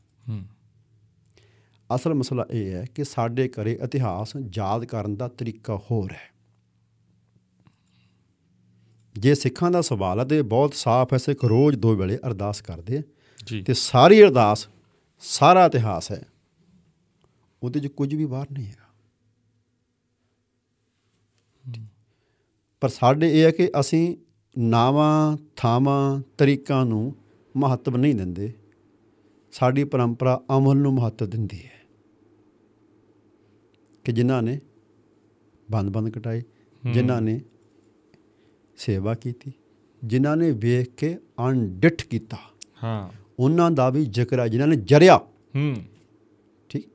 ਅਸਲ 1.96 2.14
ਮਸਲਾ 2.14 2.46
ਇਹ 2.52 2.74
ਹੈ 2.74 2.86
ਕਿ 2.96 3.04
ਸਾਡੇ 3.04 3.48
ਘਰੇ 3.48 3.80
ਇਤਿਹਾਸ 3.84 4.34
ਯਾਦ 4.54 4.86
ਕਰਨ 4.86 5.16
ਦਾ 5.16 5.28
ਤਰੀਕਾ 5.28 5.76
ਹੋਰ 5.76 6.12
ਹੈ। 6.12 6.40
ਜੇ 9.14 9.36
ਸਿੱਖਾਂ 9.36 9.72
ਦਾ 9.72 9.82
ਸਵਾਲ 9.82 10.20
ਹੈ 10.20 10.26
ਤੇ 10.26 10.42
ਬਹੁਤ 10.42 10.74
ਸਾਫ਼ 10.74 11.14
ਹੈ 11.14 11.18
ਸਿੱਖ 11.18 11.46
ਰੋਜ਼ 11.46 11.78
ਦੋ 11.78 11.96
ਵੇਲੇ 11.96 12.16
ਅਰਦਾਸ 12.16 12.62
ਕਰਦੇ 12.62 13.02
ਜੀ। 13.46 13.62
ਤੇ 13.62 13.74
ਸਾਰੀ 13.74 14.24
ਅਰਦਾਸ 14.24 14.68
ਸਾਰਾ 15.20 15.66
ਇਤਿਹਾਸ 15.66 16.12
ਹੈ। 16.12 16.24
ਉਹਦੇ 17.64 17.80
'ਚ 17.80 17.88
ਕੁਝ 17.88 18.16
ਵੀ 18.16 18.26
ਬਾਹਰ 18.26 18.48
ਨਹੀਂ 18.52 18.66
ਹੈਗਾ। 18.66 18.89
ਪਰ 22.82 22.90
ਸਾਡੇ 22.90 23.40
ਇਹ 23.40 23.46
ਹੈ 23.46 23.52
ਕਿ 23.52 23.72
ਅਸੀਂ 23.80 24.18
ਨਾਵਾਂ 24.58 25.38
ਥਾਵਾਂ 25.56 26.22
ਤਰੀਕਾਂ 26.38 26.86
ਨੂੰ 26.86 27.16
ਮਹੱਤਵ 27.58 27.98
ਨਹੀਂ 27.98 28.16
ਦਿੰਦੇ। 28.16 28.54
ਸਾਡੀ 29.52 29.84
ਪਰੰਪਰਾ 29.84 30.44
ਅਮਲ 30.58 30.78
ਨੂੰ 30.78 30.94
ਮਹੱਤਵ 30.94 31.30
ਦਿੰਦੀ 31.30 31.64
ਹੈ। 31.66 31.82
ਕਿ 34.04 34.12
ਜਿਨ੍ਹਾਂ 34.12 34.42
ਨੇ 34.42 34.60
ਬੰਦ 35.72 35.90
ਬੰਦ 35.90 36.10
ਕਟਾਏ 36.10 36.44
ਜਿਨ੍ਹਾਂ 36.94 37.22
ਨੇ 37.22 37.42
ਸੇਵਾ 38.78 39.14
ਕੀਤੀ 39.14 39.54
ਜਿਨ੍ਹਾਂ 40.04 40.38
ਨੇ 40.38 40.52
ਵੇਖ 40.52 40.90
ਕੇ 40.96 41.18
ਅਣਡਿੱਠ 41.48 42.06
ਕੀਤਾ 42.06 42.38
ਹਾਂ। 42.84 43.10
ਉਹਨਾਂ 43.40 43.72
ਦਾ 43.72 43.90
ਵੀ 43.90 44.06
ਜ਼ਿਕਰ 44.06 44.40
ਹੈ 44.40 44.48
ਜਿਨ੍ਹਾਂ 44.48 44.68
ਨੇ 44.68 44.76
ਜਰਿਆ। 44.76 45.18
ਹੂੰ। 45.56 45.76
ਠੀਕ? 46.70 46.88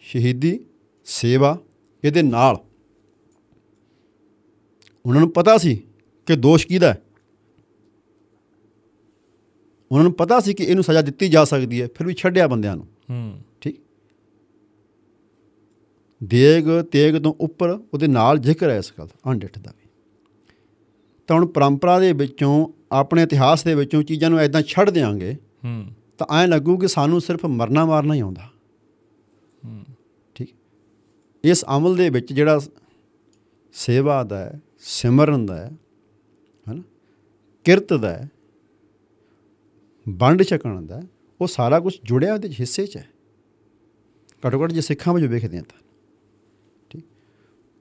ਸ਼ਹੀਦੀ 0.00 0.60
ਸੇਵਾ 1.04 1.58
ਇਹਦੇ 2.04 2.22
ਨਾਲ 2.22 2.64
ਉਹਨਾਂ 5.06 5.20
ਨੂੰ 5.20 5.30
ਪਤਾ 5.30 5.58
ਸੀ 5.58 5.76
ਕਿ 6.26 6.36
ਦੋਸ਼ 6.36 6.66
ਕਿਹਦਾ 6.66 6.92
ਹੈ। 6.92 7.02
ਉਹਨਾਂ 9.92 10.04
ਨੂੰ 10.04 10.12
ਪਤਾ 10.12 10.40
ਸੀ 10.40 10.54
ਕਿ 10.54 10.64
ਇਹਨੂੰ 10.64 10.84
ਸਜ਼ਾ 10.84 11.02
ਦਿੱਤੀ 11.02 11.28
ਜਾ 11.28 11.44
ਸਕਦੀ 11.44 11.82
ਹੈ 11.82 11.88
ਫਿਰ 11.94 12.06
ਵੀ 12.06 12.14
ਛੱਡਿਆ 12.14 12.46
ਬੰਦਿਆਂ 12.46 12.76
ਨੂੰ। 12.76 12.86
ਹੂੰ। 13.10 13.40
ਠੀਕ? 13.60 13.80
ਦੇਗ 16.24 16.82
ਤੇਗ 16.82 17.22
ਤੋਂ 17.22 17.34
ਉੱਪਰ 17.40 17.70
ਉਹਦੇ 17.70 18.06
ਨਾਲ 18.06 18.38
ਜ਼ਿਕਰ 18.38 18.70
ਹੈ 18.70 18.78
ਇਸ 18.78 18.92
ਗੱਲ 18.98 19.08
ਅਣਡਿੱਠ 19.26 19.58
ਦਾ 19.58 19.72
ਵੀ। 19.78 19.88
ਤਾਂ 21.26 21.36
ਹੁਣ 21.36 21.46
ਪਰੰਪਰਾ 21.46 22.00
ਦੇ 22.00 22.12
ਵਿੱਚੋਂ 22.12 22.66
ਆਪਣੇ 22.92 23.22
ਇਤਿਹਾਸ 23.22 23.64
ਦੇ 23.64 23.74
ਵਿੱਚੋਂ 23.74 24.02
ਚੀਜ਼ਾਂ 24.02 24.30
ਨੂੰ 24.30 24.38
ਐਦਾਂ 24.38 24.62
ਛੱਡ 24.62 24.90
ਦਿਆਂਗੇ 24.90 25.34
ਹੂੰ। 25.34 25.86
ਤਾਂ 26.18 26.26
ਐਂ 26.36 26.48
ਲੱਗੂ 26.48 26.78
ਕਿ 26.78 26.88
ਸਾਨੂੰ 26.88 27.20
ਸਿਰਫ 27.20 27.46
ਮਰਨਾ 27.46 27.84
ਮਾਰਨਾ 27.84 28.14
ਹੀ 28.14 28.20
ਆਉਂਦਾ। 28.20 28.50
ਠੀਕ? 30.34 30.54
ਇਸ 31.44 31.64
ਅਮਲ 31.76 31.96
ਦੇ 31.96 32.10
ਵਿੱਚ 32.10 32.32
ਜਿਹੜਾ 32.32 32.60
ਸੇਵਾ 33.72 34.24
ਦਾ 34.24 34.38
ਹੈ 34.38 34.60
ਸਿਮਰਨ 34.80 35.46
ਦਾ 35.46 35.56
ਹੈ 35.56 35.70
ਹਨਾ 36.70 36.82
ਕਿਰਤ 37.64 37.92
ਦਾ 37.92 38.08
ਹੈ 38.08 38.28
ਵੰਡ 40.08 40.42
ਛਕਣ 40.42 40.82
ਦਾ 40.82 41.02
ਉਹ 41.40 41.46
ਸਾਰਾ 41.46 41.80
ਕੁਝ 41.80 41.94
ਜੁੜਿਆ 42.04 42.34
ਉਹਦੇ 42.34 42.48
ਹਿੱਸੇ 42.48 42.86
'ਚ 42.86 42.96
ਹੈ। 42.96 43.06
ਘੱਟੋ 44.46 44.64
ਘੱਟ 44.64 44.72
ਜੇ 44.72 44.80
ਸਿੱਖਾਂ 44.80 45.14
ਵਜੋਂ 45.14 45.28
ਵੇਖਦੇ 45.28 45.56
ਹਾਂ 45.56 45.64
ਤਾਂ। 45.64 45.78
ਠੀਕ? 46.90 47.04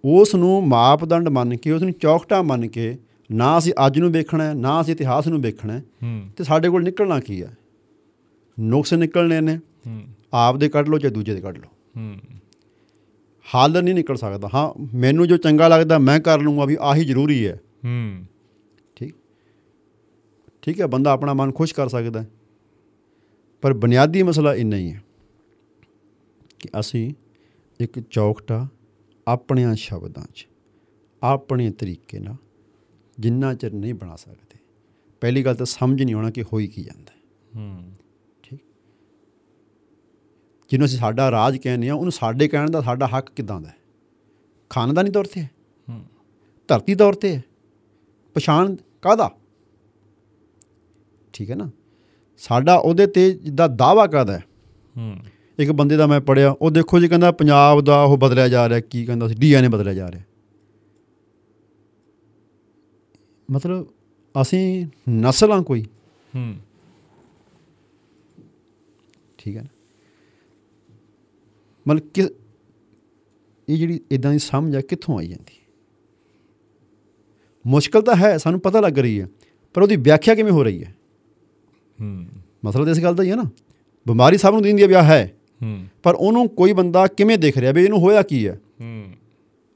ਉਸ 0.06 0.36
ਨੂੰ 0.36 0.68
ਮਾਪਦੰਡ 0.68 1.30
ਮੰਨ 1.30 1.58
ਕੇ 1.58 1.72
ਉਸ 1.72 1.82
ਨੂੰ 1.82 1.92
ਚੌਕਟਾ 1.92 2.42
ਮੰਨ 2.42 2.68
ਕੇ 2.68 2.98
ਨਾ 3.32 3.58
ਅਸੀਂ 3.58 3.74
ਅੱਜ 3.88 4.00
ਨੂੰ 4.00 4.12
ਵੇਖਣਾ 4.12 4.44
ਹੈ 4.44 4.54
ਨਾ 4.54 4.82
ਅਸੀਂ 4.82 4.94
ਇਤਿਹਾਸ 4.94 5.28
ਨੂੰ 5.28 5.42
ਵੇਖਣਾ 5.42 5.74
ਹੈ 5.74 5.84
ਤੇ 6.38 6.44
ਸਾਡੇ 6.44 6.70
ਕੋਲ 6.70 6.84
ਨਿਕਲਣਾ 6.84 7.20
ਕੀ 7.20 7.44
ਹੈ? 7.44 7.58
ਨੁਕਸ 8.60 8.94
ਨਿਕਲਣੇ 8.94 9.42
ਨੇ। 9.42 9.60
ਆਪ 10.34 10.58
ਦੇ 10.58 10.70
ਕੱਢ 10.70 10.90
ਲਓ 10.90 10.98
ਚਾਹੇ 10.98 11.14
ਦੂਜੇ 11.14 11.34
ਦੇ 11.36 11.42
ਕੱਢ 11.42 11.58
ਲਓ। 11.58 11.70
ਹੱਲ 13.56 13.84
ਨਹੀਂ 13.84 13.96
ਨਿਕਲ 13.96 14.16
ਸਕਦਾ। 14.16 14.50
ਹਾਂ 14.54 14.88
ਮੈਨੂੰ 14.94 15.28
ਜੋ 15.28 15.38
ਚੰਗਾ 15.38 15.68
ਲੱਗਦਾ 15.68 15.98
ਮੈਂ 15.98 16.20
ਕਰ 16.20 16.40
ਲੂੰਗਾ 16.42 16.66
ਵੀ 16.66 16.78
ਆਹੀ 16.82 17.06
ਜ਼ਰੂਰੀ 17.06 17.48
ਹੈ। 17.48 17.60
ਹੂੰ। 17.86 18.26
ਠੀਕ? 18.96 19.16
ਠੀਕ 20.62 20.82
ਹੈ 20.82 20.88
ਬੰਦਾ 20.88 21.12
ਆਪਣਾ 21.12 21.34
ਮਨ 21.34 21.52
ਖੁਸ਼ 21.52 21.76
ਕਰ 21.76 21.88
ਸਕਦਾ। 21.88 22.26
ਪਰ 23.62 23.74
ਬੁਨਿਆਦੀ 23.74 24.24
ਮਸਲਾ 24.24 24.56
ਇੰਨਾ 24.56 24.76
ਹੀ 24.76 24.94
ਹੈ 24.94 25.04
ਕਿ 26.60 26.70
ਅਸੀਂ 26.80 27.14
ਇੱਕ 27.80 28.00
ਚੌਕਟਾ 28.00 28.68
ਆਪਣਿਆਂ 29.28 29.76
ਸ਼ਬਦਾਂ 29.76 30.24
'ਚ 30.36 30.48
ਆਪਣੇ 31.24 31.72
ਤਰੀਕੇ 31.72 32.20
ਨਾਲ 32.20 32.36
ਜਿੰਨਾ 33.20 33.54
ਚਿਰ 33.54 33.74
ਨਹੀਂ 33.74 33.94
ਬਣਾ 33.94 34.16
ਸਕਦੇ। 34.16 34.60
ਪਹਿਲੀ 35.22 35.46
ਗੱਲ 35.46 35.56
ਤਾਂ 35.56 35.66
ਸਮਝ 35.66 36.04
ਨਹੀਂ 36.04 36.16
ਆਉਣਾ 36.16 36.32
ਕਿ 36.32 36.44
ਹੋਈ 36.44 36.68
ਕੀ 36.68 36.84
ਜਾਂਦਾ 36.84 37.12
ਹੈ। 37.12 37.20
ਜਿਹਨੂੰ 40.70 40.86
ਅਸੀਂ 40.86 41.00
ਸਾਡਾ 41.00 41.32
ਰਾਜ 41.32 41.58
ਕਹਿੰਦੇ 41.58 41.90
ਆ 41.90 41.96
ਉਹਨੂੰ 41.96 42.12
ਸਾਡੇ 42.12 42.48
ਕਹਿਣ 42.48 42.70
ਦਾ 42.70 42.82
ਸਾਡਾ 42.82 43.08
ਹੱਕ 43.08 43.30
ਕਿਦਾਂ 43.30 43.62
ਦਾ 43.62 43.70
ਹੈ? 43.70 43.76
ਖਾਨਦਾਨੀ 44.70 45.12
ਤੌਰ 45.12 45.26
ਤੇ 45.26 45.42
ਹੈ। 45.42 45.50
ਧਰਤੀ 46.68 46.96
ਤੌਰ 46.96 47.14
ਤੇ 47.14 47.36
ਹੈ। 47.36 47.44
ਪਛਾਣ 48.34 48.76
ਕਾਦਾ 49.02 49.32
ਠੀਕ 51.34 51.52
ਹੈ 51.52 51.56
ਨਾ? 51.56 51.70
ਸਾਡਾ 52.38 52.76
ਉਹਦੇ 52.76 53.08
ਤੇ 53.08 53.32
ਜਿੱਦਾਂ 53.32 53.70
ਦਾਵਾ 53.70 54.08
ਕਾਦਾ 54.08 54.34
ਹੈ? 54.34 54.44
ਹੂੰ। 54.98 55.18
ਇੱਕ 55.60 55.72
ਬੰਦੇ 55.72 55.98
ਦਾ 55.98 56.08
ਮੈਂ 56.08 56.22
ਪੜਿਆ 56.22 56.56
ਉਹ 56.62 56.72
ਦੇਖੋ 56.72 57.00
ਜੀ 57.00 57.08
ਕਹਿੰਦਾ 57.08 57.32
ਪੰਜਾਬ 57.32 57.82
ਦਾ 57.82 58.04
ਉਹ 58.04 58.18
ਬਦਲਿਆ 58.18 58.48
ਜਾ 58.48 58.70
ਰਿਹਾ 58.70 58.80
ਕੀ 58.80 59.06
ਕਹਿੰਦਾ 59.06 59.28
ਸੀ? 59.28 59.36
ਡੀਐਨਏ 59.36 59.68
ਬਦਲਿਆ 59.68 59.94
ਜਾ 59.94 60.12
ਰਿਹਾ। 60.12 60.24
ਮਤਲਬ 63.52 63.88
ਅਸੀਂ 64.42 64.86
ਨਸਲ 65.10 65.64
ਕੋਈ। 65.64 65.84
ਹੂੰ। 66.36 66.56
ਠੀਕ 69.38 69.58
ਹੈ 69.58 69.62
ਨਾ? 69.62 69.79
ਮਤਲਬ 71.90 72.10
ਕਿ 72.14 72.30
ਇਹ 73.70 73.78
ਜਿਹੜੀ 73.78 74.00
ਇਦਾਂ 74.12 74.32
ਦੀ 74.32 74.40
ਸਮਝ 74.40 74.76
ਆ 74.76 74.82
ਕਿੱਥੋਂ 74.82 75.20
ਆਈ 75.20 75.28
ਜਾਂਦੀ? 75.28 75.54
ਹੈ 75.60 75.68
ਮੁਸ਼ਕਲ 77.68 78.02
ਤਾਂ 78.02 78.16
ਹੈ 78.16 78.38
ਸਾਨੂੰ 78.38 78.60
ਪਤਾ 78.60 78.80
ਲੱਗ 78.80 79.00
ਰਹੀ 79.00 79.22
ਹੈ 79.22 79.28
ਪਰ 79.74 79.82
ਉਹਦੀ 79.82 79.96
ਵਿਆਖਿਆ 79.96 80.36
ਕਿਵੇਂ 80.36 80.52
ਹੋ 80.52 80.64
ਰਹੀ 80.64 80.84
ਹੈ? 80.84 80.96
ਹੂੰ। 82.02 82.26
ਮਸਲਾ 82.66 82.84
ਤਾਂ 82.84 82.92
ਇਸ 82.92 83.04
ਗੱਲ 83.04 83.16
ਦਾ 83.16 83.24
ਹੀ 83.24 83.32
ਹੈ 83.32 83.36
ਨਾ। 83.36 83.44
ਬਿਮਾਰੀ 84.08 84.38
ਸਭ 84.38 84.50
ਨੂੰ 84.52 84.62
ਦਿੰਦੀ 84.62 84.88
ਵਿਆਹ 84.88 85.04
ਹੈ। 85.04 85.38
ਹੂੰ। 85.64 85.86
ਪਰ 86.04 86.16
ਉਹਨੂੰ 86.16 86.50
ਕੋਈ 86.50 86.74
ਬੰਦਾ 86.74 87.08
ਕਿਵੇਂ 87.08 87.38
ਦੇਖ 87.38 87.58
ਰਿਹਾ 87.58 87.72
ਵੀ 87.72 87.84
ਇਹਨੂੰ 87.84 88.00
ਹੋਇਆ 88.00 88.22
ਕੀ 88.22 88.48
ਹੈ? 88.48 88.60
ਹੂੰ। 88.82 89.14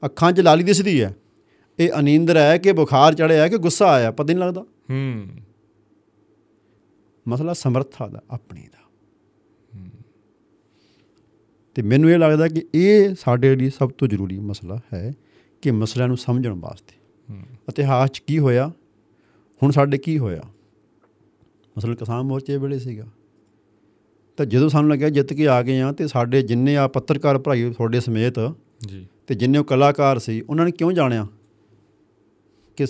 ਅੱਖਾਂ 0.04 0.32
'ਚ 0.32 0.40
ਲਾਲੀ 0.40 0.64
ਦਿਸਦੀ 0.64 1.02
ਹੈ। 1.02 1.16
ਇਹ 1.78 1.90
ਅਨੀਂਦਰ 1.98 2.36
ਹੈ 2.36 2.58
ਕਿ 2.58 2.72
ਬੁਖਾਰ 2.72 3.14
ਚੜਿਆ 3.14 3.42
ਹੈ 3.42 3.48
ਕਿ 3.48 3.58
ਗੁੱਸਾ 3.58 3.90
ਆਇਆ 3.92 4.10
ਪਤਾ 4.10 4.24
ਨਹੀਂ 4.24 4.36
ਲੱਗਦਾ। 4.36 4.60
ਹੂੰ। 4.62 5.26
ਮਸਲਾ 7.28 7.52
ਸਮਰੱਥਾ 7.52 8.08
ਦਾ 8.08 8.22
ਆਪਣੀ 8.30 8.62
ਦਾ। 8.62 8.83
ਤੇ 11.74 11.82
ਮੈਨੂੰ 11.82 12.10
ਇਹ 12.10 12.18
ਲੱਗਦਾ 12.18 12.48
ਕਿ 12.48 12.66
ਇਹ 12.74 13.14
ਸਾਡੇ 13.14 13.56
ਲਈ 13.56 13.70
ਸਭ 13.70 13.90
ਤੋਂ 13.90 14.08
ਜ਼ਰੂਰੀ 14.08 14.38
ਮਸਲਾ 14.38 14.80
ਹੈ 14.94 15.14
ਕਿ 15.62 15.70
ਮਸਲਿਆਂ 15.70 16.08
ਨੂੰ 16.08 16.16
ਸਮਝਣ 16.16 16.52
ਵਾਸਤੇ। 16.52 16.94
ਇਤਿਹਾਸ 17.68 18.10
'ਚ 18.10 18.18
ਕੀ 18.18 18.38
ਹੋਇਆ? 18.38 18.72
ਹੁਣ 19.62 19.70
ਸਾਡੇ 19.70 19.98
ਕੀ 19.98 20.18
ਹੋਇਆ? 20.18 20.42
ਮਸਲਾ 21.78 21.94
ਕਿਸਾਨ 21.94 22.22
ਮੋਰਚੇ 22.22 22.56
ਵੇਲੇ 22.56 22.78
ਸੀਗਾ। 22.78 23.06
ਤਾਂ 24.36 24.46
ਜਦੋਂ 24.46 24.68
ਸਾਨੂੰ 24.68 24.90
ਲੱਗਿਆ 24.90 25.10
ਜਿੱਤ 25.10 25.32
ਕੇ 25.32 25.48
ਆ 25.48 25.62
ਗਏ 25.62 25.80
ਆ 25.80 25.92
ਤੇ 25.92 26.08
ਸਾਡੇ 26.08 26.42
ਜਿੰਨੇ 26.42 26.76
ਆ 26.76 26.88
ਪੱਤਰਕਾਰ 26.88 27.38
ਭਰਾਈ 27.38 27.70
ਤੁਹਾਡੇ 27.70 28.00
ਸਮੇਤ 28.00 28.34
ਜੀ। 28.86 29.06
ਤੇ 29.26 29.34
ਜਿੰਨੇ 29.34 29.58
ਉਹ 29.58 29.64
ਕਲਾਕਾਰ 29.64 30.18
ਸੀ 30.18 30.40
ਉਹਨਾਂ 30.40 30.64
ਨੇ 30.64 30.72
ਕਿਉਂ 30.72 30.92
ਜਾਣਿਆ 30.92 31.26
ਕਿ 32.76 32.86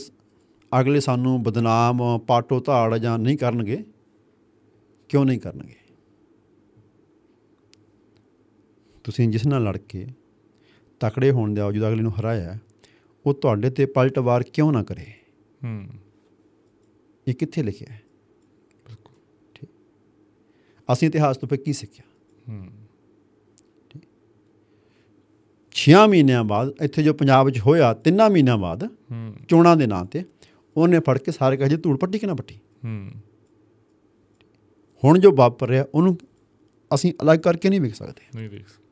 ਅਗਲੇ 0.81 1.01
ਸਾਨੂੰ 1.01 1.43
ਬਦਨਾਮ 1.43 2.19
ਪਾਟੋ 2.27 2.61
ਧਾੜ 2.61 2.99
ਜਾਂ 2.99 3.19
ਨਹੀਂ 3.19 3.39
ਕਰਨਗੇ? 3.39 3.85
ਕਿਉਂ 5.09 5.25
ਨਹੀਂ 5.25 5.39
ਕਰਨਗੇ? 5.39 5.75
ਤੁਸੀਂ 9.05 9.29
ਜਿਸ 9.29 9.47
ਨਾਲ 9.47 9.65
ਲੜ 9.65 9.77
ਕੇ 9.77 10.07
ਤਕੜੇ 11.01 11.31
ਹੋਣ 11.31 11.55
ਦੇ 11.55 11.61
ਬਾਵਜੂਦ 11.61 11.89
ਅਗਲੇ 11.89 12.03
ਨੂੰ 12.03 12.21
ਹਰਾਇਆ 12.21 12.59
ਉਹ 13.27 13.35
ਤੁਹਾਡੇ 13.35 13.71
ਤੇ 13.71 13.87
ਪਲਟਵਾਰ 13.87 14.43
ਕਿਉਂ 14.43 14.73
ਨਾ 14.73 14.83
ਕਰੇ? 14.83 15.07
ਹੂੰ। 15.65 15.89
ਇਹ 17.29 17.35
ਕਿੱਥੇ 17.35 17.63
ਲਿਖਿਆ 17.63 17.93
ਹੈ? 17.93 18.03
ਠੀਕ। 19.55 19.71
ਅਸੀਂ 20.93 21.09
ਇਤਿਹਾਸ 21.09 21.37
ਤੋਂ 21.37 21.49
ਫਿਰ 21.49 21.59
ਕੀ 21.59 21.73
ਸਿੱਖਿਆ? 21.73 22.05
ਹੂੰ। 22.49 22.69
6 25.75 26.07
ਮਹੀਨਿਆਂ 26.09 26.45
ਬਾਅਦ 26.45 26.73
ਇੱਥੇ 26.83 27.03
ਜੋ 27.03 27.15
ਪੰਜਾਬ 27.15 27.51
'ਚ 27.51 27.61
ਹੋਇਆ 27.61 27.95
ਤਿੰਨਾਂ 27.95 28.31
ਮਹੀਨਿਆਂ 28.31 28.59
ਬਾਅਦ 28.59 28.85
ਹੂੰ। 28.85 29.35
ਚੋਣਾਂ 29.49 29.77
ਦੇ 29.77 29.87
ਨਾਂ 29.87 30.05
ਤੇ 30.05 30.25
ਉਹਨੇ 30.77 30.99
ਫੜ 30.99 31.19
ਕੇ 31.19 31.33
ਸਾਰੇ 31.33 31.57
ਕਹੇ 31.57 31.77
ਧੂੜ 31.77 31.99
ਪੱਟੀ 31.99 32.19
ਕਿ 32.19 32.27
ਨਾ 32.27 32.35
ਪੱਟੀ? 32.35 32.55
ਹੂੰ। 32.85 33.11
ਹੁਣ 35.05 35.19
ਜੋ 35.19 35.33
ਵਾਪਰ 35.33 35.69
ਰਿਹਾ 35.69 35.85
ਉਹਨੂੰ 35.95 36.19
ਅਸੀਂ 36.95 37.13
ਅਲੱਗ 37.23 37.39
ਕਰਕੇ 37.39 37.69
ਨਹੀਂ 37.69 37.81
ਵੇਖ 37.81 37.95
ਸਕਦੇ। 37.95 38.23
ਨਹੀਂ 38.35 38.45
ਹੈ 38.45 38.84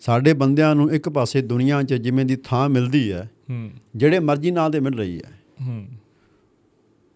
ਸਾਡੇ 0.00 0.32
ਬੰਦਿਆਂ 0.32 0.74
ਨੂੰ 0.74 0.92
ਇੱਕ 0.92 1.08
ਪਾਸੇ 1.08 1.42
ਦੁਨੀਆ 1.42 1.82
'ਚ 1.82 1.94
ਜਿਵੇਂ 1.94 2.24
ਦੀ 2.24 2.36
ਥਾਂ 2.36 2.68
ਮਿਲਦੀ 2.68 3.12
ਹੈ 3.12 3.30
ਹੂੰ। 3.50 3.70
ਜਿਹੜੇ 3.96 4.18
ਮਰਜ਼ੀ 4.18 4.50
ਨਾਂ 4.50 4.70
ਦੇ 4.70 4.80
ਮਿਲ 4.80 4.94
ਰਹੀ 4.94 5.18
ਹੈ। 5.18 5.40
ਹੂੰ। 5.66 5.88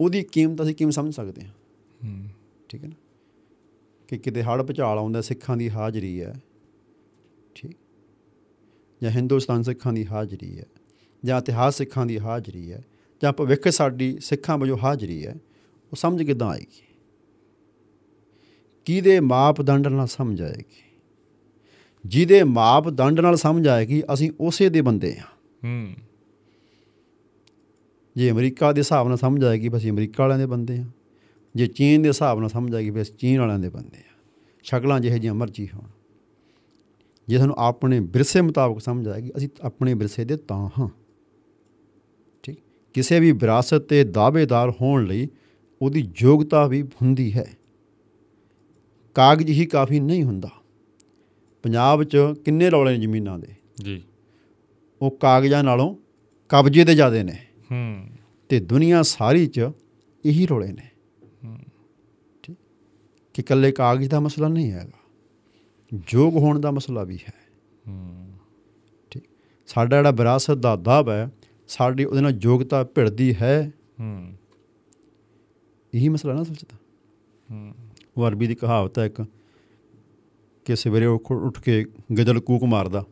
ਉਹਦੀ 0.01 0.23
ਕੀਮਤ 0.23 0.63
ਅਸੀਂ 0.63 0.75
ਕਿਵੇਂ 0.75 0.93
ਸਮਝ 0.93 1.15
ਸਕਦੇ 1.15 1.43
ਹਾਂ? 1.43 1.53
ਹੂੰ। 2.05 2.27
ਠੀਕ 2.69 2.85
ਹੈ 2.85 2.89
ਨਾ? 2.89 2.95
ਕਿ 4.09 4.19
ਕਿਤੇ 4.19 4.43
ਹੜ੍ਹ 4.43 4.63
ਭੁਚਾਲ 4.63 4.99
ਆਉਂਦਾ 4.99 5.21
ਸਿੱਖਾਂ 5.21 5.57
ਦੀ 5.57 5.71
ਹਾਜ਼ਰੀ 5.71 6.23
ਹੈ। 6.23 6.35
ਠੀਕ। 7.55 7.77
ਜਾਂ 9.03 9.11
ਹਿੰਦੁਸਤਾਨ 9.11 9.63
ਸਿੱਖਾਂ 9.63 9.93
ਦੀ 9.93 10.07
ਹਾਜ਼ਰੀ 10.07 10.59
ਹੈ 10.59 10.67
ਜਾਂ 11.25 11.41
ਇਤਿਹਾਸ 11.41 11.77
ਸਿੱਖਾਂ 11.77 12.07
ਦੀ 12.07 12.19
ਹਾਜ਼ਰੀ 12.19 12.73
ਹੈ 12.73 12.85
ਜਾਂ 13.23 13.33
ਭਵਿੱਖ 13.33 13.69
ਸਾਡੀ 13.69 14.19
ਸਿੱਖਾਂ 14.21 14.59
ਵਜੋਂ 14.59 14.79
ਹਾਜ਼ਰੀ 14.79 15.27
ਹੈ 15.27 15.33
ਉਹ 15.93 15.97
ਸਮਝ 15.97 16.23
ਕਿੱਦਾਂ 16.23 16.49
ਆਏਗੀ? 16.49 16.83
ਕਿਹਦੇ 18.85 19.21
ਮਾਪਦੰਡ 19.21 19.87
ਨਾਲ 19.87 20.07
ਸਮਝ 20.07 20.43
ਆਏਗੀ? 20.43 20.84
ਜਿਹਦੇ 22.07 22.43
ਮਾਪਦੰਡ 22.43 23.21
ਨਾਲ 23.21 23.37
ਸਮਝ 23.37 23.69
ਆਏਗੀ 23.69 24.03
ਅਸੀਂ 24.13 24.31
ਉਸੇ 24.41 24.69
ਦੇ 24.69 24.81
ਬੰਦੇ 24.81 25.17
ਹਾਂ। 25.17 25.27
ਹੂੰ। 25.65 25.95
ਜੇ 28.17 28.31
ਅਮਰੀਕਾ 28.31 28.73
ਦੇ 28.73 28.79
ਹਿਸਾਬ 28.79 29.09
ਨਾਲ 29.09 29.17
ਸਮਝ 29.17 29.45
ਆਏਗੀ 29.45 29.71
ਅਸੀਂ 29.77 29.91
ਅਮਰੀਕਾ 29.91 30.23
ਵਾਲਿਆਂ 30.23 30.39
ਦੇ 30.39 30.47
ਬੰਦੇ 30.47 30.79
ਹਾਂ 30.79 30.91
ਜੇ 31.57 31.67
ਚੀਨ 31.67 32.03
ਦੇ 32.03 32.09
ਹਿਸਾਬ 32.09 32.41
ਨਾਲ 32.41 32.49
ਸਮਝ 32.49 32.75
ਆਏਗੀ 32.75 33.03
ਅਸੀਂ 33.03 33.15
ਚੀਨ 33.15 33.41
ਵਾਲਿਆਂ 33.41 33.59
ਦੇ 33.59 33.69
ਬੰਦੇ 33.69 33.97
ਹਾਂ 33.97 34.15
ਸ਼ਕਲਾਂ 34.63 35.01
ਜਿਹੇ 35.01 35.15
ਜਿਹੀਆਂ 35.15 35.35
ਮਰਜ਼ੀ 35.35 35.69
ਹੋਣ। 35.75 35.89
ਜੇ 37.29 37.39
ਸਾਨੂੰ 37.39 37.55
ਆਪਣੇ 37.59 38.01
ਵਿਰਸੇ 38.01 38.41
ਮੁਤਾਬਕ 38.41 38.81
ਸਮਝ 38.81 39.09
ਆਏਗੀ 39.09 39.33
ਅਸੀਂ 39.37 39.49
ਆਪਣੇ 39.61 39.95
ਵਿਰਸੇ 39.95 40.25
ਦੇ 40.25 40.37
ਤਾਂ 40.37 40.69
ਹਾਂ 40.79 40.89
ਠੀਕ? 42.43 42.59
ਕਿਸੇ 42.95 43.21
ਵੀ 43.21 43.33
ਵਿਰਾਸਤ 43.33 43.79
ਤੇ 43.79 44.05
ਦਾਅਵੇਦਾਰ 44.05 44.71
ਹੋਣ 44.71 45.05
ਲਈ 45.05 45.29
ਉਹਦੀ 45.83 46.09
ਯੋਗਤਾ 46.17 46.67
ਵੀ 46.67 46.83
ਹੁੰਦੀ 46.83 47.33
ਹੈ। 47.33 47.57
ਕਾਗਜ਼ 49.15 49.51
ਹੀ 49.51 49.67
ਕਾਫੀ 49.67 50.01
ਨਹੀਂ 50.01 50.25
ਹੁੰਦਾ। 50.25 50.51
ਪੰਜਾਬ 51.65 52.05
'ਚ 52.05 52.17
ਕਿੰਨੇ 52.17 52.71
ਰੌਲੇ 52.71 52.93
ਨੇ 52.93 53.01
ਜ਼ਮੀਨਾਂ 53.01 53.39
ਦੇ? 53.39 53.55
ਜੀ। 53.85 54.03
ਉਹ 55.03 55.11
ਕਾਗਜ਼ਾਂ 55.11 55.65
ਨਾਲੋਂ 55.65 55.97
ਕਬਜ਼ੇ 56.49 56.85
ਦੇ 56.85 56.95
ਜ਼ਿਆਦੇ 56.95 57.23
ਨੇ। 57.23 57.47
ਹੂੰ। 57.73 58.09
ਤੇ 58.49 58.61
ਦੁਨੀਆ 58.61 59.03
ਸਾਰੀ 59.03 59.47
'ਚ 59.47 59.67
ਇਹੀ 60.25 60.47
ਰੋਲੇ 60.47 60.73
ਨੇ। 60.73 60.91
ਠੀਕ? 62.43 62.57
ਕਿ 63.35 63.43
ਇਕੱਲੇ 63.43 63.73
ਕਾਗਜ਼ 63.73 64.11
ਦਾ 64.11 64.21
ਮਸਲਾ 64.21 64.49
ਨਹੀਂ 64.49 64.73
ਹੈਗਾ। 64.73 64.99
ਯੋਗ 66.09 66.37
ਹੋਣ 66.37 66.61
ਦਾ 66.61 66.71
ਮਸਲਾ 66.71 67.03
ਵੀ 67.03 67.19
ਹੈ। 67.29 67.33
ਹੂੰ। 67.89 68.33
ਠੀਕ? 69.11 69.23
ਸਾਡਾ 69.67 69.97
ਜਿਹੜਾ 69.97 70.11
ਵਿਰਾਸਤ 70.11 70.55
ਦਾ 70.55 70.77
ਦਾਬ 70.77 71.09
ਹੈ 71.09 71.31
ਸਾਡੀ 71.69 72.05
ਉਹਦੇ 72.05 72.21
ਨਾਲ 72.21 72.39
ਯੋਗਤਾ 72.41 72.85
ਭਿੜਦੀ 72.85 73.35
ਹੈ। 73.43 73.73
ਹੂੰ। 74.01 74.33
ਇਹੀ 75.95 76.09
ਮਸਲਾ 76.09 76.35
ਨਾ 76.35 76.43
ਤਾਂ। 76.43 76.79
ਹੂੰ। 77.51 77.75
ਉਹ 78.17 78.29
ਅਰਬੀ 78.29 78.47
ਦੀ 78.47 78.55
ਕਹਾਵਤ 78.55 78.99
ਹੈ 78.99 79.07
ਇੱਕ 79.07 79.27
ਕਿ 80.65 80.77
ਸਵੇਰੇ 80.77 81.07
ਉੱਠ 81.07 81.61
ਕੇ 81.61 81.85
ਗਜਲ 82.19 82.41
ਕੂਕ 82.41 82.65
ਮਾਰਦਾ। 82.65 83.05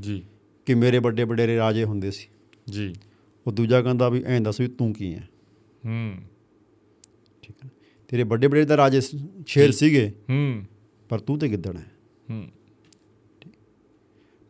ਜੀ। 0.00 0.24
ਕਿ 0.66 0.74
ਮੇਰੇ 0.74 0.98
ਵੱਡੇ 0.98 1.24
ਵਡੇਰੇ 1.24 1.56
ਰਾਜੇ 1.56 1.84
ਹੁੰਦੇ 1.84 2.10
ਸੀ। 2.10 2.26
ਜੀ। 2.70 2.94
ਉਹ 3.46 3.52
ਦੂਜਾ 3.52 3.82
ਕਹਿੰਦਾ 3.82 4.08
ਵੀ 4.08 4.22
ਐਂ 4.26 4.40
ਦੱਸ 4.40 4.60
ਵੀ 4.60 4.68
ਤੂੰ 4.68 4.92
ਕੀ 4.92 5.14
ਹੈ 5.14 5.28
ਹੂੰ। 5.86 6.14
ਠੀਕ 7.42 7.56
ਹੈ? 7.64 7.70
ਤੇਰੇ 8.08 8.22
ਵੱਡੇ 8.22 8.46
ਵਡੇਰੇ 8.46 8.64
ਤਾਂ 8.64 8.76
ਰਾਜੇ 8.76 9.00
ਸ਼ੇਰ 9.46 9.70
ਸੀਗੇ। 9.70 10.12
ਹੂੰ। 10.30 10.64
ਪਰ 11.08 11.18
ਤੂੰ 11.18 11.38
ਤੇ 11.38 11.48
ਗਿੱਦੜ 11.48 11.76
ਹੈ। 11.76 11.92
ਹੂੰ 12.30 12.48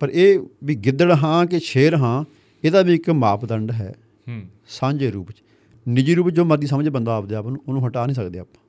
ਪਰ 0.00 0.09
ਇਹ 0.09 0.40
ਵੀ 0.64 0.74
ਗਿੱਦੜ 0.74 1.12
ਹਾਂ 1.12 1.46
ਕਿ 1.46 1.61
ਸ਼ੇਰ 1.61 1.94
ਹਾਂ 1.94 2.24
ਇਹਦਾ 2.64 2.82
ਵੀ 2.82 2.94
ਇੱਕ 2.94 3.11
ਮਾਪਦੰਡ 3.11 3.72
ਹੈ। 3.72 3.94
ਹੂੰ। 4.28 4.42
ਸਾਂਝੇ 4.68 5.11
ਰੂਪ 5.11 5.30
'ਚ। 5.30 5.42
ਨਿੱਜੀ 5.88 6.14
ਰੂਪ 6.14 6.30
ਜੋ 6.30 6.44
ਮਰਜ਼ੀ 6.44 6.66
ਸਮਝੇ 6.66 6.90
ਬੰਦਾ 6.90 7.16
ਆਪਦੇ 7.16 7.34
ਆਪ 7.34 7.46
ਨੂੰ 7.46 7.62
ਉਹਨੂੰ 7.68 7.88
ਹਟਾ 7.88 8.07
ਨਹੀਂ 8.07 8.14
ਸਕਦੇ 8.14 8.38
ਆਪਾਂ। 8.38 8.62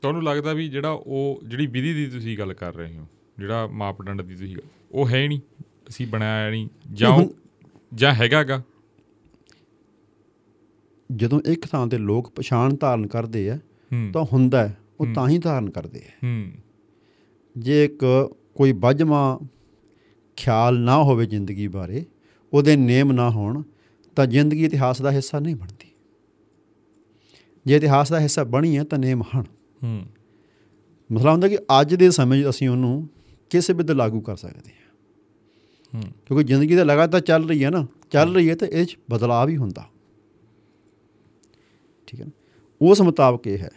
ਤੁਹਾਨੂੰ 0.00 0.24
ਲੱਗਦਾ 0.24 0.52
ਵੀ 0.52 0.68
ਜਿਹੜਾ 0.68 0.90
ਉਹ 0.90 1.40
ਜਿਹੜੀ 1.48 1.66
ਵਿਧੀ 1.66 1.94
ਦੀ 1.94 2.06
ਤੁਸੀਂ 2.06 2.38
ਗੱਲ 2.38 2.52
ਕਰ 2.52 2.74
ਰਹੇ 2.74 2.96
ਹੋ 2.96 3.06
ਜਿਹੜਾ 3.40 3.66
ਮਾਪਦੰਡ 3.66 4.22
ਦੀ 4.22 4.34
ਤੁਸੀਂ 4.34 4.56
ਉਹ 4.92 5.08
ਹੈ 5.08 5.28
ਨਹੀਂ। 5.28 5.40
ਅਸੀਂ 5.88 6.06
ਬਣਾਇਆ 6.06 6.50
ਨਹੀਂ। 6.50 6.68
ਜਾਂ 6.92 7.26
ਜਾਂ 7.94 8.14
ਹੈਗਾਗਾ। 8.14 8.62
ਜਦੋਂ 11.12 11.40
ਇੱਕ 11.46 11.66
ਥਾਂ 11.66 11.86
ਤੇ 11.86 11.98
ਲੋਕ 11.98 12.30
ਪਛਾਣ 12.30 12.74
ਧਾਰਨ 12.74 13.06
ਕਰਦੇ 13.06 13.50
ਆ 13.50 13.58
ਤਾਂ 14.12 14.24
ਹੁੰਦਾ 14.32 14.70
ਉਹ 15.00 15.06
ਤਾਂ 15.14 15.28
ਹੀ 15.28 15.38
ਧਾਰਨ 15.38 15.70
ਕਰਦੇ 15.70 16.02
ਆ। 16.24 16.44
ਜੇ 17.58 17.84
ਇੱਕ 17.84 18.30
ਕੋਈ 18.54 18.72
ਵੱਜਵਾਂ 18.72 19.38
ਖਿਆਲ 20.36 20.78
ਨਾ 20.78 21.02
ਹੋਵੇ 21.02 21.26
ਜ਼ਿੰਦਗੀ 21.26 21.68
ਬਾਰੇ 21.68 22.04
ਉਹਦੇ 22.52 22.76
ਨੇਮ 22.76 23.12
ਨਾ 23.12 23.30
ਹੋਣ 23.30 23.62
ਤਾਂ 24.16 24.26
ਜ਼ਿੰਦਗੀ 24.26 24.64
ਇਤਿਹਾਸ 24.64 25.02
ਦਾ 25.02 25.10
ਹਿੱਸਾ 25.10 25.38
ਨਹੀਂ 25.38 25.56
ਬਣਦੀ। 25.56 25.88
ਜੇ 27.66 27.76
ਇਤਿਹਾਸ 27.76 28.10
ਦਾ 28.10 28.20
ਹਿੱਸਾ 28.20 28.44
ਬਣੀ 28.44 28.78
ਹੈ 28.78 28.84
ਤਾਂ 28.84 28.98
ਨੇਮ 28.98 29.22
ਹਨ 29.22 29.44
ਹੂੰ। 29.82 30.02
ਮਸਲਾ 31.12 31.32
ਹੁੰਦਾ 31.32 31.48
ਕਿ 31.48 31.58
ਅੱਜ 31.80 31.94
ਦੇ 31.94 32.10
ਸਮੇਂ 32.10 32.42
'ਚ 32.42 32.48
ਅਸੀਂ 32.48 32.68
ਉਹਨੂੰ 32.68 33.08
ਕਿਸ 33.50 33.70
ਵਿਧ 33.70 33.90
ਲਾਗੂ 33.90 34.20
ਕਰ 34.20 34.36
ਸਕਦੇ 34.36 34.70
ਹਾਂ। 34.70 34.80
ਹੂੰ 35.94 36.12
ਕਿਉਂਕਿ 36.26 36.44
ਜ਼ਿੰਦਗੀ 36.44 36.76
ਤਾਂ 36.76 36.84
ਲਗਾਤਾਰ 36.84 37.20
ਚੱਲ 37.20 37.48
ਰਹੀ 37.48 37.64
ਹੈ 37.64 37.70
ਨਾ 37.70 37.86
ਚੱਲ 38.10 38.34
ਰਹੀ 38.34 38.50
ਹੈ 38.50 38.54
ਤਾਂ 38.54 38.68
ਇਹ 38.68 38.86
'ਚ 38.86 38.98
ਬਦਲਾਅ 39.10 39.46
ਵੀ 39.46 39.56
ਹੁੰਦਾ। 39.56 39.90
ਠੀਕ 42.06 42.20
ਹੈ 42.20 42.26
ਉਸ 42.82 43.00
ਮੁਤਾਬਕ 43.00 43.46
ਇਹ 43.46 43.58
ਹੈ। 43.58 43.70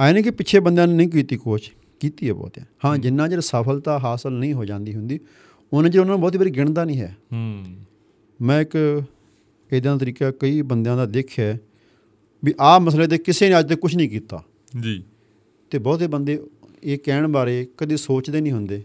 ਆਏ 0.00 0.12
ਨਹੀਂ 0.12 0.24
ਕਿ 0.24 0.30
ਪਿੱਛੇ 0.30 0.60
ਬੰਦਿਆਂ 0.60 0.86
ਨੇ 0.86 0.94
ਨਹੀਂ 0.94 1.08
ਕੀਤੀ 1.08 1.36
ਕੋਚ 1.36 1.72
ਕੀਤੀ 2.00 2.28
ਹੈ 2.28 2.34
ਬਹੁਤ। 2.34 2.58
ਹਾਂ 2.84 2.98
ਜਿੰਨਾ 2.98 3.28
ਚਿਰ 3.28 3.40
ਸਫਲਤਾ 3.40 3.98
ਹਾਸਲ 3.98 4.32
ਨਹੀਂ 4.32 4.52
ਹੋ 4.52 4.64
ਜਾਂਦੀ 4.64 4.94
ਹੁੰਦੀ 4.94 5.20
ਉਹਨਾਂ 5.72 5.90
ਚਿਰ 5.90 6.00
ਉਹਨਾਂ 6.00 6.12
ਨੂੰ 6.12 6.20
ਬਹੁਤੀ 6.20 6.38
ਵਾਰੀ 6.38 6.50
ਗਿਣਦਾ 6.50 6.84
ਨਹੀਂ 6.84 7.00
ਹੈ। 7.00 7.16
ਹੂੰ। 7.32 7.64
ਮੈਂ 8.42 8.60
ਇੱਕ 8.60 9.02
ਇਦਾਂ 9.72 9.98
ਤਰੀਕਾ 9.98 10.30
ਕਈ 10.30 10.62
ਬੰਦਿਆਂ 10.62 10.96
ਦਾ 10.96 11.06
ਦੇਖਿਆ 11.06 11.56
ਵੀ 12.44 12.54
ਆਹ 12.60 12.80
ਮਸਲੇ 12.80 13.06
ਤੇ 13.06 13.18
ਕਿਸੇ 13.18 13.48
ਨੇ 13.48 13.58
ਅੱਜ 13.58 13.68
ਤੱਕ 13.68 13.80
ਕੁਝ 13.80 13.96
ਨਹੀਂ 13.96 14.08
ਕੀਤਾ। 14.08 14.44
ਜੀ। 14.82 15.04
ਤੇ 15.70 15.78
ਬਹੁਤੇ 15.78 16.06
ਬੰਦੇ 16.06 16.42
ਇਹ 16.84 16.98
ਕਹਿਣ 16.98 17.28
ਬਾਰੇ 17.28 17.66
ਕਦੇ 17.78 17.96
ਸੋਚਦੇ 17.96 18.40
ਨਹੀਂ 18.40 18.52
ਹੁੰਦੇ। 18.52 18.82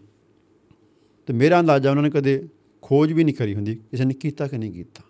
ਤੇ 1.27 1.33
ਮੇਰਾ 1.33 1.59
ਅੰਦਾਜ਼ਾ 1.59 1.89
ਉਹਨਾਂ 1.89 2.03
ਨੇ 2.03 2.09
ਕਦੇ 2.09 2.47
ਖੋਜ 2.81 3.11
ਵੀ 3.13 3.23
ਨਹੀਂ 3.23 3.35
ਕਰੀ 3.35 3.55
ਹੁੰਦੀ 3.55 3.75
ਕਿਸੇ 3.75 4.05
ਨੇ 4.05 4.13
ਕੀਤਾ 4.13 4.47
ਕਿ 4.47 4.57
ਨਹੀਂ 4.57 4.71
ਕੀਤਾ। 4.71 5.03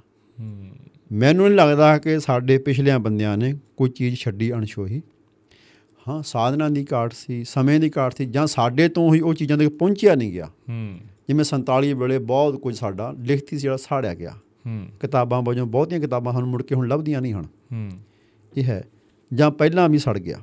ਮੈਨੂੰ 1.11 1.47
ਨਹੀਂ 1.47 1.57
ਲੱਗਦਾ 1.57 1.97
ਕਿ 1.97 2.19
ਸਾਡੇ 2.19 2.57
ਪਿਛਲਿਆਂ 2.57 2.99
ਬੰਦਿਆਂ 2.99 3.37
ਨੇ 3.37 3.53
ਕੋਈ 3.77 3.89
ਚੀਜ਼ 3.89 4.15
ਛੱਡੀ 4.15 4.51
ਅਣਛੋਹੀ। 4.53 5.01
ਹਾਂ 6.07 6.21
ਸਾਧਨਾਂ 6.23 6.69
ਦੀ 6.69 6.85
ਘਾਟ 6.93 7.13
ਸੀ 7.13 7.43
ਸਮੇਂ 7.43 7.79
ਦੀ 7.79 7.91
ਘਾਟ 7.97 8.15
ਸੀ 8.17 8.25
ਜਾਂ 8.25 8.47
ਸਾਡੇ 8.47 8.87
ਤੋਂ 8.89 9.13
ਹੀ 9.15 9.19
ਉਹ 9.19 9.33
ਚੀਜ਼ਾਂ 9.33 9.57
ਤੱਕ 9.57 9.67
ਪਹੁੰਚਿਆ 9.69 10.15
ਨਹੀਂ 10.15 10.31
ਗਿਆ। 10.31 10.51
ਜਿਵੇਂ 11.27 11.45
47 11.45 11.93
ਵੇਲੇ 11.93 12.17
ਬਹੁਤ 12.17 12.55
ਕੁਝ 12.55 12.75
ਸਾਡਾ 12.77 13.13
ਲਿਖਤੀ 13.19 13.57
ਸੀ 13.57 13.61
ਜਿਹੜਾ 13.61 13.77
ਸਾੜਿਆ 13.77 14.13
ਗਿਆ। 14.13 14.35
ਕਿਤਾਬਾਂ 15.01 15.41
ਵਜੋਂ 15.41 15.65
ਬਹੁਤੀਆਂ 15.65 15.99
ਕਿਤਾਬਾਂ 15.99 16.33
ਸਾਨੂੰ 16.33 16.49
ਮੁੜ 16.49 16.63
ਕੇ 16.63 16.75
ਹੁਣ 16.75 16.87
ਲੱਭਦੀਆਂ 16.87 17.21
ਨਹੀਂ 17.21 17.33
ਹਨ 17.33 17.47
ਇਹ 18.57 18.63
ਹੈ 18.63 18.83
ਜਾਂ 19.33 19.51
ਪਹਿਲਾਂ 19.51 19.89
ਵੀ 19.89 19.97
ਸੜ 19.97 20.17
ਗਿਆ। 20.17 20.37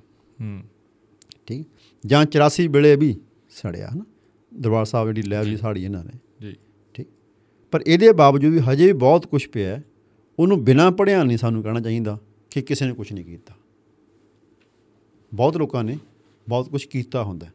ਠੀਕ? 1.47 1.66
ਜਾਂ 2.07 2.22
84 2.22 2.66
ਵੇਲੇ 2.68 2.96
ਵੀ 2.96 3.20
ਸੜਿਆ 3.50 3.88
ਹਨਾ 3.94 4.05
ਦਰਬਾਰ 4.61 4.84
ਸਾਹਿਬ 4.84 5.12
ਜਿਹੜੀ 5.12 5.28
ਲਾਇਬ੍ਰੇਰੀ 5.28 5.57
ਸਾੜੀ 5.57 5.84
ਇਹਨਾਂ 5.84 6.05
ਨੇ। 6.05 6.12
ਜੀ। 6.40 6.57
ਠੀਕ? 6.94 7.07
ਪਰ 7.70 7.80
ਇਹਦੇ 7.86 8.12
ਬਾਵਜੂਦ 8.12 8.52
ਵੀ 8.52 8.59
ਹਜੇ 8.59 8.86
ਵੀ 8.86 8.92
ਬਹੁਤ 8.92 9.26
ਕੁਝ 9.26 9.48
ਪਿਆ। 9.48 9.80
ਉਹਨੂੰ 10.38 10.64
ਬਿਨਾਂ 10.64 10.92
ਪੜ੍ਹਿਆ 10.92 11.22
ਨਹੀਂ 11.22 11.38
ਸਾਨੂੰ 11.38 11.62
ਕਹਿਣਾ 11.62 11.80
ਚਾਹੀਦਾ 11.80 12.18
ਕਿ 12.50 12.62
ਕਿਸੇ 12.62 12.86
ਨੇ 12.86 12.92
ਕੁਝ 12.92 13.12
ਨਹੀਂ 13.12 13.24
ਕੀਤਾ। 13.24 13.55
ਬਹੁਤ 15.34 15.57
ਲੋਕਾਂ 15.57 15.84
ਨੇ 15.84 15.98
ਬਹੁਤ 16.48 16.68
ਕੁਝ 16.68 16.84
ਕੀਤਾ 16.84 17.24
ਹੁੰਦਾ। 17.24 17.46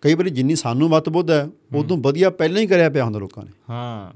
ਕਈ 0.00 0.14
ਵਾਰੀ 0.14 0.30
ਜਿੰਨੀ 0.30 0.54
ਸਾਨੂੰ 0.54 0.88
ਮਤਬੁੱਧ 0.88 1.30
ਹੈ 1.30 1.48
ਉਦੋਂ 1.76 1.96
ਵਧੀਆ 1.96 2.30
ਪਹਿਲਾਂ 2.30 2.62
ਹੀ 2.62 2.66
ਕਰਿਆ 2.66 2.90
ਪਿਆ 2.90 3.04
ਹੁੰਦਾ 3.04 3.18
ਲੋਕਾਂ 3.18 3.44
ਨੇ। 3.44 3.52
ਹਾਂ। 3.70 4.12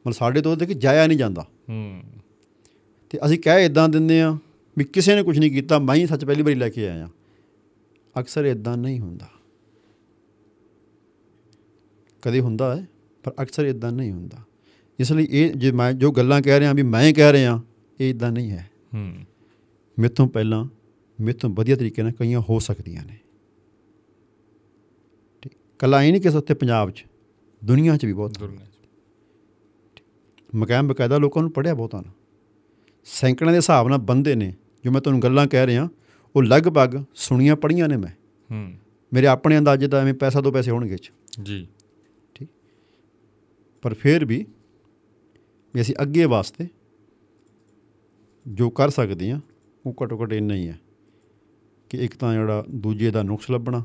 ਮਤਲਬ 0.00 0.12
ਸਾਡੇ 0.12 0.40
ਤੋਂ 0.40 0.52
ਉਹਦੇ 0.52 0.66
ਕਿ 0.66 0.74
ਜਾਇਆ 0.74 1.06
ਨਹੀਂ 1.06 1.18
ਜਾਂਦਾ। 1.18 1.42
ਹੂੰ। 1.42 2.02
ਤੇ 3.10 3.18
ਅਸੀਂ 3.24 3.38
ਕਹਿ 3.38 3.64
ਇਦਾਂ 3.64 3.88
ਦਿੰਦੇ 3.88 4.20
ਆ 4.20 4.38
ਵੀ 4.78 4.84
ਕਿਸੇ 4.84 5.14
ਨੇ 5.14 5.22
ਕੁਝ 5.22 5.38
ਨਹੀਂ 5.38 5.50
ਕੀਤਾ 5.50 5.78
ਮੈਂ 5.78 5.94
ਹੀ 5.94 6.06
ਸੱਚ 6.06 6.24
ਪਹਿਲੀ 6.24 6.42
ਵਾਰੀ 6.42 6.54
ਲੈ 6.54 6.68
ਕੇ 6.68 6.88
ਆਇਆ। 6.88 7.08
ਅਕਸਰ 8.20 8.44
ਇਦਾਂ 8.44 8.76
ਨਹੀਂ 8.76 9.00
ਹੁੰਦਾ। 9.00 9.28
ਕਦੇ 12.22 12.40
ਹੁੰਦਾ 12.40 12.76
ਹੈ 12.76 12.88
ਪਰ 13.22 13.32
ਅਕਸਰ 13.42 13.64
ਇਦਾਂ 13.64 13.92
ਨਹੀਂ 13.92 14.12
ਹੁੰਦਾ। 14.12 14.38
ਇਸ 14.98 15.12
ਲਈ 15.12 15.28
ਇਹ 15.30 15.54
ਜੇ 15.54 15.72
ਮੈਂ 15.72 15.92
ਜੋ 15.92 16.10
ਗੱਲਾਂ 16.10 16.42
ਕਹਿ 16.42 16.60
ਰਿਹਾ 16.60 16.72
ਵੀ 16.72 16.82
ਮੈਂ 16.82 17.12
ਕਹਿ 17.12 17.32
ਰਿਹਾ 17.32 17.62
ਇਹ 18.00 18.10
ਇਦਾਂ 18.10 18.32
ਨਹੀਂ 18.32 18.50
ਹੈ। 18.50 18.70
ਹੂੰ। 18.94 20.08
ਤੋਂ 20.08 20.28
ਪਹਿਲਾਂ 20.28 20.64
ਤੋਂ 21.40 21.50
ਵਧੀਆ 21.50 21.76
ਤਰੀਕੇ 21.76 22.02
ਨਾਲ 22.02 22.12
ਕਈਆਂ 22.12 22.40
ਹੋ 22.40 22.58
ਸਕਦੀਆਂ 22.58 23.04
ਨੇ। 23.04 23.18
ਠੀਕ 25.42 25.52
ਕੱਲਾ 25.78 26.02
ਇਹ 26.02 26.12
ਨਹੀਂ 26.12 26.22
ਕਿ 26.22 26.28
ਉੱਥੇ 26.28 26.54
ਪੰਜਾਬ 26.54 26.90
'ਚ 26.90 27.04
ਦੁਨੀਆ 27.64 27.96
'ਚ 27.96 28.04
ਵੀ 28.04 28.12
ਬਹੁਤ 28.12 28.38
ਦੁਰਗਾ 28.38 28.66
ਮਕਾਮ 30.54 30.88
ਬਕਾਇਦਾ 30.88 31.18
ਲੋਕਾਂ 31.18 31.42
ਨੂੰ 31.42 31.52
ਪੜਿਆ 31.52 31.74
ਬਹੁਤਾਂ 31.74 32.02
ਨੇ। 32.02 32.10
ਸੈਂਕੜਿਆਂ 33.04 33.52
ਦੇ 33.52 33.56
ਹਿਸਾਬ 33.56 33.88
ਨਾਲ 33.88 33.98
ਬੰਦੇ 33.98 34.34
ਨੇ 34.34 34.54
ਜੋ 34.84 34.90
ਮੈਂ 34.90 35.00
ਤੁਹਾਨੂੰ 35.00 35.22
ਗੱਲਾਂ 35.22 35.46
ਕਹਿ 35.46 35.66
ਰਿਹਾ 35.66 35.88
ਉਹ 36.36 36.42
ਲਗਭਗ 36.42 37.04
ਸੁਣੀਆਂ 37.14 37.56
ਪੜੀਆਂ 37.56 37.88
ਨੇ 37.88 37.96
ਮੈਂ। 37.96 38.10
ਹੂੰ। 38.50 38.74
ਮੇਰੇ 39.12 39.26
ਆਪਣੇ 39.26 39.58
ਅੰਦਾਜ਼ੇ 39.58 39.88
ਤਾਂ 39.88 40.00
ਐਵੇਂ 40.00 40.14
ਪੈਸਾ 40.14 40.40
ਤੋਂ 40.40 40.52
ਪੈਸੇ 40.52 40.70
ਹੋਣਗੇ 40.70 40.96
ਚ। 40.96 41.12
ਜੀ। 41.42 41.68
ਪਰ 43.82 43.94
ਫਿਰ 43.94 44.24
ਵੀ 44.24 44.46
ਵੀ 45.74 45.80
ਅਸੀਂ 45.80 45.94
ਅੱਗੇ 46.02 46.24
ਵਾਸਤੇ 46.24 46.68
ਜੋ 48.48 48.70
ਕਰ 48.70 48.88
ਸਕਦੇ 48.88 49.30
ਹਾਂ 49.30 49.40
ਉਹ 49.86 49.94
ਘੱਟੋ 50.02 50.22
ਘੱਟ 50.22 50.32
ਇੰਨਾ 50.32 50.54
ਹੀ 50.54 50.68
ਹੈ 50.68 50.80
ਕਿ 51.88 51.98
ਇੱਕ 51.98 52.16
ਤਾਂ 52.16 52.34
ਜਿਹੜਾ 52.34 52.64
ਦੂਜੇ 52.70 53.10
ਦਾ 53.10 53.22
ਨੁਕਸ 53.22 53.50
ਲੱਭਣਾ 53.50 53.84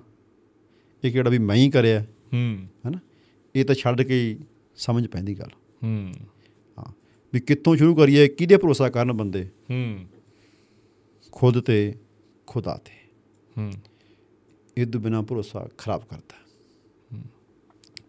ਇੱਕ 1.04 1.14
ਜਿਹੜਾ 1.14 1.30
ਵੀ 1.30 1.38
ਮੈਂ 1.38 1.56
ਹੀ 1.56 1.70
ਕਰਿਆ 1.70 2.02
ਹੂੰ। 2.02 2.68
ਹੈਨਾ? 2.86 3.00
ਇਹ 3.56 3.66
ਤਾਂ 3.66 3.76
ਛੱਡ 3.76 4.02
ਕੇ 4.02 4.38
ਸਮਝ 4.76 5.08
ਪੈਂਦੀ 5.08 5.40
ਗੱਲ। 5.40 5.50
ਹੂੰ। 5.84 6.14
ਹਾਂ। 6.80 6.94
ਵੀ 7.34 7.40
ਕਿੱਥੋਂ 7.40 7.76
ਸ਼ੁਰੂ 7.76 7.96
ਕਰੀਏ 7.96 8.28
ਕਿਹਦੇ 8.28 8.58
ਭਰੋਸਾ 8.58 8.90
ਕਰਨ 8.90 9.14
ਬੰਦੇ? 9.14 9.44
ਹੂੰ। 9.46 10.06
ਖੁਦ 11.32 11.60
ਤੇ 11.60 11.96
ਖੁਦਾ 12.58 12.78
ਤੇ। 12.86 12.92
ਹੂੰ। 13.58 13.72
ਇਹ 14.78 14.88
ਤੋਂ 14.88 15.02
ਬਿਨਾ 15.02 15.22
ਭਰੋਸਾ 15.22 15.70
ਖਰਾਬ 15.78 16.04
ਕਰਦਾ। 16.06 16.36
ਹੈ। 17.18 17.24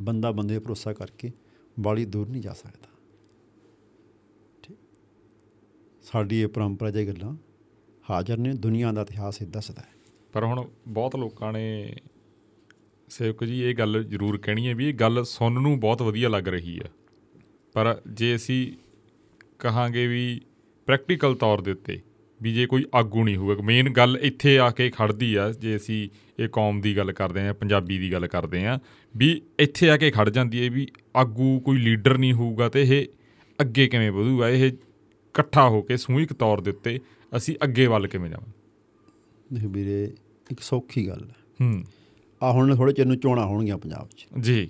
ਬੰਦਾ 0.02 0.30
ਬੰਦੇ 0.30 0.58
ਭਰੋਸਾ 0.58 0.92
ਕਰਕੇ 0.92 1.32
ਬਾਲੀ 1.80 2.04
ਦੂਰ 2.04 2.28
ਨਹੀਂ 2.28 2.42
ਜਾ 2.42 2.52
ਸਕਦਾ। 2.52 2.88
ਠੀਕ। 4.62 4.76
ਸਾਡੀ 6.02 6.42
ਇਹ 6.42 6.46
ਪਰੰਪਰਾ 6.46 6.90
ਜੇ 6.90 7.06
ਗੱਲਾਂ 7.06 7.36
ਹਾਜ਼ਰ 8.10 8.36
ਨੇ 8.36 8.52
ਦੁਨੀਆ 8.52 8.92
ਦਾ 8.92 9.02
ਇਤਿਹਾਸ 9.02 9.42
ਇਹ 9.42 9.46
ਦੱਸਦਾ 9.46 9.82
ਹੈ। 9.82 9.88
ਪਰ 10.32 10.44
ਹੁਣ 10.44 10.68
ਬਹੁਤ 10.88 11.16
ਲੋਕਾਂ 11.16 11.52
ਨੇ 11.52 11.96
ਸੇਵਕ 13.08 13.44
ਜੀ 13.44 13.62
ਇਹ 13.62 13.74
ਗੱਲ 13.74 14.04
ਜ਼ਰੂਰ 14.04 14.38
ਕਹਿਣੀ 14.38 14.68
ਹੈ 14.68 14.74
ਵੀ 14.74 14.88
ਇਹ 14.88 14.94
ਗੱਲ 14.94 15.24
ਸੁਣਨ 15.24 15.62
ਨੂੰ 15.62 15.80
ਬਹੁਤ 15.80 16.02
ਵਧੀਆ 16.02 16.28
ਲੱਗ 16.28 16.48
ਰਹੀ 16.48 16.80
ਹੈ। 16.80 16.90
ਪਰ 17.72 18.02
ਜੇ 18.12 18.36
ਅਸੀਂ 18.36 18.72
ਕਹਾਂਗੇ 19.58 20.06
ਵੀ 20.06 20.40
ਪ੍ਰੈਕਟੀਕਲ 20.86 21.34
ਤੌਰ 21.34 21.60
ਦੇ 21.60 21.72
ਉੱਤੇ 21.72 22.02
ਵੀ 22.42 22.52
ਜੇ 22.54 22.66
ਕੋਈ 22.66 22.84
ਆਗੂ 22.94 23.24
ਨਹੀਂ 23.24 23.36
ਹੋਊਗਾ। 23.36 23.62
ਮੇਨ 23.62 23.90
ਗੱਲ 23.90 24.18
ਇੱਥੇ 24.22 24.58
ਆ 24.58 24.70
ਕੇ 24.70 24.90
ਖੜਦੀ 24.90 25.34
ਆ 25.34 25.52
ਜੇ 25.52 25.76
ਅਸੀਂ 25.76 26.08
ਇਹ 26.38 26.48
ਕੌਮ 26.48 26.80
ਦੀ 26.80 26.96
ਗੱਲ 26.96 27.12
ਕਰਦੇ 27.12 27.48
ਆ 27.48 27.52
ਪੰਜਾਬੀ 27.52 27.98
ਦੀ 27.98 28.12
ਗੱਲ 28.12 28.26
ਕਰਦੇ 28.26 28.66
ਆ 28.66 28.78
ਵੀ 29.16 29.42
ਇੱਥੇ 29.58 29.90
ਆ 29.90 29.96
ਕੇ 29.96 30.10
ਖੜ 30.10 30.30
ਜਾਂਦੀ 30.30 30.64
ਹੈ 30.64 30.70
ਵੀ 30.70 30.86
ਆਗੂ 31.16 31.60
ਕੋਈ 31.60 31.78
ਲੀਡਰ 31.78 32.18
ਨਹੀਂ 32.18 32.32
ਹੋਊਗਾ 32.32 32.68
ਤੇ 32.68 32.82
ਇਹ 32.82 33.06
ਅੱਗੇ 33.60 33.86
ਕਿਵੇਂ 33.86 34.12
ਵਧੂਗਾ? 34.12 34.48
ਇਹ 34.48 34.72
ਇਕੱਠਾ 34.72 35.68
ਹੋ 35.68 35.82
ਕੇ 35.82 35.96
ਸਮੂਹਿਕ 35.96 36.32
ਤੌਰ 36.32 36.60
ਦੇ 36.60 36.70
ਉੱਤੇ 36.70 37.00
ਅਸੀਂ 37.36 37.56
ਅੱਗੇ 37.64 37.86
ਵੱਲ 37.86 38.06
ਕਿਵੇਂ 38.06 38.30
ਜਾਵਾਂਗੇ 38.30 38.52
ਦੇਖ 39.54 39.64
ਵੀਰੇ 39.64 40.12
ਇੱਕ 40.50 40.60
ਸੌਖੀ 40.60 41.08
ਗੱਲ 41.08 41.22
ਹੈ। 41.22 41.34
ਹੂੰ। 41.60 41.84
ਆ 42.42 42.52
ਹੁਣ 42.52 42.76
ਥੋੜੇ 42.76 42.92
ਚਿਰ 42.92 43.06
ਨੂੰ 43.06 43.16
ਚੋਣਾਂ 43.16 43.46
ਹੋਣਗੀਆਂ 43.46 43.78
ਪੰਜਾਬ 43.78 44.08
'ਚ। 44.08 44.26
ਜੀ। 44.40 44.68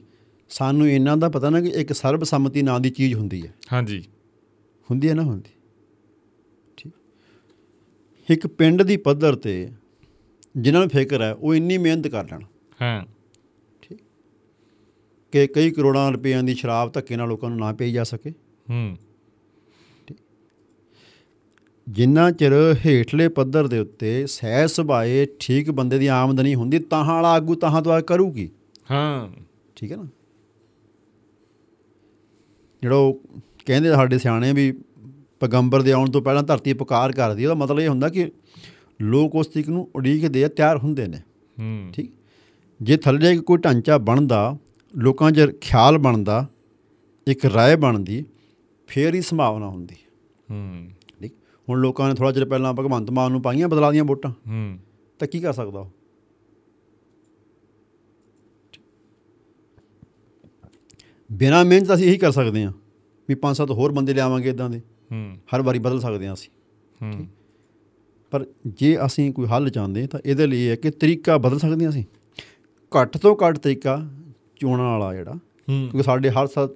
ਸਾਨੂੰ 0.48 0.90
ਇਹਨਾਂ 0.90 1.16
ਦਾ 1.16 1.28
ਪਤਾ 1.28 1.50
ਨਾ 1.50 1.60
ਕਿ 1.60 1.68
ਇੱਕ 1.68 1.92
ਸਰਬਸੰਮਤੀ 1.92 2.62
ਨਾਂ 2.62 2.80
ਦੀ 2.80 2.90
ਚੀਜ਼ 2.90 3.14
ਹੁੰਦੀ 3.14 3.46
ਹੈ। 3.46 3.54
ਹਾਂਜੀ। 3.72 4.04
ਹੁੰਦੀ 4.90 5.08
ਹੈ 5.08 5.14
ਨਾ 5.14 5.22
ਹੁੰਦੀ? 5.22 5.50
ਇੱਕ 8.30 8.46
ਪਿੰਡ 8.46 8.82
ਦੀ 8.82 8.96
ਪੱਧਰ 8.96 9.36
ਤੇ 9.36 9.68
ਜਿਨ੍ਹਾਂ 10.56 10.82
ਨੂੰ 10.82 10.90
ਫਿਕਰ 10.90 11.22
ਹੈ 11.22 11.32
ਉਹ 11.32 11.54
ਇੰਨੀ 11.54 11.78
ਮਿਹਨਤ 11.78 12.08
ਕਰ 12.08 12.24
ਲੈਣ। 12.24 12.40
ਹਾਂ। 12.82 13.06
ਕਿ 15.32 15.46
ਕਈ 15.46 15.70
ਕਰੋੜਾਂ 15.70 16.12
ਰੁਪਈਆਂ 16.12 16.42
ਦੀ 16.42 16.54
ਸ਼ਰਾਬ 16.54 16.92
ਧੱਕੇ 16.92 17.16
ਨਾਲ 17.16 17.28
ਲੋਕਾਂ 17.28 17.50
ਨੂੰ 17.50 17.58
ਨਾ 17.58 17.72
ਪਈ 17.72 17.92
ਜਾ 17.92 18.04
ਸਕੇ। 18.04 18.30
ਹੂੰ। 18.70 18.96
ਜਿੰਨਾ 21.88 22.30
ਚਿਰ 22.30 22.76
ਹੇਠਲੇ 22.86 23.28
ਪੱਧਰ 23.28 23.66
ਦੇ 23.66 23.78
ਉੱਤੇ 23.78 24.26
ਸਹਿ 24.26 24.68
ਸੁਭਾਏ 24.68 25.26
ਠੀਕ 25.40 25.70
ਬੰਦੇ 25.70 25.98
ਦੀ 25.98 26.06
ਆਮਦਨੀ 26.06 26.54
ਹੁੰਦੀ 26.54 26.78
ਤਾਹਾਂ 26.78 27.14
ਵਾਲਾ 27.14 27.32
ਆਗੂ 27.32 27.54
ਤਾਹਾਂ 27.54 27.82
ਤੋਂ 27.82 27.92
ਆ 27.92 28.00
ਕਰੂਗੀ। 28.00 28.50
ਹਾਂ। 28.90 29.28
ਠੀਕ 29.76 29.92
ਹੈ 29.92 29.96
ਨਾ? 29.96 30.08
ਜਿਹੜਾ 32.82 32.96
ਉਹ 32.96 33.22
ਕਹਿੰਦੇ 33.66 33.92
ਸਾਡੇ 33.92 34.18
ਸਿਆਣੇ 34.18 34.52
ਵੀ 34.52 34.80
ਪੈਗੰਬਰ 35.41 35.82
ਦੇ 35.82 35.93
ਆਉਣ 35.93 36.11
ਤੋਂ 36.11 36.22
ਪਹਿਲਾਂ 36.22 36.43
ਧਰਤੀ 36.43 36.72
ਪੁਕਾਰ 36.72 37.12
ਕਰਦੀ 37.12 37.45
ਉਹਦਾ 37.45 37.55
ਮਤਲਬ 37.55 37.80
ਇਹ 37.80 37.89
ਹੁੰਦਾ 37.89 38.09
ਕਿ 38.09 38.32
ਲੋਕ 39.03 39.34
ਉਸ 39.34 39.47
ਤੀਕ 39.47 39.68
ਨੂੰ 39.68 39.91
ਉਡੀਕਦੇ 39.97 40.45
ਆ 40.45 40.49
ਤਿਆਰ 40.49 40.78
ਹੁੰਦੇ 40.78 41.07
ਨੇ। 41.07 41.18
ਹੂੰ। 41.61 41.91
ਠੀਕ? 41.93 42.12
ਜੇ 42.82 42.97
ਥੱਲੇ 42.97 43.39
ਕੋਈ 43.39 43.59
ਢਾਂਚਾ 43.59 43.99
ਬਣਦਾ 43.99 44.57
ਲੋਕਾਂ 44.97 45.30
'ਚ 45.30 45.53
ਖਿਆਲ 45.61 45.99
ਬਣਦਾ 45.99 46.47
ਇੱਕ 47.26 47.47
ਰਾਏ 47.47 47.76
ਬਣਦੀ 47.76 48.24
ਫੇਰ 48.86 49.14
ਹੀ 49.14 49.20
ਸੰਭਾਵਨਾ 49.20 49.66
ਹੁੰਦੀ। 49.66 49.97
ਹੂੰ। 50.51 50.89
ਠੀਕ? 51.20 51.32
ਹੁਣ 51.68 51.80
ਲੋਕਾਂ 51.80 52.09
ਨੇ 52.09 52.14
ਥੋੜਾ 52.14 52.32
ਚਿਰ 52.32 52.45
ਪਹਿਲਾਂ 52.45 52.74
ਭਗਵੰਤ 52.74 53.11
ਮਾਨ 53.11 53.32
ਨੂੰ 53.32 53.43
ਪਾਈਆਂ 53.43 53.68
ਬਦਲਾ 53.68 53.93
ਦੀਆਂ 53.93 54.05
ਵੋਟਾਂ। 54.05 54.30
ਹੂੰ। 54.30 54.78
ਤਾਂ 55.18 55.28
ਕੀ 55.28 55.41
ਕਰ 55.41 55.53
ਸਕਦਾ 55.53 55.80
ਉਹ? 55.80 55.91
ਬਿਨਾਂ 61.32 61.64
ਮਿਹਨਤ 61.64 61.95
ਅਸੀਂ 61.95 62.07
ਇਹੀ 62.07 62.18
ਕਰ 62.18 62.30
ਸਕਦੇ 62.30 62.64
ਹਾਂ 62.64 62.72
ਵੀ 63.28 63.34
ਪੰਜ 63.34 63.57
ਸੱਤ 63.57 63.70
ਹੋਰ 63.70 63.93
ਬੰਦੇ 63.93 64.14
ਲਿਆਵਾਂਗੇ 64.14 64.51
ਇਦਾਂ 64.51 64.70
ਦੇ। 64.70 64.80
ਹਰ 65.54 65.62
ਵਾਰੀ 65.62 65.78
ਬਦਲ 65.78 66.00
ਸਕਦੇ 66.00 66.26
ਹਾਂ 66.26 66.34
ਅਸੀਂ। 66.34 66.50
ਪਰ 68.30 68.46
ਜੇ 68.66 68.98
ਅਸੀਂ 69.06 69.32
ਕੋਈ 69.32 69.46
ਹੱਲ 69.46 69.70
ਚਾਹੁੰਦੇ 69.70 70.06
ਤਾਂ 70.06 70.20
ਇਹਦੇ 70.26 70.46
ਲਈ 70.46 70.62
ਇਹ 70.62 70.70
ਹੈ 70.70 70.76
ਕਿ 70.76 70.90
ਤਰੀਕਾ 70.90 71.38
ਬਦਲ 71.38 71.59
ਸਕਦੇ 71.59 71.84
ਹਾਂ 71.84 71.90
ਅਸੀਂ। 71.90 72.04
ਘੱਟ 72.92 73.16
ਤੋਂ 73.16 73.36
ਘੱਟ 73.36 73.59
ਤਰੀਕਾ 73.59 74.09
ਚੋਣਾਂ 74.61 74.84
ਵਾਲਾ 74.84 75.14
ਜਿਹੜਾ 75.14 75.32
ਕਿਉਂਕਿ 75.66 76.02
ਸਾਡੇ 76.02 76.30
ਹਰ 76.30 76.46
ਸਾਲ 76.46 76.68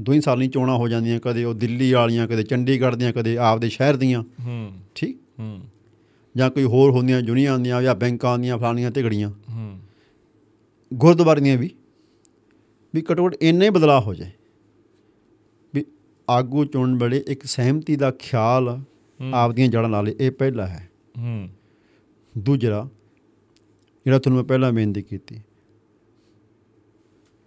ਦੋ 0.00 0.12
ਹੀ 0.12 0.20
ਸਾਲ 0.20 0.38
ਨਹੀਂ 0.38 0.50
ਚੋਣਾਂ 0.50 0.76
ਹੋ 0.76 0.88
ਜਾਂਦੀਆਂ 0.88 1.20
ਕਦੇ 1.20 1.44
ਉਹ 1.44 1.54
ਦਿੱਲੀ 1.54 1.92
ਵਾਲੀਆਂ 1.92 2.28
ਕਦੇ 2.28 2.42
ਚੰਡੀਗੜ੍ਹ 2.42 2.96
ਦੀਆਂ 2.96 3.12
ਕਦੇ 3.12 3.38
ਆਪਦੇ 3.38 3.68
ਸ਼ਹਿਰ 3.68 3.96
ਦੀਆਂ। 3.96 4.22
ਹੂੰ। 4.22 4.72
ਠੀਕ? 4.94 5.18
ਹੂੰ। 5.38 5.60
ਜਾਂ 6.36 6.50
ਕੋਈ 6.50 6.64
ਹੋਰ 6.64 6.90
ਹੁੰਦੀਆਂ 6.90 7.20
ਯੂਨੀਅਨ 7.20 7.62
ਦੀਆਂ 7.62 7.82
ਜਾਂ 7.82 7.94
ਬੈਂਕਾਂ 7.94 8.38
ਦੀਆਂ 8.38 8.58
ਫਲਾਣੀਆਂ 8.58 8.90
ਝਗੜੀਆਂ 8.90 9.30
ਹੂੰ। 9.30 9.78
ਗੁਰਦੁਆਰੇ 10.94 11.40
ਦੀਆਂ 11.40 11.58
ਵੀ 11.58 11.70
ਵੀ 12.94 13.04
ਘੱਟੋ 13.12 13.26
ਘੱਟ 13.26 13.36
ਇੰਨਾ 13.42 13.70
ਬਦਲਾਅ 13.70 14.00
ਹੋ 14.00 14.14
ਜਾਏ। 14.14 14.30
ਆਗੂ 16.30 16.64
ਚੁਣਨ 16.64 16.98
ਵੇਲੇ 16.98 17.24
ਇੱਕ 17.26 17.44
ਸਹਿਮਤੀ 17.44 17.96
ਦਾ 17.96 18.10
ਖਿਆਲ 18.10 18.80
ਆਪਦੀਆਂ 19.34 19.68
ਜੜ੍ਹਾਂ 19.68 19.90
ਲਾ 19.90 20.00
ਲੇ 20.00 20.16
ਇਹ 20.20 20.30
ਪਹਿਲਾ 20.30 20.66
ਹੈ। 20.66 20.88
ਹੂੰ। 21.18 21.48
ਦੂਜਾ 22.38 22.88
ਜਿਹੜਾ 24.04 24.18
ਤੁਹਾਨੂੰ 24.18 24.36
ਮੈਂ 24.36 24.44
ਪਹਿਲਾਂ 24.44 24.72
ਬੇਨਤੀ 24.72 25.02
ਕੀਤੀ 25.02 25.40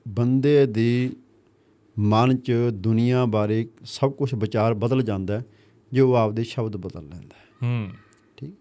ਬੰਦੇ 0.08 0.66
ਦੀ 0.66 1.16
ਮਨ 2.00 2.38
'ਚ 2.38 2.54
ਦੁਨੀਆ 2.74 3.26
ਬਾਰੇ 3.26 3.68
ਸਭ 3.84 4.12
ਕੁਝ 4.12 4.34
ਵਿਚਾਰ 4.34 4.74
ਬਦਲ 4.74 5.02
ਜਾਂਦਾ 5.02 5.42
ਜੇ 5.94 6.02
ਉਹ 6.02 6.14
ਆਪਦੇ 6.14 6.44
ਸ਼ਬਦ 6.44 6.78
ਬਦਲ 6.78 7.02
ਲੈਂਦਾ 7.02 7.68
ਹੈ। 7.68 7.90
ਠੀਕ? 8.38 8.54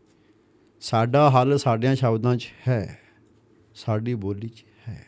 ਸਾਡਾ 0.81 1.31
ਹੱਲ 1.31 1.59
ਸਾਡਿਆਂ 1.59 1.95
ਸ਼ਬਦਾਂ 1.95 2.37
'ਚ 2.37 2.49
ਹੈ 2.69 2.99
ਸਾਡੀ 3.75 4.15
ਬੋਲੀ 4.15 4.49
'ਚ 4.49 4.65
ਹੈ। 4.89 5.07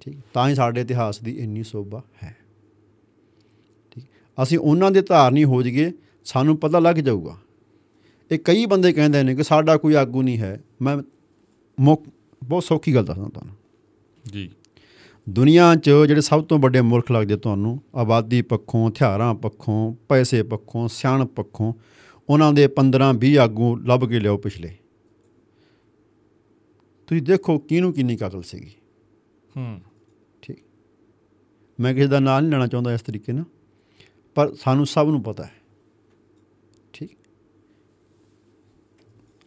ਠੀਕ? 0.00 0.18
ਤਾਂ 0.34 0.48
ਹੀ 0.48 0.54
ਸਾਡੇ 0.54 0.80
ਇਤਿਹਾਸ 0.80 1.20
ਦੀ 1.20 1.38
ਇੰਨੀ 1.38 1.62
ਸੋਭਾ 1.62 2.02
ਹੈ। 2.22 2.36
ਅਸੀਂ 4.42 4.58
ਉਹਨਾਂ 4.58 4.90
ਦੇ 4.90 5.02
ਧਾਰਨੀ 5.02 5.44
ਹੋ 5.44 5.62
ਜਾਈਏ 5.62 5.92
ਸਾਨੂੰ 6.24 6.56
ਪਤਾ 6.56 6.78
ਲੱਗ 6.78 6.96
ਜਾਊਗਾ। 6.96 7.38
ਇਹ 8.30 8.38
ਕਈ 8.38 8.66
ਬੰਦੇ 8.66 8.92
ਕਹਿੰਦੇ 8.92 9.22
ਨੇ 9.22 9.34
ਕਿ 9.34 9.42
ਸਾਡਾ 9.42 9.76
ਕੋਈ 9.76 9.94
ਆਗੂ 9.94 10.22
ਨਹੀਂ 10.22 10.38
ਹੈ। 10.38 10.64
ਮੈਂ 10.82 10.98
ਮੁੱਖ 11.80 12.04
ਬਹੁਤ 12.44 12.64
ਸੌਖੀ 12.64 12.94
ਗੱਲ 12.94 13.04
ਦੱਸਦਾ 13.04 13.28
ਤੁਹਾਨੂੰ। 13.28 13.56
ਜੀ। 14.32 14.50
ਦੁਨੀਆ 15.28 15.74
'ਚ 15.74 15.90
ਜਿਹੜੇ 16.08 16.20
ਸਭ 16.20 16.44
ਤੋਂ 16.44 16.58
ਵੱਡੇ 16.58 16.80
ਮੁਲਕ 16.80 17.12
ਲੱਗਦੇ 17.12 17.36
ਤੁਹਾਨੂੰ 17.36 17.82
ਆਬਾਦੀ 17.94 18.42
ਪੱਖੋਂ 18.42 18.90
ਹਥਿਆਰਾਂ 18.90 19.34
ਪੱਖੋਂ 19.34 19.94
ਪੈਸੇ 20.08 20.42
ਪੱਖੋਂ 20.42 20.88
ਸਿਆਣਪ 20.88 21.32
ਪੱਖੋਂ 21.32 21.74
ਉਹਨਾਂ 22.28 22.52
ਦੇ 22.52 22.68
15 22.68 23.14
20 23.24 23.34
ਆਗੂ 23.34 23.76
ਲੱਭ 23.76 24.04
ਕੇ 24.04 24.20
ਲਿਆਓ 24.20 24.36
ਪਿਛਲੇ। 24.36 24.76
ਤੁਸੀਂ 27.06 27.22
ਦੇਖੋ 27.22 27.58
ਕਿਹਨੂੰ 27.58 27.92
ਕਿੰਨੀ 27.92 28.16
ਕਾਕਲ 28.16 28.42
ਸੀਗੀ। 28.42 28.70
ਹੂੰ। 29.56 29.80
ਠੀਕ। 30.42 30.56
ਮੈਂ 31.80 31.94
ਕਿਸੇ 31.94 32.06
ਦਾ 32.06 32.20
ਨਾਂ 32.20 32.42
ਨਹੀਂ 32.42 32.52
ਲੈਣਾ 32.52 32.66
ਚਾਹੁੰਦਾ 32.66 32.94
ਇਸ 32.94 33.00
ਤਰੀਕੇ 33.00 33.32
ਨਾਲ। 33.32 33.44
ਪਰ 34.34 34.54
ਸਾਨੂੰ 34.54 34.86
ਸਭ 34.86 35.06
ਨੂੰ 35.10 35.22
ਪਤਾ 35.22 35.44
ਹੈ। 35.44 35.52
ਠੀਕ? 36.92 37.10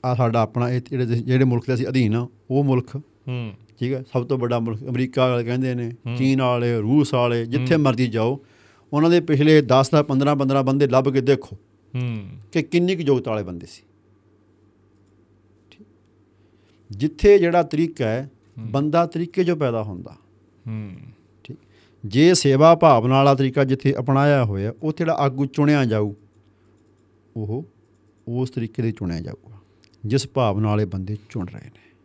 ਆ 0.06 0.16
ਸਾਡਾ 0.16 0.42
ਆਪਣਾ 0.42 0.70
ਇਹ 0.70 0.82
ਜਿਹੜੇ 0.90 1.06
ਜਿਹੜੇ 1.06 1.46
ਮੁਲਕ 1.46 1.68
ਦੇ 1.68 1.74
ਅਸੀਂ 1.74 1.88
ਅਧੀਨ 1.88 2.16
ਆ 2.16 2.28
ਉਹ 2.52 2.64
ਮੁਲਕ 2.64 2.96
ਹੂੰ। 2.96 3.54
ਠੀਕ 3.80 3.94
ਹੈ? 3.94 4.04
ਸਭ 4.14 4.26
ਤੋਂ 4.26 4.38
ਵੱਡਾ 4.38 4.60
ਮੁਲਕ 4.60 4.84
ਅਮਰੀਕਾ 4.84 5.28
ਵਾਲੇ 5.28 5.44
ਕਹਿੰਦੇ 5.44 5.76
ਨੇ 5.76 5.92
ਚੀਨ 6.18 6.42
ਵਾਲੇ 6.42 6.78
ਰੂਸ 6.78 7.14
ਵਾਲੇ 7.14 7.46
ਜਿੱਥੇ 7.46 7.78
ਮਰਜ਼ੀ 7.78 8.08
ਜਾਓ 8.08 8.40
ਉਹਨਾਂ 8.94 9.10
ਦੇ 9.10 9.20
ਪਿਛਲੇ 9.20 9.62
10 9.62 9.90
ਦਾ 9.92 10.04
15 10.04 10.36
15 10.36 10.64
ਬੰਦੇ 10.64 10.88
ਲੱਭ 10.88 11.10
ਕੇ 11.10 11.22
ਦੇਖੋ 11.22 11.56
ਹੂੰ। 11.96 12.30
ਕਿ 12.52 12.62
ਕਿੰਨੀ 12.62 12.96
ਕੁ 12.96 13.02
ਯੋਗਤਾ 13.02 13.32
ਵਾਲੇ 13.32 13.44
ਬੰਦੇ 13.44 13.68
ਸੀ। 13.68 13.82
ਜਿੱਥੇ 16.92 17.40
ਜਿਹੜਾ 17.40 17.64
ਤਰੀਕਾ 17.64 18.06
ਹੈ। 18.06 18.32
ਬੰਦਾ 18.60 19.06
ਤਰੀਕੇ 19.06 19.44
'ਚੋਂ 19.44 19.58
ਪੈਦਾ 19.58 19.84
ਹੁੰਦਾ। 19.84 20.18
ਹੂੰ। 20.68 20.92
ਜੇ 22.06 22.34
ਸੇਵਾ 22.34 22.76
ਭਾਵਨਾ 22.76 23.16
ਵਾਲਾ 23.16 23.36
ਤਰੀਕਾ 23.36 23.64
ਜਿੱਥੇ 23.64 23.94
ਅਪਣਾਇਆ 24.00 24.46
ਹੋਇਆ 24.46 24.74
ਉੱਥੇ 24.84 24.98
ਜਿਹੜਾ 24.98 25.14
ਆਗੂ 25.14 25.46
ਚੁਣਿਆ 25.46 25.86
ਜਾਊ 25.86 26.14
ਉਹ 27.38 27.66
ਉਸ 28.28 28.50
ਤਰੀਕੇ 28.50 28.82
ਦੇ 28.82 28.92
ਚੁਣਿਆ 28.92 29.20
ਜਾਊਗਾ 29.20 29.58
ਜਿਸ 30.06 30.28
ਭਾਵਨਾ 30.28 30.70
ਵਾਲੇ 30.70 30.86
ਬੰਦੇ 30.86 31.18
ਚੁਣ 31.30 31.48
ਰਹੇ 31.48 31.66
ਨੇ। 31.66 31.96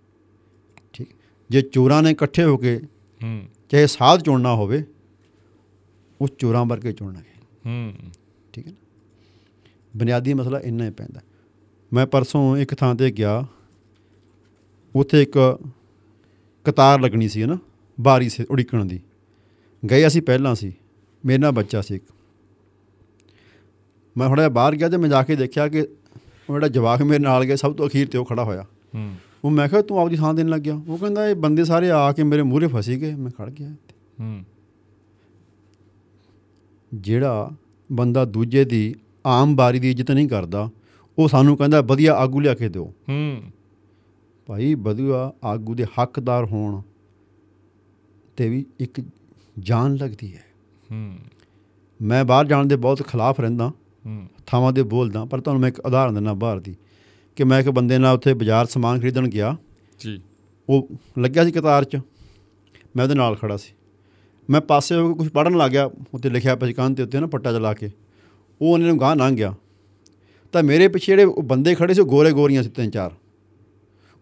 ਠੀਕ? 0.92 1.09
ਜੇ 1.51 1.62
ਚੋਰਾਂ 1.62 2.03
ਨੇ 2.03 2.11
ਇਕੱਠੇ 2.11 2.44
ਹੋ 2.44 2.57
ਕੇ 2.57 2.80
ਹੂੰ। 3.22 3.42
ਚਾਹੇ 3.68 3.86
ਸਾਧ 3.86 4.22
ਚੁਣਨਾ 4.22 4.55
ਹੋਵੇ 4.55 4.84
ਉਹ 6.20 6.28
ਚੋਰਾਂ 6.38 6.64
ਵਰਗੇ 6.64 6.92
ਚੁਣਨਗੇ। 6.92 7.42
ਹੂੰ। 7.66 7.94
ਠੀਕ 8.53 8.66
ਹੈ 8.66 8.72
ਨਾ? 8.72 8.78
ਬੁਨਿਆਦੀ 9.97 10.34
ਮਸਲਾ 10.34 10.61
ਇੰਨਾ 10.61 10.84
ਹੀ 10.84 10.90
ਪੈਂਦਾ। 10.90 11.20
ਮੈਂ 11.92 12.07
ਪਰਸੋਂ 12.07 12.57
ਇੱਕ 12.57 12.74
ਥਾਂ 12.74 12.94
ਤੇ 12.94 13.11
ਗਿਆ 13.11 13.47
ਉੱਥੇ 14.97 15.22
ਇੱਕ 15.22 15.59
ਕਤਾਰ 16.64 17.01
ਲੱਗਣੀ 17.01 17.28
ਸੀ 17.28 17.44
ਨਾ 17.44 17.59
ਬਾਰੀ 18.01 18.28
ਸੇ 18.28 18.47
ਉਡੀਕਣ 18.51 18.84
ਦੀ। 18.84 19.01
ਗਏ 19.91 20.07
ਅਸੀਂ 20.07 20.22
ਪਹਿਲਾਂ 20.22 20.55
ਸੀ। 20.55 20.72
ਮੇਰੇ 21.24 21.39
ਨਾਲ 21.39 21.53
ਬੱਚਾ 21.53 21.81
ਸੀ 21.81 21.95
ਇੱਕ। 21.95 22.05
ਮੈਂ 24.16 24.37
ਜਿਹਾ 24.37 24.49
ਬਾਹਰ 24.49 24.77
ਗਿਆ 24.77 24.89
ਤੇ 24.89 24.97
ਮੈਂ 24.97 25.09
ਜਾ 25.09 25.22
ਕੇ 25.22 25.37
ਦੇਖਿਆ 25.37 25.68
ਕਿ 25.68 25.81
ਉਹ 26.51 26.55
ਜਿਹੜਾ 26.55 26.68
ਜਵਾਕ 26.68 27.03
ਮੇਰੇ 27.03 27.18
ਨਾਲ 27.18 27.45
ਗਿਆ 27.45 27.57
ਸਭ 27.57 27.74
ਤੋਂ 27.74 27.87
ਅਖੀਰ 27.87 28.09
ਤੇ 28.09 28.18
ਉਹ 28.18 28.24
ਖੜਾ 28.24 28.45
ਹੋਇਆ। 28.45 28.62
ਹੂੰ। 28.95 29.14
ਉਹ 29.45 29.51
ਮੈਂ 29.51 29.68
ਕਿਹਾ 29.68 29.83
ਤੂੰ 29.83 29.99
ਆਪਦੀ 29.99 30.16
ਥਾਂ 30.16 30.35
ਦੇਣ 30.35 30.49
ਲੱਗ 30.49 30.61
ਗਿਆ 30.61 30.74
ਉਹ 30.89 30.99
ਕਹਿੰਦਾ 30.99 31.29
ਇਹ 31.29 31.35
ਬੰਦੇ 31.35 31.64
ਸਾਰੇ 31.64 31.91
ਆ 31.91 32.12
ਕੇ 32.12 32.22
ਮੇਰੇ 32.22 32.43
ਮੂਹਰੇ 32.43 32.66
ਫਸੀ 32.66 33.01
ਗਏ 33.01 33.14
ਮੈਂ 33.14 33.31
ਖੜ 33.31 33.51
ਗਿਆ 33.51 33.74
ਹੂੰ। 34.20 34.45
ਜਿਹੜਾ 36.95 37.51
ਬੰਦਾ 37.93 38.24
ਦੂਜੇ 38.24 38.64
ਦੀ 38.64 38.95
ਆਮ 39.27 39.57
ਬਾਰੀ 39.57 39.79
ਦੀ 39.79 39.91
ਇੱਜ਼ਤ 39.91 40.11
ਨਹੀਂ 40.11 40.29
ਕਰਦਾ 40.29 40.70
ਉਹ 41.18 41.29
ਸਾਨੂੰ 41.29 41.57
ਕਹਿੰਦਾ 41.57 41.81
ਵਧੀਆ 41.81 42.14
ਆਗੂ 42.14 42.41
ਲਿਆ 42.41 42.55
ਕੇ 42.55 42.68
ਦਿਓ। 42.68 42.93
ਹੂੰ। 43.09 43.43
ਭਾਈ 44.47 44.74
ਵਧੀਆ 44.74 45.33
ਆਗੂ 45.45 45.74
ਦੇ 45.74 45.85
ਹੱਕਦਾਰ 45.85 46.45
ਹੋਣ 46.45 46.83
ਤੇ 48.37 48.49
ਵੀ 48.49 48.66
ਇੱਕ 48.81 49.01
ਜਾਨ 49.59 49.96
ਲੱਗਦੀ 49.96 50.36
ਹੈ। 50.36 50.44
ਹੂੰ। 50.92 51.18
ਮੈਂ 52.02 52.24
ਬਾਹਰ 52.24 52.46
ਜਾਣ 52.46 52.66
ਦੇ 52.66 52.76
ਬਹੁਤ 52.76 53.02
ਖਿਲਾਫ 53.02 53.40
ਰਹਿੰਦਾ 53.40 53.68
ਹੂੰ। 54.07 54.28
ਥਾਵਾਂ 54.46 54.72
ਦੇ 54.72 54.82
ਬੋਲਦਾ 54.82 55.24
ਪਰ 55.24 55.40
ਤੁਹਾਨੂੰ 55.40 55.61
ਮੈਂ 55.61 55.68
ਇੱਕ 55.68 55.80
ਉਦਾਹਰਨ 55.80 56.14
ਦਿੰਦਾ 56.14 56.32
ਬਾਹਰ 56.32 56.61
ਦੀ 56.61 56.76
ਕਿ 57.36 57.44
ਮੈਂ 57.44 57.61
ਇੱਕ 57.61 57.68
ਬੰਦੇ 57.68 57.98
ਨਾਲ 57.98 58.16
ਉੱਥੇ 58.16 58.34
ਬਾਜ਼ਾਰ 58.34 58.66
ਸਮਾਨ 58.66 59.00
ਖਰੀਦਣ 59.00 59.28
ਗਿਆ। 59.28 59.57
ਜੀ। 60.00 60.20
ਉਹ 60.68 60.88
ਲੱਗਿਆ 61.18 61.44
ਸੀ 61.44 61.52
ਕਤਾਰ 61.52 61.84
'ਚ। 61.84 61.96
ਮੈਂ 62.96 63.04
ਉਹਦੇ 63.04 63.14
ਨਾਲ 63.14 63.36
ਖੜਾ 63.36 63.57
ਸੀ। 63.57 63.74
ਮੈਂ 64.50 64.61
ਪਾਸੇ 64.61 64.94
ਹੋ 64.94 65.12
ਕੇ 65.12 65.18
ਕੁਝ 65.18 65.28
ਪੜਨ 65.28 65.57
ਲੱਗ 65.57 65.70
ਗਿਆ 65.70 65.90
ਉੱਤੇ 66.14 66.30
ਲਿਖਿਆ 66.30 66.57
ਪਛਕਾਨ 66.57 66.94
ਤੇ 66.94 67.02
ਉੱਤੇ 67.02 67.20
ਨਾ 67.20 67.26
ਪੱਟਾ 67.26 67.52
ਚਲਾ 67.52 67.74
ਕੇ। 67.74 67.90
ਉਹ 68.62 68.72
ਉਹਨੇ 68.72 68.86
ਨੂੰ 68.86 69.00
ਗਾਂ 69.00 69.16
ਲੰਘ 69.16 69.36
ਗਿਆ। 69.36 69.54
ਤਾਂ 70.52 70.62
ਮੇਰੇ 70.62 70.88
ਪਿੱਛੇ 70.88 71.12
ਜਿਹੜੇ 71.12 71.24
ਉਹ 71.24 71.42
ਬੰਦੇ 71.42 71.74
ਖੜੇ 71.74 71.94
ਸੀ 71.94 72.02
ਗੋਰੇ 72.02 72.32
ਗੋਰੀਆਂ 72.32 72.62
ਸੀ 72.62 72.70
ਤਿੰਨ 72.70 72.90
ਚਾਰ। 72.90 73.12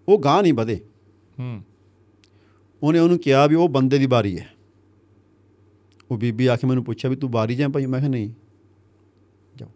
ਉਹ 0.09 0.19
ਗਾਂ 0.19 0.43
ਨਹੀਂ 0.43 0.55
ਵਧੇ। 0.55 0.81
ਹੂੰ। 1.39 1.63
ਉਹਨੇ 2.83 2.99
ਉਹਨੂੰ 2.99 3.19
ਕਿਹਾ 3.19 3.47
ਵੀ 3.47 3.55
ਉਹ 3.55 3.69
ਬੰਦੇ 3.69 3.99
ਦੀ 3.99 4.07
ਬਾਰੀ 4.07 4.39
ਹੈ। 4.39 4.54
ਉਹ 6.11 6.19
ਬੀਬੀ 6.19 6.47
ਆ 6.47 6.57
ਕੇ 6.57 6.67
ਮੈਨੂੰ 6.67 6.85
ਪੁੱਛਿਆ 6.85 7.11
ਵੀ 7.11 7.17
ਤੂੰ 7.17 7.31
ਬਾਰੀ 7.31 7.55
ਜਾਂ 7.55 7.69
ਭਾਈ? 7.69 7.87
ਮੈਂ 7.87 8.01
ਕਿਹਾ 8.01 8.11
ਨਹੀਂ। 8.11 8.31
ਜਾਓ। 9.57 9.69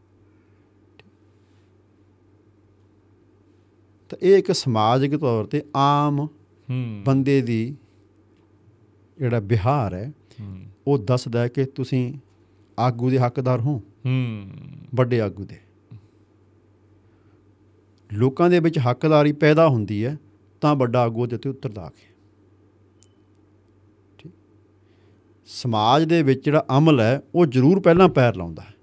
ਤਾਂ 4.08 4.18
ਇਹ 4.22 4.38
ਇੱਕ 4.38 4.52
ਸਮਾਜਿਕ 4.52 5.16
ਤੌਰ 5.16 5.44
ਤੇ 5.44 5.62
ਆਮ 5.76 6.28
ਬੰਦੇ 7.04 7.40
ਦੀ 7.42 7.76
ਜਿਹੜਾ 9.18 9.40
ਬਿਹਾਰ 9.40 9.94
ਹੈ 9.94 10.12
ਉਹ 10.86 10.98
ਦੱਸਦਾ 10.98 11.42
ਹੈ 11.42 11.48
ਕਿ 11.48 11.64
ਤੁਸੀਂ 11.64 12.14
ਆਗੂ 12.78 13.10
ਦੇ 13.10 13.18
ਹੱਕਦਾਰ 13.18 13.60
ਹੋ। 13.60 13.82
ਵੱਡੇ 14.94 15.20
ਆਗੂ 15.20 15.44
ਦੇ। 15.44 15.56
ਲੋਕਾਂ 18.12 18.50
ਦੇ 18.50 18.60
ਵਿੱਚ 18.60 18.78
ਹੱਕਦਾਰੀ 18.78 19.32
ਪੈਦਾ 19.32 19.68
ਹੁੰਦੀ 19.68 20.04
ਹੈ 20.04 20.16
ਤਾਂ 20.60 20.74
ਵੱਡਾ 20.74 21.00
ਆਗੂ 21.00 21.22
ਉਹਦੇ 21.22 21.38
ਤੇ 21.38 21.48
ਉਤਰਦਾ 21.48 21.90
ਕੇ 21.96 22.14
ਠੀਕ 24.18 24.32
ਸਮਾਜ 25.50 26.04
ਦੇ 26.04 26.22
ਵਿੱਚ 26.22 26.44
ਜਿਹੜਾ 26.44 26.66
ਅਮਲ 26.78 27.00
ਹੈ 27.00 27.22
ਉਹ 27.34 27.46
ਜ਼ਰੂਰ 27.46 27.80
ਪਹਿਲਾਂ 27.80 28.08
ਪੈਰ 28.08 28.36
ਲਾਉਂਦਾ 28.36 28.62
ਹੈ। 28.62 28.74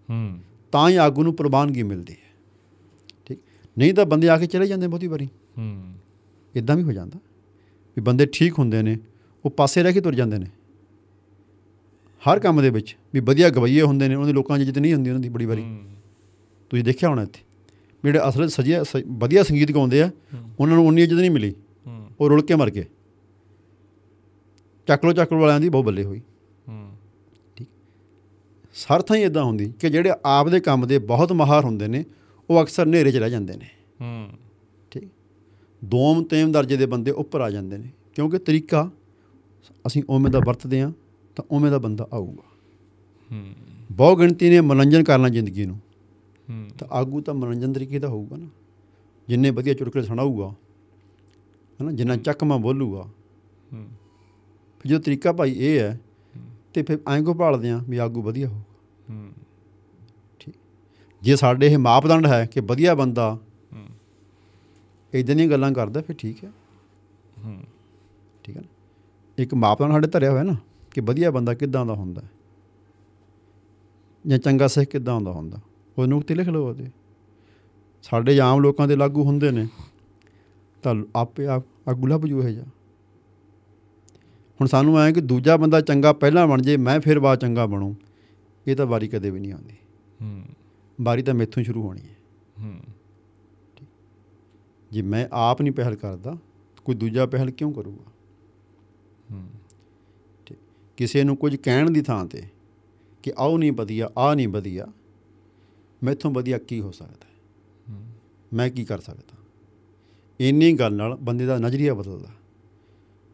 ਤਾਂ 0.72 0.89
ਹੀ 0.89 0.95
ਆਗੂ 0.95 1.24
ਨੂੰ 1.24 1.36
ਪ੍ਰਵਾਨਗੀ 1.36 1.84
ਮਿਲਦੀ 1.84 2.13
ਹੈ। 2.13 2.34
ਠੀਕ? 3.26 3.39
ਨਹੀਂ 3.78 3.93
ਤਾਂ 3.93 4.05
ਬੰਦੇ 4.05 4.30
ਆ 4.30 4.38
ਕੇ 4.38 4.45
ਚਲੇ 4.45 4.68
ਜਾਂਦੇ 4.68 4.88
ਬਹੁਤੀ 4.88 5.07
ਵਾਰੀ। 5.07 5.26
ਹੂੰ। 5.57 5.93
ਇਦਾਂ 6.55 6.76
ਵੀ 6.76 6.84
ਹੋ 6.84 6.91
ਜਾਂਦਾ। 6.91 7.20
ਵੀ 7.97 8.01
ਬੰਦੇ 8.01 8.26
ਠੀਕ 8.26 8.59
ਹੁੰਦੇ 8.59 8.82
ਨੇ 8.82 8.97
ਉਹ 9.45 9.51
ਪਾਸੇ 9.51 9.84
ਰਹਿ 9.84 9.93
ਕੇ 9.93 10.01
ਤੁਰ 10.01 10.16
ਜਾਂਦੇ 10.16 10.38
ਨੇ। 10.38 10.45
ਹਰ 12.22 12.39
ਕੰਮ 12.39 12.61
ਦੇ 12.61 12.70
ਵਿੱਚ 12.70 12.97
ਵੀ 13.13 13.20
ਵਧੀਆ 13.20 13.49
ਗਵਈਏ 13.49 13.82
ਹੁੰਦੇ 13.82 14.07
ਨੇ 14.07 14.16
ਉਹਨਾਂ 14.16 14.28
ਦੇ 14.28 14.34
ਲੋਕਾਂ 14.34 14.59
'ਚ 14.59 14.61
ਜਿੱਤ 14.61 14.80
ਨਹੀਂ 14.80 14.93
ਹੁੰਦੀ 14.93 15.09
ਉਹਨਾਂ 15.09 15.22
ਦੀ 15.22 15.30
ਬੜੀ 15.30 15.45
ਵਾਰੀ। 15.45 15.63
ਤੁਸੀਂ 16.70 16.84
ਦੇਖਿਆ 16.84 17.09
ਹੋਣਾ 17.09 17.22
ਇੱਥੇ 17.22 17.41
ਜਿਹੜੇ 18.03 18.20
ਅਸਲ 18.30 18.47
ਸਜਿਆ 18.47 18.84
ਵਧੀਆ 19.07 19.43
ਸੰਗੀਤ 19.43 19.72
ਗਾਉਂਦੇ 19.72 20.01
ਆ 20.01 20.11
ਉਹਨਾਂ 20.59 20.76
ਨੂੰ 20.76 20.88
ਉਨੀ 20.88 21.03
ਇੱਜ਼ਤ 21.03 21.18
ਨਹੀਂ 21.18 21.32
ਮਿਲੀ। 21.32 21.53
ਉਹ 22.20 22.30
ਰੁਲ 22.30 22.41
ਕੇ 22.41 22.55
ਮਰ 22.55 22.70
ਗਏ। 22.70 22.86
ਚੱਕਲੋ 24.88 25.13
ਚੱਕਲੋ 25.13 25.39
ਵਾਲਿਆਂ 25.39 25.59
ਦੀ 25.59 25.70
ਬਹੁਤ 25.70 25.86
ਬੱਲੇ 25.86 26.03
ਹੋਈ। 26.03 26.22
ਹੂੰ 26.68 26.91
ਹਰ 28.93 29.01
ਥਾਂ 29.01 29.18
ਹੀ 29.18 29.22
ਇਦਾਂ 29.22 29.43
ਹੁੰਦੀ 29.43 29.74
ਕਿ 29.80 29.89
ਜਿਹੜੇ 29.89 30.11
ਆਪ 30.26 30.49
ਦੇ 30.49 30.59
ਕੰਮ 30.59 30.88
ਦੇ 30.88 30.99
ਬਹੁਤ 30.99 31.32
ਮਾਹਰ 31.32 31.66
ਹੁੰਦੇ 31.66 31.88
ਨੇ 31.88 32.05
ਉਹ 32.49 32.63
ਅਕਸਰ 32.63 32.84
ਹਨੇਰੇ 32.84 33.11
'ਚ 33.11 33.16
ਰਹਿ 33.16 33.30
ਜਾਂਦੇ 33.30 33.57
ਨੇ। 33.57 33.66
ਹੂੰ। 34.01 34.30
ਠੀਕ? 34.91 35.09
ਦੋਮ 35.86 36.24
ਤੇਮ 36.24 36.51
ਦਰਜੇ 36.51 36.78
ਦੇ 36.78 36.86
ਬੰਦੇ 36.86 37.11
ਉੱਪਰ 37.11 37.41
ਆ 37.41 37.49
ਜਾਂਦੇ 37.49 37.78
ਨੇ 37.78 37.89
ਕਿਉਂਕਿ 38.16 38.38
ਤਰੀਕਾ 38.38 38.91
ਅਸੀਂ 39.88 40.03
ਉਵੇਂ 40.09 40.32
ਦਾ 40.32 40.39
ਵਰਤਦੇ 40.39 40.82
ਆ 40.82 40.91
ਤਾਂ 41.36 41.45
ਉਵੇਂ 41.51 41.72
ਦਾ 41.72 41.78
ਬੰਦਾ 41.78 42.07
ਆਊਗਾ। 42.13 42.43
ਹੂੰ। 43.32 43.53
ਬਹੁ 43.91 44.16
ਗਿਣਤੀ 44.16 44.49
ਨੇ 44.49 44.61
ਮਨੋਰੰਜਨ 44.61 45.03
ਕਰਨਾ 45.03 45.30
ਜ਼ਿੰਦਗੀ 45.30 45.66
ਨੂੰ। 45.66 45.76
ਹੂੰ। 46.49 46.68
ਤਾਂ 46.80 46.88
ਆਗੂ 46.91 47.22
ਤਾਂ 47.22 47.34
ਮਨੋਰੰਜਨ 47.34 47.74
ਤਰੀਕੇ 47.74 47.99
ਦਾ 47.99 48.07
ਹੋਊਗਾ 48.07 48.38
ਨਾ। 48.38 48.47
ਜਿੰਨੇ 49.28 49.49
ਵਧੀਆ 49.49 49.74
ਚੁਟਕਲੇ 49.74 50.03
ਸੁਣਾਊਗਾ 50.03 50.53
ਹਨਾ 51.82 51.91
ਜਿੰਨਾ 51.91 52.18
ਚੱਕਮਾ 52.18 52.57
ਬੋਲੂਗਾ। 52.57 53.09
ਹੂੰ। 53.74 53.88
ਜੋ 54.86 54.99
ਤਰੀਕਾ 54.99 55.32
ਭਾਈ 55.32 55.51
ਇਹ 55.51 55.80
ਹੈ 55.80 55.99
ਤੇ 56.76 56.84
ਫਿਰ 56.84 56.99
ਐਂ 57.09 57.23
ਕੋ 57.23 57.34
ਭਾਲਦੇ 57.34 57.69
ਆ 57.69 57.82
ਵੀ 57.89 57.97
ਆਗੂ 57.97 58.21
ਵਧੀਆ 58.21 58.47
ਹੋ। 58.47 58.61
ਹੂੰ 59.09 59.34
ਜੇ 61.21 61.36
ਸਾਡੇ 61.36 61.67
ਇਹ 61.67 61.78
ਮਾਪਦੰਡ 61.78 62.28
ਹੈ 62.28 62.45
ਕਿ 62.45 62.59
ਵਧੀਆ 62.59 62.95
ਬੰਦਾ 62.95 63.39
ਹੂੰ। 63.73 63.88
ਇਦਾਂ 65.13 65.36
ਦੀਆਂ 65.36 65.47
ਗੱਲਾਂ 65.47 65.71
ਕਰਦਾ 65.71 66.01
ਫਿਰ 66.01 66.15
ਠੀਕ 66.15 66.43
ਹੈ। 66.43 66.51
ਹੂੰ। 67.43 67.63
ਠੀਕ 68.43 68.57
ਹੈ 68.57 68.61
ਨਾ? 68.61 68.67
ਇੱਕ 69.38 69.53
ਮਾਪਦੰਡ 69.53 69.91
ਸਾਡੇ 69.91 70.07
ਧਰਿਆ 70.07 70.32
ਹੋਇਆ 70.32 70.43
ਨਾ 70.43 70.55
ਕਿ 70.91 71.01
ਵਧੀਆ 71.01 71.32
ਬੰਦਾ 71.32 71.53
ਕਿੱਦਾਂ 71.53 71.86
ਦਾ 71.86 71.93
ਹੁੰਦਾ 71.93 72.21
ਹੈ। 72.21 72.30
ਜਾਂ 74.28 74.38
ਚੰਗਾ 74.38 74.67
ਸਿੱਖ 74.67 74.91
ਕਿੱਦਾਂ 74.91 75.13
ਹੁੰਦਾ 75.13 75.32
ਹੁੰਦਾ? 75.32 75.59
ਉਹ 75.97 76.07
ਨੁਕਤੇ 76.07 76.36
ਲਿਖ 76.36 76.49
ਲਓ 76.49 76.69
ਉਹਦੇ। 76.69 76.88
ਸਾਡੇ 78.03 78.39
ਆਮ 78.39 78.59
ਲੋਕਾਂ 78.59 78.88
ਦੇ 78.88 78.95
ਲਾਗੂ 78.95 79.23
ਹੁੰਦੇ 79.23 79.51
ਨੇ। 79.51 79.67
ਤਾਂ 80.84 80.95
ਆਪੇ 81.15 81.47
ਆਪ 81.47 81.63
ਆਗੂ 81.88 82.07
ਲੱਭ 82.07 82.26
ਜੂ 82.26 82.43
ਇਹ 82.43 82.53
ਜਾ 82.55 82.63
ਹੁਣ 84.62 84.68
ਸਾਨੂੰ 84.68 84.99
ਐਂ 84.99 85.14
ਕਿ 85.14 85.22
ਦੂਜਾ 85.22 85.58
ਬੰਦਾ 85.58 85.82
ਚੰਗਾ 85.82 86.14
ਪਹਿਲਾਂ 86.14 86.47
ਬਣ 86.47 86.62
ਜੇ 86.62 86.78
ਮੈਂ 86.78 86.99
ਫਿਰ 86.99 87.20
ਬਾਅਦ 87.20 87.39
ਚੰਗਾ 87.39 87.66
ਬਣੂ। 87.66 87.95
ਇਹ 88.68 88.76
ਤਾਂ 88.76 88.86
ਵਾਰੀ 88.86 89.08
ਕਦੇ 89.08 89.30
ਵੀ 89.30 89.39
ਨਹੀਂ 89.39 89.53
ਆਉਂਦੀ। 89.53 89.74
ਹੂੰ। 90.22 90.45
ਵਾਰੀ 91.01 91.22
ਤਾਂ 91.22 91.34
ਮੈਥੋਂ 91.34 91.64
ਸ਼ੁਰੂ 91.64 91.88
ਹੋਣੀ 91.88 92.01
ਹੈ। 92.01 92.18
ਹੂੰ। 92.60 92.80
ਜੇ 94.91 95.01
ਮੈਂ 95.01 95.28
ਆਪ 95.32 95.62
ਨਹੀਂ 95.62 95.74
ਪਹਿਲ 95.74 95.95
ਕਰਦਾ 95.95 96.38
ਕੋਈ 96.86 96.95
ਦੂਜਾ 96.95 97.26
ਪਹਿਲ 97.26 97.51
ਕਿਉਂ 97.51 97.74
ਕਰੂਗਾ? 97.74 98.12
ਹੂੰ। 99.32 99.49
ਕਿਸੇ 100.97 101.24
ਨੂੰ 101.24 101.38
ਕੁਝ 101.38 101.56
ਕਹਿਣ 101.56 101.91
ਦੀ 101.91 102.01
ਥਾਂ 102.01 102.26
ਤੇ 102.26 102.43
ਕਿ 103.24 103.34
ਆਹ 103.38 103.58
ਨਹੀਂ 103.58 103.72
ਵਧੀਆ 103.72 104.10
ਆ 104.18 104.36
ਨਹੀਂ 104.36 104.47
ਵਧੀਆ 104.47 104.88
ਮੈਥੋਂ 106.03 106.32
ਵਧੀਆ 106.32 106.58
ਕੀ 106.58 106.82
ਹੋ 106.82 106.91
ਸਕਦਾ? 106.91 107.28
ਹੈ। 107.89 108.01
ਮੈਂ 108.53 108.70
ਕੀ 108.70 108.86
ਕਰ 108.86 108.99
ਸਕਦਾ? 108.99 109.38
ਇੰਨੀ 110.39 110.74
ਗੱਲ 110.74 110.93
ਨਾਲ 110.93 111.16
ਬੰਦੇ 111.16 111.45
ਦਾ 111.45 111.58
ਨਜ਼ਰੀਆ 111.58 111.93
ਬਦਲਦਾ। 111.93 112.30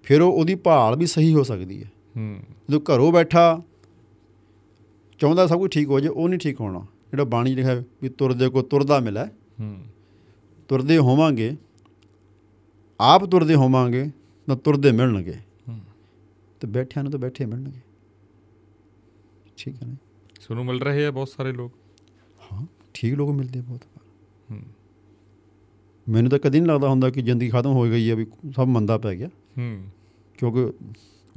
ਫਿਰ 0.04 0.22
ਉਹ 0.22 0.32
ਉਹਦੀ 0.34 0.56
ਭਾਲ 0.56 0.96
ਵੀ 0.96 1.06
ਸਹੀ 1.06 1.34
ਹੋ 1.34 1.44
ਸਕਦੀ 1.44 1.84
ਹੈ। 1.84 1.92
ਹੂੰ। 2.18 2.40
ਜਦੋਂ 2.70 2.82
ਘਰੋਂ 2.82 3.12
ਬੈਠਾ 3.12 3.62
ਚਾਹੁੰਦਾ 5.20 5.48
ਸਭ 5.48 5.58
ਕੁਝ 5.58 5.72
ਠੀਕ 5.72 5.88
ਹੋ 5.88 6.00
ਜਾਏ 6.00 6.10
ਉਹ 6.10 6.30
ਨਹੀਂ 6.30 6.40
ਠੀਕ 6.40 6.62
ਹੋਣਾ। 6.62 6.80
ਜਿਹੜਾ 7.12 7.24
ਬਾਣੀ 7.24 7.56
ਲਿਖਿਆ 7.56 7.84
ਵੀ 8.02 8.10
ਤੁਰਦੇ 8.10 8.50
ਕੋ 8.50 8.62
ਤੁਰਦਾ 8.62 9.00
ਮਿਲੈ। 9.00 9.26
ਹੂੰ। 9.60 9.86
ਤੁਰਦੇ 10.68 10.98
ਹੋਵਾਂਗੇ 10.98 11.56
ਆਪ 13.02 13.26
ਤੁਰਦੇ 13.26 13.56
ਹੋਵਾਂਗੇ 13.56 14.12
ਤਾਂ 14.48 14.56
ਤੁਰਦੇ 14.56 14.92
ਮਿਲਣਗੇ। 14.92 15.34
ਹੂੰ। 15.70 15.80
ਤੇ 16.60 16.68
ਬੈਠਿਆਂ 16.68 17.04
ਨੂੰ 17.04 17.12
ਤਾਂ 17.12 17.20
ਬੈਠੇ 17.20 17.46
ਮਿਲਣਗੇ। 17.46 17.80
ਠੀਕ 19.58 19.84
ਹੈ 19.84 19.88
ਨਾ? 19.88 19.96
ਤੁਹਾਨੂੰ 20.46 20.66
ਮਿਲ 20.66 20.82
ਰਹੇ 20.82 21.06
ਆ 21.06 21.12
ਬਹੁਤ 21.12 21.30
ਸਾਰੇ 21.30 21.52
ਲੋਕ। 21.52 21.72
ਹਾਂ 22.52 22.66
ਠੀਕ 22.94 23.14
ਲੋਕ 23.14 23.30
ਮਿਲਦੇ 23.30 23.60
ਆ 23.60 23.62
ਬਹੁਤ। 23.62 23.82
ਹੂੰ। 24.52 24.60
ਮੈਨੂੰ 26.10 26.32
ਤਾਂ 26.32 26.40
ਕਦੀ 26.40 26.60
ਨਹੀਂ 26.60 26.70
ਲੱਗਦਾ 26.70 26.90
ਹੁੰਦਾ 26.90 27.10
ਕਿ 27.10 27.22
ਜ਼ਿੰਦਗੀ 27.22 27.50
ਖਤਮ 27.50 27.72
ਹੋ 27.72 27.84
ਗਈ 27.84 28.10
ਹੈ 28.10 28.16
ਵੀ 28.16 28.26
ਸਭ 28.56 28.62
ਮੰਦਾ 28.62 28.98
ਪੈ 28.98 29.16
ਗਿਆ। 29.16 29.30
ਹੂੰ। 29.58 29.86
ਕਿਉਂਕਿ 30.38 30.74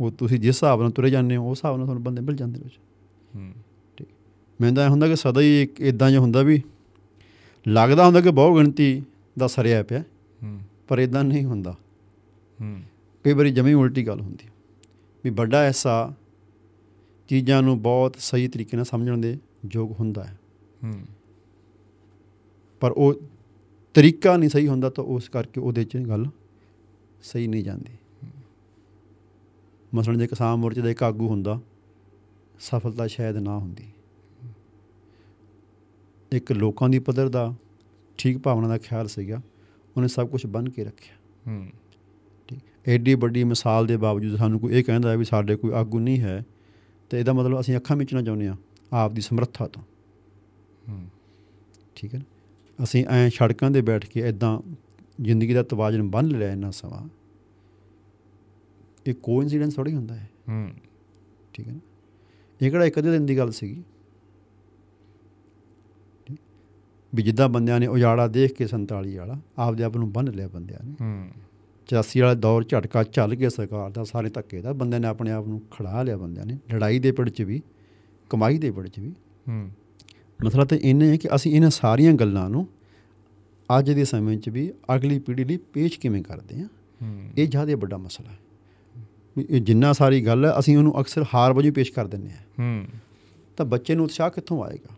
ਉਹ 0.00 0.10
ਤੁਸੀਂ 0.10 0.40
ਜਿਸ 0.40 0.54
ਹਿਸਾਬ 0.56 0.80
ਨਾਲ 0.80 0.90
ਤੁਰੇ 0.90 1.10
ਜਾਂਦੇ 1.10 1.36
ਹੋ 1.36 1.50
ਉਸ 1.50 1.58
ਹਿਸਾਬ 1.58 1.76
ਨਾਲ 1.76 1.86
ਤੁਹਾਨੂੰ 1.86 2.04
ਬੰਦੇ 2.04 2.22
ਮਿਲ 2.22 2.36
ਜਾਂਦੇ 2.36 2.58
ਨੇ 2.58 2.64
ਵਿੱਚ। 2.64 2.78
ਹੂੰ। 3.36 3.52
ਮੈਨੂੰ 4.60 4.76
ਤਾਂ 4.76 4.84
ਇਹ 4.84 4.90
ਹੁੰਦਾ 4.90 5.08
ਕਿ 5.08 5.16
ਸਦਾ 5.16 5.40
ਹੀ 5.40 5.62
ਇੱਕ 5.62 5.80
ਇਦਾਂ 5.80 6.10
ਜਿਹਾ 6.10 6.20
ਹੁੰਦਾ 6.20 6.42
ਵੀ 6.42 6.62
ਲੱਗਦਾ 7.68 8.06
ਹੁੰਦਾ 8.06 8.20
ਕਿ 8.20 8.30
ਬਹੁ 8.30 8.56
ਗਿਣਤੀ 8.56 9.02
ਦਾ 9.38 9.46
ਸਰਿਆ 9.46 9.82
ਪਿਆ। 9.82 10.00
ਹੂੰ। 10.42 10.60
ਪਰ 10.88 10.98
ਇਦਾਂ 10.98 11.24
ਨਹੀਂ 11.24 11.44
ਹੁੰਦਾ। 11.44 11.72
ਹੂੰ। 12.60 12.82
ਕਈ 13.24 13.32
ਵਾਰੀ 13.32 13.50
ਜਮੀ 13.50 13.72
ਉਲਟੀ 13.72 14.06
ਗੱਲ 14.06 14.20
ਹੁੰਦੀ। 14.20 14.48
ਵੀ 15.24 15.30
ਵੱਡਾ 15.30 15.58
ਐਸਾ 15.58 16.12
ਚੀਜ਼ਾਂ 17.28 17.62
ਨੂੰ 17.62 17.82
ਬਹੁਤ 17.82 18.16
ਸਹੀ 18.18 18.48
ਤਰੀਕੇ 18.48 18.76
ਨਾਲ 18.76 18.84
ਸਮਝਣ 18.84 19.18
ਦੇ 19.18 19.38
ਯੋਗ 19.72 19.92
ਹੁੰਦਾ 19.92 20.24
ਹੈ। 20.24 20.38
ਹੂੰ। 20.84 21.00
ਪਰ 22.80 22.92
ਉਹ 22.92 23.14
ਤਰੀਕਾ 23.94 24.36
ਨਹੀਂ 24.36 24.50
ਸਹੀ 24.50 24.68
ਹੁੰਦਾ 24.68 24.90
ਤਾਂ 24.90 25.04
ਉਸ 25.04 25.28
ਕਰਕੇ 25.28 25.60
ਉਹਦੇ 25.60 25.84
'ਚ 25.84 25.96
ਗੱਲ 25.96 26.26
ਸਹੀ 27.22 27.46
ਨਹੀਂ 27.46 27.64
ਜਾਂਦੀ। 27.64 27.92
ਮਸਲਨ 29.94 30.18
ਜੇ 30.18 30.26
ਕਿਸਾਨ 30.26 30.56
ਮੋਰਚੇ 30.56 30.80
ਦਾ 30.80 30.90
ਇੱਕ 30.90 31.02
ਆਗੂ 31.02 31.28
ਹੁੰਦਾ 31.28 31.60
ਸਫਲਤਾ 32.60 33.06
ਸ਼ਾਇਦ 33.06 33.36
ਨਾ 33.36 33.58
ਹੁੰਦੀ। 33.58 33.84
ਇੱਕ 36.32 36.52
ਲੋਕਾਂ 36.52 36.88
ਦੀ 36.88 36.98
ਪੱਧਰ 36.98 37.28
ਦਾ 37.28 37.54
ਠੀਕ 38.18 38.38
ਭਾਵਨਾ 38.38 38.68
ਦਾ 38.68 38.78
ਖਿਆਲ 38.78 39.08
ਸੀਗਾ 39.08 39.42
ਉਹਨੇ 39.96 40.08
ਸਭ 40.08 40.28
ਕੁਝ 40.28 40.46
ਬੰਨ 40.46 40.68
ਕੇ 40.68 40.84
ਰੱਖਿਆ। 40.84 41.16
ਹੂੰ। 41.46 41.68
ਠੀਕ। 42.48 42.88
ਐਡੀ 42.88 43.14
ਵੱਡੀ 43.14 43.44
ਮਿਸਾਲ 43.44 43.86
ਦੇ 43.86 43.96
ਬਾਵਜੂਦ 43.96 44.38
ਸਾਨੂੰ 44.38 44.60
ਕੋਈ 44.60 44.74
ਇਹ 44.74 44.84
ਕਹਿੰਦਾ 44.84 45.10
ਹੈ 45.10 45.16
ਵੀ 45.16 45.24
ਸਾਡੇ 45.24 45.56
ਕੋਈ 45.56 45.72
ਆਗੂ 45.72 45.98
ਨਹੀਂ 45.98 46.20
ਹੈ 46.20 46.44
ਤੇ 47.10 47.20
ਇਹਦਾ 47.20 47.32
ਮਤਲਬ 47.32 47.60
ਅਸੀਂ 47.60 47.76
ਅੱਖਾਂ 47.76 47.96
ਮੀਚਣਾ 47.96 48.22
ਚਾਹੁੰਦੇ 48.22 48.48
ਹਾਂ 48.48 48.56
ਆਪ 48.92 49.12
ਦੀ 49.12 49.20
ਸਮਰੱਥਾ 49.20 49.66
ਤੋਂ। 49.66 49.82
ਹੂੰ। 50.88 51.08
ਠੀਕ 51.94 52.14
ਹੈ 52.14 52.22
ਅਸੀਂ 52.82 53.06
ਐ 53.06 53.28
ਸੜਕਾਂ 53.28 53.70
ਦੇ 53.70 53.80
ਬੈਠ 53.80 54.06
ਕੇ 54.06 54.22
ਐਦਾਂ 54.22 54.60
ਜ਼ਿੰਦਗੀ 55.20 55.54
ਦਾ 55.54 55.62
ਤਵਾਜ਼ਨ 55.62 56.10
ਬੰਨ 56.10 56.26
ਲਿਆ 56.26 56.52
ਇੰਨਾ 56.52 56.70
ਸਮਾਂ। 56.70 57.08
ਇਹ 59.06 59.14
ਕੋਇਨਸੀਡੈਂਸ 59.14 59.74
ਥੋੜੀ 59.74 59.94
ਹੁੰਦਾ 59.94 60.14
ਹੈ। 60.14 60.30
ਹੂੰ। 60.48 60.70
ਠੀਕ 61.52 61.68
ਹੈ 61.68 61.72
ਨਾ? 61.72 61.78
ਇਹ 62.62 62.70
ਕਿਹੜਾ 62.70 62.84
ਇੱਕ 62.84 62.98
ਅੱਧੇ 62.98 63.10
ਦਿਨ 63.10 63.26
ਦੀ 63.26 63.38
ਗੱਲ 63.38 63.50
ਸੀਗੀ। 63.50 63.82
ਵੀ 67.14 67.22
ਜਿੱਦਾਂ 67.22 67.48
ਬੰਦਿਆਂ 67.48 67.80
ਨੇ 67.80 67.86
ਉਜਾੜਾ 67.86 68.28
ਦੇਖ 68.28 68.52
ਕੇ 68.52 68.66
47 68.66 69.16
ਵਾਲਾ 69.16 69.40
ਆਪਦੇ 69.58 69.84
ਆਪ 69.84 69.96
ਨੂੰ 69.96 70.12
ਬੰਨ 70.12 70.28
ਲਿਆ 70.28 70.48
ਬੰਦਿਆਂ 70.48 70.86
ਨੇ। 70.86 70.94
ਹੂੰ। 71.00 71.28
84 71.86 72.20
ਵਾਲਾ 72.20 72.34
ਦੌਰ 72.34 72.64
ਝਟਕਾ 72.64 73.02
ਚੱਲ 73.02 73.34
ਗਿਆ 73.34 73.48
ਸਰਕਾਰ 73.48 73.90
ਦਾ 73.90 74.04
ਸਾਰੇ 74.04 74.30
ਧੱਕੇ 74.30 74.60
ਦਾ। 74.60 74.72
ਬੰਦਿਆਂ 74.72 75.00
ਨੇ 75.00 75.08
ਆਪਣੇ 75.08 75.30
ਆਪ 75.30 75.46
ਨੂੰ 75.46 75.62
ਖੜਾ 75.70 76.02
ਲਿਆ 76.02 76.16
ਬੰਦਿਆਂ 76.16 76.46
ਨੇ। 76.46 76.58
ਲੜਾਈ 76.74 76.98
ਦੇ 76.98 77.12
ਪਿੜ 77.12 77.30
'ਚ 77.30 77.42
ਵੀ 77.42 77.62
ਕਮਾਈ 78.30 78.58
ਦੇ 78.58 78.70
ਪਿੜ 78.70 78.88
'ਚ 78.88 78.98
ਵੀ। 78.98 79.10
ਹੂੰ। 79.48 79.70
ਮਸਲਾ 80.44 80.64
ਤਾਂ 80.64 80.78
ਇੰਨੇ 80.78 81.08
ਹੈ 81.08 81.16
ਕਿ 81.16 81.28
ਅਸੀਂ 81.34 81.56
ਇਹਨਾਂ 81.56 81.70
ਸਾਰੀਆਂ 81.70 82.14
ਗੱਲਾਂ 82.14 82.50
ਨੂੰ 82.50 82.68
ਅੱਜ 83.78 83.90
ਦੇ 83.90 84.04
ਸਮੇਂ 84.04 84.38
'ਚ 84.38 84.48
ਵੀ 84.48 84.72
ਅਗਲੀ 84.94 85.18
ਪੀੜ੍ਹੀ 85.18 85.44
ਲਈ 85.44 85.56
ਪੇਸ਼ 85.56 86.00
ਕਿਵੇਂ 86.00 86.22
ਕਰਦੇ 86.22 86.62
ਹੂੰ। 86.62 87.30
ਇਹ 87.38 87.48
ਜ਼ਿਆਦਾ 87.48 87.76
ਵੱਡਾ 87.76 87.96
ਮਸਲਾ 87.96 88.30
ਹੈ। 88.30 88.38
ਇਹ 89.38 89.60
ਜਿੰਨਾ 89.60 89.92
ਸਾਰੀ 89.92 90.26
ਗੱਲ 90.26 90.44
ਹੈ 90.44 90.52
ਅਸੀਂ 90.58 90.76
ਉਹਨੂੰ 90.76 91.00
ਅਕਸਰ 91.00 91.24
ਹਾਰ 91.34 91.52
ਵਜੋਂ 91.52 91.72
ਪੇਸ਼ 91.72 91.92
ਕਰ 91.92 92.06
ਦਿੰਦੇ 92.06 92.30
ਹਾਂ। 92.30 92.36
ਹੂੰ। 92.36 92.84
ਤਾਂ 93.56 93.66
ਬੱਚੇ 93.66 93.94
ਨੂੰ 93.94 94.04
ਉਤਸ਼ਾਹ 94.04 94.30
ਕਿੱਥੋਂ 94.30 94.64
ਆਏਗਾ? 94.64 94.94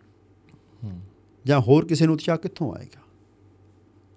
ਹੂੰ। 0.85 1.01
ਜਾਂ 1.47 1.61
ਹੋਰ 1.61 1.87
ਕਿਸੇ 1.87 2.07
ਨੂੰ 2.07 2.15
ਉਤਸ਼ਾਹ 2.15 2.37
ਕਿੱਥੋਂ 2.37 2.75
ਆਏਗਾ? 2.75 3.01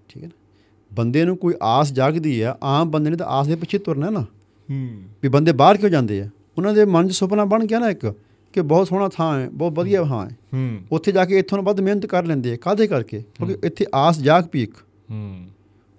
ਠੀਕ 0.09 0.24
ਹੈ 0.24 0.28
ਨਾ? 0.28 0.47
ਬੰਦੇ 0.93 1.26
ਨੂੰ 1.26 1.38
ਕੋਈ 1.38 1.53
ਆਸ 1.61 1.93
ਜਾਗਦੀ 1.93 2.43
ਹੈ 2.43 2.55
ਆਮ 2.63 2.91
ਬੰਦੇ 2.91 3.09
ਨੇ 3.09 3.15
ਤਾਂ 3.15 3.26
ਆਸ 3.28 3.47
ਦੇ 3.47 3.55
ਪਿੱਛੇ 3.55 3.78
ਤੁਰਨਾ 3.78 4.09
ਨਾ। 4.09 4.22
ਹੂੰ। 4.70 4.89
ਵੀ 5.24 5.30
ਬੰਦੇ 5.30 5.51
ਬਾਹਰ 5.51 5.78
ਕਿਉਂ 5.78 5.91
ਜਾਂਦੇ 5.91 6.22
ਆ? 6.22 6.30
ਉਹਨਾਂ 6.57 6.74
ਦੇ 6.74 6.86
ਮਨ 6.86 7.07
'ਚ 7.07 7.11
ਸੁਪਨਾ 7.11 7.45
ਬਣ 7.45 7.65
ਗਿਆ 7.65 7.80
ਨਾ 7.80 7.89
ਇੱਕ 7.89 8.13
ਕਿ 8.53 8.61
ਬਹੁਤ 8.61 8.88
ਸੋਹਣਾ 8.88 9.09
ਥਾਂ 9.09 9.39
ਹੈ 9.39 9.49
ਬਹੁਤ 9.49 9.74
ਵਧੀਆ 9.74 10.03
ਥਾਂ 10.03 10.26
ਹੈ। 10.26 10.38
ਹੂੰ। 10.53 10.80
ਉੱਥੇ 10.91 11.11
ਜਾ 11.11 11.26
ਕੇ 11.26 11.39
ਇੱਥੋਂ 11.39 11.57
ਨਾਲੋਂ 11.57 11.67
ਵੱਧ 11.67 11.80
ਮਿਹਨਤ 11.80 12.05
ਕਰ 12.05 12.26
ਲੈਂਦੇ 12.26 12.53
ਆ 12.53 12.55
ਕਾਹਦੇ 12.55 12.88
ਕਰਕੇ? 12.88 13.20
ਕਿਉਂਕਿ 13.20 13.57
ਇੱਥੇ 13.63 13.86
ਆਸ 13.95 14.20
ਜਾਗ 14.20 14.43
ਪਈ 14.43 14.63
ਇੱਕ 14.63 14.74
ਹੂੰ। 15.11 15.47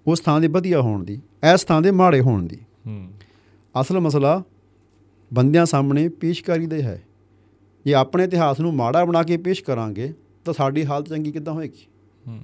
ਉਸ 0.06 0.20
ਥਾਂ 0.20 0.40
ਦੇ 0.40 0.48
ਵਧੀਆ 0.48 0.80
ਹੋਣ 0.80 1.04
ਦੀ 1.04 1.20
ਇਸ 1.54 1.64
ਥਾਂ 1.64 1.82
ਦੇ 1.82 1.90
ਮਾੜੇ 1.90 2.20
ਹੋਣ 2.20 2.46
ਦੀ। 2.46 2.58
ਹੂੰ। 2.86 3.08
ਅਸਲ 3.80 4.00
ਮਸਲਾ 4.00 4.42
ਬੰਦਿਆਂ 5.34 5.66
ਸਾਹਮਣੇ 5.66 6.08
ਪੇਸ਼ਕਾਰੀ 6.08 6.66
ਦਾ 6.66 6.76
ਹੈ 6.76 7.02
ਜੇ 7.84 7.94
ਆਪਣੇ 7.94 8.24
ਇਤਿਹਾਸ 8.24 8.60
ਨੂੰ 8.60 8.74
ਮਾੜਾ 8.74 9.04
ਬਣਾ 9.04 9.22
ਕੇ 9.22 9.36
ਪੇਸ਼ 9.36 9.64
ਕਰਾਂਗੇ 9.64 10.14
ਤਾਂ 10.44 10.54
ਸਾਡੀ 10.54 10.86
ਹਾਲਤ 10.86 11.08
ਚੰਗੀ 11.08 11.32
ਕਿੱਦਾਂ 11.32 11.54
ਹੋਏਗੀ? 11.54 11.86
ਹੂੰ। 12.28 12.42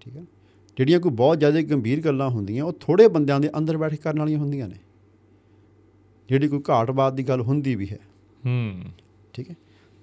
ਠੀਕ 0.00 0.16
ਹੈ। 0.16 0.24
ਜਿਹੜੀਆਂ 0.76 1.00
ਕੋਈ 1.00 1.12
ਬਹੁਤ 1.12 1.38
ਜ਼ਿਆਦਾ 1.38 1.60
ਗੰਭੀਰ 1.60 2.00
ਗੱਲਾਂ 2.00 2.30
ਹੁੰਦੀਆਂ 2.30 2.64
ਉਹ 2.64 2.72
ਥੋੜੇ 2.72 3.08
ਬੰਦਿਆਂ 3.08 3.40
ਦੇ 3.40 3.50
ਅੰਦਰ 3.58 3.76
ਬੈਠ 3.76 3.90
ਕੇ 3.90 3.96
ਕਰਨ 3.96 4.18
ਵਾਲੀਆਂ 4.18 4.38
ਹੁੰਦੀਆਂ 4.38 4.68
ਨੇ। 4.68 4.76
ਜਿਹੜੀ 6.28 6.48
ਕੋਈ 6.48 6.62
ਘਾਟਬਾਦ 6.70 7.16
ਦੀ 7.16 7.22
ਗੱਲ 7.22 7.40
ਹੁੰਦੀ 7.40 7.74
ਵੀ 7.74 7.88
ਹੈ। 7.92 7.98
ਹੂੰ। 8.46 8.82
ਠੀਕ 9.32 9.50
ਹੈ। 9.50 9.54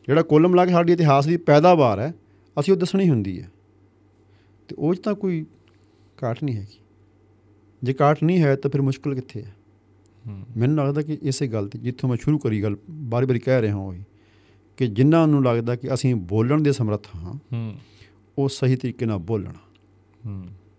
ਜਿਹੜਾ 0.08 0.22
ਕੁੱਲ 0.22 0.48
ਮਿਲਾ 0.48 0.66
ਕੇ 0.66 0.72
ਸਾਡੀ 0.72 0.94
ਇਤਿਹਾਸ 0.94 1.26
ਦੀ 1.26 1.38
ਪੈਦਾਵਾਰ 1.38 2.00
ਹੈ 2.00 2.14
ਅਸੀਂ 2.60 2.74
ਉਹ 2.74 2.80
ਦੱਸਣੀ 2.80 3.10
ਹੁੰਦੀ 3.10 3.42
ਹੈ। 3.42 3.52
ਤੇ 4.68 4.76
ਉਹ 4.80 4.96
'ਚ 4.96 5.00
ਤਾਂ 5.00 5.14
ਕੋਈ 5.14 5.46
ਘਾਟ 6.24 6.44
ਨਹੀਂ 6.44 6.56
ਹੈਗੀ। 6.56 6.83
ਜੇ 7.84 7.96
ਘਾਟ 8.02 8.24
ਨਹੀਂ 8.24 8.42
ਹੈ 8.42 8.56
ਤਾਂ 8.56 8.72
ਫਿਰ 8.72 8.82
ਮੁਸ਼ਕਲ 8.82 9.16
ਕਿੱਥੇ 9.16 9.44
ਹੈ? 9.44 9.56
ਮੈਨੂੰ 10.58 10.86
ਲੱਗਦਾ 10.86 11.02
ਕਿ 11.02 11.18
ਇਸੇ 11.22 11.48
ਗੱਲ 11.48 11.68
ਤੇ 11.68 11.80
ਜਿੱਥੋਂ 11.80 12.10
ਮੈਂ 12.10 12.18
ਸ਼ੁਰੂ 12.18 12.38
ਕਰੀ 12.38 12.64
ਗੱਲ 12.64 12.78
ਬਾਰੀ-ਬਾਰੀ 12.90 13.40
ਕਹਿ 13.40 13.62
ਰਿਹਾ 13.62 13.76
ਹਾਂ 13.76 13.84
ਉਹੀ 13.84 14.04
ਕਿ 14.78 14.88
ਜਿਨ੍ਹਾਂ 14.88 15.28
ਨੂੰ 15.28 15.46
ਲੱਗਦਾ 15.46 15.76
ਕਿ 15.76 15.94
ਅਸੀਂ 15.94 16.16
ਬੋਲਣ 16.16 16.62
ਦੇ 16.62 16.72
ਸਮਰੱਥ 16.72 17.08
ਹਾਂ 17.16 17.74
ਉਹ 18.38 18.50
ਸਹੀ 18.50 18.76
ਤਰੀਕੇ 18.76 19.06
ਨਾਲ 19.06 19.18
ਬੋਲਣ। 19.18 19.54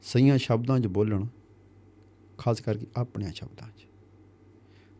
ਸਹੀਆਂ 0.03 0.39
ਸ਼ਬਦਾਂ 0.39 0.81
'ਚ 0.81 0.87
ਬੋਲਣ 0.87 1.27
ਖਾਸ 2.39 2.61
ਕਰਕੇ 2.61 2.87
ਆਪਣੇ 2.97 3.33
ਸ਼ਬਦਾਂ 3.35 3.69
'ਚ। 3.69 3.87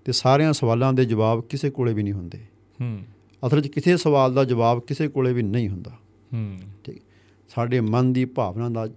ਤੇ 0.05 0.13
ਸਾਰਿਆਂ 0.13 0.53
ਸਵਾਲਾਂ 0.53 0.93
ਦੇ 0.93 1.05
ਜਵਾਬ 1.05 1.41
ਕਿਸੇ 1.41 1.71
ਕੋਲੇ 1.71 1.95
ਵੀ 1.95 2.03
ਨਹੀਂ 2.03 2.15
ਹੁੰਦੇ। 2.15 2.39
ਹੂੰ। 2.81 2.99
ਅਸਲ 3.47 3.61
'ਚ 3.61 3.69
ਕਿਸੇ 3.69 3.97
ਸਵਾਲ 3.97 4.35
ਦਾ 4.35 4.45
ਜਵਾਬ 4.45 4.81
ਕਿਸੇ 4.81 5.09
ਕੋਲੇ 5.09 5.33
ਵੀ 5.33 5.43
ਨਹੀਂ 5.43 5.69
ਹੁੰਦਾ। 5.69 5.91
ਹੂੰ। 6.35 6.59
ਠੀਕ। 6.85 7.03
ਸਾਡੇ 7.49 7.81
ਮਨ 7.81 8.13
ਦੀ 8.13 8.25
ਭਾਵਨਾ 8.25 8.69
ਦਾ 8.69 8.89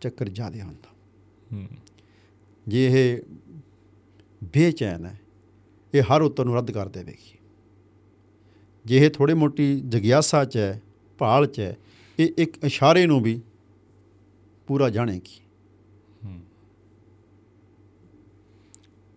ਚੱਕਰ 0.00 0.28
ਜ਼ਿਆਦਾ 0.28 0.64
ਹੁੰਦਾ। 0.64 0.89
ਜੇ 2.68 2.86
ਇਹ 2.86 3.20
ਬੇਚੈਨ 4.44 5.06
ਹੈ 5.06 5.20
ਇਹ 5.94 6.02
ਹਰ 6.02 6.22
ਉੱਤਰ 6.22 6.44
ਨੂੰ 6.44 6.54
ਰੱਦ 6.54 6.70
ਕਰ 6.70 6.88
ਦੇਵੇਗੀ 6.88 7.38
ਜੇ 8.86 8.96
ਇਹ 8.96 9.10
ਥੋੜੀ 9.10 9.34
ਮੋਟੀ 9.34 9.80
ਜਗਿਆਸਾ 9.80 10.44
ਚ 10.44 10.56
ਹੈ 10.56 10.82
ਭਾਲ 11.18 11.46
ਚ 11.46 11.60
ਹੈ 11.60 11.76
ਇਹ 12.18 12.28
ਇੱਕ 12.38 12.64
ਇਸ਼ਾਰੇ 12.64 13.06
ਨੂੰ 13.06 13.22
ਵੀ 13.22 13.40
ਪੂਰਾ 14.66 14.90
ਜਾਣੇਗੀ। 14.90 15.40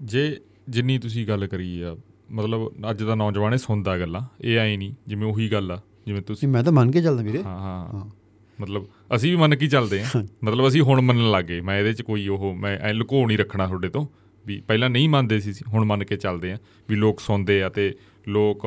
ਜੇ 0.01 0.39
ਜਿੰਨੀ 0.69 0.97
ਤੁਸੀਂ 0.99 1.27
ਗੱਲ 1.27 1.47
ਕਰੀ 1.47 1.81
ਆ 1.81 1.97
ਮਤਲਬ 2.31 2.73
ਅੱਜ 2.89 3.03
ਦਾ 3.03 3.15
ਨੌਜਵਾਨ 3.15 3.53
ਇਹ 3.53 3.57
ਸੁਣਦਾ 3.57 3.99
ਗੱਲਾਂ 3.99 4.21
ਇਹ 4.41 4.57
ਐ 4.57 4.77
ਨਹੀਂ 4.77 4.93
ਜਿਵੇਂ 5.07 5.27
ਉਹੀ 5.27 5.51
ਗੱਲ 5.51 5.71
ਆ 5.71 5.81
ਜਿਵੇਂ 6.05 6.21
ਤੁਸੀਂ 6.21 6.47
ਮੈਂ 6.47 6.63
ਤਾਂ 6.63 6.71
ਮੰਨ 6.71 6.91
ਕੇ 6.91 7.01
ਚੱਲਦਾ 7.01 7.23
ਵੀਰੇ। 7.23 7.43
ਹਾਂ। 7.43 7.59
ਹਾਂ। 7.59 8.22
ਮਤਲਬ 8.61 8.87
ਅਸੀਂ 9.15 9.31
ਵੀ 9.31 9.37
ਮੰਨ 9.37 9.55
ਕੇ 9.55 9.67
ਚੱਲਦੇ 9.67 10.01
ਆ 10.01 10.05
ਮਤਲਬ 10.43 10.67
ਅਸੀਂ 10.67 10.81
ਹੁਣ 10.81 11.01
ਮੰਨਣ 11.01 11.31
ਲੱਗੇ 11.31 11.61
ਮੈਂ 11.61 11.79
ਇਹਦੇ 11.79 11.93
'ਚ 11.93 12.01
ਕੋਈ 12.01 12.27
ਉਹ 12.27 12.53
ਮੈਂ 12.55 12.77
ਐ 12.79 12.93
ਲੁਕੋ 12.93 13.25
ਨਹੀਂ 13.27 13.37
ਰੱਖਣਾ 13.37 13.67
ਤੁਹਾਡੇ 13.67 13.89
ਤੋਂ 13.89 14.05
ਵੀ 14.45 14.61
ਪਹਿਲਾਂ 14.67 14.89
ਨਹੀਂ 14.89 15.09
ਮੰਨਦੇ 15.09 15.39
ਸੀ 15.39 15.53
ਹੁਣ 15.67 15.85
ਮੰਨ 15.85 16.03
ਕੇ 16.03 16.17
ਚੱਲਦੇ 16.17 16.51
ਆ 16.51 16.57
ਵੀ 16.89 16.95
ਲੋਕ 16.95 17.19
ਸੁਣਦੇ 17.19 17.61
ਆ 17.63 17.69
ਤੇ 17.69 17.93
ਲੋਕ 18.27 18.65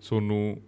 ਸੋਨੂੰ 0.00 0.60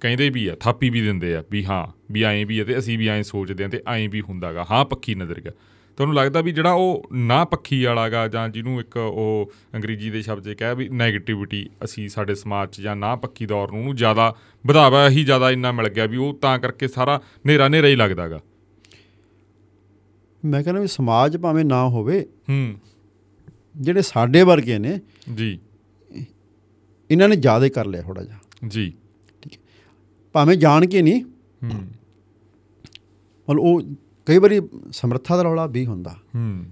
ਕਹਿੰਦੇ 0.00 0.30
ਵੀ 0.30 0.46
ਆ 0.46 0.56
ਥਾਪੀ 0.60 0.90
ਵੀ 0.90 1.00
ਦਿੰਦੇ 1.00 1.34
ਆ 1.36 1.42
ਵੀ 1.50 1.64
ਹਾਂ 1.64 1.86
ਵੀ 2.12 2.22
ਐਂ 2.22 2.46
ਵੀ 2.46 2.58
ਆ 2.58 2.64
ਤੇ 2.64 2.78
ਅਸੀਂ 2.78 2.98
ਵੀ 2.98 3.08
ਐਂ 3.08 3.22
ਸੋਚਦੇ 3.22 3.64
ਆ 3.64 3.68
ਤੇ 3.68 3.80
ਐਂ 3.86 4.08
ਵੀ 4.08 4.20
ਹੁੰਦਾਗਾ। 4.20 4.66
ਹਾਂ 4.70 4.84
ਪੱਕੀ 4.84 5.14
ਨਜ਼ਰੀਆ 5.14 5.52
ਤੁਹਾਨੂੰ 5.96 6.14
ਲੱਗਦਾ 6.14 6.40
ਵੀ 6.40 6.52
ਜਿਹੜਾ 6.52 6.72
ਉਹ 6.72 7.08
ਨਾ 7.12 7.44
ਪੱਖੀ 7.44 7.84
ਵਾਲਾਗਾ 7.84 8.28
ਜਾਂ 8.28 8.48
ਜਿਹਨੂੰ 8.48 8.80
ਇੱਕ 8.80 8.96
ਉਹ 8.96 9.52
ਅੰਗਰੇਜ਼ੀ 9.74 10.10
ਦੇ 10.10 10.22
ਸ਼ਬਦ 10.22 10.52
'ਚ 10.52 10.58
ਕਹਿ 10.58 10.74
ਵੀ 10.74 10.88
네ਗੇਟਿਵਿਟੀ 10.88 11.70
ਅਸੀਂ 11.84 12.08
ਸਾਡੇ 12.08 12.34
ਸਮਾਜ 12.34 12.68
'ਚ 12.70 12.80
ਜਾਂ 12.80 12.96
ਨਾ 12.96 13.16
ਪੱਕੀ 13.16 13.46
ਦੌਰ 13.46 13.70
ਨੂੰ 13.70 13.80
ਉਹਨੂੰ 13.80 13.96
ਜ਼ਿਆਦਾ 13.96 14.36
ਵਧਾਵਾ 14.66 15.08
ਹੀ 15.08 15.24
ਜ਼ਿਆਦਾ 15.24 15.50
ਇੰਨਾ 15.50 15.72
ਮਿਲ 15.72 15.88
ਗਿਆ 15.88 16.06
ਵੀ 16.06 16.16
ਉਹ 16.16 16.38
ਤਾਂ 16.42 16.58
ਕਰਕੇ 16.58 16.88
ਸਾਰਾ 16.88 17.18
ਹਨੇਰਾ 17.18 17.66
ਹਨੇਰਾ 17.66 17.86
ਹੀ 17.86 17.96
ਲੱਗਦਾਗਾ 17.96 18.40
ਮੈਂ 20.44 20.62
ਕਹਿੰਦਾ 20.62 20.80
ਵੀ 20.80 20.86
ਸਮਾਜ 20.86 21.36
ਭਾਵੇਂ 21.36 21.64
ਨਾ 21.64 21.88
ਹੋਵੇ 21.88 22.26
ਹੂੰ। 22.48 22.74
ਜਿਹੜੇ 23.76 24.02
ਸਾਡੇ 24.02 24.42
ਵਰਗੇ 24.42 24.78
ਨੇ 24.78 25.00
ਜੀ। 25.34 25.58
ਇਹਨਾਂ 27.10 27.28
ਨੇ 27.28 27.36
ਜ਼ਿਆਦਾ 27.36 27.68
ਕਰ 27.68 27.86
ਲਿਆ 27.86 28.02
ਥੋੜਾ 28.02 28.22
ਜਿਹਾ। 28.22 28.38
ਜੀ। 28.68 28.92
ਭਾਵੇਂ 30.32 30.56
ਜਾਣ 30.56 30.86
ਕੇ 30.86 31.02
ਨਹੀਂ 31.02 31.22
ਹੂੰ। 31.22 31.88
ਮਤਲਬ 33.50 33.58
ਉਹ 33.58 33.82
ਕਈ 34.26 34.38
ਵਾਰੀ 34.38 34.60
ਸਮਰੱਥਾ 34.92 35.36
ਦਾ 35.36 35.42
ਰੌਲਾ 35.42 35.66
ਵੀ 35.66 35.86
ਹੁੰਦਾ। 35.86 36.10
ਹੂੰ। 36.34 36.64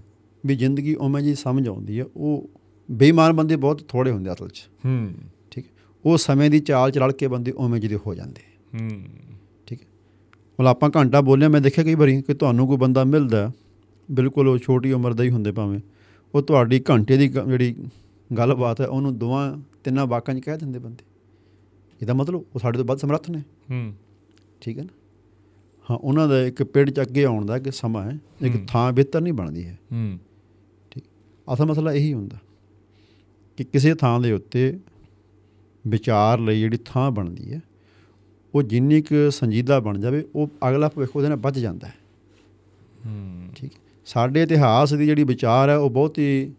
ਵੀ 0.46 0.56
ਜ਼ਿੰਦਗੀ 0.56 0.94
ਉਵੇਂ 0.94 1.22
ਜੀ 1.22 1.34
ਸਮਝ 1.34 1.68
ਆਉਂਦੀ 1.68 2.00
ਹੈ 2.00 2.04
ਉਹ 2.16 2.50
ਬੇਈਮਾਨ 2.90 3.32
ਬੰਦੇ 3.32 3.56
ਬਹੁਤ 3.56 3.84
ਥੋੜੇ 3.88 4.10
ਹੁੰਦੇ 4.10 4.32
ਅਸਲ 4.32 4.48
'ਚ। 4.48 4.68
ਹੂੰ। 4.84 5.12
ਠੀਕ। 5.50 5.66
ਉਹ 6.04 6.18
ਸਮੇਂ 6.18 6.50
ਦੀ 6.50 6.60
ਚਾਲ 6.60 6.90
ਚਲ 6.90 7.12
ਕੇ 7.12 7.28
ਬੰਦੇ 7.28 7.52
ਉਵੇਂ 7.52 7.80
ਜਿਹੇ 7.80 7.98
ਹੋ 8.06 8.14
ਜਾਂਦੇ। 8.14 8.42
ਹੂੰ। 8.80 9.02
ਠੀਕ 9.66 9.80
ਮਤਲਬ 10.54 10.66
ਆਪਾਂ 10.66 10.90
ਘੰਟਾ 10.96 11.20
ਬੋਲਿਆ 11.20 11.48
ਮੈਂ 11.48 11.60
ਦੇਖਿਆ 11.60 11.84
ਕਈ 11.84 11.94
ਵਾਰੀ 11.94 12.22
ਕਿ 12.22 12.34
ਤੁਹਾਨੂੰ 12.34 12.66
ਕੋਈ 12.66 12.76
ਬੰਦਾ 12.76 13.04
ਮਿਲਦਾ 13.04 13.52
ਬਿਲਕੁਲ 14.10 14.48
ਉਹ 14.48 14.58
ਛੋਟੀ 14.58 14.92
ਉਮਰ 14.92 15.12
ਦਾ 15.12 15.24
ਹੀ 15.24 15.30
ਹੁੰਦੇ 15.30 15.52
ਭਾਵੇਂ। 15.52 15.80
ਉਹ 16.34 16.42
ਤੁਹਾਡੀ 16.42 16.82
ਘੰਟੇ 16.90 17.16
ਦੀ 17.16 17.28
ਜਿਹੜੀ 17.28 17.76
ਗੱਲਬਾਤ 18.38 18.80
ਹੈ 18.80 18.86
ਉਹਨੂੰ 18.86 19.18
ਦੋਵਾਂ 19.18 19.58
ਤਿੰਨਾਂ 19.84 20.06
ਵਾਕਾਂ 20.06 20.34
'ਚ 20.34 20.38
ਕਹਿ 20.38 20.58
ਦਿੰਦੇ 20.58 20.78
ਬੰਦੇ। 20.78 21.04
ਇਹਦਾ 22.02 22.14
ਮਤਲਬ 22.14 22.44
ਉਹ 22.54 22.58
ਸਾਡੇ 22.58 22.78
ਤੋਂ 22.78 22.84
ਵੱਧ 22.84 22.98
ਸਮਰੱਥ 22.98 23.30
ਨੇ। 23.30 23.38
ਹੂੰ। 23.38 23.94
ਠੀਕ 24.60 24.78
ਹੈ 24.78 24.84
ਨਾ। 24.84 25.03
ਹਾਂ 25.90 25.98
ਉਹਨਾਂ 25.98 26.28
ਦਾ 26.28 26.42
ਇੱਕ 26.42 26.62
ਪਿੜ 26.62 26.90
ਚ 26.90 27.00
ਅੱਗੇ 27.00 27.24
ਆਉਣ 27.24 27.46
ਦਾ 27.46 27.56
ਇੱਕ 27.56 27.70
ਸਮਾਂ 27.70 28.12
ਹੈ 28.12 28.18
ਇੱਕ। 28.42 28.66
ਥਾਂ 28.68 28.92
ਬਿਹਤਰ 28.92 29.20
ਨਹੀਂ 29.20 29.32
ਬਣਦੀ 29.32 29.66
ਹੈ। 29.66 29.78
ਹੂੰ 29.92 30.18
ਅਸਲ 31.54 31.64
ਮਸਲਾ 31.64 31.92
ਇਹੀ 31.92 32.14
ਹੁੰਦਾ 32.14 32.36
ਕਿ 33.56 33.64
ਕਿਸੇ 33.64 33.94
ਥਾਂ 33.94 34.20
ਦੇ 34.20 34.32
ਉੱਤੇ 34.32 34.78
ਵਿਚਾਰ 35.86 36.38
ਲਈ 36.38 36.60
ਜਿਹੜੀ 36.60 36.78
ਥਾਂ 36.84 37.10
ਬਣਦੀ 37.10 37.52
ਹੈ 37.52 37.60
ਉਹ 38.54 38.62
ਜਿੰਨੀ 38.62 39.02
ਕੁ 39.02 39.30
ਸੰਜੀਦਾ 39.30 39.80
ਬਣ 39.80 39.98
ਜਾਵੇ 39.98 40.24
ਉਹ 40.34 40.48
ਅਗਲਾ 40.68 40.88
ਭਵਿੱਖ 40.88 41.16
ਉਹਦੇ 41.16 41.28
ਨਾਲ 41.28 41.38
ਵੱਧ 41.38 41.58
ਜਾਂਦਾ 41.58 41.88
ਹੈ। 41.88 41.94
ਹੂੰ। 43.06 43.48
ਠੀਕ। 43.56 43.72
ਸਾਡੇ 44.06 44.42
ਇਤਿਹਾਸ 44.42 44.94
ਦੀ 44.94 45.06
ਜਿਹੜੀ 45.06 45.24
ਵਿਚਾਰ 45.24 45.68
ਹੈ 45.68 45.76
ਉਹ 45.76 45.90
ਬਹੁਤ 45.90 46.18
ਹੀ 46.18 46.52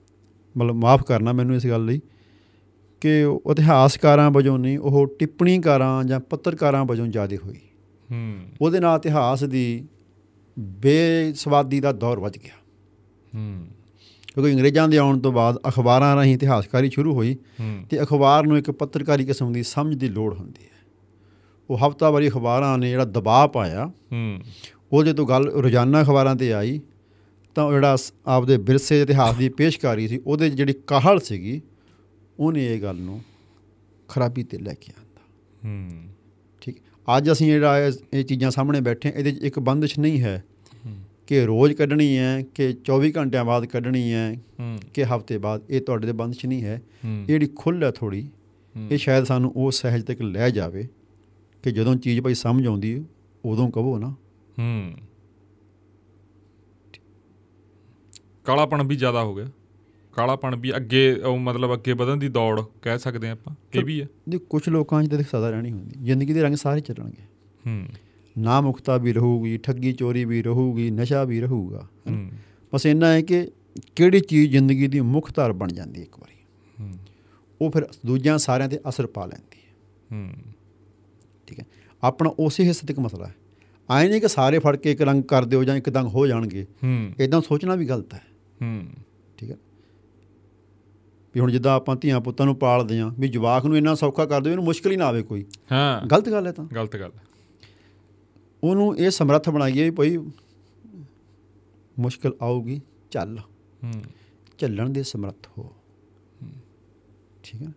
ਮਤਲਬ 0.57 0.75
ਮਾਫ 0.75 1.03
ਕਰਨਾ 1.03 1.33
ਮੈਨੂੰ 1.33 1.55
ਇਸ 1.55 1.67
ਗੱਲ 1.67 1.85
ਲਈ 1.85 2.01
ਕਿ 3.01 3.21
ਇਤਿਹਾਸਕਾਰਾਂ 3.51 4.31
ਵਜੋਂ 4.31 4.59
ਨਹੀਂ 4.59 4.79
ਉਹ 4.79 5.07
ਟਿੱਪਣੀਕਾਰਾਂ 5.19 6.03
ਜਾਂ 6.03 6.19
ਪੱਤਰਕਾਰਾਂ 6.19 6.85
ਵਜੋਂ 6.85 7.07
ਜ਼ਿਆਦਾ 7.07 7.35
ਹੋਈ। 7.35 7.59
ਹੂੰ। 8.11 8.39
ਉਹਦੇ 8.61 8.79
ਨਾਲ 8.79 8.97
ਇਤਿਹਾਸ 8.97 9.43
ਦੀ 9.43 9.87
ਬੇਸਵਾਦੀ 10.59 11.79
ਦਾ 11.79 11.91
ਦੌਰ 11.91 12.19
ਵੱਜ 12.19 12.37
ਗਿਆ। 12.37 12.53
ਹੂੰ। 13.35 13.67
ਕਿਉਂਕਿ 14.33 14.51
ਅੰਗਰੇਜ਼ਾਂ 14.51 14.87
ਦੇ 14.87 14.97
ਆਉਣ 14.97 15.19
ਤੋਂ 15.19 15.31
ਬਾਅਦ 15.31 15.57
ਅਖਬਾਰਾਂ 15.67 16.15
ਰਾਹੀਂ 16.15 16.35
ਇਤਿਹਾਸਕਾਰੀ 16.35 16.89
ਸ਼ੁਰੂ 16.89 17.13
ਹੋਈ 17.13 17.37
ਤੇ 17.89 18.01
ਅਖਬਾਰ 18.01 18.45
ਨੂੰ 18.45 18.57
ਇੱਕ 18.57 18.71
ਪੱਤਰਕਾਰੀ 18.71 19.25
ਕਿਸਮ 19.25 19.53
ਦੀ 19.53 19.63
ਸਮਝ 19.63 19.95
ਦੀ 19.95 20.07
ਲੋੜ 20.07 20.33
ਹੁੰਦੀ 20.39 20.63
ਹੈ। 20.63 20.75
ਉਹ 21.69 21.77
ਹਫ਼ਤਾਵਾਰੀ 21.77 22.29
ਅਖਬਾਰਾਂ 22.29 22.77
ਨੇ 22.77 22.89
ਜਿਹੜਾ 22.89 23.05
ਦਬਾਅ 23.05 23.47
ਪਾਇਆ 23.47 23.85
ਹੂੰ। 23.85 24.41
ਉਹਦੇ 24.91 25.13
ਤੋਂ 25.13 25.27
ਗੱਲ 25.27 25.47
ਰੋਜ਼ਾਨਾ 25.47 26.01
ਅਖਬਾਰਾਂ 26.01 26.35
ਤੇ 26.35 26.53
ਆਈ 26.53 26.81
ਤਾਂ 27.55 27.63
ਉਹ 27.63 27.73
ਜਿਹੜਾ 27.73 27.97
ਆਪਦੇ 28.27 28.57
ਵਿਰਸੇ 28.57 29.01
ਇਤਿਹਾਸ 29.01 29.35
ਦੀ 29.35 29.49
ਪੇਸ਼ਕਾਰੀ 29.49 30.07
ਸੀ 30.07 30.21
ਉਹਦੇ 30.25 30.49
ਜਿਹੜੀ 30.49 30.73
ਕਾਹਲ 30.73 31.19
ਸੀਗੀ 31.19 31.61
ਉਹਨੇ 32.39 32.75
ਇਹ 32.75 32.81
ਗੱਲ 32.81 32.95
ਨੂੰ 32.95 33.21
ਖਰਾਬੀ 34.07 34.43
ਤੇ 34.43 34.57
ਲੈ 34.57 34.73
ਕੇ 34.73 34.93
ਆਂਦਾ। 34.99 35.21
ਹੂੰ। 35.65 36.03
ਠੀਕ। 36.61 36.77
ਅੱਜ 37.17 37.31
ਅਸੀਂ 37.31 37.47
ਜਿਹੜਾ 37.47 37.91
ਇਹ 38.13 38.23
ਚੀਜ਼ਾਂ 38.23 38.51
ਸਾਹਮਣੇ 38.51 38.81
ਬੈਠੇ 38.81 39.13
ਇਹਦੇ 39.15 39.31
'ਚ 39.31 39.43
ਇੱਕ 39.43 39.59
ਬੰਦਸ਼ 39.59 39.99
ਨਹੀਂ 39.99 40.21
ਹੈ 40.21 40.43
ਕਿ 41.27 41.45
ਰੋਜ਼ 41.45 41.73
ਕੱਢਣੀ 41.73 42.17
ਹੈ 42.17 42.41
ਕਿ 42.41 42.69
24 42.69 43.11
ਘੰਟਿਆਂ 43.17 43.45
ਬਾਅਦ 43.45 43.65
ਕੱਢਣੀ 43.65 44.13
ਹੈ 44.13 44.35
ਕਿ 44.93 45.03
ਹਫ਼ਤੇ 45.03 45.37
ਬਾਅਦ 45.37 45.61
ਇਹ 45.69 45.81
ਤੁਹਾਡੇ 45.81 46.07
ਦੇ 46.07 46.13
ਬੰਦਸ਼ 46.13 46.45
ਨਹੀਂ 46.45 46.63
ਹੈ। 46.63 46.81
ਇਹ 47.05 47.25
ਜਿਹੜੀ 47.25 47.49
ਖੁੱਲ੍ਹ 47.55 47.85
ਹੈ 47.85 47.91
ਥੋੜੀ। 47.91 48.29
ਇਹ 48.91 48.97
ਸ਼ਾਇਦ 48.97 49.23
ਸਾਨੂੰ 49.23 49.53
ਉਹ 49.55 49.71
ਸਹਿਜ 49.71 50.03
ਤੱਕ 50.03 50.21
ਲੈ 50.21 50.49
ਜਾਵੇ 50.49 50.87
ਕਿ 51.63 51.71
ਜਦੋਂ 51.71 51.95
ਚੀਜ਼ 51.95 52.21
ਭਾਈ 52.21 52.33
ਸਮਝ 52.33 52.67
ਆਉਂਦੀ 52.67 52.99
ਹੈ, 52.99 53.03
ਉਦੋਂ 53.45 53.71
ਕਹੋ 53.71 53.97
ਨਾ। 53.97 54.09
ਹੂੰ। 54.59 54.93
ਕਾਲਾਪਣ 58.45 58.87
ਵੀ 58.87 58.95
ਜ਼ਿਆਦਾ 58.95 59.23
ਹੋ 59.23 59.35
ਗਿਆ। 59.35 59.45
ਕਾਲਾਪਣ 60.15 60.55
ਵੀ 60.55 60.75
ਅੱਗੇ 60.75 61.13
ਉਹ 61.13 61.37
ਮਤਲਬ 61.37 61.73
ਅੱਗੇ 61.73 61.93
ਵਧਣ 61.93 62.17
ਦੀ 62.17 62.27
ਦੌੜ 62.27 62.61
ਕਹਿ 62.81 62.99
ਸਕਦੇ 62.99 63.29
ਆਪਾਂ 63.29 63.55
ਇਹ 63.75 63.83
ਵੀ 63.83 64.01
ਹੈ। 64.01 64.07
ਦੇ 64.29 64.37
ਕੁਝ 64.37 64.69
ਲੋਕਾਂ 64.69 65.03
'ਚ 65.03 65.11
ਤਾਂ 65.11 65.19
ਸਦਾ 65.19 65.49
ਰਹਿਣੀ 65.49 65.71
ਹੁੰਦੀ 65.71 65.95
ਜ਼ਿੰਦਗੀ 66.03 66.33
ਦੇ 66.33 66.41
ਰੰਗ 66.41 66.55
ਸਾਰੇ 66.55 66.79
ਚੱਲਣਗੇ। 66.79 67.23
ਹੂੰ। 67.67 67.87
ਨਾ 68.37 68.61
ਮੁਕਤਾ 68.61 68.97
ਵੀ 68.97 69.13
ਰਹੂਗੀ 69.13 69.57
ਠੱਗੀ 69.57 69.93
ਚੋਰੀ 69.93 70.25
ਵੀ 70.25 70.41
ਰਹੂਗੀ 70.41 70.91
ਨਸ਼ਾ 70.91 71.23
ਵੀ 71.23 71.41
ਰਹੂਗਾ 71.41 71.87
ਹੂੰ 72.09 72.29
ਬਸ 72.75 72.85
ਇੰਨਾ 72.85 73.07
ਹੈ 73.07 73.21
ਕਿ 73.21 73.47
ਕਿਹੜੀ 73.95 74.19
ਚੀਜ਼ 74.19 74.51
ਜ਼ਿੰਦਗੀ 74.51 74.87
ਦੀ 74.87 74.99
ਮੁੱਖ 75.01 75.35
ਧਾਰ 75.35 75.53
ਬਣ 75.53 75.67
ਜਾਂਦੀ 75.67 76.01
ਇੱਕ 76.01 76.19
ਵਾਰੀ। 76.19 76.35
ਹੂੰ। 76.79 76.93
ਉਹ 77.61 77.71
ਫਿਰ 77.71 77.87
ਦੂਜਿਆਂ 78.05 78.37
ਸਾਰਿਆਂ 78.37 78.69
ਤੇ 78.69 78.79
ਅਸਰ 78.89 79.07
ਪਾ 79.07 79.25
ਲੈਂਦੀ 79.25 79.57
ਹੈ। 79.57 79.73
ਹੂੰ। 80.11 80.33
ਠੀਕ 81.47 81.59
ਹੈ? 81.59 81.65
ਆਪਣਾ 82.03 82.29
ਉਸੇ 82.39 82.63
ਹਿੱਸੇ 82.63 82.87
ਤੱਕ 82.87 82.99
ਮਸਲਾ 82.99 83.25
ਹੈ। 83.25 83.35
ਆਏ 83.89 84.09
ਨਹੀਂ 84.09 84.21
ਕਿ 84.21 84.27
ਸਾਰੇ 84.27 84.59
ਫੜ 84.59 84.75
ਕੇ 84.75 84.91
ਇੱਕ 84.91 85.01
ਰੰਗ 85.01 85.23
ਕਰ 85.23 85.45
ਦਿਓ 85.45 85.63
ਜਾਂ 85.63 85.75
ਇੱਕ 85.75 85.89
ਦੰਗ 85.89 86.07
ਹੋ 86.07 86.27
ਜਾਣਗੇ। 86.27 86.63
ਹੂੰ। 86.63 87.11
ਇਦਾਂ 87.19 87.41
ਸੋਚਣਾ 87.41 87.75
ਵੀ 87.75 87.85
ਗਲਤ 87.85 88.13
ਹੈ। 88.13 88.21
ਹੂੰ। 88.61 88.87
ਠੀਕ 89.37 89.51
ਹੈ? 89.51 89.55
ਵੀ 91.35 91.41
ਹੁਣ 91.41 91.51
ਜਿੱਦਾਂ 91.51 91.75
ਆਪਾਂ 91.75 91.95
ਧੀਆਂ 91.95 92.21
ਪੁੱਤਾਂ 92.21 92.45
ਨੂੰ 92.45 92.55
ਪਾਲਦੇ 92.55 92.99
ਹਾਂ 92.99 93.11
ਵੀ 93.19 93.27
ਜਵਾਕ 93.27 93.65
ਨੂੰ 93.65 93.77
ਇੰਨਾ 93.77 93.95
ਸੌਖਾ 93.95 94.25
ਕਰ 94.25 94.41
ਦਿਓ 94.41 94.51
ਇਹਨੂੰ 94.51 94.65
ਮੁਸ਼ਕਲ 94.65 94.91
ਹੀ 94.91 94.97
ਨਾ 94.97 95.05
ਆਵੇ 95.05 95.21
ਕੋਈ। 95.21 95.45
ਹਾਂ। 95.71 96.07
ਗਲਤ 96.07 96.29
ਗੱਲ 96.29 96.47
ਹੈ 96.47 96.51
ਤਾਂ। 96.51 96.65
ਗਲਤ 96.65 96.97
ਗੱਲ 96.97 97.11
ਉਹਨੂੰ 98.63 98.97
ਇਹ 98.97 99.09
ਸਮਰੱਥ 99.09 99.49
ਬਣਾਈਏ 99.49 99.83
ਵੀ 99.83 99.89
ਭਾਈ 99.89 100.17
ਮੁਸ਼ਕਲ 101.99 102.33
ਆਊਗੀ 102.41 102.81
ਚੱਲ। 103.11 103.39
ਹੂੰ। 103.83 103.91
ਝੱਲਣ 104.57 104.89
ਦੇ 104.89 105.03
ਸਮਰੱਥ 105.03 105.47
ਹੋ। 105.57 105.73
ਠੀਕ 107.43 107.61
ਹੈ 107.61 107.67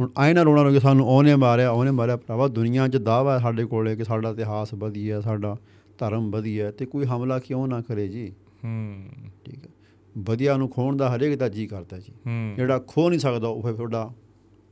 ਹੁਣ 0.00 0.10
ਆਏ 0.18 0.32
ਨਾ 0.32 0.42
ਰੋਣਾ 0.42 0.62
ਰੋਗੇ 0.62 0.80
ਸਾਨੂੰ 0.80 1.06
ਉਹਨੇ 1.06 1.34
ਮਾਰਿਆ 1.34 1.70
ਉਹਨੇ 1.70 1.90
ਮਾਰਿਆ 1.90 2.16
ਭਰਾਵਾ 2.16 2.48
ਦੁਨੀਆ 2.48 2.88
'ਚ 2.88 2.96
ਦਾਵਾ 2.96 3.38
ਸਾਡੇ 3.38 3.64
ਕੋਲੇ 3.64 3.96
ਕਿ 3.96 4.04
ਸਾਡਾ 4.04 4.30
ਇਤਿਹਾਸ 4.30 4.74
ਵਧੀਆ 4.74 5.20
ਸਾਡਾ 5.20 5.56
ਧਰਮ 5.98 6.30
ਵਧੀਆ 6.30 6.70
ਤੇ 6.70 6.86
ਕੋਈ 6.86 7.04
ਹਮਲਾ 7.04 7.38
ਕਿਉਂ 7.38 7.68
ਨਾ 7.68 7.80
ਕਰੇ 7.80 8.08
ਜੀ? 8.08 8.32
ਹੂੰ। 8.64 9.04
ਠੀਕ 9.44 9.66
ਹੈ। 9.66 9.70
ਵਧੀਆ 10.18 10.56
ਨੂੰ 10.56 10.70
ਖੋਣ 10.70 10.96
ਦਾ 10.96 11.16
ਹਰੇਕ 11.16 11.38
ਦਾ 11.38 11.48
ਜੀ 11.48 11.66
ਕਰਦਾ 11.66 11.98
ਜੀ। 11.98 12.12
ਜਿਹੜਾ 12.56 12.78
ਖੋ 12.78 13.10
ਨਹੀਂ 13.10 13.20
ਸਕਦਾ 13.20 13.48
ਉਹ 13.48 13.62
ਫਿਰ 13.62 13.72
ਤੁਹਾਡਾ 13.72 14.12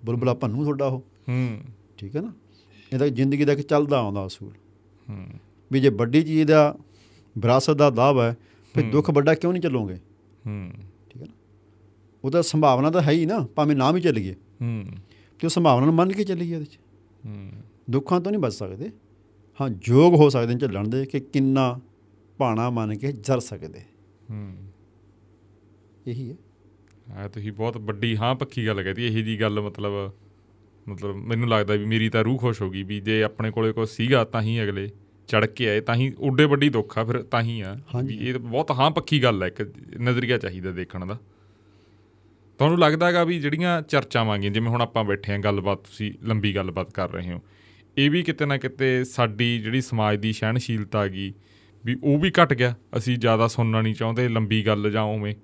ਬੁਲਬੁਲਾ 0.04 0.34
ਭੰਨੂ 0.34 0.62
ਤੁਹਾਡਾ 0.62 0.86
ਉਹ। 0.86 1.00
ਹੂੰ। 1.28 1.60
ਠੀਕ 1.98 2.16
ਹੈ 2.16 2.20
ਨਾ? 2.20 2.32
ਇਹ 2.92 2.98
ਤਾਂ 2.98 3.06
ਜ਼ਿੰਦਗੀ 3.06 3.44
ਦਾ 3.44 3.52
ਇੱਕ 3.52 3.60
ਚੱਲਦਾ 3.60 3.98
ਆਉਂਦਾ 3.98 4.26
ਅਸੂਲ। 4.26 4.52
ਹੂੰ। 5.10 5.26
ਵੀ 5.72 5.80
ਜੇ 5.80 5.88
ਵੱਡੀ 5.88 6.22
ਚੀਜ਼ 6.22 6.48
ਦਾ 6.48 6.76
ਵਿਰਾਸਤ 7.38 7.74
ਦਾ 7.74 7.90
ਦਾਅਵਾ 7.90 8.24
ਹੈ 8.24 8.36
ਫਿਰ 8.74 8.90
ਦੁੱਖ 8.90 9.10
ਵੱਡਾ 9.10 9.34
ਕਿਉਂ 9.34 9.52
ਨਹੀਂ 9.52 9.62
ਚੱਲੋਗੇ? 9.62 9.94
ਹੂੰ। 10.46 10.70
ਠੀਕ 11.10 11.22
ਹੈ 11.22 11.26
ਨਾ? 11.26 11.34
ਉਹਦਾ 12.24 12.42
ਸੰਭਾਵਨਾ 12.42 12.90
ਤਾਂ 12.90 13.02
ਹੈ 13.02 13.10
ਹੀ 13.10 13.26
ਨਾ 13.26 13.46
ਭਾਵੇਂ 13.54 13.76
ਨਾ 13.76 13.90
ਵੀ 13.90 14.00
ਚੱਲੀਏ। 14.00 14.32
ਹੂੰ। 14.32 14.84
ਤੇ 15.40 15.46
ਉਹ 15.46 15.48
ਸੰਭਾਵਨਾ 15.48 15.86
ਨੂੰ 15.86 15.94
ਮੰਨ 15.94 16.12
ਕੇ 16.12 16.24
ਚੱਲੀਏ 16.24 16.54
ਉਹਦੇ 16.54 16.64
'ਚ। 16.64 16.78
ਹੂੰ। 17.26 17.50
ਦੁੱਖਾਂ 17.90 18.20
ਤੋਂ 18.20 18.32
ਨਹੀਂ 18.32 18.42
ਬਚ 18.42 18.52
ਸਕਦੇ। 18.52 18.90
ਹਾਂ 19.60 19.70
ਯੋਗ 19.84 20.14
ਹੋ 20.14 20.28
ਸਕਦੇ 20.28 20.54
ਝੱਲਣ 20.54 20.88
ਦੇ 20.88 21.06
ਕਿ 21.06 21.20
ਕਿੰਨਾ 21.20 21.80
ਭਾਣਾ 22.38 22.70
ਮੰਨ 22.70 22.98
ਕੇ 22.98 23.12
ਜਰ 23.12 23.40
ਸਕਦੇ। 23.40 23.80
ਹੂੰ। 24.30 24.56
ਇਹੀ 26.06 26.30
ਹੈ। 26.30 26.36
ਆ 27.16 27.28
ਤੁਸੀਂ 27.28 27.52
ਬਹੁਤ 27.52 27.76
ਵੱਡੀ 27.76 28.16
ਹਾਂ 28.16 28.34
ਪੱਕੀ 28.34 28.66
ਗੱਲ 28.66 28.82
ਕਹਤੀ 28.82 29.06
ਇਹੀ 29.06 29.22
ਜੀ 29.22 29.40
ਗੱਲ 29.40 29.60
ਮਤਲਬ 29.60 29.92
ਮਤਲਬ 30.86 31.16
ਮੈਨੂੰ 31.16 31.48
ਲੱਗਦਾ 31.48 31.74
ਵੀ 31.74 31.84
ਮੇਰੀ 31.84 32.08
ਤਾਂ 32.08 32.24
ਰੂਹ 32.24 32.38
ਖੁਸ਼ 32.38 32.62
ਹੋ 32.62 32.70
ਗਈ 32.70 32.82
ਵੀ 32.82 33.00
ਜੇ 33.00 33.22
ਆਪਣੇ 33.22 33.50
ਕੋਲੇ 33.50 33.72
ਕੋਈ 33.72 33.86
ਸੀਗਾ 33.86 34.24
ਤਾਂ 34.24 34.42
ਹੀ 34.42 34.62
ਅਗਲੇ 34.62 34.88
ਚੜ 35.28 35.44
ਕੇ 35.46 35.68
ਆਏ 35.68 35.80
ਤਾਂ 35.80 35.94
ਹੀ 35.94 36.12
ਉੱਡੇ 36.18 36.44
ਵੱਡੀ 36.44 36.68
ਦੁੱਖ 36.68 36.98
ਆ 36.98 37.04
ਫਿਰ 37.04 37.22
ਤਾਂ 37.22 37.42
ਹੀ 37.42 37.60
ਆ। 37.60 37.76
ਵੀ 38.04 38.16
ਇਹ 38.18 38.34
ਬਹੁਤ 38.34 38.70
ਹਾਂ 38.70 38.90
ਪੱਕੀ 38.90 39.22
ਗੱਲ 39.22 39.42
ਹੈ 39.42 39.48
ਇੱਕ 39.48 39.62
ਨਜ਼ਰੀਆ 40.00 40.38
ਚਾਹੀਦਾ 40.38 40.70
ਦੇਖਣ 40.70 41.06
ਦਾ। 41.06 41.18
ਤੁਹਾਨੂੰ 42.60 42.78
ਲੱਗਦਾ 42.78 43.06
ਹੈਗਾ 43.06 43.24
ਵੀ 43.24 43.38
ਜਿਹੜੀਆਂ 43.40 43.80
ਚਰਚਾਵਾਂ 43.82 44.38
ਗਈਆਂ 44.38 44.50
ਜਿਵੇਂ 44.50 44.68
ਹੁਣ 44.68 44.82
ਆਪਾਂ 44.82 45.04
ਬੈਠੇ 45.04 45.32
ਆਂ 45.32 45.38
ਗੱਲਬਾਤ 45.38 45.78
ਤੁਸੀਂ 45.78 46.12
ਲੰਬੀ 46.22 46.54
ਗੱਲਬਾਤ 46.56 46.92
ਕਰ 46.92 47.10
ਰਹੇ 47.10 47.32
ਹੋ 47.32 47.40
ਇਹ 47.96 48.10
ਵੀ 48.10 48.22
ਕਿਤੇ 48.22 48.46
ਨਾ 48.46 48.56
ਕਿਤੇ 48.56 49.04
ਸਾਡੀ 49.04 49.58
ਜਿਹੜੀ 49.58 49.80
ਸਮਾਜ 49.80 50.18
ਦੀ 50.18 50.32
ਸਹਿਣਸ਼ੀਲਤਾ 50.32 51.06
ਗਈ 51.06 51.32
ਵੀ 51.84 51.96
ਉਹ 52.02 52.18
ਵੀ 52.18 52.30
ਘਟ 52.30 52.52
ਗਿਆ। 52.54 52.74
ਅਸੀਂ 52.96 53.16
ਜ਼ਿਆਦਾ 53.18 53.48
ਸੁਣਨਾ 53.48 53.80
ਨਹੀਂ 53.82 53.94
ਚਾਹੁੰਦੇ 53.94 54.28
ਲੰਬੀ 54.28 54.66
ਗੱਲ 54.66 54.90
ਜਾਂ 54.90 55.02
ਉਵੇਂ। 55.02 55.34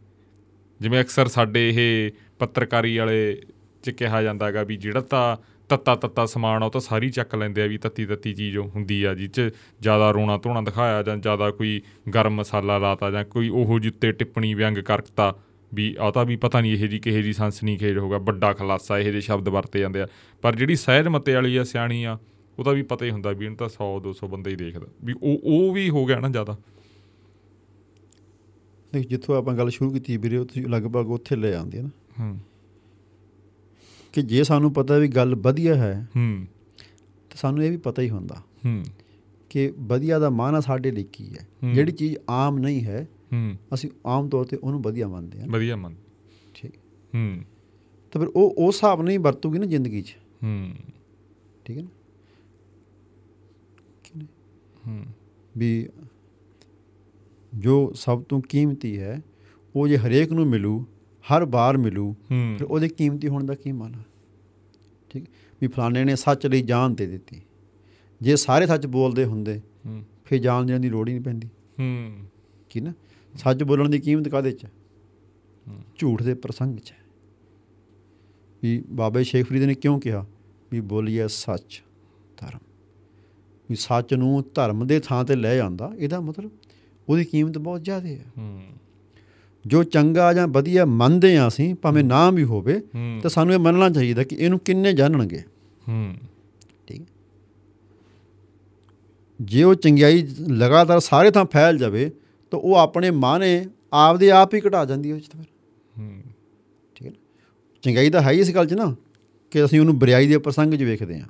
ਜਿਵੇਂ 0.81 1.01
ਅਕਸਰ 1.01 1.29
ਸਾਡੇ 1.29 1.69
ਇਹ 1.69 2.11
ਪੱਤਰਕਾਰੀ 2.39 2.97
ਵਾਲੇ 2.99 3.41
ਚ 3.83 3.91
ਕਿਹਾ 3.91 4.23
ਜਾਂਦਾ 4.23 4.47
ਹੈਗਾ 4.47 4.63
ਵੀ 4.63 4.77
ਜਿਹੜਾ 4.77 5.01
ਤਾਂ 5.01 5.37
ਤੱਤਾ 5.69 5.95
ਤੱਤਾ 5.95 6.25
ਸਮਾਨ 6.27 6.63
ਆ, 6.63 6.67
ਉਹ 6.67 6.71
ਤਾਂ 6.71 6.81
ਸਾਰੀ 6.81 7.11
ਚੱਕ 7.11 7.35
ਲੈਂਦੇ 7.35 7.63
ਆ 7.63 7.67
ਵੀ 7.67 7.79
ਤੱਤੀ 7.79 8.07
ਤੱਤੀ 8.07 8.33
ਚੀਜ਼ 8.35 8.57
ਉਹ 8.59 8.69
ਹੁੰਦੀ 8.69 9.03
ਆ, 9.05 9.15
ਜਿਹ 9.15 9.29
ਚ 9.29 9.51
ਜ਼ਿਆਦਾ 9.81 10.11
ਰੋਣਾ 10.11 10.37
ਧੋਣਾ 10.37 10.61
ਦਿਖਾਇਆ 10.63 11.03
ਜਾਂ 11.03 11.17
ਜ਼ਿਆਦਾ 11.17 11.51
ਕੋਈ 11.51 11.81
ਗਰਮ 12.15 12.35
ਮਸਾਲਾ 12.35 12.79
ਲਾਤਾ 12.79 13.11
ਜਾਂ 13.11 13.25
ਕੋਈ 13.25 13.49
ਉਹੋ 13.49 13.79
ਜਿਹੀ 13.79 13.93
ਉੱਤੇ 13.93 14.13
ਟਿੱਪਣੀ 14.13 14.55
ਵਿਅੰਗ 14.55 14.79
ਕਰਤਾ 14.79 15.35
ਵੀ 15.73 15.95
ਆ 16.01 16.11
ਤਾਂ 16.11 16.25
ਵੀ 16.25 16.37
ਪਤਾ 16.37 16.61
ਨਹੀਂ 16.61 16.73
ਇਹ 16.73 16.89
ਜੀ 16.89 16.99
ਕਿਹੇ 16.99 17.23
ਜੀ 17.23 17.33
ਸੰਸਨੀ 17.33 17.77
ਖੇਜ 17.77 17.99
ਹੋਗਾ 17.99 18.19
ਵੱਡਾ 18.19 18.53
ਖਲਾਸਾ 18.53 18.99
ਇਹੋ 18.99 19.11
ਜਿਹੇ 19.11 19.21
ਸ਼ਬਦ 19.21 19.49
ਵਰਤੇ 19.49 19.81
ਜਾਂਦੇ 19.81 20.01
ਆ। 20.01 20.07
ਪਰ 20.43 20.57
ਜਿਹੜੀ 20.57 20.75
ਸਹਿਜ 20.77 21.09
ਮਤੇ 21.09 21.35
ਵਾਲੀ 21.35 21.57
ਆ, 21.57 21.65
ਸਿਆਣੀ 21.65 22.05
ਆ, 22.05 22.19
ਉਹਦਾ 22.59 22.73
ਵੀ 22.73 22.83
ਪਤਾ 22.83 23.05
ਹੀ 23.07 23.11
ਹੁੰਦਾ 23.11 23.33
ਵੀ 23.33 23.45
ਇਹਨੂੰ 23.45 23.59
ਤਾਂ 23.59 23.69
100 23.69 23.91
200 24.01 24.29
ਬੰਦਾ 24.29 24.51
ਹੀ 24.51 24.57
ਦੇਖਦਾ, 24.57 24.87
ਵੀ 25.05 25.15
ਉਹ 25.23 25.41
ਉਹ 25.45 25.73
ਵੀ 25.75 25.89
ਹੋ 25.91 26.05
ਗਿਆ 26.05 26.21
ਨਾ 26.21 26.29
ਜ਼ਿਆਦਾ। 26.29 26.57
ਦੇਖ 28.93 29.09
ਜਿੱਥੋਂ 29.09 29.37
ਆਪਾਂ 29.37 29.55
ਗੱਲ 29.55 29.71
ਸ਼ੁਰੂ 29.71 29.91
ਕੀਤੀ 29.91 30.17
ਵੀਰੇ 30.17 30.45
ਤੁਸੀਂ 30.45 30.67
ਲਗਭਗ 30.67 31.11
ਉੱਥੇ 31.11 31.37
ਲੈ 31.37 31.57
ਆਉਂਦੇ 31.57 31.79
ਆ 31.79 31.83
ਨਾ। 31.83 31.89
ਹੂੰ। 32.21 32.39
ਕਿ 34.13 34.23
ਜੇ 34.23 34.45
ਸਾਨੂੰ 34.45 34.73
ਪਤਾ 34.73 34.99
ਵੀ 34.99 35.09
ਗੱਲ 35.09 35.35
ਵਧੀਆ 35.35 35.75
ਹੈ 35.75 36.09
ਹੂੰ। 36.17 36.47
ਤਾਂ 37.31 37.37
ਸਾਨੂੰ 37.37 37.65
ਇਹ 37.65 37.71
ਵੀ 37.71 37.77
ਪਤਾ 37.77 38.03
ਹੀ 38.03 38.11
ਹੁੰਦਾ 38.11 38.35
ਹੂੰ। 38.65 38.85
ਕਿ 39.51 39.73
ਵਧੀਆ 39.79 40.19
ਦਾ 40.19 40.31
ਮਾਨਾ 40.31 40.61
ਸਾਡੇ 40.61 40.91
ਲਈ 40.91 41.03
ਕੀ 41.13 41.35
ਹੈ। 41.35 41.73
ਜਿਹੜੀ 41.75 41.93
ਚੀਜ਼ 41.93 42.17
ਆਮ 42.29 42.59
ਨਹੀਂ 42.59 42.85
ਹੈ 42.85 43.09
ਹੂੰ। 43.33 43.57
ਅਸੀਂ 43.75 43.91
ਆਮ 44.07 44.29
ਤੌਰ 44.29 44.45
ਤੇ 44.45 44.57
ਉਹਨੂੰ 44.57 44.83
ਵਧੀਆ 44.83 45.09
ਮੰਨਦੇ 45.09 45.41
ਹਾਂ 45.41 45.49
ਵਧੀਆ 45.49 45.77
ਮਨ। 45.77 45.95
ਠੀਕ। 46.55 46.75
ਹੂੰ। 47.15 47.43
ਤਾਂ 48.13 48.21
ਫਿਰ 48.21 48.29
ਉਹ 48.37 48.55
ਉਸ 48.59 48.75
ਹਿਸਾਬ 48.75 49.03
ਨਾਲ 49.03 49.11
ਹੀ 49.11 49.17
ਵਰਤੂਗੀ 49.19 49.59
ਨਾ 49.59 49.67
ਜ਼ਿੰਦਗੀ 49.67 50.03
'ਚ। 50.03 50.17
ਹੂੰ। 50.43 50.75
ਠੀਕ 51.65 51.79
ਹੈ 51.79 51.83
ਨਾ? 51.83 51.89
ਹੂੰ। 54.87 55.05
ਵੀ 55.57 55.89
ਜੋ 57.55 57.93
ਸਭ 57.95 58.23
ਤੋਂ 58.23 58.41
ਕੀਮਤੀ 58.41 58.99
ਹੈ 58.99 59.21
ਉਹ 59.77 59.89
ਜੇ 59.89 59.99
ਹਰੇਕ 59.99 60.33
ਨੂੰ 60.33 60.47
ਮਿਲੂ 60.47 60.87
ਹਰ 61.25 61.45
ਵਾਰ 61.45 61.77
ਮਿਲੂ 61.77 62.15
ਫਿਰ 62.29 62.65
ਉਹਦੇ 62.65 62.89
ਕੀਮਤੀ 62.89 63.29
ਹੋਣ 63.29 63.45
ਦਾ 63.45 63.55
ਕੀ 63.55 63.73
ਮਾਨਾ 63.73 64.03
ਠੀਕ? 65.11 65.25
ਵੀ 65.61 65.69
ਫਲਾਣੇ 65.69 66.05
ਨੇ 66.05 66.17
ਸੱਚ 66.17 66.47
ਲਈ 66.47 66.63
ਜਾਨ 66.63 66.95
ਦੇ 66.95 67.07
ਦਿੱਤੀ। 67.07 67.43
ਜੇ 68.23 68.37
ਸਾਰੇ 68.37 68.67
ਸੱਚ 68.67 68.87
ਬੋਲਦੇ 68.87 69.25
ਹੁੰਦੇ 69.25 69.61
ਫਿਰ 70.25 70.39
ਜਾਨ 70.39 70.67
ਦੇਣ 70.67 70.81
ਦੀ 70.81 70.89
ਲੋੜ 70.89 71.09
ਹੀ 71.09 71.15
ਨਹੀਂ 71.15 71.25
ਪੈਂਦੀ। 71.25 71.49
ਹੂੰ। 71.81 72.13
ਕੀ 72.71 72.81
ਨਾ? 72.81 72.93
ਸੱਚ 73.35 73.63
ਬੋਲਣ 73.63 73.89
ਦੀ 73.89 73.99
ਕੀਮਤ 73.99 74.29
ਕਾਹਦੇ 74.29 74.53
'ਚ? 74.53 74.67
ਝੂਠ 75.97 76.23
ਦੇ 76.23 76.35
ਪ੍ਰਸੰਗ 76.35 76.79
'ਚ। 76.79 76.95
ਵੀ 78.63 78.83
ਬਾਬੇ 78.91 79.25
ਸ਼ੇਖ 79.25 79.47
ਫਰੀਦ 79.47 79.63
ਨੇ 79.63 79.75
ਕਿਉਂ 79.75 80.01
ਕਿਹਾ? 80.01 80.27
ਵੀ 80.71 80.81
ਬੋਲੀਏ 80.81 81.27
ਸੱਚ 81.29 81.83
ਧਰਮ। 82.37 82.59
ਵੀ 83.71 83.77
ਸੱਚ 83.77 84.15
ਨੂੰ 84.15 84.45
ਧਰਮ 84.55 84.87
ਦੇ 84.87 85.01
ਥਾਂ 85.01 85.25
ਤੇ 85.25 85.37
ਲੈ 85.37 85.55
ਜਾਂਦਾ 85.57 85.93
ਇਹਦਾ 85.97 86.21
ਮਤਲਬ 86.21 86.51
ਉਹਦੀ 87.09 87.25
ਕੀਮਤ 87.25 87.59
ਬਹੁਤ 87.59 87.85
ਜ਼ਿਆਦਾ 87.85 88.09
ਹੈ। 88.09 88.25
ਜੋ 89.67 89.85
ਚੰਗਾ 89.85 90.33
ਜਾਂ 90.33 90.49
ਵਧੀਆ 90.49 90.85
ਮੰਨਦੇ 90.85 91.37
ਆ 91.37 91.49
ਅਸੀਂ 91.49 91.75
ਭਾਵੇਂ 91.75 92.05
ਨਾ 92.05 92.31
ਵੀ 92.31 92.45
ਹੋਵੇ 92.45 92.81
ਤਾਂ 93.23 93.31
ਸਾਨੂੰ 93.31 93.55
ਇਹ 93.55 93.59
ਮੰਨਣਾ 93.59 93.91
ਚਾਹੀਦਾ 93.91 94.23
ਕਿ 94.23 94.37
ਇਹਨੂੰ 94.37 94.59
ਕਿੰਨੇ 94.59 94.93
ਜਾਣਨਗੇ। 94.93 95.43
ਹੂੰ। 95.89 96.15
ਠੀਕ। 96.87 97.03
ਜੇ 99.43 99.63
ਉਹ 99.63 99.75
ਚੰਗਿਆਈ 99.75 100.29
ਲਗਾਤਾਰ 100.49 101.01
ਸਾਰੇ 101.01 101.31
ਥਾਂ 101.31 101.45
ਫੈਲ 101.45 101.79
ਜਾਵੇ 101.79 102.11
ਤਾਂ 102.51 102.59
ਉਹ 102.59 102.75
ਆਪਣੇ 102.75 103.11
ਮਾਨੇ 103.11 103.67
ਆਪਦੇ 103.93 104.31
ਆਪ 104.31 104.55
ਹੀ 104.55 104.61
ਘਟਾ 104.69 104.85
ਜਾਂਦੀ 104.85 105.13
ਉਹ 105.13 105.21
ਚ 105.21 105.23
ਫਿਰ। 105.23 105.45
ਹੂੰ। 105.99 106.23
ਠੀਕ 106.95 107.09
ਹੈ 107.09 107.13
ਚੰਗਿਆਈ 107.83 108.11
ਤਾਂ 108.11 108.23
ਹੈ 108.23 108.31
ਇਸ 108.31 108.55
ਗੱਲ 108.55 108.67
'ਚ 108.67 108.75
ਨਾ 108.75 108.97
ਕਿ 109.51 109.65
ਅਸੀਂ 109.65 109.81
ਉਹਨੂੰ 109.81 109.99
ਬਰਿਆਈ 109.99 110.27
ਦੇ 110.27 110.39
ਪ੍ਰਸੰਗ 110.39 110.75
'ਚ 110.75 110.83
ਵੇਖਦੇ 110.83 111.21
ਹਾਂ। 111.21 111.29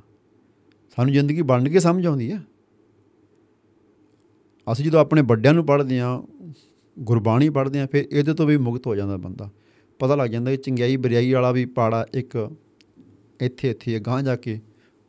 ਸਾਨੂੰ 0.96 1.12
ਜ਼ਿੰਦਗੀ 1.12 1.42
ਬਣ 1.42 1.68
ਕੇ 1.68 1.80
ਸਮਝ 1.80 2.06
ਆਉਂਦੀ 2.06 2.32
ਹੈ। 2.32 2.40
ਅਸੀਂ 4.72 4.84
ਜਦੋਂ 4.84 5.00
ਆਪਣੇ 5.00 5.22
ਵੱਡਿਆਂ 5.22 5.54
ਨੂੰ 5.54 5.66
ਪੜ੍ਹਦੇ 5.66 6.00
ਹਾਂ 6.00 6.22
ਗੁਰਬਾਣੀ 6.98 7.50
ਪੜ੍ਹਦੇ 7.50 7.80
ਹਾਂ 7.80 7.86
ਫਿਰ 7.92 8.08
ਇਹਦੇ 8.12 8.34
ਤੋਂ 8.34 8.46
ਵੀ 8.46 8.56
ਮੁਕਤ 8.56 8.86
ਹੋ 8.86 8.94
ਜਾਂਦਾ 8.94 9.16
ਬੰਦਾ। 9.16 9.50
ਪਤਾ 9.98 10.14
ਲੱਗ 10.14 10.30
ਜਾਂਦਾ 10.30 10.50
ਕਿ 10.50 10.56
ਚੰਗਿਆਈ 10.56 10.96
ਬਰਿਆਈ 10.96 11.32
ਵਾਲਾ 11.32 11.52
ਵੀ 11.52 11.64
ਪਾੜਾ 11.66 12.06
ਇੱਕ 12.14 12.56
ਇੱਥੇ 13.40 13.70
ਇੱਥੇ 13.70 13.98
ਗਾਂਹ 13.98 14.22
ਜਾ 14.22 14.36
ਕੇ 14.36 14.60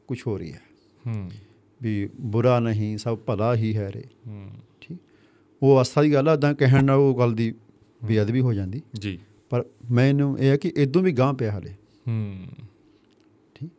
ਕੁਝ 0.07 0.22
ਹੋ 0.27 0.38
ਰਹੀ 0.38 0.52
ਹੈ। 0.52 0.61
ਹੂੰ। 1.07 1.31
ਵੀ 1.81 2.10
ਬੁਰਾ 2.22 2.60
ਨਹੀਂ 2.60 2.98
ਸਭ 2.98 3.18
ਭਲਾ 3.18 3.56
ਹੀ 3.56 3.77
ਹੈ 3.77 3.91
ਰੇ। 3.91 4.03
ਹੂੰ। 4.27 4.49
ਠੀਕ? 4.81 4.98
ਉਹ 5.64 5.77
ਅਵਸਥਾ 5.77 6.02
ਦੀ 6.02 6.14
ਗੱਲ 6.14 6.30
ਆ 6.30 6.34
ਉਦਾਂ 6.34 6.53
ਕਹਿਣ 6.53 6.84
ਨਾਲ 6.84 6.98
ਉਹ 6.98 7.18
ਗੱਲ 7.19 7.34
ਦੀ 7.34 7.53
ਬੇਅਦਬੀ 8.03 8.40
ਹੋ 8.40 8.53
ਜਾਂਦੀ। 8.53 8.81
ਜੀ। 8.99 9.19
ਪਰ 9.49 9.65
ਮੈਨੂੰ 9.91 10.40
ਇਹ 10.40 10.49
ਹੈ 10.49 10.57
ਕਿ 10.57 10.73
ਇਦੋਂ 10.77 11.02
ਵੀ 11.02 11.11
ਗਾਂਹ 11.11 11.34
ਪਿਆ 11.34 11.57
ਹਲੇ। 11.57 11.72
ਹੂੰ। 12.07 12.45
ਠੀਕ? 13.56 13.72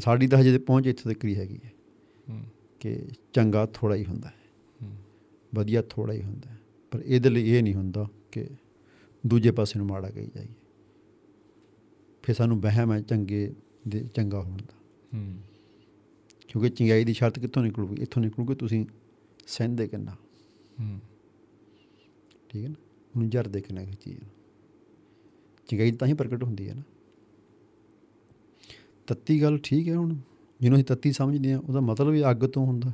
ਸਾਡੀ 0.00 0.26
ਤਾਂ 0.26 0.40
ਹਜੇ 0.40 0.58
ਪਹੁੰਚ 0.58 0.86
ਇੱਥੇ 0.86 1.14
ਤੱਕ 1.14 1.24
ਹੀ 1.24 1.34
ਹੈਗੀ 1.34 1.58
ਹੈ 1.64 1.72
ਕਿ 2.80 3.02
ਚੰਗਾ 3.32 3.66
ਥੋੜਾ 3.66 3.94
ਹੀ 3.94 4.04
ਹੁੰਦਾ। 4.04 4.30
ਵਧੀਆ 5.54 5.82
ਥੋੜਾ 5.82 6.12
ਹੀ 6.12 6.22
ਹੁੰਦਾ 6.22 6.48
ਪਰ 6.90 7.02
ਇਹਦੇ 7.06 7.30
ਲਈ 7.30 7.50
ਇਹ 7.50 7.62
ਨਹੀਂ 7.62 7.74
ਹੁੰਦਾ 7.74 8.08
ਕਿ 8.32 8.46
ਦੂਜੇ 9.26 9.50
ਪਾਸੇ 9.50 9.78
ਨੂੰ 9.78 9.86
ਮਾੜਾ 9.86 10.10
ਕਹੀ 10.10 10.26
ਜਾਈਏ। 10.34 10.48
ਫਿਰ 12.22 12.34
ਸਾਨੂੰ 12.34 12.60
ਵਹਿਮ 12.60 12.92
ਹੈ 12.92 13.00
ਚੰਗੇ 13.00 13.54
ਦੇ 13.88 14.04
ਚੰਗਾ 14.14 14.40
ਹੋਣ 14.40 14.56
ਦਾ। 14.56 14.74
ਹੂੰ। 15.14 15.38
ਕਿਉਂਕਿ 16.48 16.68
ਚੰਗਾਈ 16.68 17.04
ਦੀ 17.04 17.12
ਸ਼ਰਤ 17.12 17.38
ਕਿੱਥੋਂ 17.38 17.62
ਨਿਕਲੂਗੀ? 17.62 18.02
ਇੱਥੋਂ 18.02 18.22
ਨਿਕਲੂਗੀ 18.22 18.54
ਤੁਸੀਂ 18.54 18.86
ਸਹਿੰਦੇ 19.46 19.88
ਕਿੰਨਾ? 19.88 20.12
ਹੂੰ। 20.80 21.00
ਠੀਕ 22.48 22.64
ਹੈ 22.64 22.68
ਨਾ? 22.68 22.74
ਉਹਨੂੰ 23.16 23.30
ਜਰ 23.30 23.48
ਦੇ 23.48 23.60
ਕਿੰਨਾ 23.60 23.84
ਚੀਜ਼ 23.84 24.18
ਚੰਗਾਈ 25.66 25.92
ਤਾਂ 25.92 26.08
ਹੀ 26.08 26.14
ਪ੍ਰਗਟ 26.14 26.44
ਹੁੰਦੀ 26.44 26.68
ਹੈ 26.68 26.74
ਨਾ। 26.74 26.82
ਤੱਤੀ 29.06 29.42
ਗੱਲ 29.42 29.58
ਠੀਕ 29.62 29.88
ਹੈ 29.88 29.94
ਹੁਣ। 29.94 30.16
ਜਿਹਨੂੰ 30.60 30.76
ਅਸੀਂ 30.76 30.84
ਤੱਤੀ 30.84 31.12
ਸਮਝਦੇ 31.12 31.52
ਹਾਂ 31.52 31.60
ਉਹਦਾ 31.60 31.80
ਮਤਲਬ 31.80 32.14
ਹੀ 32.14 32.22
ਅੱਗ 32.30 32.36
ਤੋਂ 32.36 32.66
ਹੁੰਦਾ। 32.66 32.92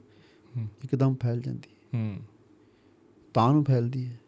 ਇੱਕਦਮ 0.84 1.14
ਫੈਲ 1.14 1.40
ਜਾਂਦੀ 1.40 1.68
ਹੂੰ। 1.94 2.20
ਤਾਂ 3.34 3.52
ਨੂੰ 3.52 3.64
ਫੈਲਦੀ 3.64 4.06
ਹੈ। 4.06 4.18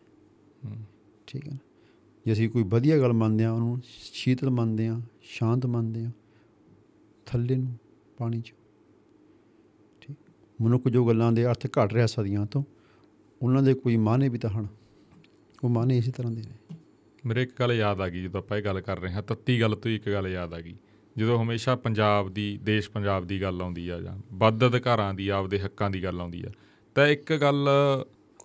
ਠੀਕ 1.26 1.48
ਹੈ 1.48 1.58
ਜੇ 2.26 2.32
ਅਸੀਂ 2.32 2.50
ਕੋਈ 2.50 2.62
ਵਧੀਆ 2.62 2.98
ਗੱਲ 2.98 3.12
ਮੰਨਦੇ 3.12 3.44
ਹਾਂ 3.44 3.52
ਉਹਨੂੰ 3.52 3.80
ਸ਼ੀਤਲ 4.12 4.50
ਮੰਨਦੇ 4.50 4.88
ਹਾਂ 4.88 5.00
ਸ਼ਾਂਤ 5.22 5.66
ਮੰਨਦੇ 5.66 6.04
ਹਾਂ 6.04 6.12
ਥੱਲੇ 7.26 7.56
ਨੂੰ 7.56 7.76
ਪਾਣੀ 8.18 8.40
'ਚ। 8.40 8.52
ਠੀਕ। 10.00 10.16
ਮਨੁੱਖ 10.62 10.88
ਜੋ 10.88 11.06
ਗੱਲਾਂ 11.06 11.32
ਦੇ 11.32 11.46
ਅਰਥ 11.46 11.66
ਘਟ 11.66 11.92
ਰਿਹਾ 11.92 12.06
ਸਦੀਆਂ 12.06 12.46
ਤੋਂ 12.46 12.64
ਉਹਨਾਂ 13.42 13.62
ਦੇ 13.62 13.74
ਕੋਈ 13.74 13.96
ਮਾਨੇ 13.96 14.28
ਵੀ 14.28 14.38
ਤਾਂ 14.38 14.50
ਹਨ। 14.50 14.66
ਉਹ 15.64 15.68
ਮਾਨੇ 15.68 15.98
ਇਸੇ 15.98 16.12
ਤਰ੍ਹਾਂ 16.12 16.32
ਦੇ 16.32 16.42
ਨੇ। 16.42 16.76
ਮੇਰੇ 17.26 17.42
ਇੱਕ 17.42 17.52
ਗੱਲ 17.60 17.72
ਯਾਦ 17.72 18.00
ਆ 18.00 18.08
ਗਈ 18.08 18.22
ਜਦੋਂ 18.22 18.40
ਆਪਾਂ 18.40 18.58
ਇਹ 18.58 18.62
ਗੱਲ 18.62 18.80
ਕਰ 18.80 18.98
ਰਹੇ 18.98 19.12
ਹਾਂ 19.12 19.22
ਤੱਤੀ 19.22 19.60
ਗੱਲ 19.60 19.74
ਤੋਂ 19.74 19.90
ਇੱਕ 19.90 20.08
ਗੱਲ 20.08 20.26
ਯਾਦ 20.28 20.54
ਆ 20.54 20.60
ਗਈ। 20.60 20.74
ਜਦੋਂ 21.18 21.42
ਹਮੇਸ਼ਾ 21.42 21.76
ਪੰਜਾਬ 21.76 22.32
ਦੀ 22.32 22.58
ਦੇਸ਼ 22.62 22.90
ਪੰਜਾਬ 22.90 23.26
ਦੀ 23.26 23.42
ਗੱਲ 23.42 23.62
ਆਉਂਦੀ 23.62 23.88
ਆ 23.88 24.00
ਜਾਂ 24.00 24.18
ਵੱਧ 24.32 24.66
ਅਧਿਕਾਰਾਂ 24.66 25.14
ਦੀ 25.14 25.28
ਆਪਦੇ 25.28 25.60
ਹੱਕਾਂ 25.60 25.90
ਦੀ 25.90 26.04
ਗੱਲ 26.04 26.20
ਆਉਂਦੀ 26.20 26.42
ਆ 26.42 26.50
ਤਾਂ 26.94 27.06
ਇੱਕ 27.06 27.32
ਗੱਲ 27.36 27.68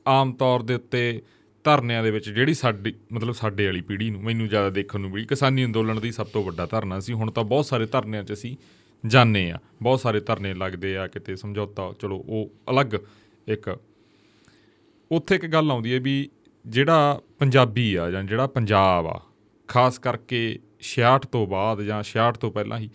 ਆਮ 0.08 0.34
ਤੌਰ 0.34 0.62
ਦੇ 0.62 0.74
ਉੱਤੇ 0.74 1.22
ਧਰਨਿਆਂ 1.64 2.04
ਦੇ 2.04 2.12
ਵਿੱਚ 2.12 2.30
ਜਿਹੜੀ 2.30 2.54
ਸਾਡੀ, 2.54 2.94
ਮਤਲਬ 3.12 3.34
ਸਾਡੇ 3.34 3.66
ਵਾਲੀ 3.66 3.82
ਪੀੜ੍ਹੀ 3.82 4.10
ਨੂੰ, 4.10 4.22
ਮੈਨੂੰ 4.22 4.48
ਜ਼ਿਆਦਾ 4.48 4.70
ਦੇਖਣ 4.70 5.00
ਨੂੰ 5.00 5.10
ਮਿਲੀ, 5.10 5.26
ਕਿਸਾਨੀ 5.26 5.66
ਅੰਦੋਲਨ 5.66 6.00
ਦੀ 6.00 6.12
ਸਭ 6.12 6.28
ਤੋਂ 6.28 6.44
ਵੱਡਾ 6.44 6.66
ਧਰਨਾ 6.66 7.00
ਸੀ। 7.00 7.14
ਹੁਣ 7.14 7.32
ਤਾਂ 7.32 7.44
ਬਹੁਤ 7.44 7.66
ਸਾਰੇ 7.66 7.86
ਧਰਨਿਆਂ 7.86 8.24
'ਚ 8.24 8.34
ਅਸੀਂ 8.34 8.58
ਜਾਣੇ 9.08 9.52
ਆ 9.52 9.60
ਬਹੁਤ 9.82 10.00
ਸਾਰੇ 10.00 10.20
ਧਰਨੇ 10.20 10.54
ਲੱਗਦੇ 10.54 10.98
ਆ, 10.98 11.08
ਕਿਤੇ 11.08 11.36
ਸਮਝੌਤਾ, 11.36 11.94
ਚਲੋ, 12.00 12.18
ਉਹ 12.18 12.52
ਅਲੱਗ 12.70 12.88
ਇੱਕ, 13.48 13.80
ਉੱਥੇ 15.12 15.36
ਇੱਕ 15.36 15.46
ਗੱਲ 15.46 15.72
ਆਉਂਦੀ 15.72 15.94
ਹੈ 15.94 16.00
ਵੀ 16.00 16.30
ਜਿਹੜਾ 16.68 17.22
ਪੰਜਾਬੀ 17.40 17.96
ਆ 17.96 18.12
ਜਾਂ 18.12 18.24
ਜਿਹੜਾ 18.24 18.48
ਪੰਜਾਬ 18.48 19.08
ਆ, 19.08 19.22
ਖਾਸ 19.68 20.00
ਕਰਕੇ 20.00 20.60
66 20.82 21.26
ਤੋਂ 21.32 21.48
ਬਾਅਦ 21.48 21.82
ਜਾਂ 21.82 22.04
66 22.04 22.38
ਤੋਂ 22.40 22.52
ਪਹਿਲਾਂ 22.52 22.80
ਹੀ 22.80 22.90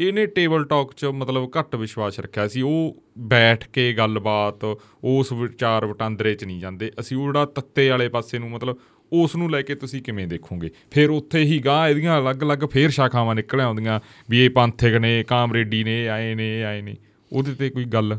ਇਹਨੇ 0.00 0.26
ਟੇਬਲ 0.26 0.64
ਟਾਕ 0.64 0.92
'ਚ 0.96 1.04
ਮਤਲਬ 1.04 1.50
ਘੱਟ 1.58 1.76
ਵਿਸ਼ਵਾਸ 1.76 2.20
ਰੱਖਿਆ 2.20 2.48
ਸੀ। 2.48 2.62
ਉਹ 2.62 3.02
ਬੈਠ 3.18 3.68
ਕੇ 3.68 3.92
ਗੱਲਬਾਤ 3.92 4.64
ਉਸ 5.04 5.32
ਵਿਚਾਰ 5.32 5.86
ਵਟਾਂਦਰੇ 5.86 6.34
'ਚ 6.34 6.44
ਨਹੀਂ 6.44 6.60
ਜਾਂਦੇ। 6.60 6.92
ਅਸੀਂ 7.00 7.16
ਉਹ 7.16 7.26
ਜਿਹੜਾ 7.26 7.46
ਤੱਤੇ 7.46 7.88
ਵਾਲੇ 7.88 8.08
ਪਾਸੇ 8.08 8.38
ਨੂੰ 8.38 8.50
ਮਤਲਬ 8.50 8.76
ਉਸ 9.12 9.36
ਨੂੰ 9.36 9.50
ਲੈ 9.50 9.62
ਕੇ 9.62 9.74
ਤੁਸੀਂ 9.74 10.02
ਕਿਵੇਂ 10.02 10.26
ਦੇਖੋਗੇ? 10.26 10.70
ਫਿਰ 10.90 11.10
ਉੱਥੇ 11.10 11.38
ਹੀ 11.38 11.58
ਗਾਂ 11.58 11.88
ਇਹਦੀਆਂ 11.88 12.20
ਅਲੱਗ-ਅਲੱਗ 12.20 12.58
ਫੇਰ 12.58 12.90
ਸ਼ਾਖਾਵਾਂ 12.90 13.34
ਨਿਕਲ 13.34 13.60
ਆਉਂਦੀਆਂ 13.60 14.00
ਵੀ 14.30 14.44
ਇਹ 14.44 14.50
ਪੰਥਕ 14.50 14.88
ਨੇ 14.88 15.22
ਕਾਮਰੇਡੀ 15.22 15.84
ਨੇ 15.84 16.08
ਆਏ 16.08 16.34
ਨੇ 16.34 16.64
ਆਏ 16.64 16.82
ਨੇ। 16.82 16.96
ਉਹਦੇ 17.32 17.54
ਤੇ 17.54 17.70
ਕੋਈ 17.70 17.84
ਗੱਲ? 17.84 18.18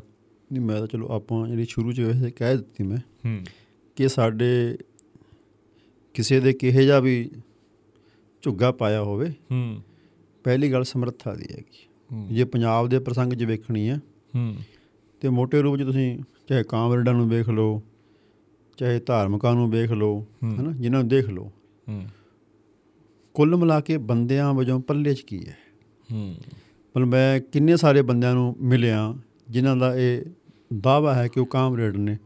ਨਹੀਂ 0.51 0.61
ਮੈਂ 0.61 0.79
ਤਾਂ 0.79 0.87
ਚਲੋ 0.87 1.07
ਆਪਾਂ 1.07 1.47
ਜਿਹੜੀ 1.47 1.65
ਸ਼ੁਰੂ 1.65 1.91
'ਚ 1.91 2.01
ਵੈਸੇ 2.01 2.31
ਕਹਿ 2.31 2.57
ਦਿੱਤੀ 2.57 2.83
ਮੈਂ 2.83 2.97
ਹੂੰ। 2.97 3.39
ਕਿ 3.95 4.07
ਸਾਡੇ 4.07 4.77
ਕਿਸੇ 6.13 6.39
ਦੇ 6.39 6.53
ਕਿਹੇ 6.53 6.85
ਜਾ 6.85 6.99
ਵੀ 6.99 7.31
ਝੁੱਗਾ 8.41 8.71
ਪਾਇਆ 8.71 9.01
ਹੋਵੇ 9.01 9.29
ਹੂੰ। 9.29 9.81
ਪਹਿਲੀ 10.43 10.71
ਗੱਲ 10.71 10.83
ਸਮਰੱਥਾ 10.83 11.35
ਦੀ 11.35 11.45
ਹੈਗੀ 11.51 11.87
ਜੇ 12.35 12.43
ਪੰਜਾਬ 12.43 12.87
ਦੇ 12.87 12.99
ਪ੍ਰਸੰਗ 12.99 13.33
'ਚ 13.33 13.43
ਵੇਖਣੀ 13.43 13.89
ਹੈ 13.89 13.95
ਹੂੰ। 14.35 14.55
ਤੇ 15.21 15.29
ਮੋٹے 15.29 15.61
ਰੂਪ 15.63 15.77
'ਚ 15.77 15.83
ਤੁਸੀਂ 15.83 16.19
ਚਾਹੇ 16.47 16.63
ਕਾਮਰੇਡਾਂ 16.63 17.13
ਨੂੰ 17.13 17.29
ਵੇਖ 17.29 17.49
ਲਓ 17.49 17.81
ਚਾਹੇ 18.77 18.99
ਧਾਰਮਿਕਾਂ 18.99 19.53
ਨੂੰ 19.53 19.71
ਵੇਖ 19.71 19.91
ਲਓ। 19.91 20.25
ਹਨਾ 20.43 20.71
ਜਿਨ੍ਹਾਂ 20.71 21.01
ਨੂੰ 21.01 21.09
ਦੇਖ 21.09 21.29
ਲਓ 21.29 21.51
ਹੂੰ। 21.89 22.05
ਕੁੱਲ 23.33 23.55
ਮਿਲਾ 23.55 23.79
ਕੇ 23.79 23.97
ਬੰਦਿਆਂ 23.97 24.53
ਵਜੋਂ 24.53 24.79
ਪੱਲੇ 24.79 25.13
'ਚ 25.13 25.21
ਕੀ 25.21 25.47
ਹੈ? 25.47 25.57
ਹੂੰ। 26.11 26.35
ਮਤਲਬ 26.97 27.07
ਮੈਂ 27.07 27.39
ਕਿੰਨੇ 27.39 27.77
ਸਾਰੇ 27.77 28.01
ਬੰਦਿਆਂ 28.01 28.33
ਨੂੰ 28.33 28.55
ਮਿਲਿਆ 28.59 29.15
ਜਿਨ੍ਹਾਂ 29.49 29.75
ਦਾ 29.75 29.95
ਇਹ 29.95 30.21
ਦਾਵਾ 30.81 31.13
ਹੈ 31.13 31.27
ਕਿ 31.27 31.39
ਉਹ 31.39 31.45
ਕਾਮਰੇਡ 31.45 31.97
ਨੇ। 31.97 32.17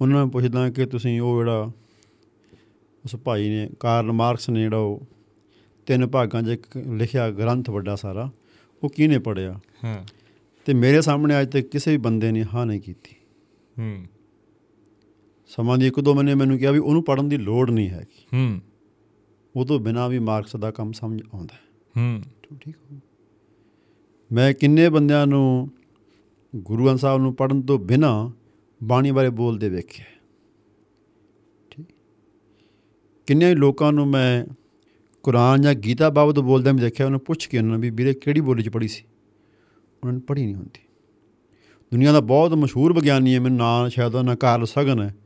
ਉਹਨਾਂ 0.00 0.20
ਨੂੰ 0.20 0.30
ਪੁੱਛਦਾ 0.30 0.70
ਕਿ 0.70 0.86
ਤੁਸੀਂ 0.86 1.20
ਉਹ 1.20 1.38
ਜਿਹੜਾ 1.38 1.70
ਉਸ 3.04 3.16
ਭਾਈ 3.16 3.48
ਨੇ 3.48 3.70
ਕਾਰਲ 3.80 4.12
ਮਾਰਕਸ 4.12 4.50
ਨੇ 4.50 4.60
ਜਿਹੜਾ 4.60 4.76
ਉਹ 4.76 5.06
ਤਿੰਨ 5.86 6.06
ਭਾਗਾਂ 6.06 6.42
'ਚ 6.42 6.60
ਲਿਖਿਆ 6.76 7.30
ਗ੍ਰੰਥ 7.30 7.70
ਵੱਡਾ 7.70 7.96
ਸਾਰਾ 7.96 8.30
ਉਹ 8.84 8.88
ਕਿਹਨੇ 8.88 9.18
ਪੜਿਆ 9.18 9.60
ਹਾਂ। 9.84 10.04
ਤੇ 10.64 10.74
ਮੇਰੇ 10.74 11.00
ਸਾਹਮਣੇ 11.00 11.40
ਅੱਜ 11.40 11.52
ਤੱਕ 11.52 11.66
ਕਿਸੇ 11.66 11.90
ਵੀ 11.90 11.96
ਬੰਦੇ 11.96 12.32
ਨੇ 12.32 12.44
ਹਾਂ 12.54 12.66
ਨਹੀਂ 12.66 12.80
ਕੀਤੀ। 12.80 13.16
ਹੂੰ। 13.78 14.06
ਸਮਾਂ 15.46 15.78
ਦੀ 15.78 15.86
ਇੱਕ 15.86 16.00
ਦੋ 16.00 16.14
ਮਹੀਨੇ 16.14 16.34
ਮੈਨੂੰ 16.34 16.58
ਕਿਹਾ 16.58 16.70
ਵੀ 16.70 16.78
ਉਹਨੂੰ 16.78 17.04
ਪੜਨ 17.04 17.28
ਦੀ 17.28 17.36
ਲੋੜ 17.36 17.70
ਨਹੀਂ 17.70 17.90
ਹੈਗੀ। 17.90 18.26
ਹੂੰ। 18.34 18.60
ਉਹ 19.56 19.66
ਤੋਂ 19.66 19.80
ਬਿਨਾ 19.80 20.08
ਵੀ 20.08 20.18
ਮਾਰਕਸ 20.18 20.56
ਦਾ 20.56 20.70
ਕੰਮ 20.70 20.92
ਸਮਝ 20.92 21.22
ਆਉਂਦਾ 21.34 21.54
ਹੈ। 21.54 22.22
ਠੀਕ 22.60 22.76
ਹੋ 22.76 22.96
ਮੈਂ 24.32 24.54
ਕਿੰਨੇ 24.54 24.88
ਬੰਦਿਆਂ 24.88 25.26
ਨੂੰ 25.26 25.70
ਗੁਰੂ 26.56 26.84
ਗ੍ਰੰਥ 26.84 26.98
ਸਾਹਿਬ 26.98 27.20
ਨੂੰ 27.20 27.34
ਪੜਨ 27.34 27.62
ਤੋਂ 27.62 27.78
ਬਿਨਾ 27.78 28.32
ਬਾਣੀ 28.82 29.10
ਬਾਰੇ 29.10 29.30
ਬੋਲਦੇ 29.30 29.68
ਵੇਖਿਆ। 29.68 30.04
ਠੀਕ। 31.70 31.86
ਕਿੰਨੇ 33.26 33.54
ਲੋਕਾਂ 33.54 33.92
ਨੂੰ 33.92 34.06
ਮੈਂ 34.06 34.44
ਕੁਰਾਨ 35.24 35.62
ਜਾਂ 35.62 35.74
ਗੀਤਾ 35.74 36.10
ਬਾਬਤ 36.10 36.38
ਬੋਲਦਿਆਂ 36.38 36.74
ਵੀ 36.74 36.80
ਦੇਖਿਆ 36.80 37.06
ਉਹਨਾਂ 37.06 37.18
ਪੁੱਛ 37.18 37.46
ਕੇ 37.46 37.58
ਉਹਨਾਂ 37.58 37.70
ਨੂੰ 37.70 37.80
ਵੀ 37.80 37.90
ਵੀਰੇ 37.90 38.14
ਕਿਹੜੀ 38.14 38.40
ਬੋਲੀ 38.40 38.62
'ਚ 38.62 38.68
ਪੜ੍ਹੀ 38.68 38.88
ਸੀ? 38.88 39.04
ਉਹਨਾਂ 40.04 40.12
ਨੇ 40.12 40.20
ਪੜ੍ਹੀ 40.20 40.44
ਨਹੀਂ 40.44 40.54
ਹੁੰਦੀ। 40.54 40.80
ਦੁਨੀਆ 41.92 42.12
ਦਾ 42.12 42.20
ਬਹੁਤ 42.20 42.52
ਮਸ਼ਹੂਰ 42.52 42.92
ਵਿਗਿਆਨੀ 42.92 43.34
ਹੈ 43.34 43.40
ਮੈਨੂੰ 43.40 43.58
ਨਾਂ 43.58 43.88
ਸ਼ਾਇਦ 43.88 44.06
ਉਹਦਾ 44.06 44.22
ਨਾਂ 44.22 44.36
ਕਾਰਲ 44.36 44.66
ਸਗਨ 44.66 45.02
ਹੈ। 45.02 45.16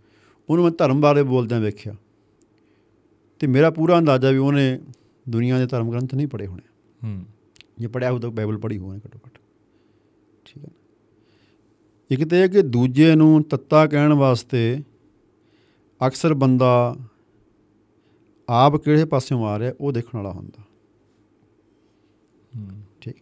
ਉਹਨੂੰ 0.50 0.64
ਮੈਂ 0.64 0.72
ਧਰਮ 0.78 1.00
ਬਾਰੇ 1.00 1.22
ਬੋਲਦਿਆਂ 1.22 1.60
ਵੇਖਿਆ। 1.60 1.94
ਤੇ 3.38 3.46
ਮੇਰਾ 3.46 3.70
ਪੂਰਾ 3.70 3.98
ਅੰਦਾਜ਼ਾ 3.98 4.30
ਵੀ 4.30 4.36
ਉਹਨੇ 4.36 4.80
ਦੁਨੀਆ 5.28 5.58
ਦੇ 5.58 5.66
ਧਰਮ 5.66 5.90
ਗ੍ਰੰਥ 5.90 6.14
ਨਹੀਂ 6.14 6.26
ਪੜ੍ਹੇ 6.26 6.46
ਹੋਣੇ। 6.46 6.62
ਹੂੰ। 7.04 7.24
ਜੇ 7.78 7.86
ਪੜਿਆ 7.86 8.12
ਹੋ 8.12 8.18
ਤਾਂ 8.18 8.30
ਬਾਈਬਲ 8.30 8.58
ਪੜ੍ਹੀ 8.58 8.78
ਹੋਣੀ 8.78 8.98
ਘੱਟੋ 8.98 9.18
ਘੱਟ। 9.26 9.38
ਠੀਕ 10.44 10.64
ਹੈ 10.64 10.68
ਨਾ? 10.68 10.74
ਇੱਕ 12.10 12.24
ਤੇ 12.24 12.42
ਇਹ 12.42 12.48
ਕਿ 12.48 12.62
ਦੂਜੇ 12.62 13.14
ਨੂੰ 13.14 13.42
ਤੱਤਾ 13.42 13.86
ਕਹਿਣ 13.86 14.12
ਵਾਸਤੇ 14.12 14.82
ਅਕਸਰ 16.06 16.34
ਬੰਦਾ 16.34 16.96
ਆਪ 18.48 18.76
ਕਿਹੜੇ 18.76 19.04
ਪਾਸਿਓਂ 19.04 19.46
ਆ 19.46 19.58
ਰਿਹਾ 19.58 19.72
ਉਹ 19.80 19.92
ਦੇਖਣ 19.92 20.16
ਵਾਲਾ 20.16 20.32
ਹੁੰਦਾ। 20.32 20.62
ਹੂੰ। 22.56 22.68
ਠੀਕ। 23.00 23.16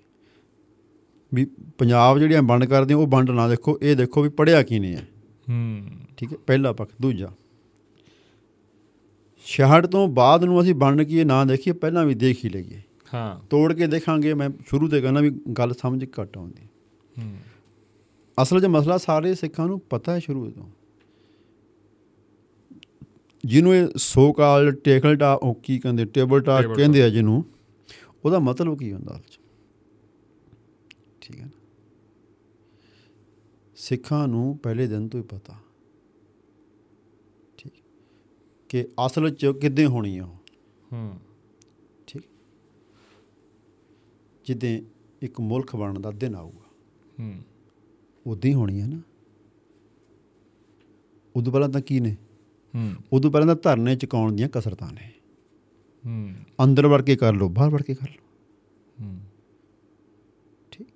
ਵੀ 1.34 1.44
ਪੰਜਾਬ 1.78 2.18
ਜਿਹੜੀਆਂ 2.18 2.42
ਵੰਡ 2.42 2.64
ਕਰਦੇ 2.64 2.94
ਉਹ 2.94 3.06
ਵੰਡ 3.06 3.30
ਨਾ 3.30 3.48
ਦੇਖੋ 3.48 3.78
ਇਹ 3.82 3.96
ਦੇਖੋ 3.96 4.22
ਵੀ 4.22 4.28
ਪੜਿਆ 4.28 4.62
ਕੀ 4.62 4.78
ਨੇ 4.78 4.96
ਹੈ। 4.96 5.08
ਹੂੰ। 5.48 5.86
ਠੀਕ 6.16 6.32
ਹੈ 6.32 6.38
ਪਹਿਲਾ 6.46 6.72
ਪੱਖ। 6.72 6.90
ਦੂਜਾ 7.02 7.32
ਛਿਆਹਠ 9.44 9.86
ਤੋਂ 9.86 10.08
ਬਾਅਦ 10.08 10.44
ਨੂੰ 10.44 10.62
ਅਸੀਂ 10.62 10.74
ਵੰਡ 10.74 11.02
ਕੀ 11.02 11.24
ਨਾ 11.24 11.44
ਦੇਖੀਏ 11.44 11.72
ਪਹਿਲਾਂ 11.72 12.04
ਵੀ 12.04 12.14
ਦੇਖ 12.14 12.44
ਹੀ 12.44 12.50
ਲਈਏ। 12.50 12.82
ਹਾਂ। 13.14 13.46
ਤੋੜ 13.50 13.72
ਕੇ 13.72 13.86
ਦੇਖਾਂਗੇ 13.86 14.34
ਮੈਂ 14.34 14.50
ਸ਼ੁਰੂ 14.66 14.88
ਤੇ 14.88 15.00
ਕਹਿੰਦਾ 15.00 15.20
ਵੀ 15.20 15.30
ਗੱਲ 15.30 15.74
ਸਮਝ 15.74 16.04
ਘੱਟ 16.20 16.38
ਆਉਂਦੀ। 16.38 16.66
ਹੂੰ। 17.22 17.36
ਅਸਲ 18.42 18.60
'ਚ 18.60 18.64
ਮਸਲਾ 18.64 18.98
ਸਾਰੇ 18.98 19.34
ਸਿੱਖਾਂ 19.34 19.66
ਨੂੰ 19.66 19.80
ਪਤਾ 19.80 20.12
ਹੈ 20.12 20.18
ਸ਼ੁਰੂ 20.18 20.50
ਤੋਂ। 20.50 20.70
ਜਿਹਨੂੰ 23.46 23.74
ਇਹ 23.74 23.88
ਸੋ 23.96 24.32
ਕਾਲ 24.32 24.72
ਟੇਕਲ 24.72 25.16
ਟਾ 25.16 25.32
ਉਹ 25.32 25.54
ਕੀ 25.54 25.78
ਕਹਿੰਦੇ 25.78 26.04
ਟੇਬਲ 26.04 26.38
Table 26.38 26.76
ਕਹਿੰਦੇ 26.76 27.02
ਆ 27.02 27.08
ਜਿਹਨੂੰ 27.08 27.44
ਉਹਦਾ 28.24 28.38
ਮਤਲਬ 28.38 28.78
ਕੀ 28.78 28.92
ਹੁੰਦਾ 28.92 29.20
ਠੀਕ 31.20 31.40
ਹੈ 31.40 31.44
ਨਾ? 31.44 31.50
ਸਿੱਖਾਂ 33.76 34.28
ਨੂੰ 34.28 34.58
ਪਹਿਲੇ 34.58 34.86
ਦਿਨ 34.86 35.08
ਤੋਂ 35.08 35.20
ਹੀ 35.20 35.24
ਪਤਾ। 35.24 35.54
ਠੀਕ। 37.56 37.72
ਕਿ 38.68 38.88
ਅਸਲ 39.06 39.30
ਚ 39.30 39.46
ਕਿੱਦਾਂ 39.46 39.86
ਹੋਣੀ 39.86 40.18
ਆ 40.18 40.24
ਉਹ। 40.24 40.36
ਹੂੰ। 40.92 41.20
ਠੀਕ। 42.06 42.22
ਜਿੱਦਾਂ 44.44 44.80
ਇੱਕ 45.22 45.40
ਮੁਲਕ 45.40 45.76
ਬਣਨ 45.76 46.02
ਦਾ 46.02 46.10
ਦਿਨ 46.10 46.34
ਆਊਗਾ। 46.34 46.70
ਹੂੰ। 47.20 47.42
ਉਦਾਂ 48.26 48.50
ਹੀ 48.50 48.54
ਹੋਣੀ 48.54 48.80
ਹੈ 48.80 48.86
ਨਾ। 48.86 49.00
ਉਦੋਂ 51.36 51.52
ਪਹਿਲਾਂ 51.52 51.68
ਤਾਂ 51.68 51.80
ਕੀ 51.80 52.00
ਨੇ? 52.00 52.16
ਹੂੰ। 52.74 52.94
ਉਦੋਂ 53.12 53.30
ਪਹਿਲਾਂ 53.30 53.56
ਤਾਂ 53.56 53.56
ਧਰਨੇ 53.62 53.96
ਚੁਕਾਉਣ 53.96 54.32
ਦੀਆਂ 54.32 54.48
ਕਸਰਤਾਂ 54.48 54.92
ਨੇ। 54.92 55.12
ਹੂੰ। 56.06 56.34
ਅੰਦਰ 56.64 56.86
ਵੜ 56.86 57.02
ਕੇ 57.02 57.16
ਕਰ 57.16 57.34
ਲਓ 57.34 57.48
ਬਾਹਰ 57.48 57.70
ਵੜ 57.70 57.82
ਕੇ 57.82 57.94
ਕਰ 57.94 58.08
ਲਓ। 58.08 58.26
ਹੂੰ। 59.02 59.20
ਠੀਕ। 60.70 60.86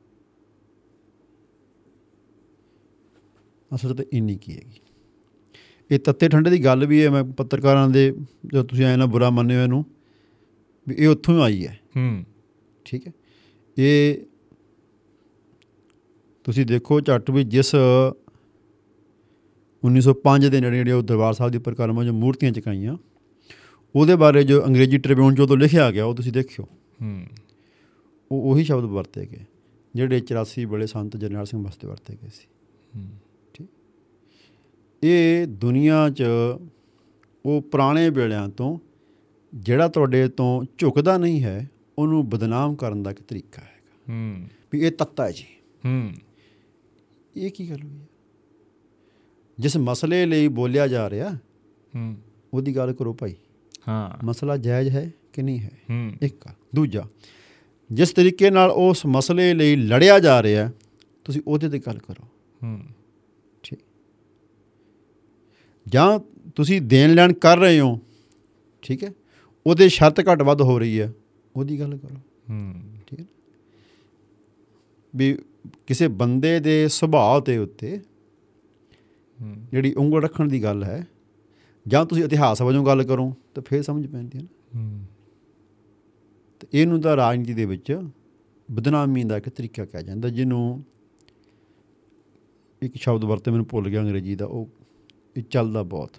ਅਸਲ 3.74 3.94
ਤੇ 3.94 4.06
ਇੰਨੀ 4.12 4.36
ਕੀ 4.36 4.52
ਹੈਗੀ। 4.52 4.80
ਇਹ 5.90 5.98
ਤੱਤੇ 5.98 6.28
ਠੰਡੇ 6.28 6.50
ਦੀ 6.50 6.64
ਗੱਲ 6.64 6.86
ਵੀ 6.86 7.04
ਹੈ 7.04 7.10
ਮੈਂ 7.10 7.24
ਪੱਤਰਕਾਰਾਂ 7.24 7.88
ਦੇ 7.88 8.14
ਜੋ 8.46 8.62
ਤੁਸੀਂ 8.62 8.84
ਐ 8.84 8.96
ਨਾ 8.96 9.06
ਬੁਰਾ 9.06 9.30
ਮੰਨਿਓ 9.30 9.62
ਇਹਨੂੰ 9.62 9.84
ਵੀ 10.88 10.94
ਇਹ 10.98 11.08
ਉੱਥੋਂ 11.08 11.34
ਹੀ 11.34 11.42
ਆਈ 11.42 11.66
ਹੈ। 11.66 11.80
ਹੂੰ। 11.96 12.24
ਠੀਕ 12.84 13.06
ਹੈ। 13.06 13.12
ਇਹ 13.78 14.18
ਤੁਸੀਂ 16.44 16.66
ਦੇਖੋ 16.66 17.00
ਝੱਟ 17.00 17.30
ਵੀ 17.30 17.44
ਜਿਸ 17.44 17.74
1905 19.84 20.50
ਦੇ 20.50 20.60
ਨੇੜੇ 20.60 20.76
ਜਿਹੜੇ 20.76 20.92
ਉਹ 20.92 21.02
ਦਰਬਾਰ 21.02 21.32
ਸਾਹਿਬ 21.32 21.52
ਦੀ 21.52 21.58
ਪ੍ਰਕਾਰਮਾਂ 21.58 22.04
ਜੋ 22.04 22.12
ਮੂਰਤੀਆਂ 22.12 22.52
ਚਕਾਈਆਂ। 22.52 22.96
ਉਹਦੇ 23.96 24.16
ਬਾਰੇ 24.16 24.44
ਜੋ 24.44 24.66
ਅੰਗਰੇਜ਼ੀ 24.66 24.98
ਟ੍ਰਿਬਿਊਨ 24.98 25.34
'ਚ 25.34 25.40
ਉਦੋਂ 25.40 25.56
ਲਿਖਿਆ 25.56 25.90
ਗਿਆ 25.90 26.04
ਉਹ 26.04 26.14
ਤੁਸੀਂ 26.14 26.32
ਦੇਖਿਓ। 26.32 26.64
ਹੂੰ। 27.02 27.26
ਉਹ 28.32 28.52
ਉਹੀ 28.52 28.64
ਸ਼ਬਦ 28.64 28.84
ਵਰਤੇ 28.84 29.26
ਗਏ 29.26 29.44
ਜਿਹੜੇ 29.94 30.20
84 30.20 30.64
ਵੇਲੇ 30.64 30.86
ਸੰਤ 30.86 31.16
ਜਰਨੈਲ 31.16 31.44
ਸਿੰਘ 31.44 31.64
ਵਾਸਤੇ 31.64 31.88
ਵਰਤੇ 31.88 32.16
ਗਏ 32.22 32.28
ਸੀ। 32.28 32.48
ਹੂੰ। 32.96 33.10
ਇਹ 35.02 35.46
ਦੁਨੀਆ 35.46 36.10
'ਚ 36.10 36.24
ਉਹ 37.46 37.62
ਪੁਰਾਣੇ 37.62 38.10
ਵੇਲਿਆਂ 38.10 38.48
ਤੋਂ 38.48 38.78
ਜਿਹੜਾ 39.54 39.88
ਤੁਹਾਡੇ 39.88 40.28
ਤੋਂ 40.28 40.64
ਝੁਕਦਾ 40.78 41.18
ਨਹੀਂ 41.18 41.42
ਹੈ 41.42 41.70
ਉਹਨੂੰ 41.98 42.28
ਬਦਨਾਮ 42.28 42.74
ਕਰਨ 42.74 43.02
ਦਾ 43.02 43.10
ਇੱਕ 43.10 43.22
ਤਰੀਕਾ 43.22 43.62
ਹੈਗਾ। 43.62 44.12
ਹੂੰ। 44.12 44.48
ਵੀ 44.72 44.80
ਇਹ 44.80 44.92
ਤੱਤਾ 44.92 45.26
ਹੈ 45.26 45.30
ਜੀ। 45.30 45.44
ਹੂੰ। 45.86 46.12
ਇਹ 47.36 47.50
ਕੀ 47.50 47.70
ਗੱਲ 47.70 47.82
ਹੋਈ 47.82 47.98
ਜਿਸ 49.60 49.76
ਮਸਲੇ 49.76 50.26
ਲਈ 50.26 50.48
ਬੋਲਿਆ 50.48 50.86
ਜਾ 50.86 51.10
ਰਿਹਾ 51.10 51.34
ਹੂੰ। 51.96 52.16
ਉਹਦੀ 52.54 52.76
ਗੱਲ 52.76 52.92
ਕਰੋ 52.92 53.14
ਭਾਈ। 53.14 53.34
ਹਾਂ। 53.88 54.26
ਮਸਲਾ 54.26 54.56
ਜਾਇਜ਼ 54.56 54.88
ਹੈ 54.88 55.12
ਕਿ 55.32 55.42
ਨਹੀਂ 55.42 55.60
ਹੈ? 55.60 55.70
ਹੂੰ। 55.90 56.12
ਇੱਕ 56.22 56.34
ਗੱਲ 56.34 56.54
ਦੂਜਾ 56.74 57.04
ਜਿਸ 57.92 58.10
ਤਰੀਕੇ 58.10 58.50
ਨਾਲ 58.50 58.70
ਉਸ 58.70 59.06
ਮਸਲੇ 59.06 59.54
ਲਈ 59.54 59.76
ਲੜਿਆ 59.76 60.18
ਜਾ 60.18 60.42
ਰਿਹਾ 60.42 60.70
ਤੁਸੀਂ 61.24 61.42
ਉਹਦੇ 61.46 61.68
ਤੇ 61.68 61.78
ਗੱਲ 61.78 61.98
ਕਰੋ। 61.98 62.26
ਹੂੰ। 62.62 62.80
ਠੀਕ। 63.62 63.78
ਜਾਂ 65.88 66.18
ਤੁਸੀਂ 66.54 66.82
ਦੇਣ 66.82 67.14
ਲੈਣ 67.14 67.32
ਕਰ 67.32 67.58
ਰਹੇ 67.58 67.80
ਹੋ 67.80 68.00
ਠੀਕ 68.82 69.04
ਹੈ? 69.04 69.12
ਉਹਦੇ 69.66 69.88
ਸ਼ਰਤ 69.88 70.20
ਘੱਟ 70.20 70.42
ਵੱਧ 70.42 70.62
ਹੋ 70.62 70.78
ਰਹੀ 70.78 71.00
ਹੈ 71.00 71.12
ਉਹਦੀ 71.56 71.80
ਗੱਲ 71.80 71.96
ਕਰੋ। 71.96 72.16
ਹੂੰ। 72.50 72.74
ਠੀਕ 73.06 73.20
ਹੈ 73.20 73.26
ਵੀ 75.16 75.38
ਕਿਸੇ 75.86 76.08
ਬੰਦੇ 76.08 76.60
ਦੇ 76.60 76.88
ਸੁਭਾਅ 76.88 77.40
ਤੇ 77.40 77.58
ਉੱਤੇ 77.58 78.00
ਜਿਹੜੀ 79.70 79.94
ਉਂਗਲ 79.94 80.22
ਰੱਖਣ 80.22 80.48
ਦੀ 80.48 80.62
ਗੱਲ 80.62 80.84
ਹੈ, 80.84 81.06
ਜਾਂ 81.88 82.06
ਤੁਸੀਂ 82.06 82.24
ਇਤਿਹਾਸ 82.24 82.62
ਵਜੋਂ 82.62 82.86
ਗੱਲ 82.86 83.02
ਕਰੋ, 83.04 83.34
ਤਾਂ 83.54 83.62
ਫੇਰ 83.62 83.82
ਸਮਝ 83.82 84.06
ਪੈਂਦੀ 84.06 84.38
ਹੈ 84.38 84.42
ਨਾ। 84.42 84.80
ਹੂੰ 84.80 85.04
ਤੇ 86.60 86.66
ਇਹਨੂੰ 86.74 87.00
ਤਾਂ 87.00 87.16
ਰਾਜਨੀਤੀ 87.16 87.54
ਦੇ 87.54 87.64
ਵਿੱਚ 87.64 88.08
ਬਦਨਾਮੀ 88.70 89.24
ਦਾ 89.24 89.36
ਇੱਕ 89.36 89.48
ਤਰੀਕਾ 89.48 89.84
ਕਿਹਾ 89.84 90.02
ਜਾਂਦਾ, 90.02 90.28
ਜਿਹਨੂੰ 90.28 90.84
ਇੱਕ 92.82 92.94
ਸ਼ਬਦ 92.96 93.24
ਵਰਤੇ 93.24 93.50
ਮੈਨੂੰ 93.50 93.66
ਭੁੱਲ 93.70 93.88
ਗਿਆ 93.88 94.00
ਅੰਗਰੇਜ਼ੀ 94.00 94.34
ਦਾ, 94.34 94.46
ਉਹ 94.46 94.68
ਇਹ 95.36 95.42
ਚੱਲਦਾ 95.42 95.82
ਬਹੁਤ। 95.82 96.10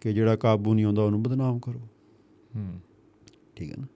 ਕਿ 0.00 0.12
ਜਿਹੜਾ 0.12 0.36
ਕਾਬੂ 0.36 0.74
ਨਹੀਂ 0.74 0.84
ਆਉਂਦਾ, 0.84 1.02
ਉਹਨੂੰ 1.02 1.22
ਬਦਨਾਮ 1.22 1.58
ਕਰੋ। 1.58 1.80
ਹੂੰ 2.56 2.80
ਠੀਕ 3.56 3.70
ਹੈ 3.70 3.76
ਨਾ? 3.76 3.86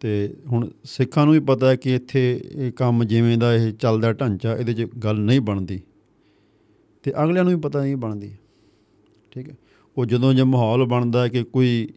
ਤੇ 0.00 0.36
ਹੁਣ 0.46 0.70
ਸਿੱਖਾਂ 0.84 1.24
ਨੂੰ 1.24 1.34
ਵੀ 1.34 1.40
ਪਤਾ 1.40 1.68
ਹੈ 1.68 1.76
ਕਿ 1.76 1.94
ਇੱਥੇ 1.94 2.40
ਇਹ 2.52 2.72
ਕੰਮ 2.72 3.04
ਜਿਵੇਂ 3.04 3.38
ਦਾ 3.38 3.54
ਇਹ 3.54 3.72
ਚੱਲਦਾ 3.72 4.12
ਢਾਂਚਾ, 4.12 4.56
ਇਹਦੇ 4.56 4.74
'ਚ 4.74 4.82
ਗੱਲ 4.82 5.20
ਨਹੀਂ 5.20 5.40
ਬਣਦੀ। 5.40 5.80
ਤੇ 7.02 7.12
ਅਗਲਿਆਂ 7.24 7.44
ਨੂੰ 7.44 7.54
ਵੀ 7.54 7.60
ਪਤਾ 7.60 7.82
ਨਹੀਂ 7.82 7.96
ਬਣਦੀ 7.96 8.32
ਠੀਕ 9.30 9.50
ਹੈ? 9.50 9.56
ਉਹ 9.98 10.06
ਜਦੋਂ 10.06 10.34
ਜੇ 10.34 10.42
ਮਾਹੌਲ 10.42 10.84
ਬਣਦਾ 10.84 11.28
ਕਿ 11.28 11.42
ਕੋਈ 11.42 11.88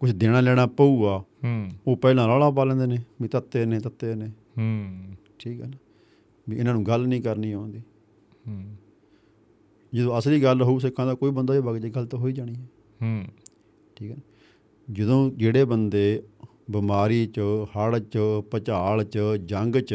ਕੁਝ 0.00 0.10
ਦੇਣਾ 0.10 0.40
ਲੈਣਾ 0.40 0.66
ਪਊਗਾ 0.66 1.24
ਹੂੰ। 1.44 1.70
ਉਹ 1.86 1.96
ਪਹਿਲਾਂ 1.96 2.28
ਰੌਲਾ 2.28 2.50
ਪਾ 2.50 2.64
ਲੈਂਦੇ 2.64 2.86
ਨੇ 2.86 2.98
ਵੀ 3.22 3.28
ਤੱਤੇ 3.28 3.66
ਨੇ 3.66 3.80
ਤੱਤੇ 3.80 4.14
ਨੇ। 4.14 4.26
ਹੂੰ। 4.58 4.98
ਠੀਕ 5.38 5.60
ਹੈ 5.60 5.66
ਨਾ? 5.66 5.76
ਵੀ 6.48 6.56
ਇਹਨਾਂ 6.56 6.74
ਨੂੰ 6.74 6.86
ਗੱਲ 6.86 7.06
ਨਹੀਂ 7.06 7.22
ਕਰਨੀ 7.22 7.52
ਆਉਂਦੀ। 7.52 7.78
ਹੂੰ। 8.48 8.76
ਜਦੋਂ 9.94 10.18
ਅਸਲੀ 10.18 10.42
ਗੱਲ 10.42 10.62
ਹੋਊ 10.62 10.78
ਸਿੱਖਾਂ 10.78 11.06
ਦਾ 11.06 11.14
ਕੋਈ 11.14 11.30
ਬੰਦਾ 11.30 11.54
ਜੇ 11.54 11.60
ਵਗ 11.60 11.76
ਜੇ 11.76 11.90
ਗੱਲ 11.90 12.06
ਤਾਂ 12.06 12.18
ਹੋ 12.18 12.26
ਹੀ 12.26 12.32
ਜਾਣੀ 12.32 12.54
ਹੈ। 12.54 12.66
ਹੂੰ। 13.02 13.24
ਠੀਕ 13.96 14.10
ਹੈ? 14.10 14.16
ਜਦੋਂ 14.92 15.30
ਜਿਹੜੇ 15.30 15.64
ਬੰਦੇ 15.64 16.22
ਬਿਮਾਰੀ 16.70 17.26
'ਚ 17.26 17.40
ਹੜ੍ਹ 17.64 17.98
'ਚ 17.98 18.18
ਭੁਚਾਲ 18.50 19.04
'ਚ 19.04 19.18
ਜੰਗ 19.44 19.76
'ਚ 19.76 19.94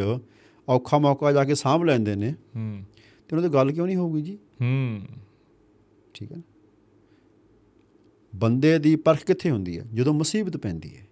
ਔਖਾ 0.69 0.97
ਮੌਕਾ 0.97 1.31
ਜਾ 1.31 1.43
ਕੇ 1.43 1.55
ਸਾਂਭ 1.55 1.83
ਲੈਂਦੇ 1.83 2.15
ਨੇ 2.15 2.35
ਹੂੰ। 2.55 2.83
ਤੇ 3.33 3.37
ਉਹਨਾਂ 3.37 3.49
ਦੀ 3.49 3.53
ਗੱਲ 3.53 3.71
ਕਿਉਂ 3.71 3.85
ਨਹੀਂ 3.85 3.95
ਹੋਊਗੀ 3.95 4.21
ਜੀ? 4.21 4.35
ਹੂੰ। 4.35 5.01
ਠੀਕ 6.13 6.31
ਹੈ? 6.31 6.37
ਬੰਦੇ 8.35 8.79
ਦੀ 8.79 8.95
ਪਰਖ 8.95 9.25
ਕਿੱਥੇ 9.25 9.51
ਹੁੰਦੀ 9.51 9.79
ਹੈ? 9.79 9.85
ਜਦੋਂ 9.93 10.13
ਮੁਸੀਬਤ 10.13 10.57
ਪੈਂਦੀ 10.57 10.97
ਹੈ 10.97 11.07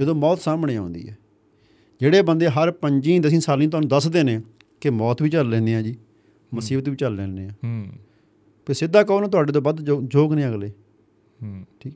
ਜਦੋਂ 0.00 0.14
ਮੌਤ 0.14 0.40
ਸਾਹਮਣੇ 0.40 0.76
ਆਉਂਦੀ 0.76 1.08
ਹੈ। 1.08 1.18
ਜਿਹੜੇ 2.00 2.22
ਬੰਦੇ 2.22 2.46
ਹਰ 2.46 2.70
ਪੰਜੀ 2.70 3.18
ਦਸੀਂ 3.18 3.40
ਸਾਲੀ 3.40 3.66
ਤੁਹਾਨੂੰ 3.66 3.88
ਦੱਸਦੇ 3.88 4.22
ਨੇ 4.22 4.42
ਕਿ 4.80 4.90
ਮੌਤ 4.90 5.22
ਵੀ 5.22 5.28
ਝੱਲ 5.28 5.48
ਲੈਂਦੇ 5.48 5.74
ਆ 5.74 5.82
ਜੀ 5.82 5.96
ਮੁਸੀਬਤ 6.54 6.88
ਵੀ 6.88 6.96
ਝੱਲ 6.96 7.14
ਲੈਂਦੇ 7.14 7.44
ਆ। 7.44 7.48
ਹੂੰ। 7.48 7.86
ਫਿਰ 8.66 8.74
ਸਿੱਧਾ 8.74 9.02
ਕਹੋ 9.02 9.20
ਨਾ 9.20 9.26
ਤੁਹਾਡੇ 9.26 9.52
ਤੋਂ 9.52 9.62
ਵੱਧ 9.62 9.80
ਜੋ- 9.80 10.08
ਯੋਗ 10.14 10.34
ਨੇ 10.34 10.48
ਅਗਲੇ। 10.48 10.68
ਹੂੰ। 11.42 11.64
ਠੀਕ? 11.80 11.94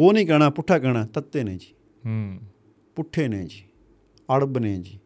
ਉਹ 0.00 0.12
ਨਹੀਂ 0.12 0.26
ਕਹਿਣਾ 0.26 0.50
ਪੁੱਠਾ 0.50 0.78
ਕਹਿਣਾ 0.78 1.06
ਤੱਤੇ 1.06 1.44
ਨੇ 1.44 1.54
ਜੀ। 1.54 1.74
ਹੂੰ। 2.06 2.38
ਪੁੱਠੇ 2.96 3.28
ਨੇ 3.28 3.46
ਜੀ। 3.50 3.64
ਅੜਬ 4.36 4.58
ਨੇ 4.58 4.78
ਜੀ। 4.78 4.98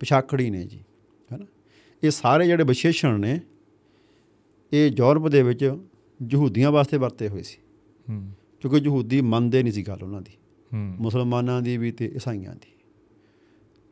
ਪਿਛਾਖੜੀ 0.00 0.50
ਨੇ 0.50 0.64
ਜੀ। 0.64 0.84
ਹੈਨਾ 1.32 1.46
ਇਹ 2.02 2.10
ਸਾਰੇ 2.10 2.46
ਜਿਹੜੇ 2.46 2.64
ਵਿਸ਼ੇਸ਼ਣ 2.64 3.20
ਨੇ 3.20 3.40
ਇਹ 4.72 4.92
ਯੂਰਪ 4.98 5.28
ਦੇ 5.28 5.42
ਵਿੱਚ 5.42 5.76
ਯਹੂਦੀਆਂ 6.32 6.72
ਵਾਸਤੇ 6.72 6.96
ਵਰਤੇ 6.96 7.28
ਹੋਏ 7.28 7.42
ਸੀ। 7.42 7.56
ਹੂੰ। 8.10 8.30
ਕਿਉਂਕਿ 8.60 8.78
ਯਹੂਦੀ 8.78 9.20
ਮੰਨਦੇ 9.20 9.62
ਨਹੀਂ 9.62 9.72
ਸੀ 9.72 9.82
ਗੱਲ 9.82 10.02
ਉਹਨਾਂ 10.02 10.20
ਦੀ। 10.20 10.32
ਹੂੰ। 10.74 10.94
ਮੁਸਲਮਾਨਾਂ 10.98 11.62
ਦੀ 11.62 11.76
ਵੀ 11.76 11.92
ਤੇ 11.92 12.12
ਈਸਾਈਆਂ 12.16 12.54
ਦੀ। 12.54 12.68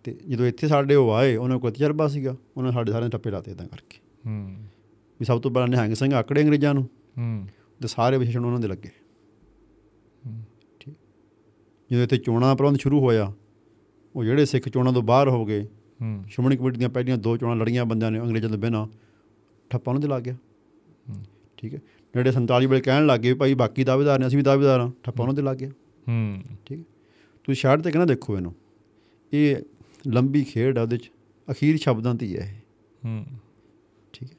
ਤੇ 0.05 0.19
ਜਦੋਂ 0.29 0.47
ਇੱਥੇ 0.47 0.69
ਸਾਡੇ 0.69 0.95
ਉਹ 0.95 1.13
ਆਏ 1.13 1.37
ਉਹਨਾਂ 1.37 1.59
ਕੋਲ 1.59 1.71
ਤਜਰਬਾ 1.71 2.09
ਸੀਗਾ। 2.09 2.37
ਉਹਨਾਂ 2.57 2.73
ਸਾਡੇ 2.73 2.93
ਸਾਰਿਆਂ 2.93 3.11
ਦੇ 3.11 3.19
ਟੱਪੇ 3.19 3.31
ਲਾਤੇ 3.31 3.51
ਇਦਾਂ 3.51 3.67
ਕਰਕੇ। 3.67 3.99
ਹੂੰ। 4.27 4.57
ਵੀ 5.21 5.25
ਸਭ 5.25 5.41
ਤੋਂ 5.41 5.51
ਪਹਿਲਾਂ 5.51 5.69
ਨਿਹੰਗ 5.69 5.95
ਸਿੰਘ 5.95 6.15
ਆਕੜੇ 6.15 6.43
ਅੰਗਰੇਜ਼ਾਂ 6.43 6.75
ਨੂੰ। 6.75 6.85
ਹੂੰ। 7.19 7.49
ਤੇ 7.83 7.89
ਸਾਰੇ 7.89 8.19
ਵਿਸ਼ੇਸ਼ਣ 8.19 8.45
ਉਹਨਾਂ 8.45 8.61
ਦੇ 8.61 8.69
ਲੱਗੇ। 8.69 8.91
ਹੂੰ। 10.27 10.43
ਠੀਕ। 10.81 10.95
ਜਦੋਂ 11.93 12.05
ਇੱਥੇ 12.05 12.17
ਚੋਣਾਂ 12.17 12.57
ਪ੍ਰਬੰਧ 12.57 12.79
ਸ਼ੁਰੂ 12.79 13.01
ਹੋਇਆ 13.01 13.33
ਉਹ 14.17 14.25
ਜਿਹੜੇ 14.25 14.45
ਸਿੱਖ 14.45 14.69
ਚੋਣਾਂ 14.69 14.93
ਤੋਂ 14.93 15.03
ਬਾਹਰ 15.03 15.29
ਹੋ 15.29 15.45
ਗਏ 15.45 15.65
ਹੂੰ। 16.03 16.25
ਸ਼੍ਰੋਮਣੀ 16.29 16.57
ਕਮੇਟੀ 16.57 16.79
ਦੀਆਂ 16.79 16.89
ਪਹਿਲੀਆਂ 16.89 17.19
ਦੋ 17.19 17.37
ਚੋਣਾਂ 17.37 17.57
ਲੜੀਆਂ 17.57 17.85
ਬੰਦਿਆਂ 17.85 18.11
ਨੇ 18.11 18.21
ਅੰਗਰੇਜ਼ਾਂ 18.21 18.51
ਦੇ 18.51 18.57
ਬਿਨਾਂ 18.57 18.87
ਠੱਪਾ 19.71 19.93
ਉਹਨਾਂ 19.93 20.03
ਦੇ 20.03 20.09
ਲੱਗ 20.09 20.23
ਗਿਆ। 20.23 20.37
ਠੀਕ 21.57 21.75
ਹੈ। 21.75 21.81
ਜਿਹੜੇ 22.15 22.33
47 22.33 22.67
ਵੇਲੇ 22.67 22.81
ਕਹਿਣ 22.81 23.07
ਲੱਗੇ 23.07 23.33
ਵੀ 23.33 23.39
ਭਾਈ 23.39 23.55
ਬਾਕੀ 23.55 23.85
ਦਾਅਵੇਦਾਰ 23.85 24.19
ਨੇ 24.19 24.27
ਅਸੀਂ 24.27 24.39
ਵੀ 24.39 24.43
ਦਾਅਵੇਦਾਰ 24.43 24.81
ਹਾਂ। 24.81 24.91
ਠੱਪਾ 25.03 25.23
ਉਹਨਾਂ 25.23 25.35
ਦੇ 25.35 25.43
ਲੱਗ 25.43 25.57
ਗਿਆ। 25.57 25.71
ਹੂੰ। 26.09 26.43
ਠੀਕ 26.67 26.83
ਤੁਸੀਂ 27.45 27.55
ਸ਼ਾਰਟ 27.55 27.81
ਤੇ 27.81 27.91
ਕਿਹਨਾਂ 27.91 28.07
ਦੇਖੋ 28.07 28.37
ਇਹਨੂੰ। 28.37 28.55
ਇਹ 29.33 29.57
ਲੰਬੀ 30.07 30.45
ਖੇਡ 30.45 30.79
ਆ 30.79 30.83
ਉਹਦੇ 30.83 30.97
ਚ। 30.97 31.11
ਅਖੀਰ 31.51 31.77
ਸ਼ਬਦਾਂ 31.77 32.15
ਤੇ 32.15 32.27
ਹੀ 32.27 32.37
ਹੈ 32.37 32.43
ਇਹ। 32.43 32.61
ਹੂੰ। 33.09 33.27
ਠੀਕ 34.13 34.31
ਹੈ। 34.31 34.37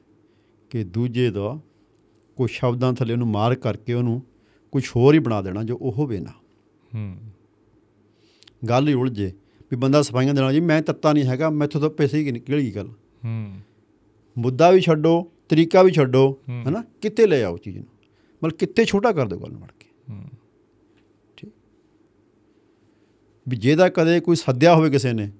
ਕਿ 0.70 0.84
ਦੂਜੇ 0.84 1.30
ਦਾ 1.30 1.58
ਕੋਈ 2.36 2.48
ਸ਼ਬਦਾਂ 2.48 2.92
ਥੱਲੇ 2.92 3.12
ਉਹਨੂੰ 3.12 3.28
ਮਾਰ 3.28 3.54
ਕਰਕੇ 3.54 3.92
ਉਹਨੂੰ 3.92 4.22
ਕੁਝ 4.72 4.88
ਹੋਰ 4.96 5.14
ਹੀ 5.14 5.18
ਬਣਾ 5.18 5.42
ਦੇਣਾ 5.42 5.62
ਜੋ 5.62 5.78
ਉਹ 5.82 5.92
ਹੋਵੇ 5.92 6.20
ਨਾ। 6.20 6.30
ਹੂੰ। 6.94 7.16
ਗੱਲ 8.68 8.88
ਹੀ 8.88 8.92
ਉਲਝੇ। 8.92 9.32
ਵੀ 9.70 9.76
ਬੰਦਾ 9.76 10.02
ਸਫਾਈਆਂ 10.02 10.34
ਦੇਣਾ 10.34 10.52
ਜੀ 10.52 10.60
ਮੈਂ 10.60 10.82
ਤੱਤਾ 10.82 11.12
ਨਹੀਂ 11.12 11.24
ਹੈਗਾ 11.24 11.50
ਮੈਥੋਂ 11.50 11.80
ਤਾਂ 11.80 11.90
ਪੈਸੇ 11.90 12.18
ਹੀ 12.18 12.32
ਨਿਕਲ 12.32 12.70
ਗੱਲ। 12.76 12.88
ਹੂੰ। 13.24 13.60
ਮੁੱਦਾ 14.38 14.70
ਵੀ 14.70 14.80
ਛੱਡੋ। 14.80 15.32
ਤਰੀਕਾ 15.50 15.82
ਵੀ 15.82 15.90
ਛੱਡੋ। 15.90 16.38
ਹੈਨਾ? 16.48 16.82
ਕਿੱਥੇ 17.00 17.26
ਲੈ 17.26 17.42
ਆਓ 17.44 17.56
ਚੀਜ਼ 17.56 17.76
ਨੂੰ? 17.78 17.86
ਮਤਲਬ 18.42 18.56
ਕਿੱਥੇ 18.58 18.84
ਛੋਟਾ 18.84 19.12
ਕਰ 19.12 19.26
ਦਿਓ 19.26 19.38
ਗੱਲ 19.38 19.50
ਨੂੰ 19.52 19.60
ਮੜ 19.60 19.70
ਕੇ 19.80 19.86
ਠੀਕ। 21.36 21.50
ਵੀ 23.46 23.56
ਜਿਹਦਾ 23.56 23.88
ਕਦੇ 23.88 24.18
ਕੋਈ 24.20 24.36
ਸੱਦਿਆ 24.36 24.74
ਹੋਵੇ 24.74 24.90
ਕਿਸੇ 24.90 25.12
ਨੇ 25.12 25.30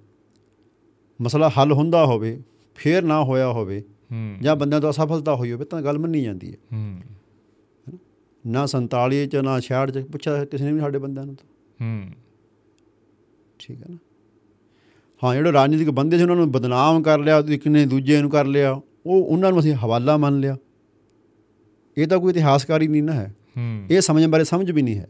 ਮਸਲਾ 1.21 1.49
ਹੱਲ 1.49 1.73
ਹੁੰਦਾ 1.73 2.05
ਹੋਵੇ 2.07 2.39
ਫੇਰ 2.75 3.03
ਨਾ 3.03 3.23
ਹੋਇਆ 3.25 3.49
ਹੋਵੇ 3.53 3.83
ਜਾਂ 4.43 4.57
ਬੰਦਿਆਂ 4.57 4.81
ਤੋਂ 4.81 4.91
ਅਸਫਲਤਾ 4.91 5.35
ਹੋਈ 5.35 5.53
ਹੋਵੇ 5.53 5.65
ਤਾਂ 5.65 5.83
ਗੱਲ 5.83 5.99
ਮੰਨੀ 5.99 6.23
ਜਾਂਦੀ 6.23 6.53
ਹੈ। 6.53 6.59
ਨਾ 8.47 8.67
47 8.67 9.27
ਚ 9.27 9.37
ਨਾ 9.37 9.59
66 9.59 9.93
ਚ 9.93 10.05
ਪੁੱਛਿਆ 10.07 10.45
ਕਿਸੇ 10.45 10.65
ਨੇ 10.65 10.73
ਵੀ 10.73 10.81
ਸਾਡੇ 10.81 10.99
ਬੰਦਿਆਂ 10.99 11.27
ਨੂੰ 11.27 11.35
ਤਾਂ। 11.35 11.47
ਹੂੰ। 11.83 12.11
ਠੀਕ 13.59 13.83
ਹੈ 13.83 13.87
ਨਾ? 13.91 13.97
ਹਾਂ 15.23 15.35
ਜਿਹੜੇ 15.35 15.53
ਰਾਜਨੀਤਿਕ 15.53 15.91
ਬੰਦੇ 15.91 16.17
ਸੀ 16.17 16.23
ਉਹਨਾਂ 16.23 16.37
ਨੂੰ 16.37 16.51
ਬਦਨਾਮ 16.53 17.03
ਕਰ 17.03 17.19
ਲਿਆ 17.19 17.43
ਇੱਕ 17.51 17.67
ਨੇ 17.69 17.85
ਦੂਜੇ 17.87 18.21
ਨੂੰ 18.21 18.31
ਕਰ 18.31 18.45
ਲਿਆ। 18.47 18.81
ਉਹ 19.07 19.25
ਉਹਨਾਂ 19.25 19.51
ਨੂੰ 19.51 19.61
ਅਸੀਂ 19.61 19.75
ਹਵਾਲਾ 19.75 20.17
ਮੰਨ 20.17 20.41
ਲਿਆ। 20.41 20.57
ਇਹ 21.99 22.07
ਤਾਂ 22.07 22.19
ਕੋਈ 22.19 22.31
ਇਤਿਹਾਸਕਾਰੀ 22.31 22.89
ਨਹੀਂ 22.89 23.03
ਨਾ 23.03 23.13
ਹੈ। 23.13 23.35
ਹੂੰ। 23.57 23.87
ਇਹ 23.91 24.01
ਸਮਝਣ 24.01 24.29
ਬਾਰੇ 24.29 24.45
ਸਮਝ 24.45 24.71
ਵੀ 24.71 24.83
ਨਹੀਂ 24.83 24.99
ਹੈ। 24.99 25.09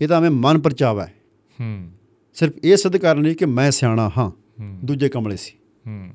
ਇਹ 0.00 0.08
ਤਾਂ 0.08 0.16
ਐਵੇਂ 0.16 0.30
ਮਨ 0.30 0.60
ਪਰਚਾਵਾ 0.60 1.06
ਹੈ। 1.06 1.14
ਹੂੰ। 1.60 1.90
ਸਿਰਫ 2.34 2.52
ਇਹ 2.64 2.76
ਸਿੱਧ 2.76 2.96
ਕਰਨ 2.96 3.22
ਲਈ 3.22 3.34
ਕਿ 3.34 3.44
ਮੈਂ 3.46 3.70
ਸਿਆਣਾ 3.70 4.10
ਹਾਂ 4.18 4.30
ਹੂੰ। 4.30 4.80
ਦੂਜੇ 4.84 5.08
ਕਮਲੇ 5.08 5.36
ਸੀ। 5.36 5.52
ਹੂੰ। 5.86 6.10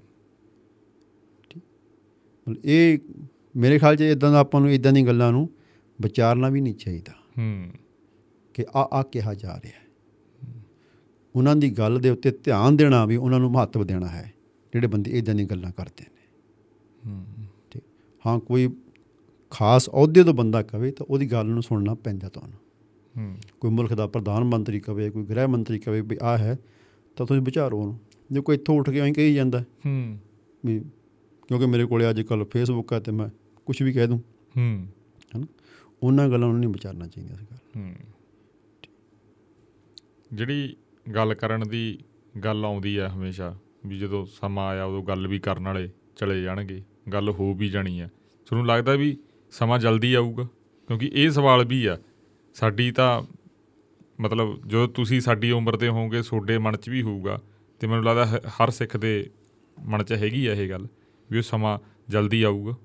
ਇਹ 2.65 2.99
ਮੇਰੇ 3.55 3.79
ਖਿਆਲ 3.79 3.95
'ਚ 3.95 4.01
ਇਦਾਂ 4.01 4.31
ਦਾ 4.31 4.39
ਆਪਾਂ 4.39 4.61
ਨੂੰ 4.61 4.73
ਇਦਾਂ 4.73 4.93
ਦੀਆਂ 4.93 5.05
ਗੱਲਾਂ 5.05 5.31
ਨੂੰ 5.31 5.49
ਵਿਚਾਰਨਾ 6.01 6.49
ਵੀ 6.49 6.61
ਨਹੀਂ 6.61 6.73
ਚਾਹੀਦਾ। 6.73 7.11
ਹੂੰ। 7.11 7.65
ਕਿ 8.53 8.65
ਆ 8.75 8.89
ਆ 8.93 9.03
ਕਿਹਾ 9.03 9.33
ਜਾ 9.33 9.59
ਰਿਹਾ 9.63 9.79
ਹੈ। 9.79 9.83
ਉਹਨਾਂ 11.35 11.55
ਦੀ 11.55 11.71
ਗੱਲ 11.71 11.99
ਦੇ 11.99 12.09
ਉੱਤੇ 12.09 12.31
ਧਿਆਨ 12.31 12.77
ਦੇਣਾ 12.77 13.05
ਵੀ 13.05 13.15
ਉਹਨਾਂ 13.15 13.39
ਨੂੰ 13.39 13.51
ਮਹੱਤਵ 13.51 13.83
ਦੇਣਾ 13.83 14.07
ਹੈ। 14.07 14.32
ਜਿਹੜੇ 14.73 14.87
ਬੰਦੇ 14.87 15.11
ਇਦਾਂ 15.11 15.35
ਦੀਆਂ 15.35 15.47
ਗੱਲਾਂ 15.47 15.71
ਕਰਦੇ 15.71 16.03
ਨੇ। 16.03 16.21
ਹੂੰ। 17.09 17.25
ਠੀਕ 17.71 17.83
ਹਾਂ 18.27 18.39
ਕੋਈ 18.39 18.69
ਖਾਸ 19.51 19.89
ਅਹੁਦੇ 19.89 20.23
ਤੋਂ 20.23 20.33
ਬੰਦਾ 20.33 20.61
ਕਵੇ 20.61 20.91
ਤਾਂ 20.91 21.05
ਉਹਦੀ 21.09 21.31
ਗੱਲ 21.31 21.45
ਨੂੰ 21.45 21.63
ਸੁਣਨਾ 21.63 21.93
ਪੈਂਦਾ 21.93 22.29
ਤੁਹਾਨੂੰ। 22.29 22.57
ਹੂੰ। 23.17 23.37
ਕੋਈ 23.59 23.71
ਮੁਲਕ 23.71 23.93
ਦਾ 23.93 24.07
ਪ੍ਰਧਾਨ 24.07 24.43
ਮੰਤਰੀ 24.43 24.79
ਕਵੇ 24.79 25.09
ਕੋਈ 25.09 25.25
ਗ੍ਰਹਿ 25.25 25.47
ਮੰਤਰੀ 25.47 25.79
ਕਵੇ 25.79 26.01
ਵੀ 26.01 26.17
ਆ 26.21 26.37
ਹੈ 26.37 26.59
ਤਾਂ 27.15 27.25
ਤੁਸੀਂ 27.25 27.41
ਵਿਚਾਰੋ 27.41 27.79
ਉਹਨੂੰ। 27.79 27.99
ਜੇ 28.31 28.41
ਕੋਈ 28.41 28.55
ਇੱਥੋਂ 28.55 28.79
ਉੱਠ 28.79 28.89
ਕੇ 28.89 28.99
ਐਂ 28.99 29.13
ਕਹੀ 29.13 29.33
ਜਾਂਦਾ। 29.33 29.61
ਹੂੰ। 29.61 30.19
ਵੀ 30.65 30.79
ਕਿਉਂਕਿ 31.47 31.65
ਮੇਰੇ 31.65 31.85
ਕੋਲੇ 31.85 32.09
ਅੱਜ 32.09 32.21
ਕੱਲ 32.21 32.45
ਫੇਸਬੁੱਕ 32.45 32.93
ਹੈ 32.93 32.99
ਤੇ 32.99 33.11
ਮੈਂ 33.11 33.29
ਕੁਝ 33.65 33.83
ਵੀ 33.83 33.93
ਕਹਿ 33.93 34.07
ਦੂੰ। 34.07 34.19
ਹੂੰ। 34.57 34.87
ਹਨਾ? 35.37 35.45
ਉਹਨਾਂ 36.03 36.29
ਗੱਲਾਂ 36.29 36.49
ਨੂੰ 36.49 36.59
ਨਹੀਂ 36.59 36.69
ਵਿਚਾਰਨਾ 36.69 37.07
ਚਾਹੀਦਾ 37.07 37.35
ਸੀ 37.35 37.45
ਗੱਲ 37.51 37.81
ਹੂੰ। 37.81 37.95
ਜਿਹੜੀ 40.33 40.75
ਗੱਲ 41.15 41.33
ਕਰਨ 41.33 41.69
ਦੀ 41.69 41.99
ਗੱਲ 42.43 42.65
ਆਉਂਦੀ 42.65 42.97
ਆ 42.97 43.09
ਹਮੇਸ਼ਾ 43.09 43.57
ਵੀ 43.85 43.97
ਜਦੋਂ 43.97 44.25
ਸਮਾਂ 44.25 44.67
ਆਇਆ 44.67 44.85
ਉਦੋਂ 44.85 45.03
ਗੱਲ 45.03 45.27
ਵੀ 45.27 45.39
ਕਰਨ 45.39 45.65
ਵਾਲੇ 45.65 45.89
ਚਲੇ 46.15 46.41
ਜਾਣਗੇ 46.41 46.83
ਗੱਲ 47.13 47.29
ਹੋ 47.29 47.53
ਵੀ 47.53 47.69
ਜਾਣੀ 47.69 47.99
ਆ। 47.99 48.09
ਤੁਹਾਨੂੰ 48.45 48.67
ਲੱਗਦਾ 48.67 48.95
ਵੀ 48.95 49.17
ਸਮਾਂ 49.51 49.79
ਜਲਦੀ 49.79 50.13
ਆਊਗਾ? 50.13 50.43
ਕਿਉਂਕਿ 50.87 51.11
ਇਹ 51.13 51.29
ਸਵਾਲ 51.29 51.65
ਵੀ 51.65 51.85
ਆ। 51.85 51.97
ਸਾਡੀ 52.53 52.91
ਤਾਂ 52.91 53.23
ਮਤਲਬ 54.19 54.67
ਜਦੋਂ 54.67 54.87
ਤੁਸੀਂ 54.87 55.21
ਸਾਡੀ 55.21 55.51
ਉਮਰ 55.51 55.75
ਦੇ 55.75 55.87
ਹੋਵੋਗੇ 55.87 56.21
ਤੁਹਾਡੇ 56.21 56.57
ਮਨ 56.57 56.77
'ਚ 56.77 56.89
ਵੀ 56.89 57.01
ਹੋਊਗਾ 57.01 57.41
ਤੇ 57.79 57.87
ਮੈਨੂੰ 57.87 58.05
ਲੱਗਦਾ 58.05 58.25
ਹ- 58.25 58.39
ਹਰ 58.47 58.69
ਸਿੱਖ 58.69 58.97
ਦੇ 58.97 59.29
ਮਨ 59.79 60.03
'ਚ 60.03 60.13
ਹੈਗੀ 60.13 60.47
ਆ 60.47 60.53
ਇਹ 60.53 60.69
ਗੱਲ 60.69 60.87
ਵੀ 61.31 61.37
ਉਹ 61.37 61.43
ਸਮਾਂ 61.43 61.79
ਜਲਦੀ 62.09 62.43
ਆਊਗਾ। 62.43 62.75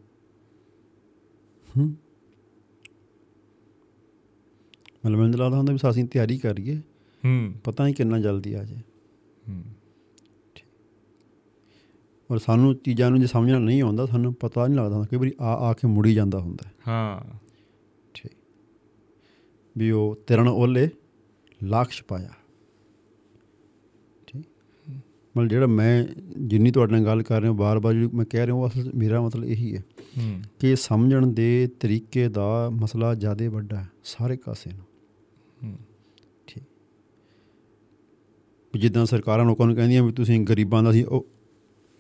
ਮਤਲਬ 5.07 5.19
ਮੈਨੂੰ 5.19 5.39
ਲੱਗਦਾ 5.39 5.57
ਹੁੰਦਾ 5.59 5.73
ਵੀ 5.73 5.91
ਅਸੀਂ 5.91 6.05
ਤਿਆਰੀ 6.05 6.39
ਕਰੀਏ। 6.39 6.77
ਹੂੰ। 7.25 7.55
ਪਤਾ 7.65 7.85
ਨਹੀਂ 7.85 7.95
ਕਿੰਨਾ 7.95 8.19
ਜਲਦੀ 8.19 8.53
ਆ 8.53 8.65
ਜਾਏ 8.65 8.79
ਹੂੰ। 9.49 9.65
ਔਰ 12.31 12.39
ਸਾਨੂੰ 12.39 12.75
ਚੀਜ਼ਾਂ 12.75 13.11
ਨੂੰ 13.11 13.21
ਜੇ 13.21 13.27
ਸਮਝਣਾ 13.27 13.59
ਨਹੀਂ 13.59 13.83
ਆਉਂਦਾ 13.83 14.07
ਸਾਨੂੰ 14.07 14.33
ਪਤਾ 14.35 14.67
ਨਹੀਂ 14.67 14.77
ਲੱਗਦਾ। 14.77 15.03
ਕਈ 15.11 15.17
ਵਾਰੀ 15.17 15.33
ਆ 15.41 15.53
ਆ 15.69 15.73
ਕੇ 15.73 15.89
ਮੁੜੀ 15.89 16.15
ਜਾਂਦਾ 16.15 16.39
ਹੁੰਦਾ 16.39 16.69
ਹੈ। 16.69 16.73
ਠੀਕ 18.15 18.33
ਵੀ 19.77 19.91
ਉਹ 19.91 20.17
ਤਿਰਣ 20.27 20.49
ਓਲੇ 20.49 20.89
ਲੱਖ 21.61 21.91
ਛਪਾਇਆ 21.91 22.29
ਠੀਕ 24.27 24.45
ਮਤਲਬ 25.35 25.49
ਜਿਹੜਾ 25.49 25.67
ਮੈਂ 25.67 26.05
ਜਿੰਨੀ 26.39 26.71
ਤੁਹਾਡੇ 26.71 26.93
ਨਾਲ 26.93 27.05
ਗੱਲ 27.05 27.23
ਕਰ 27.23 27.41
ਰਿਹਾ 27.41 27.53
ਬਾਰ-ਬਾਰ 27.53 27.93
ਜਿਹੜੀ 27.95 28.09
ਮੈਂ 28.15 28.25
ਕਹਿ 28.25 28.47
ਰਿਹਾ 28.47 28.57
ਉਹ 28.57 28.69
ਅਸਲ 28.69 28.91
ਮੇਰਾ 28.95 29.21
ਮਤਲਬ 29.23 29.45
ਇਹੀ 29.45 29.77
ਹੈ 29.77 29.83
ਕਿ 30.59 30.75
ਸਮਝਣ 30.77 31.27
ਦੇ 31.27 31.69
ਤਰੀਕੇ 31.81 32.29
ਦਾ 32.29 32.47
ਮਸਲਾ 32.73 33.15
ਜ਼ਿਆਦਾ 33.15 33.49
ਵੱਡਾ 33.49 33.77
ਹੈ 33.81 33.89
ਸਾਰੇ 34.05 34.37
ਕਾਸੇ 34.37 34.71
ਨੂੰ। 34.73 35.77
ਠੀਕ 36.47 36.65
ਜਿੱਦਾਂ 38.75 39.07
ਸਰਕਾਰਾਂ 39.07 39.45
ਲੋਕਾਂ 39.45 39.67
ਨੂੰ 39.67 39.77
ਕਹਿੰਦੀਆਂ 39.77 40.03
ਵੀ 40.03 40.13
ਤੁਸੀਂ 40.13 40.41
ਗਰੀਬਾਂ 40.41 40.83
ਦਾ 40.83 40.93
ਸੀ 40.93 41.03
ਉਹ 41.03 41.27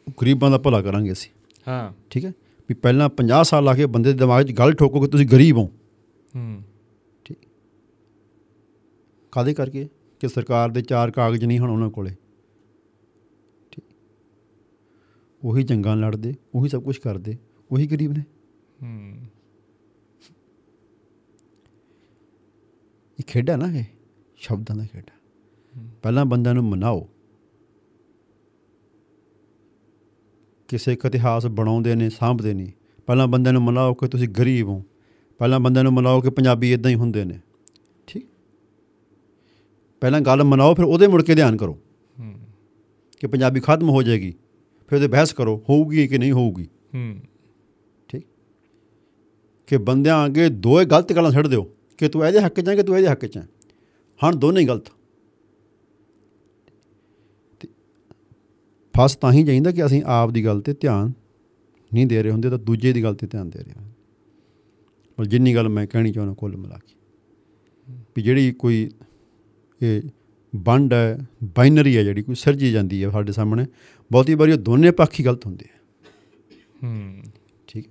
ਗਰੀਬਾਂ 0.08 0.50
ਦਾ 0.50 0.58
ਭਲਾ 0.58 0.82
ਕਰਾਂਗੇ 0.82 1.12
ਅਸੀਂ। 1.12 1.30
ਹਾਂ। 1.68 1.92
ਠੀਕ 2.10 2.24
ਹੈ? 2.24 2.32
ਵੀ 2.68 2.74
ਪਹਿਲਾਂ 2.74 3.08
50 3.08 3.44
ਸਾਲ 3.44 3.64
ਲਾ 3.64 3.74
ਕੇ 3.74 3.86
ਬੰਦੇ 3.86 4.12
ਦੇ 4.12 4.18
ਦਿਮਾਗ 4.18 4.44
'ਚ 4.44 4.52
ਗੱਲ 4.52 4.72
ਠੋਕੋ 4.72 5.00
ਕਿ 5.00 5.06
ਤੁਸੀਂ 5.06 5.26
ਗਰੀਬ 5.26 5.56
ਹੋ। 5.56 5.70
ਹੂੰ। 6.36 6.62
ਕਾਦੇ 9.32 9.54
ਕਰਕੇ? 9.54 9.88
ਕਿ 10.20 10.28
ਸਰਕਾਰ 10.28 10.70
ਦੇ 10.70 10.82
ਚਾਰ 10.82 11.10
ਕਾਗਜ਼ 11.10 11.44
ਨਹੀਂ 11.44 11.58
ਹਨ 11.58 11.70
ਉਹਨਾਂ 11.70 11.90
ਕੋਲੇ। 11.90 12.10
ਠੀਕ? 13.70 13.84
ਉਹੀ 15.44 15.62
ਜੰਗਾਂ 15.62 15.96
ਲੜਦੇ 15.96 16.34
ਉਹੀ 16.54 16.68
ਸਭ 16.68 16.82
ਕੁਝ 16.82 16.98
ਕਰਦੇ 16.98 17.36
ਉਹੀ 17.72 17.86
ਗਰੀਬ 17.86 18.12
ਨੇ। 18.12 18.24
ਹੂੰ। 18.82 19.16
ਇਹ 23.18 23.24
ਖੇਡਾ 23.26 23.56
ਨਾ 23.56 23.66
ਇਹ? 23.66 23.84
ਸ਼ਬਦਾਂ 24.36 24.76
ਦਾ 24.76 24.86
ਖੇਡਾ 24.92 25.18
ਪਹਿਲਾਂ 26.02 26.24
ਬੰਦਿਆਂ 26.24 26.54
ਨੂੰ 26.54 26.64
ਮਨਾਓ। 26.64 27.08
ਕਿਸੇ 30.68 30.92
ਇੱਕ 30.92 31.04
ਇਤਿਹਾਸ 31.04 31.46
ਬਣਾਉਂਦੇ 31.46 31.94
ਨੇ 31.94 32.10
ਸਾਂਭਦੇ 32.10 32.54
ਨਹੀਂ 32.54 32.72
ਪਹਿਲਾਂ 33.06 33.26
ਬੰਦਿਆਂ 33.26 33.52
ਨੂੰ 33.52 33.62
ਮਨਾਓ 33.62 33.94
ਕਿ 33.94 34.08
ਤੁਸੀਂ 34.08 34.28
ਗਰੀਬ 34.28 34.68
ਹੋ। 34.68 34.84
ਪਹਿਲਾਂ 35.38 35.60
ਬੰਦਿਆਂ 35.60 35.84
ਨੂੰ 35.84 35.92
ਮਨਾਓ 35.92 36.20
ਕਿ 36.20 36.30
ਪੰਜਾਬੀ 36.30 36.72
ਇਦਾਂ 36.72 36.90
ਹੀ 36.90 36.96
ਹੁੰਦੇ 36.96 37.24
ਨੇ। 37.24 37.38
ਠੀਕ। 38.06 38.26
ਪਹਿਲਾਂ 40.00 40.20
ਗੱਲ 40.20 40.44
ਮਨਾਓ 40.44 40.74
ਫਿਰ 40.74 40.84
ਉਹਦੇ 40.84 41.06
ਮੁੜ 41.06 41.22
ਕੇ 41.22 41.34
ਧਿਆਨ 41.34 41.56
ਕਰੋ। 41.56 41.78
ਹੂੰ। 42.18 42.34
ਕਿ 43.20 43.26
ਪੰਜਾਬੀ 43.26 43.60
ਖਤਮ 43.60 43.88
ਹੋ 43.88 44.02
ਜਾਏਗੀ 44.02 44.30
ਫਿਰ 44.88 44.94
ਉਹਦੇ 44.94 45.06
ਬਹਿਸ 45.08 45.32
ਕਰੋ 45.32 45.64
ਹੋਊਗੀ 45.70 46.08
ਕਿ 46.08 46.18
ਨਹੀਂ 46.18 46.32
ਹੋਊਗੀ। 46.32 46.64
ਹੂੰ। 46.64 47.20
ਠੀਕ। 48.08 48.26
ਕਿ 49.66 49.76
ਬੰਦਿਆਂ 49.76 50.26
ਅੱਗੇ 50.26 50.48
ਦੋਏ 50.48 50.84
ਗਲਤ 50.84 51.12
ਗੱਲਾਂ 51.12 51.30
ਛੱਡ 51.30 51.46
ਦਿਓ। 51.46 51.70
ਕਿ 51.98 52.08
ਤੂੰ 52.08 52.26
ਇਹਦੇ 52.26 52.40
ਹੱਕ 52.40 52.60
'ਚ 52.60 52.68
ਹੈ 52.68 52.76
ਕਿ 52.76 52.82
ਤੂੰ 52.82 52.96
ਇਹਦੇ 52.96 53.08
ਹੱਕ 53.08 53.26
'ਚ 53.26 53.36
ਹੈ। 53.36 53.48
ਹਨ 54.24 54.38
ਦੋਨੇ 54.38 54.60
ਹੀ 54.60 54.66
ਗਲਤ। 54.66 54.88
ਫਸ 59.00 59.16
ਤਾਂ 59.16 59.32
ਹੀ 59.32 59.44
ਚਾਹੀਦਾ 59.44 59.70
ਕਿ 59.70 59.86
ਅਸੀਂ 59.86 60.02
ਆਪ 60.06 60.30
ਦੀ 60.30 60.44
ਗੱਲ 60.44 60.60
ਤੇ 60.60 60.74
ਧਿਆਨ 60.74 61.12
ਨਹੀਂ 61.94 62.06
ਦੇ 62.06 62.22
ਰਹੇ 62.22 62.30
ਹੁੰਦੇ 62.30 62.50
ਤਾਂ 62.50 62.58
ਦੂਜੇ 62.58 62.92
ਦੀ 62.92 63.02
ਗੱਲ 63.02 63.14
ਤੇ 63.14 63.26
ਧਿਆਨ 63.26 63.50
ਦੇ 63.50 63.58
ਰਹੇ 63.58 63.72
ਹਾਂ। 63.72 63.88
ਪਰ 65.16 65.24
ਜਿੰਨੀ 65.24 65.54
ਗੱਲ 65.54 65.68
ਮੈਂ 65.68 65.86
ਕਹਿਣੀ 65.86 66.12
ਚਾਹੁੰਦਾ 66.12 66.34
ਕੁੱਲ 66.34 66.56
ਮਿਲਾ 66.56 66.78
ਕੇ 66.78 66.94
ਵੀ 68.16 68.22
ਜਿਹੜੀ 68.22 68.52
ਕੋਈ 68.52 68.90
ਇਹ 69.82 70.02
ਵੰਡ 70.56 70.92
ਹੈ 70.92 71.18
ਬਾਈਨਰੀ 71.44 71.96
ਹੈ 71.96 72.02
ਜਿਹੜੀ 72.02 72.22
ਕੋਈ 72.22 72.34
ਸਿਰਜੀ 72.34 72.72
ਜਾਂਦੀ 72.72 73.04
ਹੈ 73.04 73.10
ਸਾਡੇ 73.10 73.32
ਸਾਹਮਣੇ 73.32 73.66
ਬਹੁਤੀ 74.12 74.34
ਵਾਰੀ 74.34 74.52
ਉਹ 74.52 74.56
ਦੋਨੇ 74.56 74.90
ਪੱਖ 74.90 75.20
ਹੀ 75.20 75.24
ਗਲਤ 75.24 75.46
ਹੁੰਦੇ 75.46 75.64
ਆ। 75.64 75.78
ਹੂੰ। 76.82 77.22
ਠੀਕ। 77.66 77.86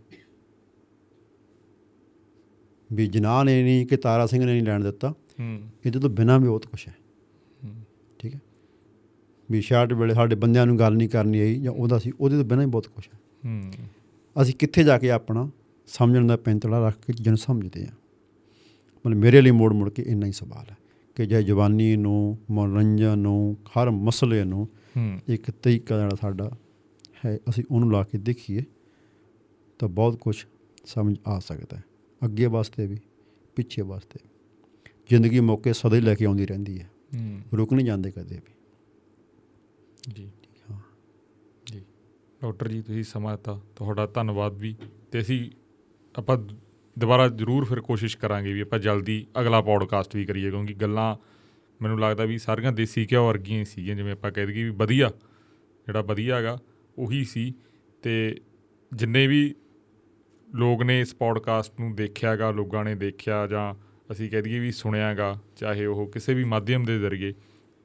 ਵੀ 2.94 3.08
ਜਨਾਹ 3.08 3.44
ਨੇ 3.44 3.64
ਨਹੀਂ 3.64 3.86
ਕਿ 3.86 3.98
ਤਾਰਾ 3.98 4.26
ਸਿੰਘ 4.26 4.46
ਨੇ 4.46 4.54
ਨਹੀਂ 4.54 4.64
ਲੈਣ 4.64 4.84
ਦਿੱਤਾ 4.84 5.10
ਹੂੰ। 5.10 5.62
ਇਹਦੇ 5.86 6.00
ਤੋਂ 6.00 6.10
ਬਿਨਾਂ 6.10 6.40
ਵੀ 6.40 6.48
ਬਹੁਤ 6.48 6.66
ਕੁਛ 6.66 6.88
ਹੈ। 6.88 6.96
ਵੀ 9.52 9.62
ਸ਼ਾਰਟ 9.62 9.94
ਵੇਲੇ 9.94 10.14
ਸਾਡੇ 10.14 10.36
ਬੰਦਿਆਂ 10.36 10.66
ਨੂੰ 10.66 10.80
ਗੱਲ 10.80 10.94
ਨਹੀਂ 10.94 11.10
ਕਰਨੀ 11.10 11.40
ਆਈ 11.40 11.62
ਜਾਂ 11.62 11.72
ਉਹਦਾ 11.72 12.00
ਸੀ 12.00 12.12
ਉਹਦੇ 12.20 12.38
ਤੋਂ 12.38 12.46
ਬਿਨਾਂ 12.46 12.64
ਹੀ 12.64 12.70
ਬਹੁਤ 12.70 12.88
ਕੁਛ 12.88 13.10
ਹੈ। 13.14 13.20
ਹੂੰ। 13.46 13.72
ਅਸੀਂ 14.42 14.54
ਕਿੱਥੇ 14.54 14.84
ਜਾ 14.84 14.98
ਕੇ 14.98 15.12
ਆਪਣਾ 15.12 15.50
ਸਮਝਣ 15.88 16.28
ਦਾ 16.28 16.38
ਪੈਂਤੜਾ 16.38 16.88
ਰੱਖ 16.88 17.06
ਕੇ 17.06 17.14
ਚੀਜ਼ਾਂ 17.14 17.32
ਨੂੰ 17.32 17.38
ਸਮਝਦੇ 17.38 17.88
ਹਾਂ। 17.88 17.94
ਮਤਲਬ 19.06 19.18
ਮੇਰੇ 19.18 19.42
ਲਈ 19.42 19.52
ਮੋੜ 19.52 19.74
ਮੁੜ 19.74 19.90
ਕੇ 19.90 20.04
ਇੰਨਾ 20.04 20.26
ਹੀ 20.26 20.32
ਸਵਾਲ 20.32 20.72
ਹੈ 20.72 20.78
ਕਿ 21.16 21.26
ਜੇ 21.26 21.44
ਜਵਾਨੀ 21.44 21.96
ਨੂੰ 21.96 22.38
ਮਨੋਰੰਜਨ 22.52 23.20
ਨੂੰ 23.20 23.58
ਹਰ 23.70 23.90
ਮਸਲੇ 23.90 24.44
ਨੂੰ 24.44 24.70
ਇੱਕ 25.28 25.52
ਤਰੀਕਾ 25.52 25.98
ਜਿਹੜਾ 25.98 26.16
ਸਾਡਾ 26.22 26.52
ਹੈ 27.26 27.40
ਅਸੀਂ 27.50 27.64
ਉਹਨੂੰ 27.72 27.92
ਲਾ 27.92 28.04
ਕੇ 28.04 28.18
ਦੇਖੀਏ 28.18 28.64
ਤਾਂ 29.80 29.90
ਬਹੁਤ 29.90 30.16
ਕੁਝ 30.16 30.46
ਸਮਝ 30.86 31.18
ਆ 31.28 31.40
ਸਕਦਾ 31.40 31.78
ਹੈ। 31.78 31.84
ਅੱਗੇ 32.26 32.46
ਵਾਸਤੇ 32.46 32.88
ਵੀ 32.88 32.98
ਪਿੱਛੇ 33.56 33.82
ਵਾਸਤੇ। 33.82 34.20
ਜ਼ਿੰਦਗੀ 35.10 35.40
ਮੌਕੇ 35.40 35.74
ਸਦਾ 35.74 35.96
ਹੀ 35.96 36.02
ਲੈ 36.02 36.16
ਕੇ 36.16 36.26
ਆਉਂਦੀ 36.26 36.46
ਰਹਿੰਦੀ 36.46 36.82
ਹੂੰ। 36.82 37.42
ਰੁਕ 37.54 37.74
ਨਹੀਂ 37.74 37.86
ਜਾਂਦੇ 37.86 38.12
ਕਦੇ 38.12 38.36
ਵੀ। 38.36 38.54
ਜੀ। 40.14 40.32
ਹਾਂ। 40.72 40.80
ਜੀ। 41.66 41.82
ਡਾਕਟਰ 42.42 42.68
ਜੀ 42.68 42.82
ਤੁਸੀਂ 42.82 43.04
ਸਮਾਂ 43.04 43.34
ਦਿੱਤਾ। 43.34 43.62
ਤੁਹਾਡਾ 43.76 44.08
ਧੰਨਵਾਦ 44.08 44.58
ਵੀ। 44.58 44.76
ਤੇ 45.12 45.20
ਅਸੀਂ 45.20 45.52
ਆਪਾਂ 46.18 46.38
ਦੁਬਾਰਾ 47.00 47.28
ਜ਼ਰੂਰ 47.28 47.66
ਫਿਰ 47.66 47.80
ਕੋਸ਼ਿਸ਼ 47.80 48.18
ਕਰਾਂਗੇ 48.18 48.54
ਵੀ 48.54 48.62
ਆਪਾਂ 48.62 48.80
ਜਲਦੀ 48.80 49.28
ਅਗਲਾ 49.40 49.62
ਪੌਡਕਾਸਟ 49.62 50.16
ਵੀ 50.16 50.26
ਕਰੀਏ 50.26 50.50
ਕਿਉਂਕਿ 50.50 50.74
ਗੱਲਾਂ 50.74 51.16
ਮੈਨੂੰ 51.82 52.00
ਲੱਗਦਾ 52.00 52.26
ਵੀ 52.26 52.38
ਸਾਰੀਆਂ 52.38 52.72
ਦੇਸੀ 52.72 53.08
ਘਿਓ 53.12 53.28
ਵਰਗੀਆਂ 53.28 53.60
ਹੀ 53.60 53.66
ਸੀਗੀਆਂ 53.66 53.96
ਜਿਵੇਂ 53.96 54.12
ਆਪਾਂ 54.12 54.32
ਕਹਿ 54.32 54.46
ਦਈਏ 54.46 54.64
ਵੀ 54.64 54.70
ਵਧੀਆ 54.70 55.10
ਜਿਹੜਾ 55.86 56.02
ਵਧੀਆ 56.02 56.36
ਹੈਗਾ 56.36 56.58
ਉਹੀ 56.98 57.24
ਸੀ। 57.24 57.54
ਤੇ 58.02 58.42
ਜਿੰਨੇ 58.94 59.28
ਵੀ 59.28 59.56
ਲੋਕ 60.56 60.84
ਨੇ 60.84 61.02
ਇਸ 61.02 61.16
ਪੌਡਕਾਸਟ 61.16 61.80
ਨੂੰ 61.80 61.96
ਦੇਖਿਆਗਾ 61.96 62.52
ਲੋਕਾਂ 62.52 62.86
ਨੇ 62.86 62.96
ਦੇਖਿਆ 62.96 63.48
ਜਾਂ 63.48 63.74
ਅਸੀਂ 64.12 64.30
ਕਹਿ 64.30 64.42
ਦਈਏ 64.42 64.60
ਵੀ 64.60 64.72
ਸੁਣਿਆਗਾ 64.72 65.40
ਚਾਹੇ 65.56 65.86
ਉਹ 65.86 66.08
ਕਿਸੇ 66.08 66.34
ਵੀ 66.34 66.44
ਮਾਧਿਅਮ 66.44 66.84
ਦੇ 66.84 67.00
ਜ਼ਰੀਏ 67.00 67.34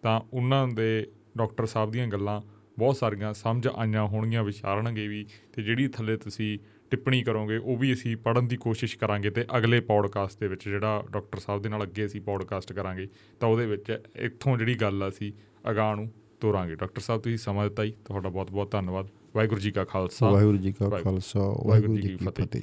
ਤਾਂ 0.02 0.20
ਉਹਨਾਂ 0.32 0.68
ਦੇ 0.68 1.08
ਡਾਕਟਰ 1.38 1.66
ਸਾਹਿਬ 1.66 1.90
ਦੀਆਂ 1.90 2.08
ਗੱਲਾਂ 2.08 2.42
ਬਹੁਤ 2.78 2.96
ਸਾਰੀਆਂ 2.96 3.34
ਸਮਝ 3.34 3.68
ਆਈਆਂ 3.76 4.06
ਹੋਣਗੀਆਂ 4.06 4.44
ਵਿਚਾਰਨਗੇ 4.44 5.08
ਵੀ 5.08 5.26
ਤੇ 5.52 5.62
ਜਿਹੜੀ 5.62 5.88
ਥੱਲੇ 5.88 6.16
ਤੁਸੀਂ 6.16 6.58
ਟਿੱਪਣੀ 6.90 7.22
ਕਰੋਗੇ 7.22 7.56
ਉਹ 7.56 7.76
ਵੀ 7.76 7.92
ਅਸੀਂ 7.92 8.16
ਪੜਨ 8.16 8.46
ਦੀ 8.46 8.56
ਕੋਸ਼ਿਸ਼ 8.56 8.98
ਕਰਾਂਗੇ 8.98 9.30
ਤੇ 9.30 9.44
ਅਗਲੇ 9.56 9.80
ਪੌਡਕਾਸਟ 9.80 10.40
ਦੇ 10.40 10.48
ਵਿੱਚ 10.48 10.68
ਜਿਹੜਾ 10.68 11.04
ਡਾਕਟਰ 11.10 11.38
ਸਾਹਿਬ 11.38 11.62
ਦੇ 11.62 11.68
ਨਾਲ 11.68 11.82
ਅੱਗੇ 11.82 12.06
ਅਸੀਂ 12.06 12.20
ਪੌਡਕਾਸਟ 12.20 12.72
ਕਰਾਂਗੇ 12.72 13.08
ਤਾਂ 13.40 13.48
ਉਹਦੇ 13.48 13.66
ਵਿੱਚ 13.66 14.02
ਇੱਥੋਂ 14.16 14.58
ਜਿਹੜੀ 14.58 14.74
ਗੱਲ 14.74 15.02
ਆ 15.02 15.08
ਅਸੀਂ 15.08 15.32
ਅਗਾਂਹ 15.70 15.96
ਨੂੰ 15.96 16.12
ਤੋਰਾਂਗੇ 16.40 16.74
ਡਾਕਟਰ 16.74 17.00
ਸਾਹਿਬ 17.00 17.22
ਤੁਸੀਂ 17.22 17.38
ਸਮਾਂ 17.38 17.64
ਦਿੱਤਾ 17.64 17.84
ਜੀ 17.84 17.92
ਤੁਹਾਡਾ 18.04 18.28
ਬਹੁਤ 18.28 18.50
ਬਹੁਤ 18.50 18.70
ਧੰਨਵਾਦ 18.70 19.08
ਵਾਹਿਗੁਰੂ 19.34 19.60
ਜੀ 19.60 19.70
ਕਾ 19.70 19.84
ਖਾਲਸਾ 19.84 20.30
ਵਾਹਿਗੁਰੂ 20.30 20.56
ਜੀ 20.56 20.72
ਕਾ। 20.72 21.00
ਖਾਲਸਾ 21.00 21.40
ਵਾਹਿਗੁਰੂ 21.66 21.96
ਜੀ 21.96 22.08
ਕੀ 22.08 22.16
ਫਤਿਹ। 22.16 22.62